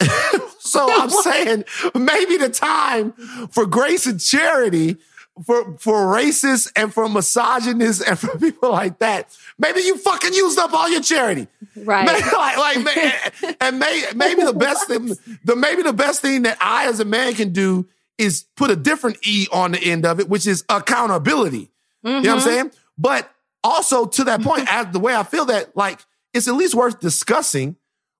So 0.70 0.86
I'm 0.88 1.10
saying 1.24 1.64
maybe 1.94 2.36
the 2.36 2.48
time 2.48 3.12
for 3.50 3.66
grace 3.66 4.06
and 4.06 4.20
charity 4.20 4.96
for 5.44 5.76
for 5.78 5.94
racists 6.14 6.70
and 6.76 6.92
for 6.92 7.08
misogynists 7.08 8.02
and 8.02 8.18
for 8.18 8.38
people 8.38 8.70
like 8.70 8.98
that. 8.98 9.36
Maybe 9.58 9.80
you 9.80 9.96
fucking 9.96 10.32
used 10.32 10.58
up 10.58 10.72
all 10.72 10.88
your 10.88 11.02
charity, 11.02 11.48
right? 11.76 12.06
Maybe, 12.06 12.36
like, 12.36 12.56
like, 12.56 13.56
and 13.60 13.78
may, 13.78 14.04
maybe 14.14 14.44
the 14.44 14.52
best 14.52 14.86
thing, 14.86 15.16
the 15.44 15.56
maybe 15.56 15.82
the 15.82 15.92
best 15.92 16.20
thing 16.20 16.42
that 16.42 16.58
I 16.60 16.88
as 16.88 17.00
a 17.00 17.04
man 17.04 17.34
can 17.34 17.52
do 17.52 17.88
is 18.18 18.44
put 18.56 18.70
a 18.70 18.76
different 18.76 19.18
e 19.26 19.46
on 19.50 19.72
the 19.72 19.82
end 19.82 20.04
of 20.04 20.20
it, 20.20 20.28
which 20.28 20.46
is 20.46 20.64
accountability. 20.68 21.70
Mm-hmm. 22.04 22.08
You 22.08 22.12
know 22.12 22.18
what 22.18 22.28
I'm 22.28 22.38
mm-hmm. 22.38 22.48
saying? 22.48 22.70
But 22.98 23.30
also 23.64 24.06
to 24.06 24.24
that 24.24 24.42
point, 24.42 24.72
as 24.72 24.88
the 24.92 25.00
way 25.00 25.14
I 25.14 25.22
feel 25.22 25.46
that 25.46 25.74
like 25.76 26.00
it's 26.34 26.48
at 26.48 26.54
least 26.54 26.74
worth 26.74 27.00
discussing 27.00 27.76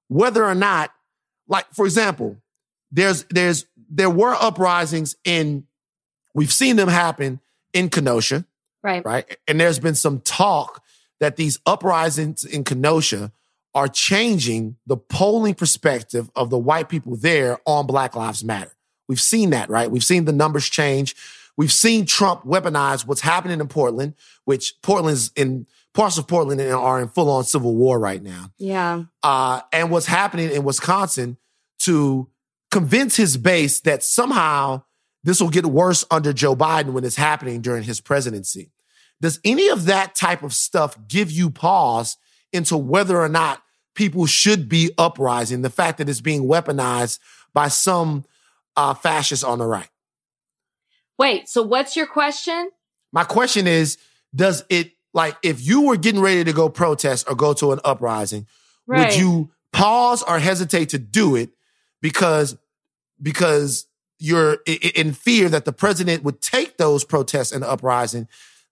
whether 0.08 0.44
or 0.44 0.54
not 0.54 0.90
like, 1.50 1.66
for 1.74 1.84
example, 1.84 2.38
there's, 2.90 3.24
there's, 3.24 3.66
there 3.90 4.08
were 4.08 4.34
uprisings 4.34 5.16
in, 5.24 5.66
we've 6.34 6.52
seen 6.52 6.76
them 6.76 6.88
happen 6.88 7.40
in 7.74 7.90
Kenosha. 7.90 8.46
Right. 8.82 9.04
Right. 9.04 9.36
And 9.46 9.60
there's 9.60 9.78
been 9.78 9.94
some 9.94 10.20
talk 10.20 10.82
that 11.18 11.36
these 11.36 11.58
uprisings 11.66 12.44
in 12.44 12.64
Kenosha 12.64 13.32
are 13.74 13.88
changing 13.88 14.76
the 14.86 14.96
polling 14.96 15.54
perspective 15.54 16.30
of 16.34 16.50
the 16.50 16.58
white 16.58 16.88
people 16.88 17.14
there 17.14 17.58
on 17.66 17.86
Black 17.86 18.16
Lives 18.16 18.42
Matter. 18.42 18.72
We've 19.08 19.20
seen 19.20 19.50
that, 19.50 19.68
right? 19.68 19.90
We've 19.90 20.04
seen 20.04 20.24
the 20.24 20.32
numbers 20.32 20.68
change. 20.68 21.14
We've 21.56 21.70
seen 21.70 22.06
Trump 22.06 22.44
weaponize 22.44 23.06
what's 23.06 23.20
happening 23.20 23.60
in 23.60 23.68
Portland, 23.68 24.14
which 24.44 24.80
Portland's 24.82 25.30
in 25.36 25.66
parts 25.94 26.18
of 26.18 26.26
Portland 26.26 26.60
are 26.60 27.00
in 27.00 27.08
full 27.08 27.30
on 27.30 27.44
civil 27.44 27.74
war 27.74 27.98
right 27.98 28.22
now. 28.22 28.52
Yeah. 28.58 29.04
Uh, 29.22 29.60
and 29.72 29.90
what's 29.90 30.06
happening 30.06 30.50
in 30.50 30.64
Wisconsin 30.64 31.36
to 31.80 32.28
convince 32.70 33.16
his 33.16 33.36
base 33.36 33.80
that 33.80 34.02
somehow 34.02 34.82
this 35.22 35.40
will 35.40 35.50
get 35.50 35.66
worse 35.66 36.04
under 36.10 36.32
Joe 36.32 36.56
Biden 36.56 36.92
when 36.92 37.04
it's 37.04 37.16
happening 37.16 37.60
during 37.60 37.82
his 37.82 38.00
presidency. 38.00 38.70
Does 39.20 39.38
any 39.44 39.68
of 39.68 39.84
that 39.86 40.14
type 40.14 40.42
of 40.42 40.54
stuff 40.54 40.96
give 41.06 41.30
you 41.30 41.50
pause 41.50 42.16
into 42.52 42.76
whether 42.76 43.20
or 43.20 43.28
not 43.28 43.62
people 43.94 44.26
should 44.26 44.68
be 44.68 44.92
uprising? 44.96 45.62
The 45.62 45.70
fact 45.70 45.98
that 45.98 46.08
it's 46.08 46.22
being 46.22 46.44
weaponized 46.44 47.18
by 47.52 47.68
some 47.68 48.24
uh, 48.76 48.94
fascists 48.94 49.44
on 49.44 49.58
the 49.58 49.66
right. 49.66 49.88
Wait, 51.18 51.48
so 51.48 51.62
what's 51.62 51.96
your 51.96 52.06
question? 52.06 52.70
My 53.12 53.24
question 53.24 53.66
is 53.66 53.98
Does 54.34 54.64
it, 54.70 54.92
like, 55.12 55.36
if 55.42 55.64
you 55.66 55.82
were 55.82 55.96
getting 55.96 56.20
ready 56.20 56.44
to 56.44 56.52
go 56.52 56.68
protest 56.68 57.28
or 57.28 57.34
go 57.34 57.52
to 57.54 57.72
an 57.72 57.80
uprising, 57.84 58.46
Right. 58.86 59.06
would 59.10 59.16
you 59.18 59.50
pause 59.72 60.22
or 60.22 60.38
hesitate 60.38 60.88
to 60.90 60.98
do 60.98 61.36
it 61.36 61.50
because 62.02 62.56
because 63.22 63.86
you're 64.18 64.58
in 64.66 65.12
fear 65.12 65.48
that 65.48 65.64
the 65.64 65.72
president 65.72 66.22
would 66.24 66.40
take 66.40 66.76
those 66.76 67.04
protests 67.04 67.52
and 67.52 67.62
uprising 67.64 68.26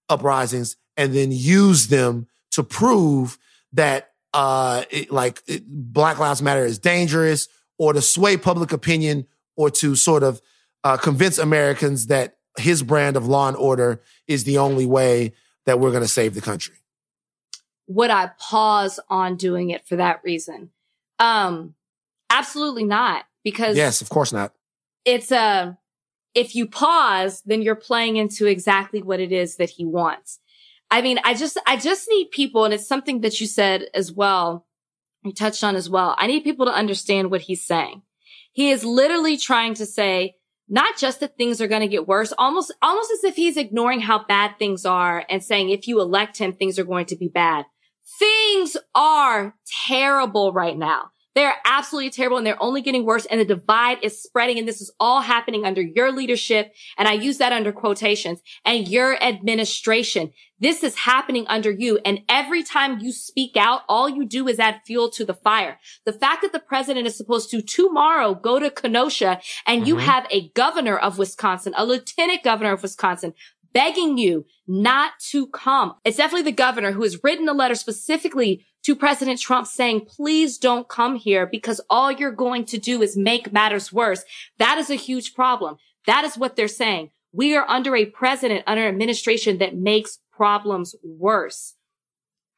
uprisings 0.09 0.77
and 0.97 1.15
then 1.15 1.31
use 1.31 1.89
them 1.89 2.27
to 2.51 2.63
prove 2.63 3.39
that 3.73 4.11
uh 4.35 4.83
it, 4.91 5.11
like 5.13 5.43
it, 5.47 5.63
black 5.67 6.19
lives 6.19 6.43
matter 6.43 6.65
is 6.65 6.79
dangerous 6.79 7.49
or 7.79 7.93
to 7.93 8.01
sway 8.03 8.37
public 8.37 8.73
opinion 8.73 9.27
or 9.57 9.71
to 9.71 9.95
sort 9.95 10.23
of 10.23 10.41
uh, 10.85 10.97
convince 10.97 11.39
americans 11.39 12.09
that 12.09 12.37
his 12.59 12.83
brand 12.83 13.17
of 13.17 13.27
law 13.27 13.49
and 13.49 13.57
order 13.57 14.01
is 14.27 14.45
the 14.45 14.59
only 14.59 14.87
way 14.87 15.33
that 15.69 15.79
we're 15.79 15.91
going 15.91 16.03
to 16.03 16.09
save 16.09 16.35
the 16.35 16.41
country 16.41 16.75
would 17.91 18.11
I 18.11 18.31
pause 18.39 19.01
on 19.09 19.37
doing 19.37 19.71
it 19.71 19.87
for 19.87 19.97
that 19.97 20.21
reason? 20.23 20.69
Um, 21.19 21.75
absolutely 22.29 22.85
not, 22.85 23.25
because 23.45 23.77
yes 23.77 24.03
of 24.03 24.11
course 24.11 24.33
not 24.33 24.53
it's 25.09 25.33
a, 25.33 25.79
if 26.35 26.55
you 26.55 26.67
pause, 26.67 27.43
then 27.47 27.63
you're 27.63 27.75
playing 27.75 28.17
into 28.17 28.47
exactly 28.47 29.03
what 29.03 29.21
it 29.21 29.33
is 29.33 29.57
that 29.57 29.71
he 29.71 29.87
wants. 29.87 30.39
I 30.91 31.01
mean, 31.01 31.19
I 31.25 31.33
just, 31.33 31.59
I 31.67 31.79
just 31.79 32.07
need 32.11 32.31
people, 32.31 32.65
and 32.65 32.75
it's 32.75 32.87
something 32.87 33.23
that 33.23 33.41
you 33.41 33.47
said 33.47 33.87
as 33.95 34.13
well, 34.13 34.67
you 35.25 35.33
touched 35.33 35.65
on 35.65 35.77
as 35.77 35.89
well. 35.89 36.15
I 36.19 36.27
need 36.27 36.45
people 36.45 36.67
to 36.67 36.73
understand 36.73 37.31
what 37.31 37.43
he's 37.43 37.65
saying. 37.65 38.03
He 38.53 38.71
is 38.71 38.85
literally 38.85 39.37
trying 39.39 39.75
to 39.75 39.87
say, 39.87 40.37
not 40.69 40.99
just 40.99 41.21
that 41.21 41.37
things 41.37 41.61
are 41.61 41.69
going 41.69 41.81
to 41.81 41.89
get 41.89 42.07
worse, 42.07 42.33
almost, 42.39 42.75
almost 42.83 43.11
as 43.11 43.25
if 43.25 43.37
he's 43.37 43.57
ignoring 43.57 44.01
how 44.01 44.25
bad 44.25 44.59
things 44.59 44.85
are 44.85 45.25
and 45.31 45.43
saying, 45.43 45.71
if 45.71 45.89
you 45.89 46.01
elect 46.01 46.39
him, 46.39 46.53
things 46.53 46.79
are 46.79 46.85
going 46.85 47.07
to 47.07 47.17
be 47.17 47.29
bad. 47.29 47.65
Things 48.19 48.77
are 48.95 49.55
terrible 49.87 50.53
right 50.53 50.77
now. 50.77 51.11
They're 51.39 51.55
absolutely 51.65 52.11
terrible 52.11 52.37
and 52.37 52.45
they're 52.45 52.61
only 52.61 52.83
getting 52.83 53.05
worse 53.05 53.25
and 53.25 53.41
the 53.41 53.45
divide 53.45 53.99
is 54.03 54.21
spreading 54.21 54.59
and 54.59 54.67
this 54.67 54.81
is 54.81 54.91
all 54.99 55.21
happening 55.21 55.65
under 55.65 55.81
your 55.81 56.11
leadership. 56.11 56.75
And 56.97 57.07
I 57.07 57.13
use 57.13 57.39
that 57.39 57.53
under 57.53 57.71
quotations 57.71 58.41
and 58.65 58.89
your 58.89 59.23
administration. 59.23 60.33
This 60.59 60.83
is 60.83 60.97
happening 60.97 61.47
under 61.47 61.71
you. 61.71 62.01
And 62.05 62.23
every 62.29 62.65
time 62.65 62.99
you 62.99 63.13
speak 63.13 63.57
out, 63.57 63.83
all 63.89 64.09
you 64.09 64.27
do 64.27 64.49
is 64.49 64.59
add 64.59 64.81
fuel 64.85 65.11
to 65.11 65.25
the 65.25 65.35
fire. 65.35 65.79
The 66.05 66.13
fact 66.13 66.43
that 66.43 66.51
the 66.51 66.59
president 66.59 67.07
is 67.07 67.17
supposed 67.17 67.51
to 67.51 67.63
tomorrow 67.63 68.35
go 68.35 68.59
to 68.59 68.69
Kenosha 68.69 69.41
and 69.65 69.87
you 69.87 69.95
Mhm. 69.95 70.01
have 70.01 70.27
a 70.33 70.49
governor 70.57 70.99
of 70.99 71.19
Wisconsin, 71.19 71.73
a 71.77 71.87
lieutenant 71.87 72.43
governor 72.43 72.73
of 72.73 72.83
Wisconsin, 72.83 73.33
begging 73.73 74.19
you 74.19 74.45
not 74.67 75.13
to 75.31 75.47
come. 75.47 75.95
It's 76.05 76.17
definitely 76.17 76.51
the 76.51 76.53
governor 76.53 76.93
who 76.93 77.03
has 77.03 77.23
written 77.23 77.49
a 77.49 77.53
letter 77.53 77.77
specifically 77.77 78.67
to 78.85 78.97
President 78.97 79.41
Trump 79.41 79.67
saying, 79.67 80.07
please 80.07 80.59
don't 80.59 80.89
come 80.89 81.17
here 81.17 81.47
because 81.47 81.81
all 81.91 82.11
you're 82.11 82.33
going 82.33 82.65
to 82.67 82.79
do 82.79 83.03
is 83.03 83.17
make 83.17 83.53
matters 83.53 83.93
worse. 83.93 84.25
That 84.59 84.79
is 84.79 84.91
a 84.91 84.95
huge 84.95 85.35
problem. 85.35 85.77
That 86.07 86.25
is 86.25 86.39
what 86.39 86.57
they're 86.57 86.69
saying. 86.69 87.11
We 87.33 87.57
are 87.57 87.69
under 87.69 87.95
a 87.95 88.07
president, 88.07 88.65
under 88.67 88.83
an 88.83 88.89
administration 88.89 89.59
that 89.59 89.77
makes 89.77 90.19
problems 90.33 90.95
worse. 91.03 91.75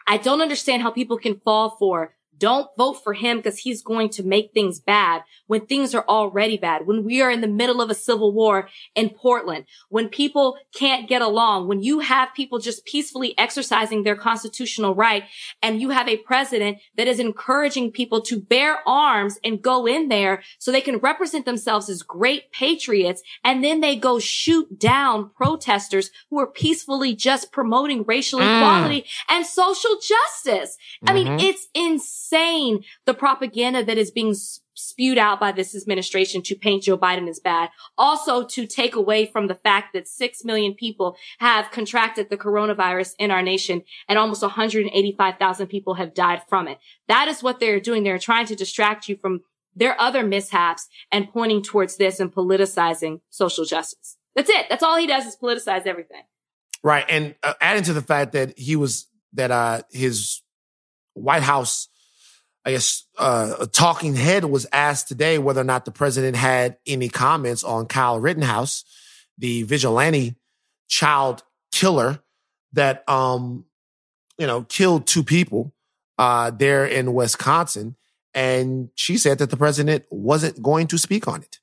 I 0.06 0.18
don't 0.18 0.40
understand 0.40 0.82
how 0.82 0.90
people 0.90 1.18
can 1.18 1.40
fall 1.40 1.76
for 1.78 2.14
don't 2.40 2.68
vote 2.76 2.94
for 3.04 3.12
him 3.12 3.36
because 3.36 3.58
he's 3.58 3.82
going 3.82 4.08
to 4.08 4.22
make 4.24 4.52
things 4.52 4.80
bad 4.80 5.22
when 5.46 5.66
things 5.66 5.94
are 5.94 6.04
already 6.08 6.56
bad. 6.56 6.86
When 6.86 7.04
we 7.04 7.20
are 7.22 7.30
in 7.30 7.42
the 7.42 7.46
middle 7.60 7.80
of 7.80 7.90
a 7.90 7.94
civil 7.94 8.32
war 8.32 8.68
in 8.96 9.10
Portland, 9.10 9.66
when 9.90 10.08
people 10.08 10.56
can't 10.74 11.08
get 11.08 11.20
along, 11.22 11.68
when 11.68 11.82
you 11.82 12.00
have 12.00 12.30
people 12.34 12.58
just 12.58 12.84
peacefully 12.86 13.36
exercising 13.38 14.02
their 14.02 14.16
constitutional 14.16 14.94
right 14.94 15.24
and 15.62 15.80
you 15.82 15.90
have 15.90 16.08
a 16.08 16.16
president 16.16 16.78
that 16.96 17.06
is 17.06 17.20
encouraging 17.20 17.92
people 17.92 18.20
to 18.22 18.40
bear 18.40 18.78
arms 18.88 19.38
and 19.44 19.60
go 19.62 19.86
in 19.86 20.08
there 20.08 20.42
so 20.58 20.72
they 20.72 20.80
can 20.80 20.96
represent 20.98 21.44
themselves 21.44 21.88
as 21.90 22.02
great 22.02 22.50
patriots. 22.52 23.22
And 23.44 23.62
then 23.62 23.80
they 23.80 23.96
go 23.96 24.18
shoot 24.18 24.78
down 24.78 25.30
protesters 25.36 26.10
who 26.30 26.40
are 26.40 26.46
peacefully 26.46 27.14
just 27.14 27.52
promoting 27.52 28.02
racial 28.04 28.40
Mm. 28.40 28.56
equality 28.56 29.04
and 29.28 29.44
social 29.44 29.96
justice. 30.00 30.78
I 31.06 31.12
mean, 31.12 31.26
Mhm. 31.26 31.42
it's 31.42 31.68
insane 31.74 32.29
the 32.30 33.14
propaganda 33.16 33.84
that 33.84 33.98
is 33.98 34.10
being 34.10 34.34
spewed 34.74 35.18
out 35.18 35.40
by 35.40 35.52
this 35.52 35.76
administration 35.76 36.42
to 36.42 36.54
paint 36.54 36.84
Joe 36.84 36.96
Biden 36.96 37.28
as 37.28 37.38
bad. 37.38 37.70
Also 37.98 38.44
to 38.46 38.66
take 38.66 38.94
away 38.94 39.26
from 39.26 39.46
the 39.46 39.54
fact 39.54 39.92
that 39.92 40.08
6 40.08 40.44
million 40.44 40.74
people 40.74 41.16
have 41.38 41.70
contracted 41.70 42.30
the 42.30 42.36
coronavirus 42.36 43.14
in 43.18 43.30
our 43.30 43.42
nation 43.42 43.82
and 44.08 44.18
almost 44.18 44.42
185,000 44.42 45.66
people 45.66 45.94
have 45.94 46.14
died 46.14 46.42
from 46.48 46.68
it. 46.68 46.78
That 47.08 47.28
is 47.28 47.42
what 47.42 47.60
they're 47.60 47.80
doing. 47.80 48.02
They're 48.02 48.18
trying 48.18 48.46
to 48.46 48.56
distract 48.56 49.08
you 49.08 49.16
from 49.16 49.40
their 49.74 50.00
other 50.00 50.24
mishaps 50.24 50.88
and 51.12 51.30
pointing 51.30 51.62
towards 51.62 51.96
this 51.96 52.20
and 52.20 52.32
politicizing 52.32 53.20
social 53.30 53.64
justice. 53.64 54.16
That's 54.34 54.50
it. 54.50 54.66
That's 54.68 54.82
all 54.82 54.96
he 54.96 55.06
does 55.06 55.26
is 55.26 55.36
politicize 55.40 55.86
everything. 55.86 56.22
Right. 56.82 57.04
And 57.08 57.34
uh, 57.42 57.54
adding 57.60 57.82
to 57.84 57.92
the 57.92 58.02
fact 58.02 58.32
that 58.32 58.58
he 58.58 58.76
was, 58.76 59.06
that 59.34 59.50
uh, 59.50 59.82
his 59.90 60.42
White 61.14 61.42
House, 61.42 61.88
I 62.64 62.72
guess, 62.72 63.04
uh, 63.18 63.54
a 63.60 63.66
talking 63.66 64.14
head 64.14 64.44
was 64.44 64.66
asked 64.72 65.08
today 65.08 65.38
whether 65.38 65.60
or 65.60 65.64
not 65.64 65.84
the 65.84 65.90
president 65.90 66.36
had 66.36 66.76
any 66.86 67.08
comments 67.08 67.64
on 67.64 67.86
Kyle 67.86 68.20
Rittenhouse, 68.20 68.84
the 69.38 69.62
vigilante 69.62 70.34
child 70.88 71.42
killer 71.72 72.20
that, 72.72 73.08
um, 73.08 73.64
you 74.36 74.46
know, 74.46 74.62
killed 74.62 75.06
two 75.06 75.22
people 75.24 75.72
uh, 76.18 76.50
there 76.50 76.84
in 76.84 77.14
Wisconsin. 77.14 77.96
And 78.34 78.90
she 78.94 79.16
said 79.16 79.38
that 79.38 79.50
the 79.50 79.56
president 79.56 80.04
wasn't 80.10 80.62
going 80.62 80.86
to 80.88 80.98
speak 80.98 81.26
on 81.26 81.42
it. 81.42 81.58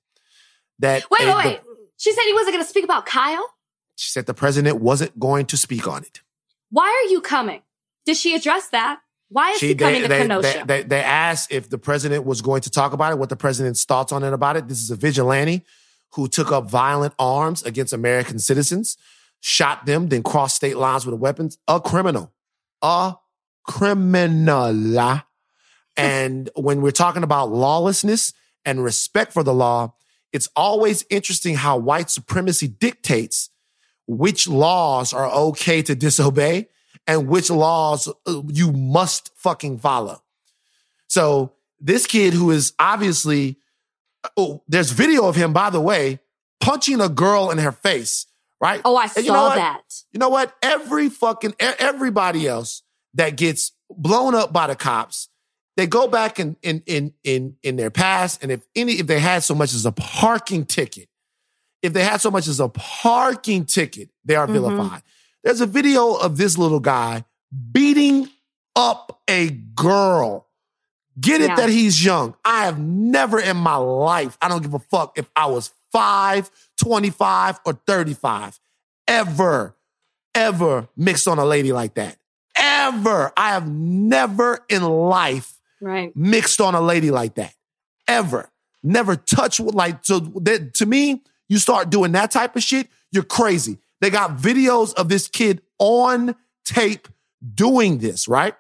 That 0.80 1.04
Wait, 1.12 1.22
wait, 1.22 1.28
the- 1.28 1.38
wait. 1.50 1.62
She 1.98 2.12
said 2.12 2.22
he 2.26 2.34
wasn't 2.34 2.54
going 2.54 2.64
to 2.64 2.70
speak 2.70 2.84
about 2.84 3.06
Kyle. 3.08 3.48
she 3.96 4.12
said 4.12 4.26
the 4.28 4.34
president 4.34 4.80
wasn't 4.80 5.18
going 5.20 5.46
to 5.48 5.58
speak 5.58 5.88
on 5.88 6.04
it. 6.04 6.22
Why 6.70 6.86
are 6.86 7.10
you 7.12 7.22
coming? 7.22 7.62
Did 8.06 8.18
she 8.18 8.36
address 8.36 8.68
that? 8.70 9.00
Why 9.30 9.52
is 9.52 9.60
She, 9.60 9.70
he 9.70 9.76
coming 9.76 10.02
they, 10.04 10.08
to 10.08 10.18
Kenosha? 10.18 10.64
they, 10.66 10.82
they, 10.82 10.88
they 10.88 11.02
asked 11.02 11.52
if 11.52 11.70
the 11.70 11.78
president 11.78 12.26
was 12.26 12.42
going 12.42 12.62
to 12.62 12.70
talk 12.70 12.94
about 12.94 13.12
it, 13.12 13.20
what 13.20 13.30
the 13.30 13.36
president's 13.36 13.84
thoughts 13.84 14.12
on 14.12 14.24
it 14.24 14.34
about 14.34 14.58
it. 14.58 14.68
This 14.68 14.82
is 14.82 14.90
a 14.90 14.96
vigilante 14.96 15.66
who 16.14 16.28
took 16.28 16.52
up 16.52 16.70
violent 16.70 17.14
arms 17.20 17.64
against 17.64 17.94
American 17.94 18.40
citizens, 18.40 18.98
shot 19.42 19.86
them, 19.86 20.08
then 20.10 20.24
crossed 20.24 20.56
state 20.56 20.78
lines 20.78 21.06
with 21.06 21.16
weapons. 21.20 21.58
A 21.68 21.80
criminal. 21.80 22.34
A 22.82 23.16
criminal. 23.66 25.22
and 25.98 26.50
when 26.56 26.82
we're 26.82 26.92
talking 26.92 27.24
about 27.24 27.52
lawlessness 27.52 28.34
and 28.64 28.84
respect 28.84 29.34
for 29.34 29.44
the 29.44 29.54
law, 29.54 29.94
it's 30.32 30.50
always 30.56 31.06
interesting 31.10 31.56
how 31.56 31.78
white 31.78 32.10
supremacy 32.10 32.68
dictates 32.68 33.50
which 34.08 34.48
laws 34.48 35.14
are 35.14 35.30
okay 35.30 35.82
to 35.82 35.94
disobey 35.94 36.68
and 37.08 37.28
which 37.28 37.50
laws 37.50 38.08
uh, 38.28 38.42
you 38.48 38.72
must 38.72 39.32
fucking 39.36 39.80
follow. 39.80 40.22
So 41.08 41.54
this 41.80 42.06
kid 42.06 42.34
who 42.34 42.52
is 42.52 42.74
obviously, 42.80 43.58
oh, 44.36 44.62
there's 44.68 44.92
video 44.92 45.26
of 45.26 45.36
him, 45.36 45.54
by 45.54 45.70
the 45.70 45.80
way, 45.82 46.20
punching 46.60 47.00
a 47.02 47.10
girl 47.10 47.50
in 47.50 47.58
her 47.60 47.72
face, 47.72 48.26
right? 48.60 48.82
oh, 48.84 48.96
I 48.98 49.06
And 49.16 49.26
you 49.26 49.32
know 49.32 49.50
saw 49.50 49.56
that. 49.56 49.82
You 50.12 50.20
know 50.20 50.30
what? 50.30 50.54
Every 50.62 51.10
fucking, 51.10 51.56
everybody 51.60 52.48
else 52.48 52.84
that 53.14 53.38
gets 53.38 53.72
blown 53.90 54.36
up 54.36 54.52
by 54.52 54.68
the 54.68 54.76
cops, 54.76 55.30
they 55.78 55.88
go 55.88 56.08
back 56.08 56.40
in, 56.40 56.58
in, 56.62 56.84
in, 56.88 57.14
in, 57.24 57.56
in 57.64 57.76
their 57.78 57.92
past. 57.92 58.42
And 58.44 58.52
if 58.52 58.66
any, 58.76 58.94
if 58.94 59.08
they 59.08 59.20
had 59.20 59.44
so 59.44 59.56
much 59.56 59.74
as 59.74 59.86
a 59.86 59.92
parking 59.92 60.66
ticket, 60.66 61.08
if 61.84 61.94
they 61.94 62.04
had 62.04 62.20
so 62.20 62.32
much 62.32 62.48
as 62.48 62.60
a 62.60 62.68
parking 62.68 63.64
ticket, 63.66 64.10
they 64.26 64.36
are 64.36 64.48
Mhm. 64.48 64.54
vilified. 64.54 65.04
There's 65.44 65.62
a 65.62 65.66
video 65.66 66.14
of 66.14 66.38
this 66.38 66.58
little 66.58 66.80
guy 66.80 67.26
beating 67.72 68.30
up 68.76 69.22
a 69.30 69.50
girl. 69.50 70.48
Get 71.20 71.42
it 71.42 71.48
Yeah. 71.50 71.56
that 71.56 71.70
he's 71.70 72.04
young. 72.04 72.36
I 72.46 72.66
have 72.66 72.80
never 72.80 73.40
in 73.40 73.58
my 73.58 73.76
life, 73.76 74.38
I 74.42 74.50
don't 74.50 74.62
give 74.62 74.74
a 74.74 74.80
fuck 74.80 75.18
if 75.18 75.30
I 75.36 75.48
was 75.48 75.72
5, 75.92 76.52
25, 76.78 77.60
or 77.66 77.74
35, 77.88 78.60
ever, 79.08 79.76
ever 80.36 80.90
mixed 80.96 81.28
on 81.28 81.40
a 81.40 81.46
lady 81.46 81.72
like 81.72 81.96
that. 81.96 82.18
Ever. 82.56 83.32
I 83.38 83.50
have 83.50 83.68
never 83.68 84.60
in 84.70 84.84
life 84.84 85.54
Right. 85.82 86.16
mixed 86.16 86.60
on 86.62 86.76
a 86.76 86.82
lady 86.82 87.10
like 87.12 87.36
that. 87.36 87.54
Ever. 88.08 88.50
Never 88.84 89.16
touched 89.16 89.60
with 89.60 89.76
like 89.76 90.04
so 90.06 90.20
that 90.20 90.74
to 90.76 90.86
me, 90.86 91.24
you 91.50 91.58
start 91.58 91.90
doing 91.90 92.12
that 92.14 92.32
type 92.32 92.56
of 92.56 92.64
shit, 92.64 92.90
you're 93.12 93.24
crazy. 93.24 93.80
They 94.02 94.10
got 94.10 94.38
videos 94.38 94.94
of 94.94 95.10
this 95.10 95.28
kid 95.28 95.62
on 95.80 96.36
tape 96.66 97.08
doing 97.54 97.98
this, 98.00 98.28
right? 98.28 98.56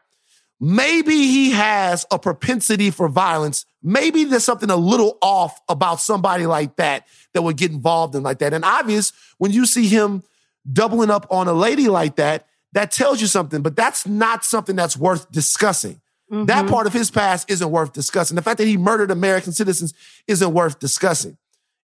Maybe 0.59 1.13
he 1.13 1.51
has 1.51 2.05
a 2.09 2.17
propensity 2.17 2.89
for 2.89 3.07
violence. 3.07 3.65
Maybe 3.83 4.23
there's 4.23 4.43
something 4.43 4.71
a 4.71 4.75
little 4.75 5.17
off 5.21 5.59
about 5.69 5.99
somebody 6.01 6.47
like 6.47 6.77
that 6.77 7.05
that 7.33 7.43
would 7.43 7.57
get 7.57 7.71
involved 7.71 8.15
in 8.15 8.23
like 8.23 8.39
that. 8.39 8.53
And 8.53 8.65
obvious, 8.65 9.13
when 9.37 9.51
you 9.51 9.67
see 9.67 9.87
him 9.87 10.23
doubling 10.71 11.11
up 11.11 11.27
on 11.29 11.47
a 11.47 11.53
lady 11.53 11.87
like 11.89 12.15
that, 12.15 12.47
that 12.73 12.91
tells 12.91 13.21
you 13.21 13.27
something, 13.27 13.61
but 13.61 13.75
that's 13.75 14.07
not 14.07 14.43
something 14.43 14.75
that's 14.75 14.97
worth 14.97 15.31
discussing. 15.31 16.01
That 16.29 16.65
Mhm. 16.65 16.69
part 16.69 16.87
of 16.87 16.93
his 16.93 17.09
past 17.09 17.49
isn't 17.49 17.71
worth 17.71 17.93
discussing. 17.93 18.35
The 18.35 18.41
fact 18.41 18.57
that 18.57 18.67
he 18.67 18.75
murdered 18.75 19.11
American 19.11 19.53
citizens 19.53 19.93
isn't 20.27 20.53
worth 20.53 20.77
discussing. 20.77 21.37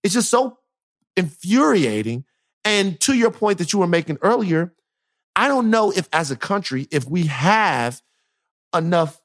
It's 0.01 0.15
just 0.15 0.29
so 0.31 0.57
infuriating. 1.15 2.25
And 2.63 2.99
to 3.01 3.13
your 3.13 3.31
point 3.31 3.57
that 3.57 3.73
you 3.73 3.79
were 3.79 3.87
making 3.87 4.17
earlier, 4.21 4.73
I 5.35 5.47
don't 5.47 5.69
know 5.69 5.91
if 5.91 6.07
as 6.13 6.31
a 6.31 6.35
country, 6.35 6.87
if 6.91 7.09
we 7.09 7.23
have 7.27 8.01
enough 8.75 9.19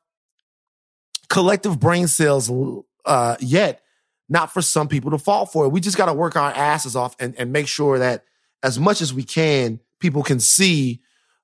collective 1.29 1.79
brain 1.79 2.07
cells 2.07 2.51
uh, 3.05 3.37
yet, 3.41 3.83
not 4.29 4.53
for 4.53 4.63
some 4.63 4.89
people 4.89 5.11
to 5.13 5.19
fall 5.19 5.47
for 5.47 5.65
it. 5.67 5.69
We 5.69 5.81
just 5.81 5.97
got 5.97 6.07
to 6.07 6.15
work 6.15 6.37
our 6.37 6.51
asses 6.51 6.97
off 6.97 7.17
and, 7.21 7.35
and 7.39 7.53
make 7.53 7.69
sure 7.69 7.99
that 7.99 8.25
as 8.63 8.79
much 8.79 9.01
as 9.01 9.15
we 9.15 9.23
can, 9.23 9.81
people 10.01 10.23
can 10.23 10.41
see 10.41 11.01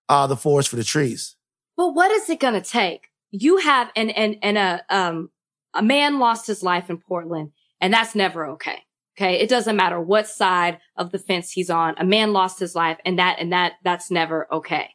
uh, 0.08 0.26
the 0.26 0.36
forest 0.36 0.68
for 0.68 0.76
the 0.76 0.84
trees. 0.84 1.36
But 1.76 1.94
what 1.94 2.10
is 2.10 2.28
it 2.28 2.40
going 2.40 2.54
to 2.54 2.60
take? 2.60 3.08
You 3.30 3.58
have 3.58 3.90
and 3.96 4.10
and 4.10 4.36
and 4.42 4.58
a 4.58 4.84
um 4.90 5.30
a 5.72 5.82
man 5.82 6.18
lost 6.18 6.46
his 6.46 6.62
life 6.62 6.90
in 6.90 6.98
Portland, 6.98 7.52
and 7.80 7.94
that's 7.94 8.14
never 8.14 8.46
okay. 8.48 8.82
Okay, 9.16 9.34
it 9.34 9.48
doesn't 9.48 9.76
matter 9.76 10.00
what 10.00 10.26
side 10.26 10.78
of 10.96 11.12
the 11.12 11.18
fence 11.18 11.50
he's 11.50 11.68
on. 11.68 11.94
A 11.98 12.04
man 12.04 12.32
lost 12.32 12.58
his 12.58 12.74
life, 12.74 12.98
and 13.04 13.18
that 13.18 13.36
and 13.38 13.52
that 13.52 13.74
that's 13.84 14.10
never 14.10 14.52
okay. 14.52 14.90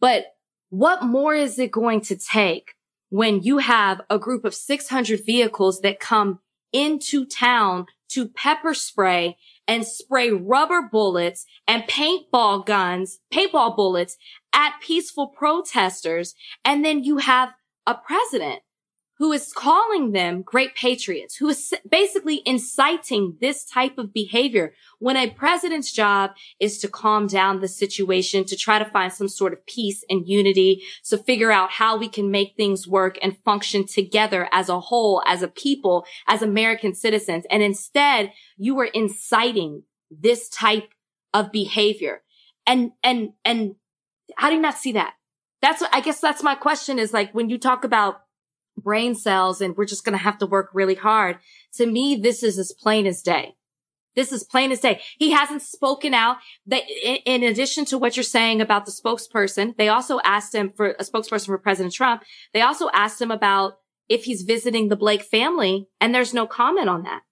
But 0.00 0.26
what 0.70 1.02
more 1.02 1.34
is 1.34 1.58
it 1.58 1.70
going 1.70 2.00
to 2.02 2.16
take 2.16 2.74
when 3.10 3.42
you 3.42 3.58
have 3.58 4.00
a 4.10 4.18
group 4.18 4.44
of 4.44 4.54
600 4.54 5.24
vehicles 5.24 5.80
that 5.80 6.00
come 6.00 6.40
into 6.72 7.24
town 7.24 7.86
to 8.10 8.28
pepper 8.28 8.74
spray 8.74 9.36
and 9.66 9.86
spray 9.86 10.30
rubber 10.30 10.88
bullets 10.90 11.46
and 11.66 11.84
paintball 11.84 12.64
guns, 12.64 13.20
paintball 13.32 13.76
bullets 13.76 14.16
at 14.52 14.74
peaceful 14.82 15.28
protesters. 15.28 16.34
And 16.64 16.84
then 16.84 17.04
you 17.04 17.18
have 17.18 17.50
a 17.86 17.94
president 17.94 18.60
who 19.18 19.32
is 19.32 19.52
calling 19.52 20.12
them 20.12 20.42
great 20.42 20.74
patriots, 20.74 21.36
who 21.36 21.48
is 21.48 21.74
basically 21.88 22.40
inciting 22.46 23.36
this 23.40 23.64
type 23.64 23.98
of 23.98 24.12
behavior 24.12 24.72
when 25.00 25.16
a 25.16 25.30
president's 25.30 25.92
job 25.92 26.30
is 26.60 26.78
to 26.78 26.88
calm 26.88 27.26
down 27.26 27.60
the 27.60 27.68
situation, 27.68 28.44
to 28.44 28.56
try 28.56 28.78
to 28.78 28.84
find 28.84 29.12
some 29.12 29.28
sort 29.28 29.52
of 29.52 29.66
peace 29.66 30.04
and 30.08 30.28
unity, 30.28 30.82
to 31.04 31.18
figure 31.18 31.50
out 31.50 31.72
how 31.72 31.98
we 31.98 32.08
can 32.08 32.30
make 32.30 32.54
things 32.56 32.86
work 32.86 33.18
and 33.20 33.36
function 33.44 33.84
together 33.84 34.48
as 34.52 34.68
a 34.68 34.78
whole, 34.78 35.22
as 35.26 35.42
a 35.42 35.48
people, 35.48 36.06
as 36.28 36.40
American 36.40 36.94
citizens. 36.94 37.44
And 37.50 37.62
instead, 37.62 38.32
you 38.56 38.78
are 38.78 38.86
inciting 38.86 39.82
this 40.10 40.48
type 40.48 40.90
of 41.34 41.50
behavior. 41.50 42.22
And, 42.66 42.92
and, 43.02 43.30
and 43.44 43.74
how 44.36 44.48
do 44.48 44.54
you 44.54 44.62
not 44.62 44.78
see 44.78 44.92
that? 44.92 45.14
That's 45.60 45.82
I 45.92 46.00
guess 46.00 46.20
that's 46.20 46.42
my 46.44 46.54
question 46.54 47.00
is 47.00 47.12
like 47.12 47.34
when 47.34 47.50
you 47.50 47.58
talk 47.58 47.82
about 47.82 48.20
brain 48.78 49.14
cells 49.14 49.60
and 49.60 49.76
we're 49.76 49.84
just 49.84 50.04
going 50.04 50.16
to 50.16 50.22
have 50.24 50.38
to 50.38 50.46
work 50.46 50.70
really 50.72 50.94
hard. 50.94 51.38
To 51.74 51.86
me, 51.86 52.16
this 52.16 52.42
is 52.42 52.58
as 52.58 52.72
plain 52.72 53.06
as 53.06 53.22
day. 53.22 53.54
This 54.14 54.32
is 54.32 54.42
plain 54.42 54.72
as 54.72 54.80
day. 54.80 55.00
He 55.16 55.30
hasn't 55.30 55.62
spoken 55.62 56.12
out. 56.12 56.38
That 56.66 56.82
in, 57.24 57.44
addition 57.44 57.84
to 57.86 57.98
what 57.98 58.16
you're 58.16 58.24
saying 58.24 58.60
about 58.60 58.84
the 58.84 58.92
spokesperson, 58.92 59.76
they 59.76 59.88
also 59.88 60.18
asked 60.24 60.54
him 60.54 60.72
for 60.76 60.90
a 60.90 61.04
spokesperson 61.04 61.46
for 61.46 61.58
President 61.58 61.94
Trump. 61.94 62.22
They 62.52 62.60
also 62.60 62.90
asked 62.92 63.20
him 63.20 63.30
about 63.30 63.74
if 64.08 64.24
he's 64.24 64.42
visiting 64.42 64.88
the 64.88 64.96
Blake 64.96 65.22
family 65.22 65.88
and 66.00 66.14
there's 66.14 66.34
no 66.34 66.46
comment 66.46 66.88
on 66.88 67.02
that 67.04 67.22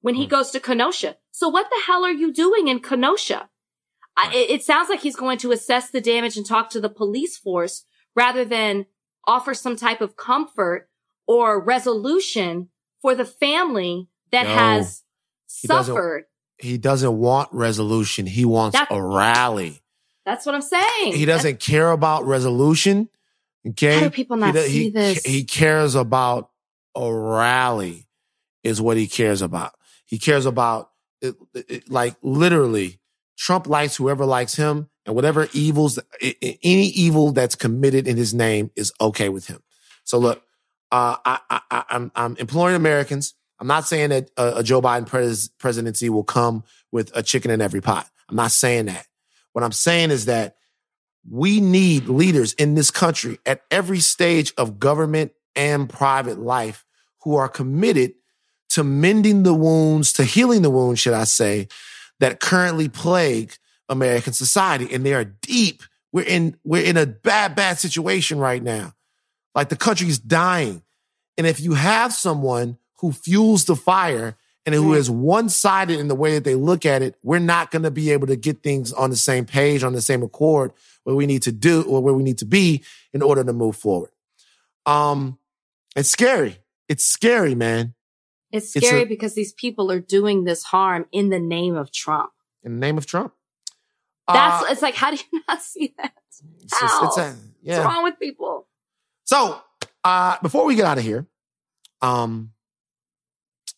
when 0.00 0.14
he 0.14 0.24
hmm. 0.24 0.30
goes 0.30 0.50
to 0.50 0.60
Kenosha. 0.60 1.16
So 1.30 1.48
what 1.48 1.68
the 1.70 1.82
hell 1.86 2.04
are 2.04 2.12
you 2.12 2.32
doing 2.32 2.68
in 2.68 2.80
Kenosha? 2.80 3.48
I, 4.16 4.34
it 4.34 4.62
sounds 4.62 4.88
like 4.88 5.00
he's 5.00 5.16
going 5.16 5.38
to 5.38 5.52
assess 5.52 5.90
the 5.90 6.00
damage 6.00 6.36
and 6.36 6.44
talk 6.44 6.70
to 6.70 6.80
the 6.80 6.88
police 6.88 7.38
force 7.38 7.84
rather 8.14 8.44
than 8.44 8.86
offer 9.26 9.54
some 9.54 9.76
type 9.76 10.00
of 10.00 10.16
comfort 10.16 10.89
or 11.30 11.60
resolution 11.62 12.68
for 13.00 13.14
the 13.14 13.24
family 13.24 14.08
that 14.32 14.48
No, 14.48 14.54
has 14.54 15.04
he 15.62 15.68
doesn't- 15.68 15.94
suffered. 15.94 16.24
He 16.58 16.76
doesn't 16.76 17.16
want 17.18 17.48
resolution. 17.52 18.26
He 18.26 18.44
wants 18.44 18.76
That- 18.76 18.88
a 18.90 19.00
rally. 19.00 19.80
That's 20.26 20.44
what 20.44 20.56
I'm 20.56 20.60
saying. 20.62 21.14
He 21.14 21.24
doesn't 21.24 21.60
care 21.60 21.92
about 21.92 22.26
resolution. 22.26 23.08
Okay. 23.66 23.94
How 23.94 24.00
do 24.04 24.10
people 24.10 24.36
not 24.36 24.54
he, 24.56 24.62
see 24.62 24.82
he, 24.84 24.90
this? 24.90 25.24
He 25.24 25.44
cares 25.44 25.94
about 25.94 26.50
a 26.96 27.12
rally, 27.12 28.08
is 28.64 28.80
what 28.80 28.96
he 28.96 29.06
cares 29.06 29.40
about. 29.40 29.72
He 30.06 30.18
cares 30.18 30.46
about 30.46 30.90
it, 31.22 31.36
it- 31.54 31.88
like 31.90 32.16
literally. 32.22 32.98
Trump 33.38 33.66
likes 33.68 33.96
whoever 33.96 34.26
likes 34.26 34.54
him, 34.56 34.90
and 35.06 35.14
whatever 35.14 35.48
evils, 35.52 35.98
any 36.20 36.86
evil 36.88 37.32
that's 37.32 37.54
committed 37.54 38.06
in 38.08 38.16
his 38.18 38.34
name 38.34 38.70
is 38.76 38.92
okay 39.00 39.28
with 39.30 39.46
him. 39.46 39.62
So 40.04 40.18
look, 40.18 40.42
uh, 40.92 41.16
I, 41.24 41.38
I, 41.48 41.60
I, 41.70 41.84
I'm, 41.90 42.12
I'm 42.14 42.36
imploring 42.36 42.76
Americans. 42.76 43.34
I'm 43.58 43.66
not 43.66 43.86
saying 43.86 44.10
that 44.10 44.30
a, 44.36 44.58
a 44.58 44.62
Joe 44.62 44.80
Biden 44.80 45.06
pres- 45.06 45.48
presidency 45.58 46.08
will 46.08 46.24
come 46.24 46.64
with 46.90 47.10
a 47.14 47.22
chicken 47.22 47.50
in 47.50 47.60
every 47.60 47.80
pot. 47.80 48.08
I'm 48.28 48.36
not 48.36 48.52
saying 48.52 48.86
that. 48.86 49.06
What 49.52 49.64
I'm 49.64 49.72
saying 49.72 50.10
is 50.10 50.26
that 50.26 50.56
we 51.28 51.60
need 51.60 52.08
leaders 52.08 52.54
in 52.54 52.74
this 52.74 52.90
country 52.90 53.38
at 53.44 53.62
every 53.70 54.00
stage 54.00 54.54
of 54.56 54.78
government 54.78 55.32
and 55.54 55.88
private 55.88 56.38
life 56.38 56.84
who 57.22 57.36
are 57.36 57.48
committed 57.48 58.14
to 58.70 58.84
mending 58.84 59.42
the 59.42 59.52
wounds, 59.52 60.12
to 60.14 60.24
healing 60.24 60.62
the 60.62 60.70
wounds, 60.70 61.00
should 61.00 61.12
I 61.12 61.24
say, 61.24 61.68
that 62.20 62.40
currently 62.40 62.88
plague 62.88 63.54
American 63.88 64.32
society. 64.32 64.92
And 64.92 65.04
they 65.04 65.12
are 65.12 65.24
deep. 65.24 65.82
We're 66.12 66.24
in, 66.24 66.56
we're 66.64 66.84
in 66.84 66.96
a 66.96 67.06
bad, 67.06 67.54
bad 67.54 67.78
situation 67.78 68.38
right 68.38 68.62
now. 68.62 68.94
Like 69.54 69.68
the 69.68 69.76
country's 69.76 70.18
dying. 70.18 70.82
And 71.38 71.46
if 71.46 71.60
you 71.60 71.74
have 71.74 72.12
someone 72.12 72.78
who 73.00 73.12
fuels 73.12 73.64
the 73.64 73.76
fire 73.76 74.36
and 74.66 74.74
who 74.74 74.92
is 74.94 75.10
one 75.10 75.48
sided 75.48 75.98
in 75.98 76.08
the 76.08 76.14
way 76.14 76.34
that 76.34 76.44
they 76.44 76.54
look 76.54 76.84
at 76.84 77.00
it, 77.02 77.16
we're 77.22 77.38
not 77.38 77.70
going 77.70 77.82
to 77.82 77.90
be 77.90 78.10
able 78.10 78.26
to 78.26 78.36
get 78.36 78.62
things 78.62 78.92
on 78.92 79.10
the 79.10 79.16
same 79.16 79.46
page, 79.46 79.82
on 79.82 79.94
the 79.94 80.02
same 80.02 80.22
accord, 80.22 80.72
where 81.04 81.16
we 81.16 81.26
need 81.26 81.42
to 81.42 81.52
do 81.52 81.82
or 81.84 82.02
where 82.02 82.12
we 82.14 82.22
need 82.22 82.38
to 82.38 82.44
be 82.44 82.82
in 83.14 83.22
order 83.22 83.42
to 83.42 83.52
move 83.54 83.74
forward. 83.74 84.10
Um, 84.86 85.38
it's 85.96 86.10
scary. 86.10 86.58
It's 86.88 87.04
scary, 87.04 87.54
man. 87.54 87.94
it's 88.52 88.76
it's 88.76 88.84
a- 88.84 88.88
scary 88.88 89.04
because 89.06 89.34
these 89.34 89.52
people 89.54 89.90
are 89.90 90.00
doing 90.00 90.44
this 90.44 90.62
harm 90.64 91.06
in 91.10 91.30
the 91.30 91.38
name 91.40 91.74
of 91.76 91.90
Trump. 91.90 92.30
In 92.62 92.74
the 92.74 92.78
name 92.86 92.98
of 92.98 93.06
Trump. 93.06 93.32
That's 94.28 94.64
Uh, 94.64 94.66
it's 94.70 94.82
like, 94.82 94.94
how 94.94 95.10
do 95.10 95.16
you 95.32 95.40
not 95.48 95.62
see 95.62 95.94
that? 95.96 96.12
it's 96.28 96.40
just- 96.78 97.02
it's 97.02 97.16
a- 97.16 97.36
What's 97.62 97.78
wrong 97.84 98.04
with 98.04 98.18
people? 98.20 98.66
So, 99.30 99.62
uh, 100.02 100.38
before 100.42 100.64
we 100.64 100.74
get 100.74 100.86
out 100.86 100.98
of 100.98 101.04
here, 101.04 101.24
um, 102.02 102.50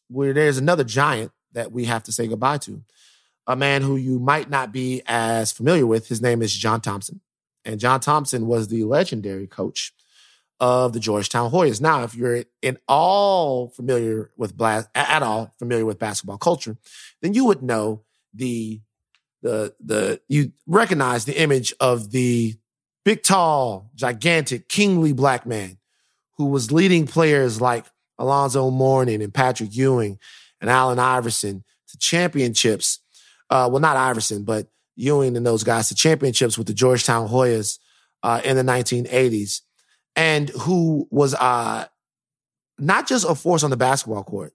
where 0.09 0.33
there's 0.33 0.57
another 0.57 0.83
giant 0.83 1.31
that 1.53 1.71
we 1.73 1.85
have 1.85 2.03
to 2.05 2.13
say 2.13 2.27
goodbye 2.27 2.57
to, 2.57 2.83
a 3.47 3.55
man 3.55 3.83
who 3.83 3.97
you 3.97 4.19
might 4.19 4.49
not 4.49 4.73
be 4.73 5.03
as 5.05 5.53
familiar 5.53 5.87
with. 5.87 6.09
His 6.09 6.23
name 6.23 6.41
is 6.41 6.55
John 6.55 6.81
Thompson, 6.81 7.21
and 7.67 7.79
John 7.79 8.01
Thompson 8.01 8.47
was 8.47 8.69
the 8.69 8.85
legendary 8.85 9.47
coach 9.47 9.93
of 10.59 10.95
the 10.95 11.01
Georgetown 11.01 11.51
Hoyas. 11.51 11.83
Now, 11.83 12.03
if 12.03 12.15
you're 12.15 12.45
in 12.63 12.79
all 12.89 13.69
familiar 13.69 14.31
with 14.39 14.57
bla- 14.57 14.89
at 14.95 15.23
all 15.23 15.55
familiar 15.59 15.85
with 15.85 15.99
basketball 15.99 16.39
culture, 16.39 16.79
then 17.21 17.35
you 17.35 17.45
would 17.45 17.63
know 17.63 18.05
the 18.33 18.81
the 19.43 19.75
the 19.85 20.19
you 20.29 20.53
recognize 20.67 21.27
the 21.27 21.39
image 21.39 21.75
of 21.79 22.11
the 22.11 22.57
big, 23.05 23.23
tall, 23.23 23.91
gigantic, 23.95 24.69
kingly 24.69 25.13
black 25.13 25.47
man 25.47 25.79
who 26.37 26.47
was 26.47 26.73
leading 26.73 27.07
players 27.07 27.61
like 27.61 27.85
Alonzo 28.19 28.71
Mourning 28.71 29.23
and 29.23 29.35
Patrick 29.35 29.75
Ewing 29.75 30.19
and 30.61 30.71
Allen 30.71 30.99
Iverson 30.99 31.65
to 31.89 31.99
championships. 31.99 33.01
Uh, 33.51 33.69
well, 33.71 33.81
not 33.81 33.97
Iverson, 33.97 34.45
but 34.45 34.69
Ewing 34.97 35.37
and 35.37 35.45
those 35.47 35.65
guys 35.65 35.89
to 35.89 35.95
championships 35.95 36.57
with 36.57 36.67
the 36.67 36.75
Georgetown 36.75 37.29
Hoyas 37.29 37.79
uh, 38.23 38.41
in 38.45 38.57
the 38.57 38.63
1980s, 38.63 39.61
and 40.15 40.49
who 40.51 41.09
was 41.11 41.35
uh, 41.35 41.87
not 42.79 43.09
just 43.09 43.29
a 43.29 43.35
force 43.35 43.63
on 43.63 43.71
the 43.71 43.77
basketball 43.77 44.23
court, 44.23 44.53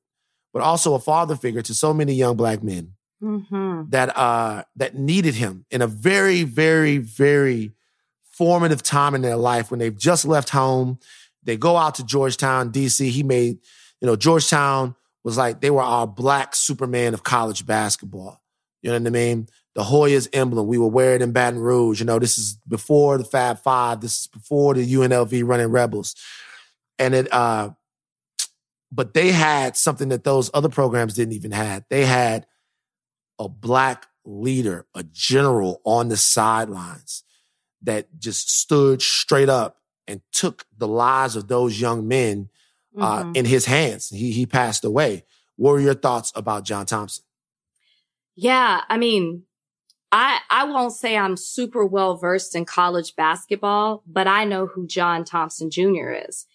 but 0.53 0.61
also 0.61 0.93
a 0.93 0.99
father 0.99 1.35
figure 1.35 1.61
to 1.61 1.73
so 1.73 1.93
many 1.93 2.13
young 2.13 2.35
black 2.35 2.63
men 2.63 2.93
Mm-hmm. 3.23 3.89
that 3.89 4.15
uh, 4.15 4.61
that 4.75 4.93
needed 4.93 5.33
him 5.33 5.65
in 5.71 5.81
a 5.81 5.87
very, 5.87 6.43
very, 6.43 6.99
very 6.99 7.71
formative 8.37 8.83
time 8.83 9.15
in 9.15 9.21
their 9.21 9.35
life 9.35 9.71
when 9.71 9.79
they've 9.79 9.97
just 9.97 10.25
left 10.25 10.49
home. 10.49 10.99
They 11.43 11.57
go 11.57 11.75
out 11.75 11.95
to 11.95 12.05
Georgetown, 12.05 12.71
DC. 12.71 13.09
He 13.09 13.23
made, 13.23 13.57
you 13.99 14.05
know, 14.05 14.15
Georgetown 14.15 14.95
was 15.23 15.37
like 15.37 15.61
they 15.61 15.71
were 15.71 15.81
our 15.81 16.05
black 16.05 16.55
Superman 16.55 17.13
of 17.13 17.23
college 17.23 17.65
basketball. 17.65 18.41
You 18.81 18.91
know 18.91 18.99
what 18.99 19.07
I 19.07 19.11
mean? 19.11 19.49
The 19.75 19.83
Hoyas 19.83 20.27
emblem. 20.33 20.67
We 20.67 20.77
were 20.77 20.87
wearing 20.87 21.21
in 21.21 21.31
Baton 21.31 21.59
Rouge. 21.59 21.99
You 21.99 22.05
know, 22.05 22.19
this 22.19 22.37
is 22.37 22.57
before 22.67 23.17
the 23.17 23.23
Fab 23.23 23.59
Five. 23.59 24.01
This 24.01 24.21
is 24.21 24.27
before 24.27 24.73
the 24.73 24.85
UNLV 24.85 25.47
running 25.47 25.67
Rebels. 25.67 26.15
And 26.99 27.15
it 27.15 27.31
uh 27.33 27.71
but 28.91 29.13
they 29.13 29.31
had 29.31 29.75
something 29.75 30.09
that 30.09 30.23
those 30.23 30.49
other 30.53 30.69
programs 30.69 31.13
didn't 31.13 31.33
even 31.33 31.51
have. 31.51 31.83
They 31.89 32.05
had 32.05 32.45
a 33.37 33.49
black 33.49 34.07
leader, 34.23 34.85
a 34.95 35.03
general 35.03 35.81
on 35.83 36.07
the 36.07 36.17
sidelines 36.17 37.23
that 37.81 38.07
just 38.19 38.49
stood 38.49 39.01
straight 39.01 39.49
up 39.49 39.77
and 40.07 40.21
took 40.31 40.65
the 40.77 40.87
lives 40.87 41.35
of 41.35 41.47
those 41.47 41.79
young 41.79 42.07
men 42.07 42.49
uh, 42.99 43.23
Mhm. 43.23 43.37
in 43.37 43.45
his 43.45 43.65
hands. 43.65 44.09
He 44.09 44.31
he 44.31 44.45
passed 44.47 44.83
away. 44.83 45.23
What 45.55 45.71
were 45.73 45.79
your 45.79 45.93
thoughts 45.93 46.31
about 46.35 46.63
John 46.63 46.85
Thompson? 46.87 47.23
Yeah, 48.35 48.81
I 48.89 48.97
mean, 48.97 49.43
I 50.11 50.39
I 50.49 50.63
won't 50.65 50.93
say 50.93 51.17
I'm 51.17 51.37
super 51.37 51.85
well 51.85 52.15
versed 52.15 52.55
in 52.55 52.65
college 52.65 53.15
basketball, 53.15 54.03
but 54.07 54.27
I 54.27 54.45
know 54.45 54.67
who 54.67 54.87
John 54.87 55.23
Thompson 55.25 55.69
Jr. 55.69 56.11
is. 56.27 56.45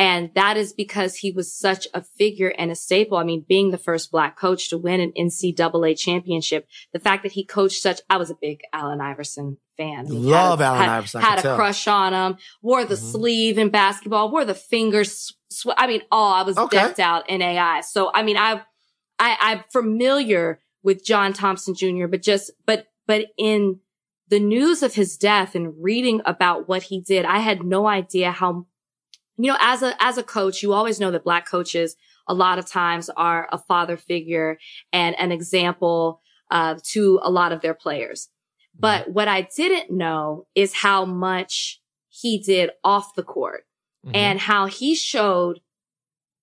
And 0.00 0.30
that 0.34 0.56
is 0.56 0.72
because 0.72 1.16
he 1.16 1.30
was 1.30 1.52
such 1.54 1.86
a 1.92 2.02
figure 2.02 2.48
and 2.48 2.70
a 2.70 2.74
staple. 2.74 3.18
I 3.18 3.24
mean, 3.24 3.44
being 3.46 3.70
the 3.70 3.76
first 3.78 4.10
black 4.10 4.38
coach 4.38 4.70
to 4.70 4.78
win 4.78 4.98
an 5.00 5.12
NCAA 5.16 5.98
championship, 5.98 6.66
the 6.94 6.98
fact 6.98 7.22
that 7.24 7.32
he 7.32 7.44
coached 7.44 7.82
such, 7.82 8.00
I 8.08 8.16
was 8.16 8.30
a 8.30 8.34
big 8.34 8.62
Allen 8.72 9.02
Iverson 9.02 9.58
fan. 9.76 10.06
I 10.06 10.10
mean, 10.10 10.24
Love 10.24 10.60
had 10.60 10.64
Allen 10.68 10.80
had, 10.80 10.88
Iverson, 10.90 11.20
Had 11.20 11.38
a 11.38 11.42
tell. 11.42 11.56
crush 11.56 11.86
on 11.86 12.14
him, 12.14 12.38
wore 12.62 12.84
the 12.86 12.94
Mhm. 12.94 13.12
sleeve 13.12 13.58
in 13.58 13.68
basketball, 13.68 14.30
wore 14.30 14.46
the 14.46 14.54
fingers. 14.54 15.36
Sw- 15.50 15.66
I 15.76 15.86
mean, 15.86 16.00
oh, 16.10 16.32
I 16.32 16.42
was 16.44 16.56
Okay. 16.56 16.78
decked 16.78 16.98
out 16.98 17.28
in 17.28 17.42
AI. 17.42 17.82
So, 17.82 18.10
I 18.14 18.22
mean, 18.22 18.38
I, 18.38 18.62
I, 19.18 19.36
I'm 19.38 19.64
familiar 19.70 20.60
with 20.82 21.04
John 21.04 21.34
Thompson 21.34 21.74
Jr., 21.74 22.06
but 22.06 22.22
just, 22.22 22.50
but, 22.64 22.86
but 23.06 23.26
in 23.36 23.80
the 24.28 24.40
news 24.40 24.82
of 24.82 24.94
his 24.94 25.18
death 25.18 25.54
and 25.54 25.74
reading 25.82 26.22
about 26.24 26.68
what 26.68 26.84
he 26.84 27.00
did, 27.02 27.24
I 27.26 27.40
had 27.40 27.64
no 27.64 27.86
idea 27.86 28.30
how, 28.30 28.66
you 29.44 29.50
know, 29.50 29.58
as 29.60 29.82
a, 29.82 29.94
as 30.02 30.18
a 30.18 30.22
coach, 30.22 30.62
you 30.62 30.72
always 30.72 31.00
know 31.00 31.10
that 31.10 31.24
black 31.24 31.48
coaches 31.48 31.96
a 32.26 32.34
lot 32.34 32.58
of 32.58 32.66
times 32.66 33.10
are 33.10 33.48
a 33.50 33.58
father 33.58 33.96
figure 33.96 34.58
and 34.92 35.18
an 35.18 35.32
example, 35.32 36.20
uh, 36.50 36.76
to 36.92 37.20
a 37.22 37.30
lot 37.30 37.52
of 37.52 37.60
their 37.60 37.74
players. 37.74 38.28
But 38.78 39.10
what 39.10 39.28
I 39.28 39.42
didn't 39.42 39.90
know 39.90 40.46
is 40.54 40.74
how 40.74 41.04
much 41.04 41.80
he 42.08 42.38
did 42.38 42.70
off 42.82 43.14
the 43.14 43.22
court 43.22 43.64
Mm-hmm. 44.06 44.16
and 44.16 44.40
how 44.40 44.64
he 44.64 44.94
showed 44.94 45.60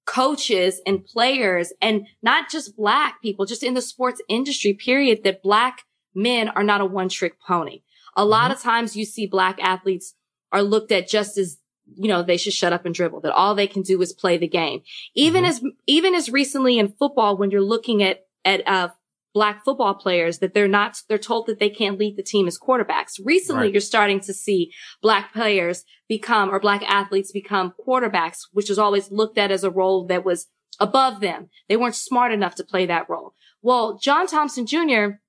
coaches 0.05 0.79
and 0.85 1.03
players 1.03 1.73
and 1.81 2.05
not 2.21 2.51
just 2.51 2.77
black 2.77 3.19
people, 3.19 3.47
just 3.47 3.63
in 3.63 3.73
the 3.73 3.81
sports 3.81 4.21
industry, 4.29 4.75
period, 4.75 5.23
that 5.23 5.41
black 5.41 5.81
men 6.13 6.49
are 6.49 6.63
not 6.63 6.81
a 6.81 6.85
one 6.85 7.09
trick 7.09 7.39
pony. 7.41 7.81
A 8.15 8.23
lot 8.23 8.51
of 8.51 8.61
times 8.61 8.95
you 8.95 9.05
see 9.05 9.25
black 9.25 9.57
athletes 9.59 10.13
are 10.51 10.61
looked 10.61 10.91
at 10.91 11.07
just 11.07 11.35
as, 11.39 11.57
you 11.95 12.07
know, 12.07 12.21
they 12.23 12.37
should 12.37 12.53
shut 12.53 12.73
up 12.73 12.85
and 12.85 12.93
dribble, 12.93 13.21
that 13.21 13.31
all 13.33 13.55
they 13.55 13.67
can 13.67 13.81
do 13.81 14.01
is 14.01 14.13
play 14.13 14.37
the 14.37 14.47
game. 14.47 14.81
Even 15.15 15.43
Mhm. 15.43 15.47
as, 15.47 15.61
even 15.87 16.13
as 16.15 16.29
recently 16.29 16.77
in 16.77 16.89
football, 16.89 17.37
when 17.37 17.51
you're 17.51 17.61
looking 17.61 18.03
at, 18.03 18.25
at, 18.45 18.67
uh, 18.67 18.89
black 19.33 19.63
football 19.63 19.93
players 19.93 20.39
that 20.39 20.53
they're 20.55 20.67
not, 20.67 20.99
they're 21.07 21.17
told 21.19 21.45
that 21.45 21.59
they 21.59 21.69
can't 21.69 21.99
lead 21.99 22.17
the 22.17 22.23
team 22.23 22.47
as 22.47 22.57
quarterbacks. 22.57 23.19
Recently, 23.23 23.63
Right. 23.65 23.71
you're 23.73 23.81
starting 23.81 24.19
to 24.21 24.33
see 24.33 24.71
black 25.01 25.31
players 25.31 25.85
become 26.09 26.49
or 26.49 26.59
black 26.59 26.81
athletes 26.89 27.31
become 27.31 27.73
quarterbacks, 27.85 28.47
which 28.51 28.67
was 28.69 28.79
always 28.79 29.11
looked 29.11 29.37
at 29.37 29.51
as 29.51 29.63
a 29.63 29.69
role 29.69 30.05
that 30.07 30.25
was 30.25 30.47
above 30.79 31.19
them. 31.19 31.49
They 31.69 31.77
weren't 31.77 31.95
smart 31.95 32.31
enough 32.31 32.55
to 32.55 32.63
play 32.63 32.87
that 32.87 33.07
role. 33.09 33.33
Well, 33.61 33.99
John 34.01 34.25
Thompson 34.27 34.65
Jr. 34.65 35.19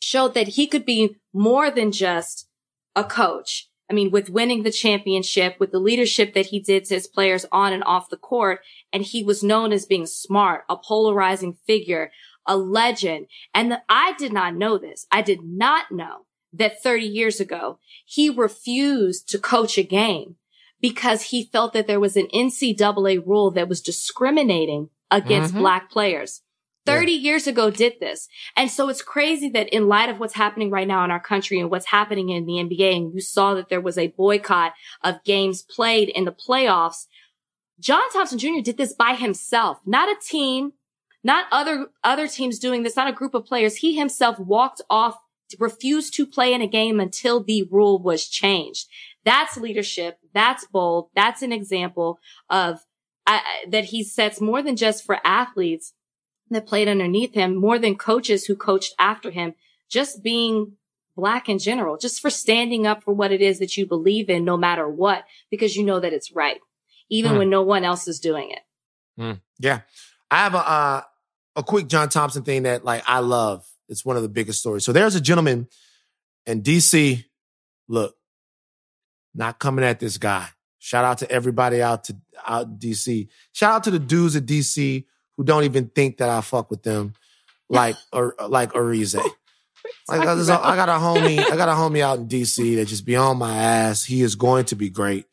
showed 0.00 0.34
that 0.34 0.48
he 0.48 0.66
could 0.68 0.84
be 0.84 1.16
more 1.32 1.68
than 1.70 1.90
just 1.90 2.48
a 2.94 3.02
coach. 3.02 3.68
I 3.90 3.94
mean, 3.94 4.10
with 4.10 4.30
winning 4.30 4.62
the 4.62 4.72
championship, 4.72 5.56
with 5.60 5.70
the 5.70 5.78
leadership 5.78 6.34
that 6.34 6.46
he 6.46 6.58
did 6.60 6.84
to 6.86 6.94
his 6.94 7.06
players 7.06 7.46
on 7.52 7.72
and 7.72 7.84
off 7.84 8.10
the 8.10 8.16
court, 8.16 8.60
and 8.92 9.02
he 9.04 9.22
was 9.22 9.44
known 9.44 9.72
as 9.72 9.86
being 9.86 10.06
smart, 10.06 10.64
a 10.68 10.76
polarizing 10.76 11.56
figure, 11.66 12.10
a 12.46 12.56
legend. 12.56 13.26
And 13.54 13.70
the, 13.70 13.82
I 13.88 14.14
did 14.18 14.32
not 14.32 14.54
know 14.54 14.78
this. 14.78 15.06
I 15.12 15.22
did 15.22 15.40
not 15.42 15.92
know 15.92 16.26
that 16.52 16.82
30 16.82 17.04
years 17.06 17.38
ago, 17.40 17.78
he 18.04 18.28
refused 18.30 19.28
to 19.28 19.38
coach 19.38 19.78
a 19.78 19.82
game 19.82 20.36
because 20.80 21.24
he 21.24 21.44
felt 21.44 21.72
that 21.72 21.86
there 21.86 22.00
was 22.00 22.16
an 22.16 22.28
NCAA 22.34 23.24
rule 23.24 23.50
that 23.52 23.68
was 23.68 23.80
discriminating 23.80 24.90
against 25.10 25.54
Mhm. 25.54 25.58
black 25.58 25.90
players. 25.90 26.42
30 26.86 27.12
years 27.12 27.46
ago 27.46 27.70
did 27.70 27.94
this. 28.00 28.28
And 28.56 28.70
so 28.70 28.88
it's 28.88 29.02
crazy 29.02 29.48
that 29.50 29.68
in 29.68 29.88
light 29.88 30.08
of 30.08 30.18
what's 30.18 30.34
happening 30.34 30.70
right 30.70 30.86
now 30.86 31.04
in 31.04 31.10
our 31.10 31.20
country 31.20 31.58
and 31.58 31.70
what's 31.70 31.86
happening 31.86 32.30
in 32.30 32.46
the 32.46 32.54
NBA, 32.54 32.96
and 32.96 33.14
you 33.14 33.20
saw 33.20 33.54
that 33.54 33.68
there 33.68 33.80
was 33.80 33.98
a 33.98 34.08
boycott 34.08 34.72
of 35.02 35.22
games 35.24 35.62
played 35.62 36.08
in 36.08 36.24
the 36.24 36.32
playoffs. 36.32 37.06
John 37.78 38.08
Thompson 38.12 38.38
Jr. 38.38 38.62
did 38.62 38.76
this 38.76 38.94
by 38.94 39.14
himself, 39.14 39.80
not 39.84 40.08
a 40.08 40.16
team, 40.20 40.72
not 41.22 41.46
other, 41.50 41.88
other 42.04 42.28
teams 42.28 42.58
doing 42.58 42.82
this, 42.82 42.96
not 42.96 43.08
a 43.08 43.12
group 43.12 43.34
of 43.34 43.44
players. 43.44 43.76
He 43.76 43.96
himself 43.96 44.38
walked 44.38 44.80
off, 44.88 45.16
refused 45.58 46.14
to 46.14 46.26
play 46.26 46.54
in 46.54 46.62
a 46.62 46.66
game 46.66 47.00
until 47.00 47.42
the 47.42 47.64
rule 47.70 48.00
was 48.00 48.28
changed. 48.28 48.86
That's 49.24 49.56
leadership. 49.56 50.18
That's 50.32 50.66
bold. 50.68 51.10
That's 51.16 51.42
an 51.42 51.52
example 51.52 52.20
of 52.48 52.80
uh, 53.26 53.40
that 53.68 53.86
he 53.86 54.04
sets 54.04 54.40
more 54.40 54.62
than 54.62 54.76
just 54.76 55.04
for 55.04 55.18
athletes 55.24 55.92
that 56.50 56.66
played 56.66 56.88
underneath 56.88 57.34
him, 57.34 57.56
more 57.56 57.78
than 57.78 57.96
coaches 57.96 58.44
who 58.46 58.54
coached 58.56 58.94
after 58.98 59.30
him, 59.30 59.54
just 59.88 60.22
being 60.22 60.72
black 61.16 61.48
in 61.48 61.58
general, 61.58 61.96
just 61.96 62.20
for 62.20 62.30
standing 62.30 62.86
up 62.86 63.02
for 63.02 63.12
what 63.14 63.32
it 63.32 63.40
is 63.40 63.58
that 63.58 63.76
you 63.76 63.86
believe 63.86 64.28
in, 64.28 64.44
no 64.44 64.56
matter 64.56 64.88
what, 64.88 65.24
because 65.50 65.74
you 65.76 65.82
know 65.84 65.98
that 65.98 66.12
it's 66.12 66.30
right, 66.32 66.60
even 67.08 67.32
Hmm. 67.32 67.38
when 67.38 67.50
no 67.50 67.62
one 67.62 67.84
else 67.84 68.06
is 68.06 68.20
doing 68.20 68.50
it. 68.50 69.38
Yeah, 69.58 69.80
I 70.30 70.36
have 70.44 70.54
a 70.54 70.58
uh, 70.58 71.02
a 71.56 71.62
quick 71.62 71.86
John 71.88 72.10
Thompson 72.10 72.42
thing 72.42 72.64
that 72.64 72.84
like 72.84 73.02
I 73.06 73.20
love. 73.20 73.66
It's 73.88 74.04
one 74.04 74.16
of 74.16 74.22
the 74.22 74.28
biggest 74.28 74.60
stories. 74.60 74.84
So 74.84 74.92
there's 74.92 75.14
a 75.14 75.20
gentleman 75.20 75.68
in 76.44 76.62
DC. 76.62 77.24
Look, 77.88 78.14
not 79.34 79.58
coming 79.58 79.84
at 79.84 80.00
this 80.00 80.18
guy. 80.18 80.48
Shout 80.78 81.04
out 81.04 81.18
to 81.18 81.30
everybody 81.30 81.80
out 81.82 82.04
to 82.04 82.16
out 82.46 82.78
DC. 82.78 83.28
Shout 83.52 83.72
out 83.72 83.84
to 83.84 83.90
the 83.90 83.98
dudes 83.98 84.36
at 84.36 84.44
DC 84.44 85.04
who 85.36 85.44
don't 85.44 85.64
even 85.64 85.88
think 85.88 86.18
that 86.18 86.28
I 86.28 86.40
fuck 86.40 86.70
with 86.70 86.82
them, 86.82 87.14
like 87.68 87.96
or 88.12 88.34
like 88.48 88.72
Arize. 88.72 89.14
Like 90.08 90.20
I, 90.20 90.34
just- 90.36 90.50
I 90.50 90.76
got 90.76 90.88
a 90.88 90.92
homie, 90.92 91.38
I 91.38 91.56
got 91.56 91.68
a 91.68 91.72
homie 91.72 92.00
out 92.00 92.18
in 92.18 92.28
DC 92.28 92.76
that 92.76 92.86
just 92.86 93.04
be 93.04 93.16
on 93.16 93.38
my 93.38 93.56
ass. 93.56 94.04
He 94.04 94.22
is 94.22 94.34
going 94.34 94.64
to 94.66 94.76
be 94.76 94.90
great. 94.90 95.26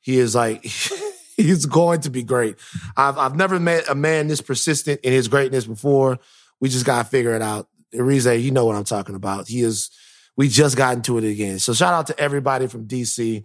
He 0.00 0.18
is 0.18 0.34
like 0.34 0.64
he's 1.36 1.66
going 1.66 2.00
to 2.02 2.10
be 2.10 2.22
great. 2.22 2.56
I've 2.96 3.18
I've 3.18 3.36
never 3.36 3.58
met 3.60 3.88
a 3.88 3.94
man 3.94 4.28
this 4.28 4.40
persistent 4.40 5.00
in 5.02 5.12
his 5.12 5.28
greatness 5.28 5.66
before. 5.66 6.18
We 6.60 6.68
just 6.68 6.86
gotta 6.86 7.08
figure 7.08 7.34
it 7.34 7.42
out. 7.42 7.68
Arize, 7.94 8.42
you 8.42 8.50
know 8.50 8.64
what 8.66 8.76
I'm 8.76 8.84
talking 8.84 9.14
about. 9.14 9.48
He 9.48 9.60
is. 9.62 9.90
We 10.36 10.48
just 10.48 10.76
got 10.76 10.94
into 10.94 11.18
it 11.18 11.24
again. 11.24 11.58
So 11.58 11.72
shout 11.72 11.94
out 11.94 12.06
to 12.08 12.18
everybody 12.18 12.66
from 12.68 12.86
DC. 12.86 13.44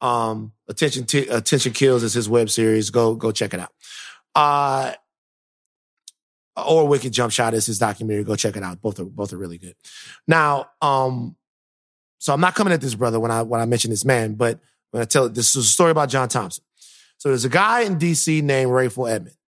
Um, 0.00 0.52
attention 0.68 1.04
T- 1.04 1.26
attention 1.28 1.72
kills 1.72 2.02
is 2.04 2.12
his 2.14 2.28
web 2.28 2.48
series. 2.48 2.90
Go 2.90 3.14
go 3.14 3.32
check 3.32 3.54
it 3.54 3.60
out. 3.60 3.72
Uh, 4.34 4.92
or 6.66 6.86
Wicked 6.88 7.12
Jump 7.12 7.32
Shot 7.32 7.54
is 7.54 7.66
his 7.66 7.78
documentary. 7.78 8.24
Go 8.24 8.36
check 8.36 8.56
it 8.56 8.62
out. 8.62 8.80
Both 8.80 9.00
are 9.00 9.04
both 9.04 9.32
are 9.32 9.38
really 9.38 9.58
good. 9.58 9.74
Now, 10.26 10.70
um, 10.80 11.36
so 12.18 12.32
I'm 12.32 12.40
not 12.40 12.54
coming 12.54 12.72
at 12.72 12.80
this 12.80 12.94
brother 12.94 13.20
when 13.20 13.30
I 13.30 13.42
when 13.42 13.60
I 13.60 13.66
mention 13.66 13.90
this 13.90 14.04
man, 14.04 14.34
but 14.34 14.60
when 14.90 15.02
I 15.02 15.04
tell 15.04 15.26
it, 15.26 15.34
this 15.34 15.54
is 15.54 15.66
a 15.66 15.68
story 15.68 15.90
about 15.90 16.08
John 16.08 16.28
Thompson. 16.28 16.64
So 17.18 17.28
there's 17.30 17.44
a 17.44 17.50
guy 17.50 17.82
in 17.82 17.98
DC 17.98 18.42
named 18.42 18.70
Rayful 18.70 19.10
Edmonds, 19.10 19.38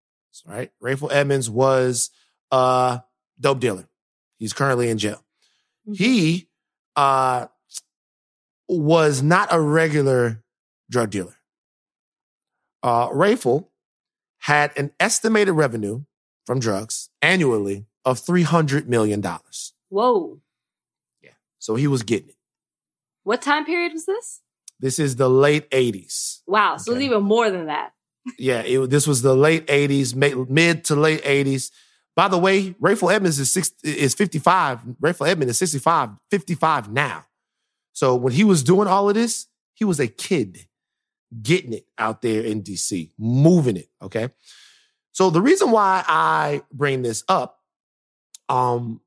right? 0.46 0.70
Rayful 0.82 1.12
Edmonds 1.12 1.48
was 1.48 2.10
a 2.50 3.02
dope 3.38 3.60
dealer. 3.60 3.88
He's 4.38 4.52
currently 4.52 4.88
in 4.90 4.98
jail. 4.98 5.22
He 5.92 6.48
uh, 6.96 7.46
was 8.68 9.22
not 9.22 9.48
a 9.52 9.60
regular 9.60 10.42
drug 10.90 11.10
dealer. 11.10 11.36
Uh, 12.82 13.08
Rayful 13.08 13.68
had 14.38 14.76
an 14.76 14.90
estimated 14.98 15.54
revenue 15.54 16.02
from 16.46 16.60
drugs 16.60 17.10
annually 17.22 17.86
of 18.04 18.18
$300 18.20 18.86
million. 18.86 19.22
Whoa. 19.88 20.40
Yeah. 21.22 21.30
So 21.58 21.74
he 21.76 21.86
was 21.86 22.02
getting 22.02 22.30
it. 22.30 22.36
What 23.24 23.42
time 23.42 23.64
period 23.64 23.92
was 23.92 24.06
this? 24.06 24.40
This 24.78 24.98
is 24.98 25.16
the 25.16 25.28
late 25.28 25.70
80s. 25.70 26.40
Wow. 26.46 26.76
So 26.78 26.92
Okay. 26.92 27.00
it's 27.00 27.04
even 27.06 27.22
more 27.22 27.50
than 27.50 27.66
that. 27.66 27.92
Yeah, 28.38 28.60
it, 28.60 28.90
this 28.90 29.06
was 29.06 29.22
the 29.22 29.34
late 29.34 29.66
80s, 29.66 30.14
mid 30.48 30.84
to 30.84 30.94
late 30.94 31.22
80s. 31.22 31.70
By 32.14 32.28
the 32.28 32.36
way, 32.38 32.72
Rayful 32.74 33.12
Edmonds 33.12 33.38
is 33.38 33.50
six, 33.50 33.72
is 33.82 34.14
55. 34.14 34.80
Rayful 35.02 35.26
Edmonds 35.26 35.52
is 35.52 35.58
65, 35.58 36.10
55 36.30 36.92
now. 36.92 37.24
So 37.92 38.14
when 38.14 38.32
he 38.34 38.44
was 38.44 38.62
doing 38.62 38.88
all 38.88 39.08
of 39.08 39.14
this, 39.14 39.46
he 39.74 39.84
was 39.86 39.98
a 40.00 40.06
kid 40.06 40.66
getting 41.42 41.72
it 41.72 41.86
out 41.96 42.20
there 42.20 42.42
in 42.42 42.62
DC, 42.62 43.10
moving 43.18 43.76
it. 43.78 43.88
Okay. 44.02 44.28
So 45.12 45.30
the 45.30 45.42
reason 45.42 45.70
why 45.70 46.04
I 46.06 46.62
bring 46.72 47.02
this 47.02 47.24
up, 47.28 47.58
um, 48.48 49.00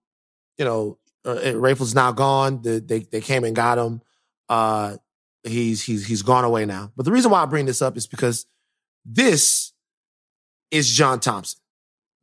you 0.57 0.65
know, 0.65 0.97
uh, 1.25 1.35
Rayful's 1.35 1.95
now 1.95 2.11
gone. 2.11 2.61
The, 2.61 2.79
they 2.79 2.99
they 2.99 3.21
came 3.21 3.43
and 3.43 3.55
got 3.55 3.77
him. 3.77 4.01
Uh, 4.49 4.97
he's 5.43 5.81
he's 5.81 6.05
he's 6.05 6.21
gone 6.21 6.43
away 6.43 6.65
now. 6.65 6.91
But 6.95 7.05
the 7.05 7.11
reason 7.11 7.31
why 7.31 7.41
I 7.41 7.45
bring 7.45 7.65
this 7.65 7.81
up 7.81 7.97
is 7.97 8.07
because 8.07 8.45
this 9.05 9.73
is 10.71 10.89
John 10.89 11.19
Thompson. 11.19 11.59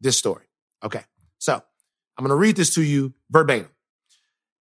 This 0.01 0.17
story. 0.17 0.45
Okay. 0.83 1.03
So 1.39 1.55
I'm 1.55 2.25
going 2.25 2.31
to 2.31 2.37
read 2.37 2.57
this 2.57 2.75
to 2.75 2.83
you 2.83 3.15
verbatim. 3.31 3.71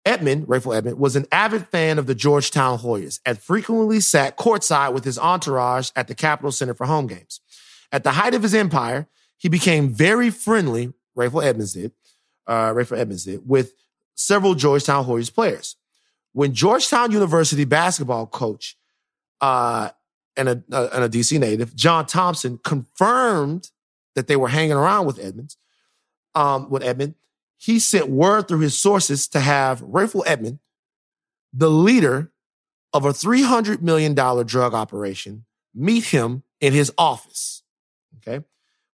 Edmond, 0.04 0.46
Rayful 0.46 0.76
Edmond, 0.76 0.98
was 0.98 1.16
an 1.16 1.26
avid 1.32 1.66
fan 1.68 1.98
of 1.98 2.06
the 2.06 2.14
Georgetown 2.14 2.78
Hoyas 2.78 3.18
and 3.26 3.38
frequently 3.38 3.98
sat 3.98 4.36
courtside 4.36 4.92
with 4.92 5.04
his 5.04 5.18
entourage 5.18 5.90
at 5.96 6.06
the 6.06 6.14
Capital 6.14 6.52
Centre 6.52 6.74
for 6.74 6.86
home 6.86 7.08
games. 7.08 7.40
At 7.92 8.04
the 8.04 8.12
height 8.12 8.34
of 8.34 8.42
his 8.42 8.54
empire, 8.54 9.08
he 9.36 9.48
became 9.48 9.92
very 9.92 10.30
friendly, 10.30 10.92
Rayful 11.16 11.44
Edmonds 11.44 11.74
did, 11.74 11.92
uh, 12.46 12.74
Edmonds 12.74 13.24
did, 13.24 13.48
with 13.48 13.74
several 14.14 14.54
Georgetown 14.54 15.04
Hoyas 15.04 15.32
players. 15.32 15.76
When 16.32 16.52
Georgetown 16.52 17.12
University 17.12 17.64
basketball 17.64 18.26
coach 18.26 18.76
uh, 19.40 19.90
and, 20.36 20.48
a, 20.48 20.62
uh, 20.72 20.88
and 20.92 21.04
a 21.04 21.08
DC 21.08 21.38
native, 21.38 21.74
John 21.74 22.06
Thompson, 22.06 22.58
confirmed 22.62 23.70
that 24.14 24.26
they 24.26 24.36
were 24.36 24.48
hanging 24.48 24.72
around 24.72 25.06
with 25.06 25.18
Edmonds, 25.18 25.56
um, 26.34 26.68
with 26.68 26.82
Edmond, 26.82 27.14
he 27.56 27.78
sent 27.78 28.08
word 28.08 28.48
through 28.48 28.60
his 28.60 28.76
sources 28.76 29.28
to 29.28 29.40
have 29.40 29.80
Rayful 29.80 30.22
Edmond, 30.26 30.58
the 31.52 31.70
leader 31.70 32.30
of 32.92 33.04
a 33.04 33.10
$300 33.10 33.80
million 33.80 34.14
drug 34.14 34.74
operation, 34.74 35.44
meet 35.74 36.04
him 36.04 36.42
in 36.60 36.72
his 36.72 36.92
office. 36.98 37.62
Okay. 38.26 38.44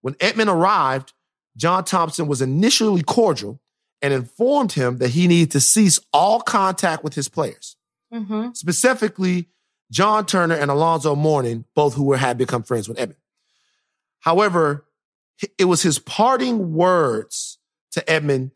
When 0.00 0.16
Edmond 0.20 0.50
arrived, 0.50 1.12
John 1.56 1.84
Thompson 1.84 2.26
was 2.26 2.42
initially 2.42 3.02
cordial 3.02 3.60
and 4.00 4.12
informed 4.12 4.72
him 4.72 4.98
that 4.98 5.10
he 5.10 5.28
needed 5.28 5.52
to 5.52 5.60
cease 5.60 6.00
all 6.12 6.40
contact 6.40 7.04
with 7.04 7.14
his 7.14 7.28
players. 7.28 7.76
Mm-hmm. 8.12 8.50
Specifically, 8.54 9.48
John 9.90 10.26
Turner 10.26 10.56
and 10.56 10.70
Alonzo 10.70 11.14
Mourning, 11.14 11.64
both 11.74 11.94
who 11.94 12.04
were, 12.04 12.16
had 12.16 12.36
become 12.38 12.62
friends 12.62 12.88
with 12.88 12.98
Edmond. 12.98 13.20
However, 14.20 14.86
it 15.58 15.64
was 15.64 15.82
his 15.82 15.98
parting 15.98 16.72
words 16.72 17.58
to 17.92 18.10
Edmond 18.10 18.52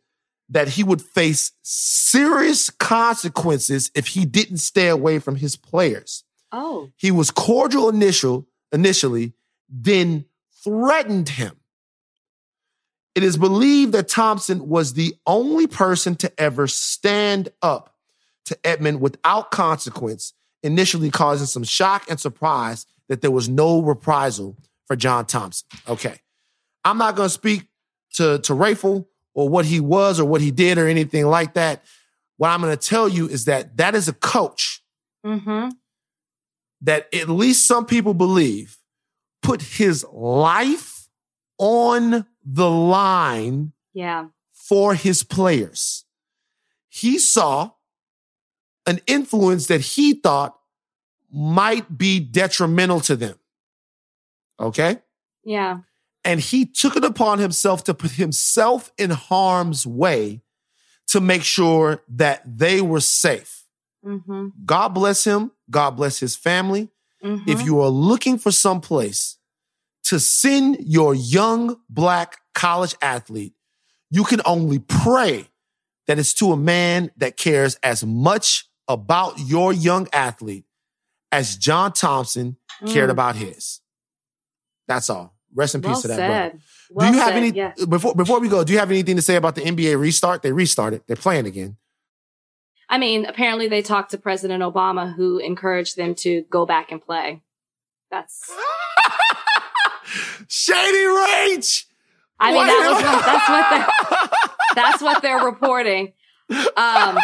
that 0.49 0.69
he 0.69 0.85
would 0.85 1.03
face 1.03 1.53
serious 1.63 2.71
consequences 2.71 3.91
if 3.95 4.09
he 4.09 4.25
didn't 4.25 4.59
stay 4.59 4.89
away 4.89 5.19
from 5.19 5.37
his 5.37 5.57
players. 5.57 6.25
Oh. 6.53 6.91
He 6.97 7.11
was 7.11 7.31
cordial 7.31 7.89
initial 7.89 8.47
initially, 8.73 9.35
then 9.69 10.27
threatened 10.67 11.29
him. 11.31 11.57
It 13.15 13.23
is 13.23 13.39
believed 13.39 13.93
that 13.93 14.09
Thompson 14.09 14.69
was 14.69 14.93
the 14.93 15.15
only 15.27 15.67
person 15.67 16.17
to 16.17 16.33
ever 16.39 16.67
stand 16.67 17.49
up 17.63 17.95
to 18.47 18.59
Edmond 18.67 19.01
without 19.01 19.51
consequence, 19.51 20.35
initially 20.63 21.11
causing 21.11 21.47
some 21.47 21.65
shock 21.65 22.11
and 22.11 22.21
surprise 22.21 22.85
that 23.09 23.23
there 23.23 23.31
was 23.31 23.49
no 23.49 23.81
reprisal 23.81 24.57
for 24.87 24.97
John 24.97 25.25
Thompson. 25.25 25.67
Okay. 25.89 26.21
I'm 26.85 26.99
not 26.99 27.17
going 27.17 27.29
to 27.29 27.35
speak 27.35 27.69
to, 28.15 28.39
to 28.41 28.53
Rayful 28.53 29.07
or 29.35 29.49
what 29.49 29.65
he 29.65 29.81
was 29.81 30.21
or 30.21 30.25
what 30.27 30.41
he 30.41 30.51
did 30.51 30.77
or 30.77 30.87
anything 30.87 31.27
like 31.27 31.55
that. 31.55 31.85
What 32.37 32.51
I'm 32.51 32.61
going 32.61 32.77
to 32.77 32.89
tell 32.89 33.09
you 33.09 33.29
is 33.29 33.47
that 33.47 33.79
that 33.79 33.95
is 33.95 34.09
a 34.09 34.13
coach 34.13 34.83
Mm-hmm. 35.25 35.71
that 36.83 37.13
at 37.13 37.29
least 37.29 37.67
some 37.67 37.85
people 37.85 38.15
believe 38.15 38.79
put 39.43 39.63
his 39.63 40.05
life 40.13 41.09
on 41.59 42.27
the 42.45 42.71
line 42.71 43.73
Yeah. 43.95 44.27
for 44.53 44.95
his 44.95 45.23
players. 45.23 46.05
He 46.89 47.19
saw 47.19 47.73
an 48.87 49.01
influence 49.07 49.67
that 49.67 49.81
he 49.81 50.15
thought 50.15 50.57
might 51.33 51.99
be 51.99 52.21
detrimental 52.21 53.01
to 53.01 53.17
them. 53.17 53.39
Okay? 54.59 54.99
Yeah. 55.45 55.81
And 56.25 56.41
he 56.41 56.67
took 56.67 56.97
it 56.97 57.05
upon 57.05 57.39
himself 57.39 57.85
to 57.85 57.95
put 57.95 58.13
himself 58.13 58.93
in 58.99 59.11
harm's 59.11 59.87
way 59.87 60.43
to 61.09 61.21
make 61.21 61.43
sure 61.43 62.03
that 62.09 62.43
they 62.59 62.81
were 62.81 63.01
safe. 63.01 63.65
Mm-hmm. 64.05 64.49
God 64.65 64.89
bless 64.89 65.25
him. 65.25 65.53
God 65.71 65.91
bless 65.93 66.19
his 66.19 66.37
family. 66.37 66.89
Mm-hmm. 67.25 67.49
If 67.49 67.65
you 67.65 67.81
are 67.81 67.89
looking 67.89 68.39
for 68.39 68.51
some 68.53 68.81
place 68.81 69.39
to 70.05 70.21
send 70.21 70.79
your 70.81 71.15
young 71.15 71.77
black 71.89 72.39
college 72.55 72.95
athlete, 73.03 73.55
you 74.11 74.25
can 74.25 74.41
only 74.45 74.79
pray 74.79 75.49
that 76.07 76.19
it's 76.19 76.33
to 76.35 76.53
a 76.53 76.57
man 76.57 77.11
that 77.17 77.37
cares 77.37 77.77
as 77.83 78.05
much 78.05 78.69
about 78.89 79.39
your 79.41 79.73
young 79.73 80.07
athlete 80.13 80.65
as 81.33 81.57
John 81.57 81.93
Thompson 81.93 82.57
cared 82.87 83.09
Mm. 83.09 83.13
about 83.13 83.35
his. 83.37 83.81
That's 84.87 85.11
all. 85.11 85.35
Rest 85.55 85.75
in 85.75 85.81
well 85.81 85.95
peace 85.95 86.03
to 86.03 86.09
that 86.09 86.17
brother. 86.17 86.59
Well 86.91 87.11
do 87.11 87.17
you 87.17 87.23
have 87.23 87.31
said, 87.31 87.37
any 87.37 87.51
Yeah. 87.51 87.73
before 87.89 88.15
before 88.15 88.39
we 88.39 88.49
go? 88.49 88.63
Do 88.63 88.73
you 88.73 88.79
have 88.79 88.91
anything 88.91 89.17
to 89.17 89.23
say 89.23 89.35
about 89.37 89.55
the 89.57 89.63
NBA 89.63 89.97
restart? 89.99 90.43
They 90.43 90.53
restarted. 90.53 91.03
They're 91.07 91.17
playing 91.17 91.47
again. 91.47 91.77
I 92.89 92.99
mean, 92.99 93.25
apparently 93.27 93.69
they 93.69 93.83
talked 93.83 94.13
to 94.13 94.19
President 94.19 94.63
Obama, 94.63 95.13
who 95.15 95.39
encouraged 95.39 95.97
them 95.97 96.15
to 96.17 96.43
go 96.51 96.65
back 96.67 96.93
and 96.93 97.01
play. 97.03 97.43
That's. 98.11 98.51
Shady 100.49 101.07
Rage. 101.07 101.87
I 102.39 102.53
mean, 102.53 102.57
What 102.59 102.67
that 102.67 102.91
was 102.93 103.03
what, 103.03 103.25
that's 103.25 103.49
what 103.49 103.71
they're 103.71 104.51
that's 104.75 105.03
what 105.03 105.23
they're 105.23 105.45
reporting. 105.45 106.13
Um, 106.49 107.19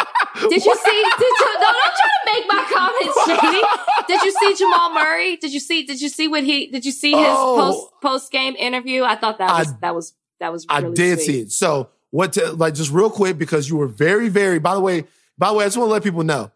did 0.49 0.65
you 0.65 0.75
see? 0.75 1.05
Did 1.17 1.21
you? 1.21 1.47
No, 1.59 1.71
don't 1.71 1.93
try 1.95 2.09
to 2.09 2.33
make 2.33 2.45
my 2.47 2.65
comments 2.73 3.25
shady. 3.51 3.63
Did 4.07 4.21
you 4.23 4.31
see 4.31 4.55
Jamal 4.55 4.93
Murray? 4.93 5.37
Did 5.37 5.53
you 5.53 5.59
see? 5.61 5.83
Did 5.83 6.01
you 6.01 6.09
see 6.09 6.27
what 6.27 6.43
he? 6.43 6.67
Did 6.67 6.83
you 6.83 6.91
see 6.91 7.11
his 7.11 7.27
Oh. 7.29 7.55
post 7.57 8.01
post 8.01 8.31
game 8.31 8.55
interview? 8.57 9.03
I 9.03 9.15
thought 9.15 9.37
that 9.37 9.49
I- 9.49 9.59
was 9.59 9.73
that 9.79 9.95
was 9.95 10.13
that 10.39 10.51
was. 10.51 10.65
I 10.67 10.81
did 10.81 11.19
sweet. 11.19 11.25
see 11.25 11.39
it. 11.41 11.51
So 11.51 11.89
what 12.09 12.33
to 12.33 12.51
like 12.51 12.73
just 12.73 12.91
real 12.91 13.09
quick 13.09 13.37
because 13.37 13.69
you 13.69 13.77
were 13.77 13.87
very, 13.87 14.27
very 14.29 14.59
by 14.59 14.73
the 14.73 14.81
way, 14.81 15.05
by 15.37 15.49
the 15.49 15.53
way, 15.55 15.63
I 15.63 15.67
just 15.67 15.77
want 15.77 15.89
to 15.89 15.93
let 15.93 16.03
people 16.03 16.23
know. 16.23 16.51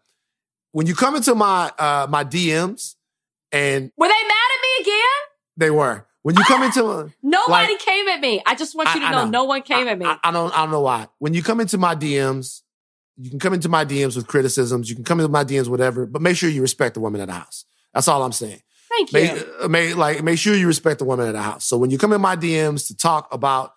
When 0.72 0.86
you 0.86 0.94
come 0.94 1.16
into 1.16 1.34
my 1.34 1.72
uh 1.78 2.06
my 2.08 2.24
DMs 2.24 2.94
and 3.52 3.90
Were 3.96 4.06
they 4.06 4.12
mad 4.12 4.48
at 4.54 4.62
me 4.62 4.82
again? 4.82 5.02
they 5.56 5.70
were. 5.70 6.04
When 6.22 6.36
you 6.36 6.44
come 6.44 6.62
into 6.62 7.12
Nobody 7.22 7.72
Like- 7.72 7.80
came 7.80 8.08
at 8.08 8.20
me. 8.20 8.42
I 8.46 8.54
just 8.54 8.74
want 8.76 8.92
you 8.94 9.00
to 9.00 9.06
I 9.06 9.10
know, 9.12 9.24
know. 9.24 9.30
no 9.30 9.44
one 9.44 9.62
came 9.62 9.88
I, 9.88 9.92
at 9.92 9.98
me. 9.98 10.04
I, 10.06 10.18
I 10.22 10.30
don't 10.30 10.52
I 10.52 10.62
don't 10.62 10.70
know 10.70 10.82
why. 10.82 11.08
When 11.18 11.32
you 11.34 11.42
come 11.42 11.60
into 11.60 11.78
my 11.78 11.94
DMs, 11.94 12.62
you 13.16 13.30
can 13.30 13.38
come 13.38 13.54
into 13.54 13.68
my 13.68 13.84
DMs 13.84 14.14
with 14.14 14.26
criticisms, 14.26 14.88
you 14.88 14.94
can 14.94 15.04
come 15.04 15.18
into 15.20 15.30
my 15.32 15.42
DMs 15.44 15.68
whatever, 15.68 16.06
but 16.06 16.22
make 16.22 16.36
sure 16.36 16.48
you 16.48 16.62
respect 16.62 16.94
the 16.94 17.00
woman 17.00 17.20
of 17.20 17.26
the 17.28 17.32
house. 17.32 17.64
That's 17.94 18.06
all 18.08 18.22
I'm 18.22 18.32
saying. 18.32 18.62
Thank 18.90 19.12
you. 19.12 19.20
Make, 19.20 19.46
uh, 19.62 19.68
make 19.68 19.96
like 19.96 20.22
make 20.22 20.38
sure 20.38 20.54
you 20.54 20.66
respect 20.66 20.98
the 20.98 21.04
woman 21.04 21.26
in 21.26 21.32
the 21.32 21.42
house. 21.42 21.64
So 21.64 21.76
when 21.78 21.90
you 21.90 21.98
come 21.98 22.12
in 22.12 22.20
my 22.20 22.36
DMs 22.36 22.86
to 22.88 22.96
talk 22.96 23.32
about 23.32 23.74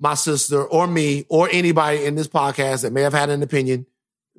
my 0.00 0.14
sister 0.14 0.62
or 0.64 0.86
me 0.86 1.24
or 1.28 1.48
anybody 1.52 2.04
in 2.04 2.16
this 2.16 2.26
podcast 2.28 2.82
that 2.82 2.92
may 2.92 3.02
have 3.02 3.12
had 3.12 3.30
an 3.30 3.42
opinion, 3.42 3.86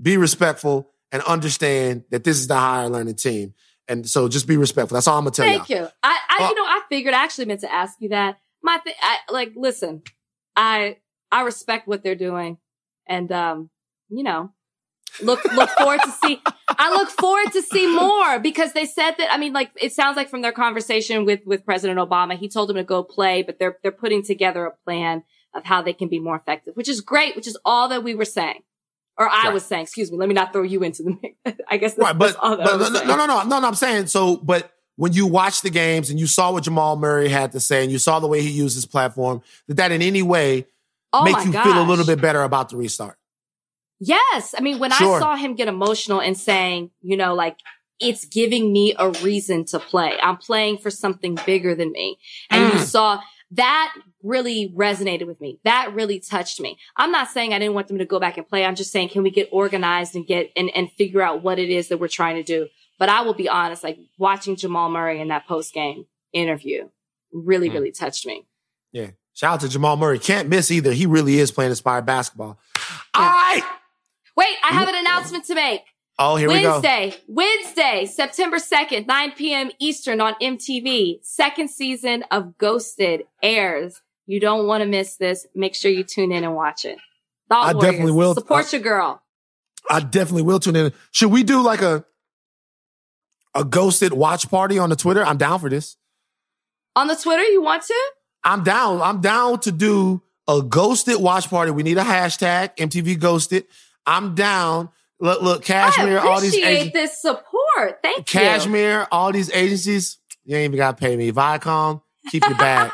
be 0.02 0.18
respectful 0.18 0.90
and 1.12 1.22
understand 1.24 2.04
that 2.10 2.24
this 2.24 2.40
is 2.40 2.48
the 2.48 2.56
higher 2.56 2.90
learning 2.90 3.16
team. 3.16 3.54
And 3.88 4.08
so 4.10 4.28
just 4.30 4.48
be 4.48 4.58
respectful. 4.58 4.96
That's 4.96 5.08
all 5.08 5.18
I'm 5.18 5.26
gonna 5.26 5.32
tell 5.32 5.46
you. 5.46 5.58
Thank 5.58 5.70
you. 5.70 5.76
you. 5.78 5.88
I, 6.02 6.20
I 6.30 6.36
Well- 6.40 6.50
you 6.50 6.56
know, 6.56 6.64
I 6.64 6.82
figured 6.90 7.14
I 7.14 7.24
actually 7.24 7.46
meant 7.46 7.62
to 7.62 7.72
ask 7.72 7.98
you 8.00 8.10
that. 8.10 8.40
My 8.62 8.78
thing, 8.78 8.94
I 9.02 9.18
like, 9.30 9.52
listen, 9.56 10.04
I, 10.56 10.98
I 11.32 11.42
respect 11.42 11.88
what 11.88 12.02
they're 12.02 12.16
doing, 12.16 12.58
and 13.06 13.30
um, 13.32 13.70
you 14.10 14.24
know, 14.24 14.52
look 15.22 15.44
look 15.54 15.70
forward 15.72 16.00
to 16.02 16.12
see. 16.24 16.42
I 16.70 16.92
look 16.92 17.10
forward 17.10 17.52
to 17.52 17.62
see 17.62 17.94
more 17.94 18.40
because 18.40 18.72
they 18.72 18.86
said 18.86 19.16
that. 19.18 19.34
I 19.34 19.38
mean, 19.38 19.52
like, 19.52 19.72
it 19.76 19.92
sounds 19.92 20.16
like 20.16 20.30
from 20.30 20.42
their 20.42 20.54
conversation 20.54 21.26
with 21.26 21.42
with 21.46 21.66
President 21.66 22.00
Obama, 22.00 22.38
he 22.38 22.48
told 22.48 22.70
them 22.70 22.78
to 22.78 22.84
go 22.86 23.04
play, 23.04 23.44
but 23.44 23.60
they're 23.60 23.78
they're 23.84 23.92
putting 23.92 24.24
together 24.24 24.66
a 24.66 24.72
plan 24.86 25.24
of 25.54 25.66
how 25.66 25.82
they 25.82 25.94
can 25.94 26.08
be 26.08 26.20
more 26.20 26.38
effective, 26.38 26.76
which 26.76 26.88
is 26.88 27.02
great. 27.02 27.36
Which 27.36 27.48
is 27.48 27.58
all 27.66 27.90
that 27.90 28.02
we 28.04 28.16
were 28.16 28.24
saying. 28.26 28.62
Or 29.18 29.30
I 29.30 29.46
Right. 29.46 29.54
was 29.54 29.64
saying, 29.66 29.84
excuse 29.84 30.12
me, 30.12 30.18
let 30.18 30.28
me 30.28 30.34
not 30.34 30.54
throw 30.54 30.64
you 30.64 30.82
into 30.84 31.04
the 31.04 31.18
mix. 31.22 31.60
I 31.70 31.78
guess 31.78 31.94
that's, 31.94 32.00
Right, 32.08 32.18
but, 32.18 32.26
that's 32.28 32.38
all 32.42 32.58
that 32.58 32.66
but 32.66 32.80
was 32.80 32.90
no, 32.92 32.96
saying. 32.98 33.08
no, 33.08 33.16
no, 33.18 33.26
no, 33.28 33.44
no, 33.44 33.60
no. 33.60 33.68
I'm 33.68 33.76
saying 33.76 34.08
so. 34.08 34.38
But 34.38 34.72
when 34.96 35.14
you 35.14 35.28
watch 35.28 35.62
the 35.62 35.70
games 35.70 36.10
and 36.10 36.20
you 36.20 36.28
saw 36.28 36.52
what 36.52 36.64
Jamal 36.64 36.96
Murray 36.96 37.30
had 37.30 37.52
to 37.54 37.60
say, 37.60 37.84
and 37.84 37.92
you 37.92 38.00
saw 38.00 38.20
the 38.20 38.28
way 38.28 38.42
he 38.42 38.50
used 38.50 38.76
his 38.76 38.86
platform, 38.86 39.42
did 39.68 39.78
that 39.78 39.92
in 39.92 40.02
any 40.02 40.22
way 40.24 40.66
Oh 41.14 41.24
make 41.24 41.46
you 41.46 41.52
feel 41.52 41.82
a 41.82 41.86
little 41.88 42.06
bit 42.06 42.20
better 42.22 42.42
about 42.42 42.70
the 42.70 42.78
restart? 42.78 43.18
Yes. 44.00 44.54
I 44.58 44.62
mean, 44.62 44.80
when 44.80 44.92
Sure. 44.92 45.18
I 45.18 45.20
saw 45.20 45.36
him 45.36 45.56
get 45.56 45.68
emotional 45.68 46.20
and 46.22 46.38
saying, 46.38 46.92
you 47.02 47.16
know, 47.16 47.34
like, 47.36 47.58
it's 48.00 48.26
giving 48.26 48.74
me 48.74 48.94
a 48.98 49.12
reason 49.12 49.64
to 49.66 49.80
play. 49.80 50.18
I'm 50.22 50.38
playing 50.38 50.80
for 50.80 50.90
something 50.90 51.38
bigger 51.46 51.74
than 51.76 51.92
me. 51.92 52.18
And 52.50 52.74
you 52.74 52.80
Mm. 52.80 52.84
saw 52.86 53.22
that 53.56 53.94
really 54.22 54.74
resonated 54.76 55.28
with 55.28 55.42
me. 55.42 55.60
That 55.64 55.94
really 55.94 56.20
touched 56.20 56.60
me. 56.60 56.78
I'm 56.96 57.12
not 57.12 57.30
saying 57.30 57.54
I 57.54 57.60
didn't 57.60 57.74
want 57.76 57.88
them 57.88 57.98
to 57.98 58.06
go 58.06 58.20
back 58.20 58.38
and 58.38 58.48
play. 58.48 58.66
I'm 58.66 58.76
just 58.76 58.92
saying, 58.92 59.10
can 59.10 59.24
we 59.24 59.32
get 59.32 59.50
organized 59.52 60.16
and 60.16 60.26
get 60.26 60.52
and, 60.56 60.70
and 60.76 60.92
figure 60.92 61.22
out 61.22 61.44
what 61.44 61.60
it 61.60 61.70
is 61.70 61.90
that 61.90 62.00
we're 62.00 62.08
trying 62.08 62.36
to 62.36 62.44
do? 62.44 62.68
But 63.00 63.10
I 63.10 63.22
will 63.22 63.34
be 63.34 63.50
honest, 63.50 63.84
like 63.84 63.98
watching 64.18 64.56
Jamal 64.56 64.90
Murray 64.90 65.20
in 65.20 65.28
that 65.30 65.48
post 65.48 65.74
game 65.74 66.06
interview 66.32 66.90
really, 67.32 67.70
Mm. 67.70 67.74
really 67.74 67.92
touched 67.92 68.26
me. 68.26 68.46
Yeah. 68.92 69.12
Shout 69.34 69.56
out 69.56 69.60
to 69.62 69.70
Jamal 69.70 69.98
Murray. 69.98 70.20
Can't 70.20 70.48
miss 70.48 70.70
either. 70.72 70.94
He 70.94 71.06
really 71.06 71.40
is 71.40 71.52
playing 71.52 71.72
inspired 71.72 72.06
basketball. 72.06 72.60
I 73.14 73.64
Wait, 74.36 74.56
I 74.64 74.70
have 74.74 74.88
an 74.88 74.96
announcement 74.96 75.46
to 75.46 75.56
make. 75.56 75.82
Oh, 76.20 76.36
here 76.36 76.48
we 76.48 76.62
go. 76.62 76.74
Wednesday, 76.74 77.16
Wednesday, 77.28 78.06
September 78.06 78.58
2nd, 78.58 79.08
9 79.08 79.32
p.m. 79.32 79.72
Eastern 79.80 80.22
on 80.22 80.36
MTV. 80.42 81.20
Second 81.24 81.70
season 81.70 82.24
of 82.30 82.58
Ghosted 82.58 83.24
airs. 83.42 84.02
You 84.28 84.40
don't 84.40 84.68
want 84.68 84.82
to 84.82 84.88
miss 84.88 85.16
this. 85.18 85.48
Make 85.56 85.76
sure 85.76 85.90
you 85.92 86.04
tune 86.04 86.32
in 86.32 86.44
and 86.44 86.56
watch 86.56 86.86
it. 86.86 87.00
Thought 87.50 87.68
I 87.68 87.74
Warriors, 87.74 87.92
definitely 87.92 88.12
will. 88.14 88.34
Support 88.36 88.66
Uh, 88.66 88.70
your 88.78 88.82
girl. 88.82 89.22
I 89.90 90.00
definitely 90.00 90.44
will 90.44 90.60
tune 90.60 90.76
in. 90.76 90.94
Should 91.12 91.32
we 91.32 91.44
do 91.44 91.62
like 91.62 91.82
a 91.82 92.06
a 93.56 93.64
ghosted 93.66 94.14
watch 94.14 94.50
party 94.50 94.80
on 94.80 94.90
the 94.90 94.96
Twitter? 94.96 95.24
I'm 95.24 95.38
down 95.38 95.60
for 95.60 95.70
this. 95.70 95.98
On 96.96 97.08
the 97.08 97.16
Twitter, 97.16 97.44
you 97.44 97.62
want 97.62 97.84
to? 97.84 98.12
I'm 98.44 98.64
down. 98.64 99.02
I'm 99.02 99.20
down 99.20 99.60
to 99.62 99.72
do 99.72 100.22
a 100.48 100.62
ghosted 100.62 101.20
watch 101.20 101.50
party. 101.50 101.72
We 101.72 101.84
need 101.84 101.98
a 101.98 102.04
hashtag 102.04 102.76
MTV 102.78 103.20
ghosted. 103.20 103.66
I'm 104.06 104.36
down. 104.36 104.90
Look, 105.24 105.42
look, 105.42 105.64
Cashmere, 105.64 106.20
all 106.20 106.42
these 106.42 106.54
agencies, 106.54 106.64
appreciate 106.66 106.94
this 106.94 107.22
support. 107.22 108.00
Thank 108.04 108.18
you. 108.18 108.24
Cashmere, 108.42 109.08
all 109.10 109.32
these 109.32 109.50
agencies. 109.52 110.18
You 110.44 110.58
ain't 110.58 110.66
even 110.66 110.76
got 110.78 110.98
to 110.98 111.02
pay 111.02 111.16
me. 111.16 111.32
Viacom, 111.32 112.02
keep 112.30 112.44
your 112.46 112.58
bag. 112.58 112.92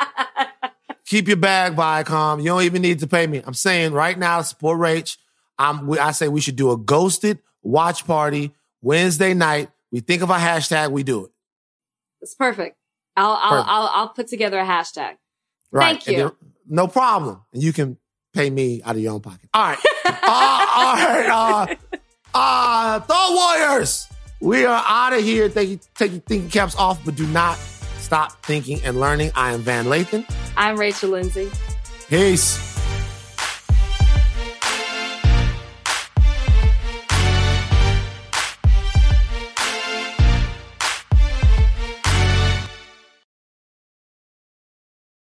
keep 1.06 1.28
your 1.28 1.36
bag, 1.36 1.76
Viacom. 1.76 2.38
You 2.38 2.46
don't 2.46 2.62
even 2.62 2.80
need 2.80 3.00
to 3.00 3.06
pay 3.06 3.26
me. 3.26 3.42
I'm 3.44 3.52
saying 3.52 3.92
right 3.92 4.18
now, 4.18 4.40
support 4.40 4.78
Rach. 4.80 5.18
I'm, 5.58 5.86
we- 5.86 5.98
I 5.98 6.12
say 6.12 6.26
we 6.28 6.40
should 6.40 6.56
do 6.56 6.70
a 6.70 6.76
ghosted 6.78 7.38
watch 7.62 8.06
party 8.06 8.54
Wednesday 8.80 9.34
night. 9.34 9.68
We 9.90 10.00
think 10.00 10.22
of 10.22 10.30
a 10.30 10.36
hashtag, 10.36 10.90
we 10.90 11.02
do 11.02 11.26
it. 11.26 11.32
it's 12.22 12.34
perfect. 12.34 12.78
I'll, 13.14 13.32
I'll, 13.32 13.50
Perfect. 13.50 13.68
I'll, 13.68 13.90
I'll 13.92 14.08
put 14.08 14.28
together 14.28 14.58
a 14.58 14.64
hashtag. 14.64 15.16
Right. 15.70 16.02
Thank 16.02 16.16
you. 16.16 16.34
no 16.66 16.88
problem. 16.88 17.42
And 17.52 17.62
you 17.62 17.74
can 17.74 17.98
pay 18.32 18.50
me 18.50 18.82
out 18.84 18.96
of 18.96 19.02
your 19.02 19.14
own 19.14 19.20
pocket. 19.20 19.48
All 19.54 19.62
right. 19.62 19.78
uh, 20.04 20.66
all 20.74 20.94
right. 20.94 21.28
Uh, 21.28 21.74
uh, 22.34 23.00
Thought 23.00 23.58
Warriors. 23.60 24.08
We 24.40 24.64
are 24.64 24.82
out 24.86 25.12
of 25.12 25.22
here. 25.22 25.48
Thank 25.48 25.70
you. 25.70 25.80
Take 25.94 26.12
your 26.12 26.20
thinking 26.22 26.50
caps 26.50 26.74
off, 26.76 27.04
but 27.04 27.14
do 27.14 27.26
not 27.28 27.56
stop 27.98 28.44
thinking 28.44 28.80
and 28.82 28.98
learning. 28.98 29.30
I 29.34 29.52
am 29.52 29.60
Van 29.60 29.84
Lathan. 29.84 30.28
I'm 30.56 30.76
Rachel 30.76 31.10
Lindsay. 31.10 31.50
Peace. 32.08 32.81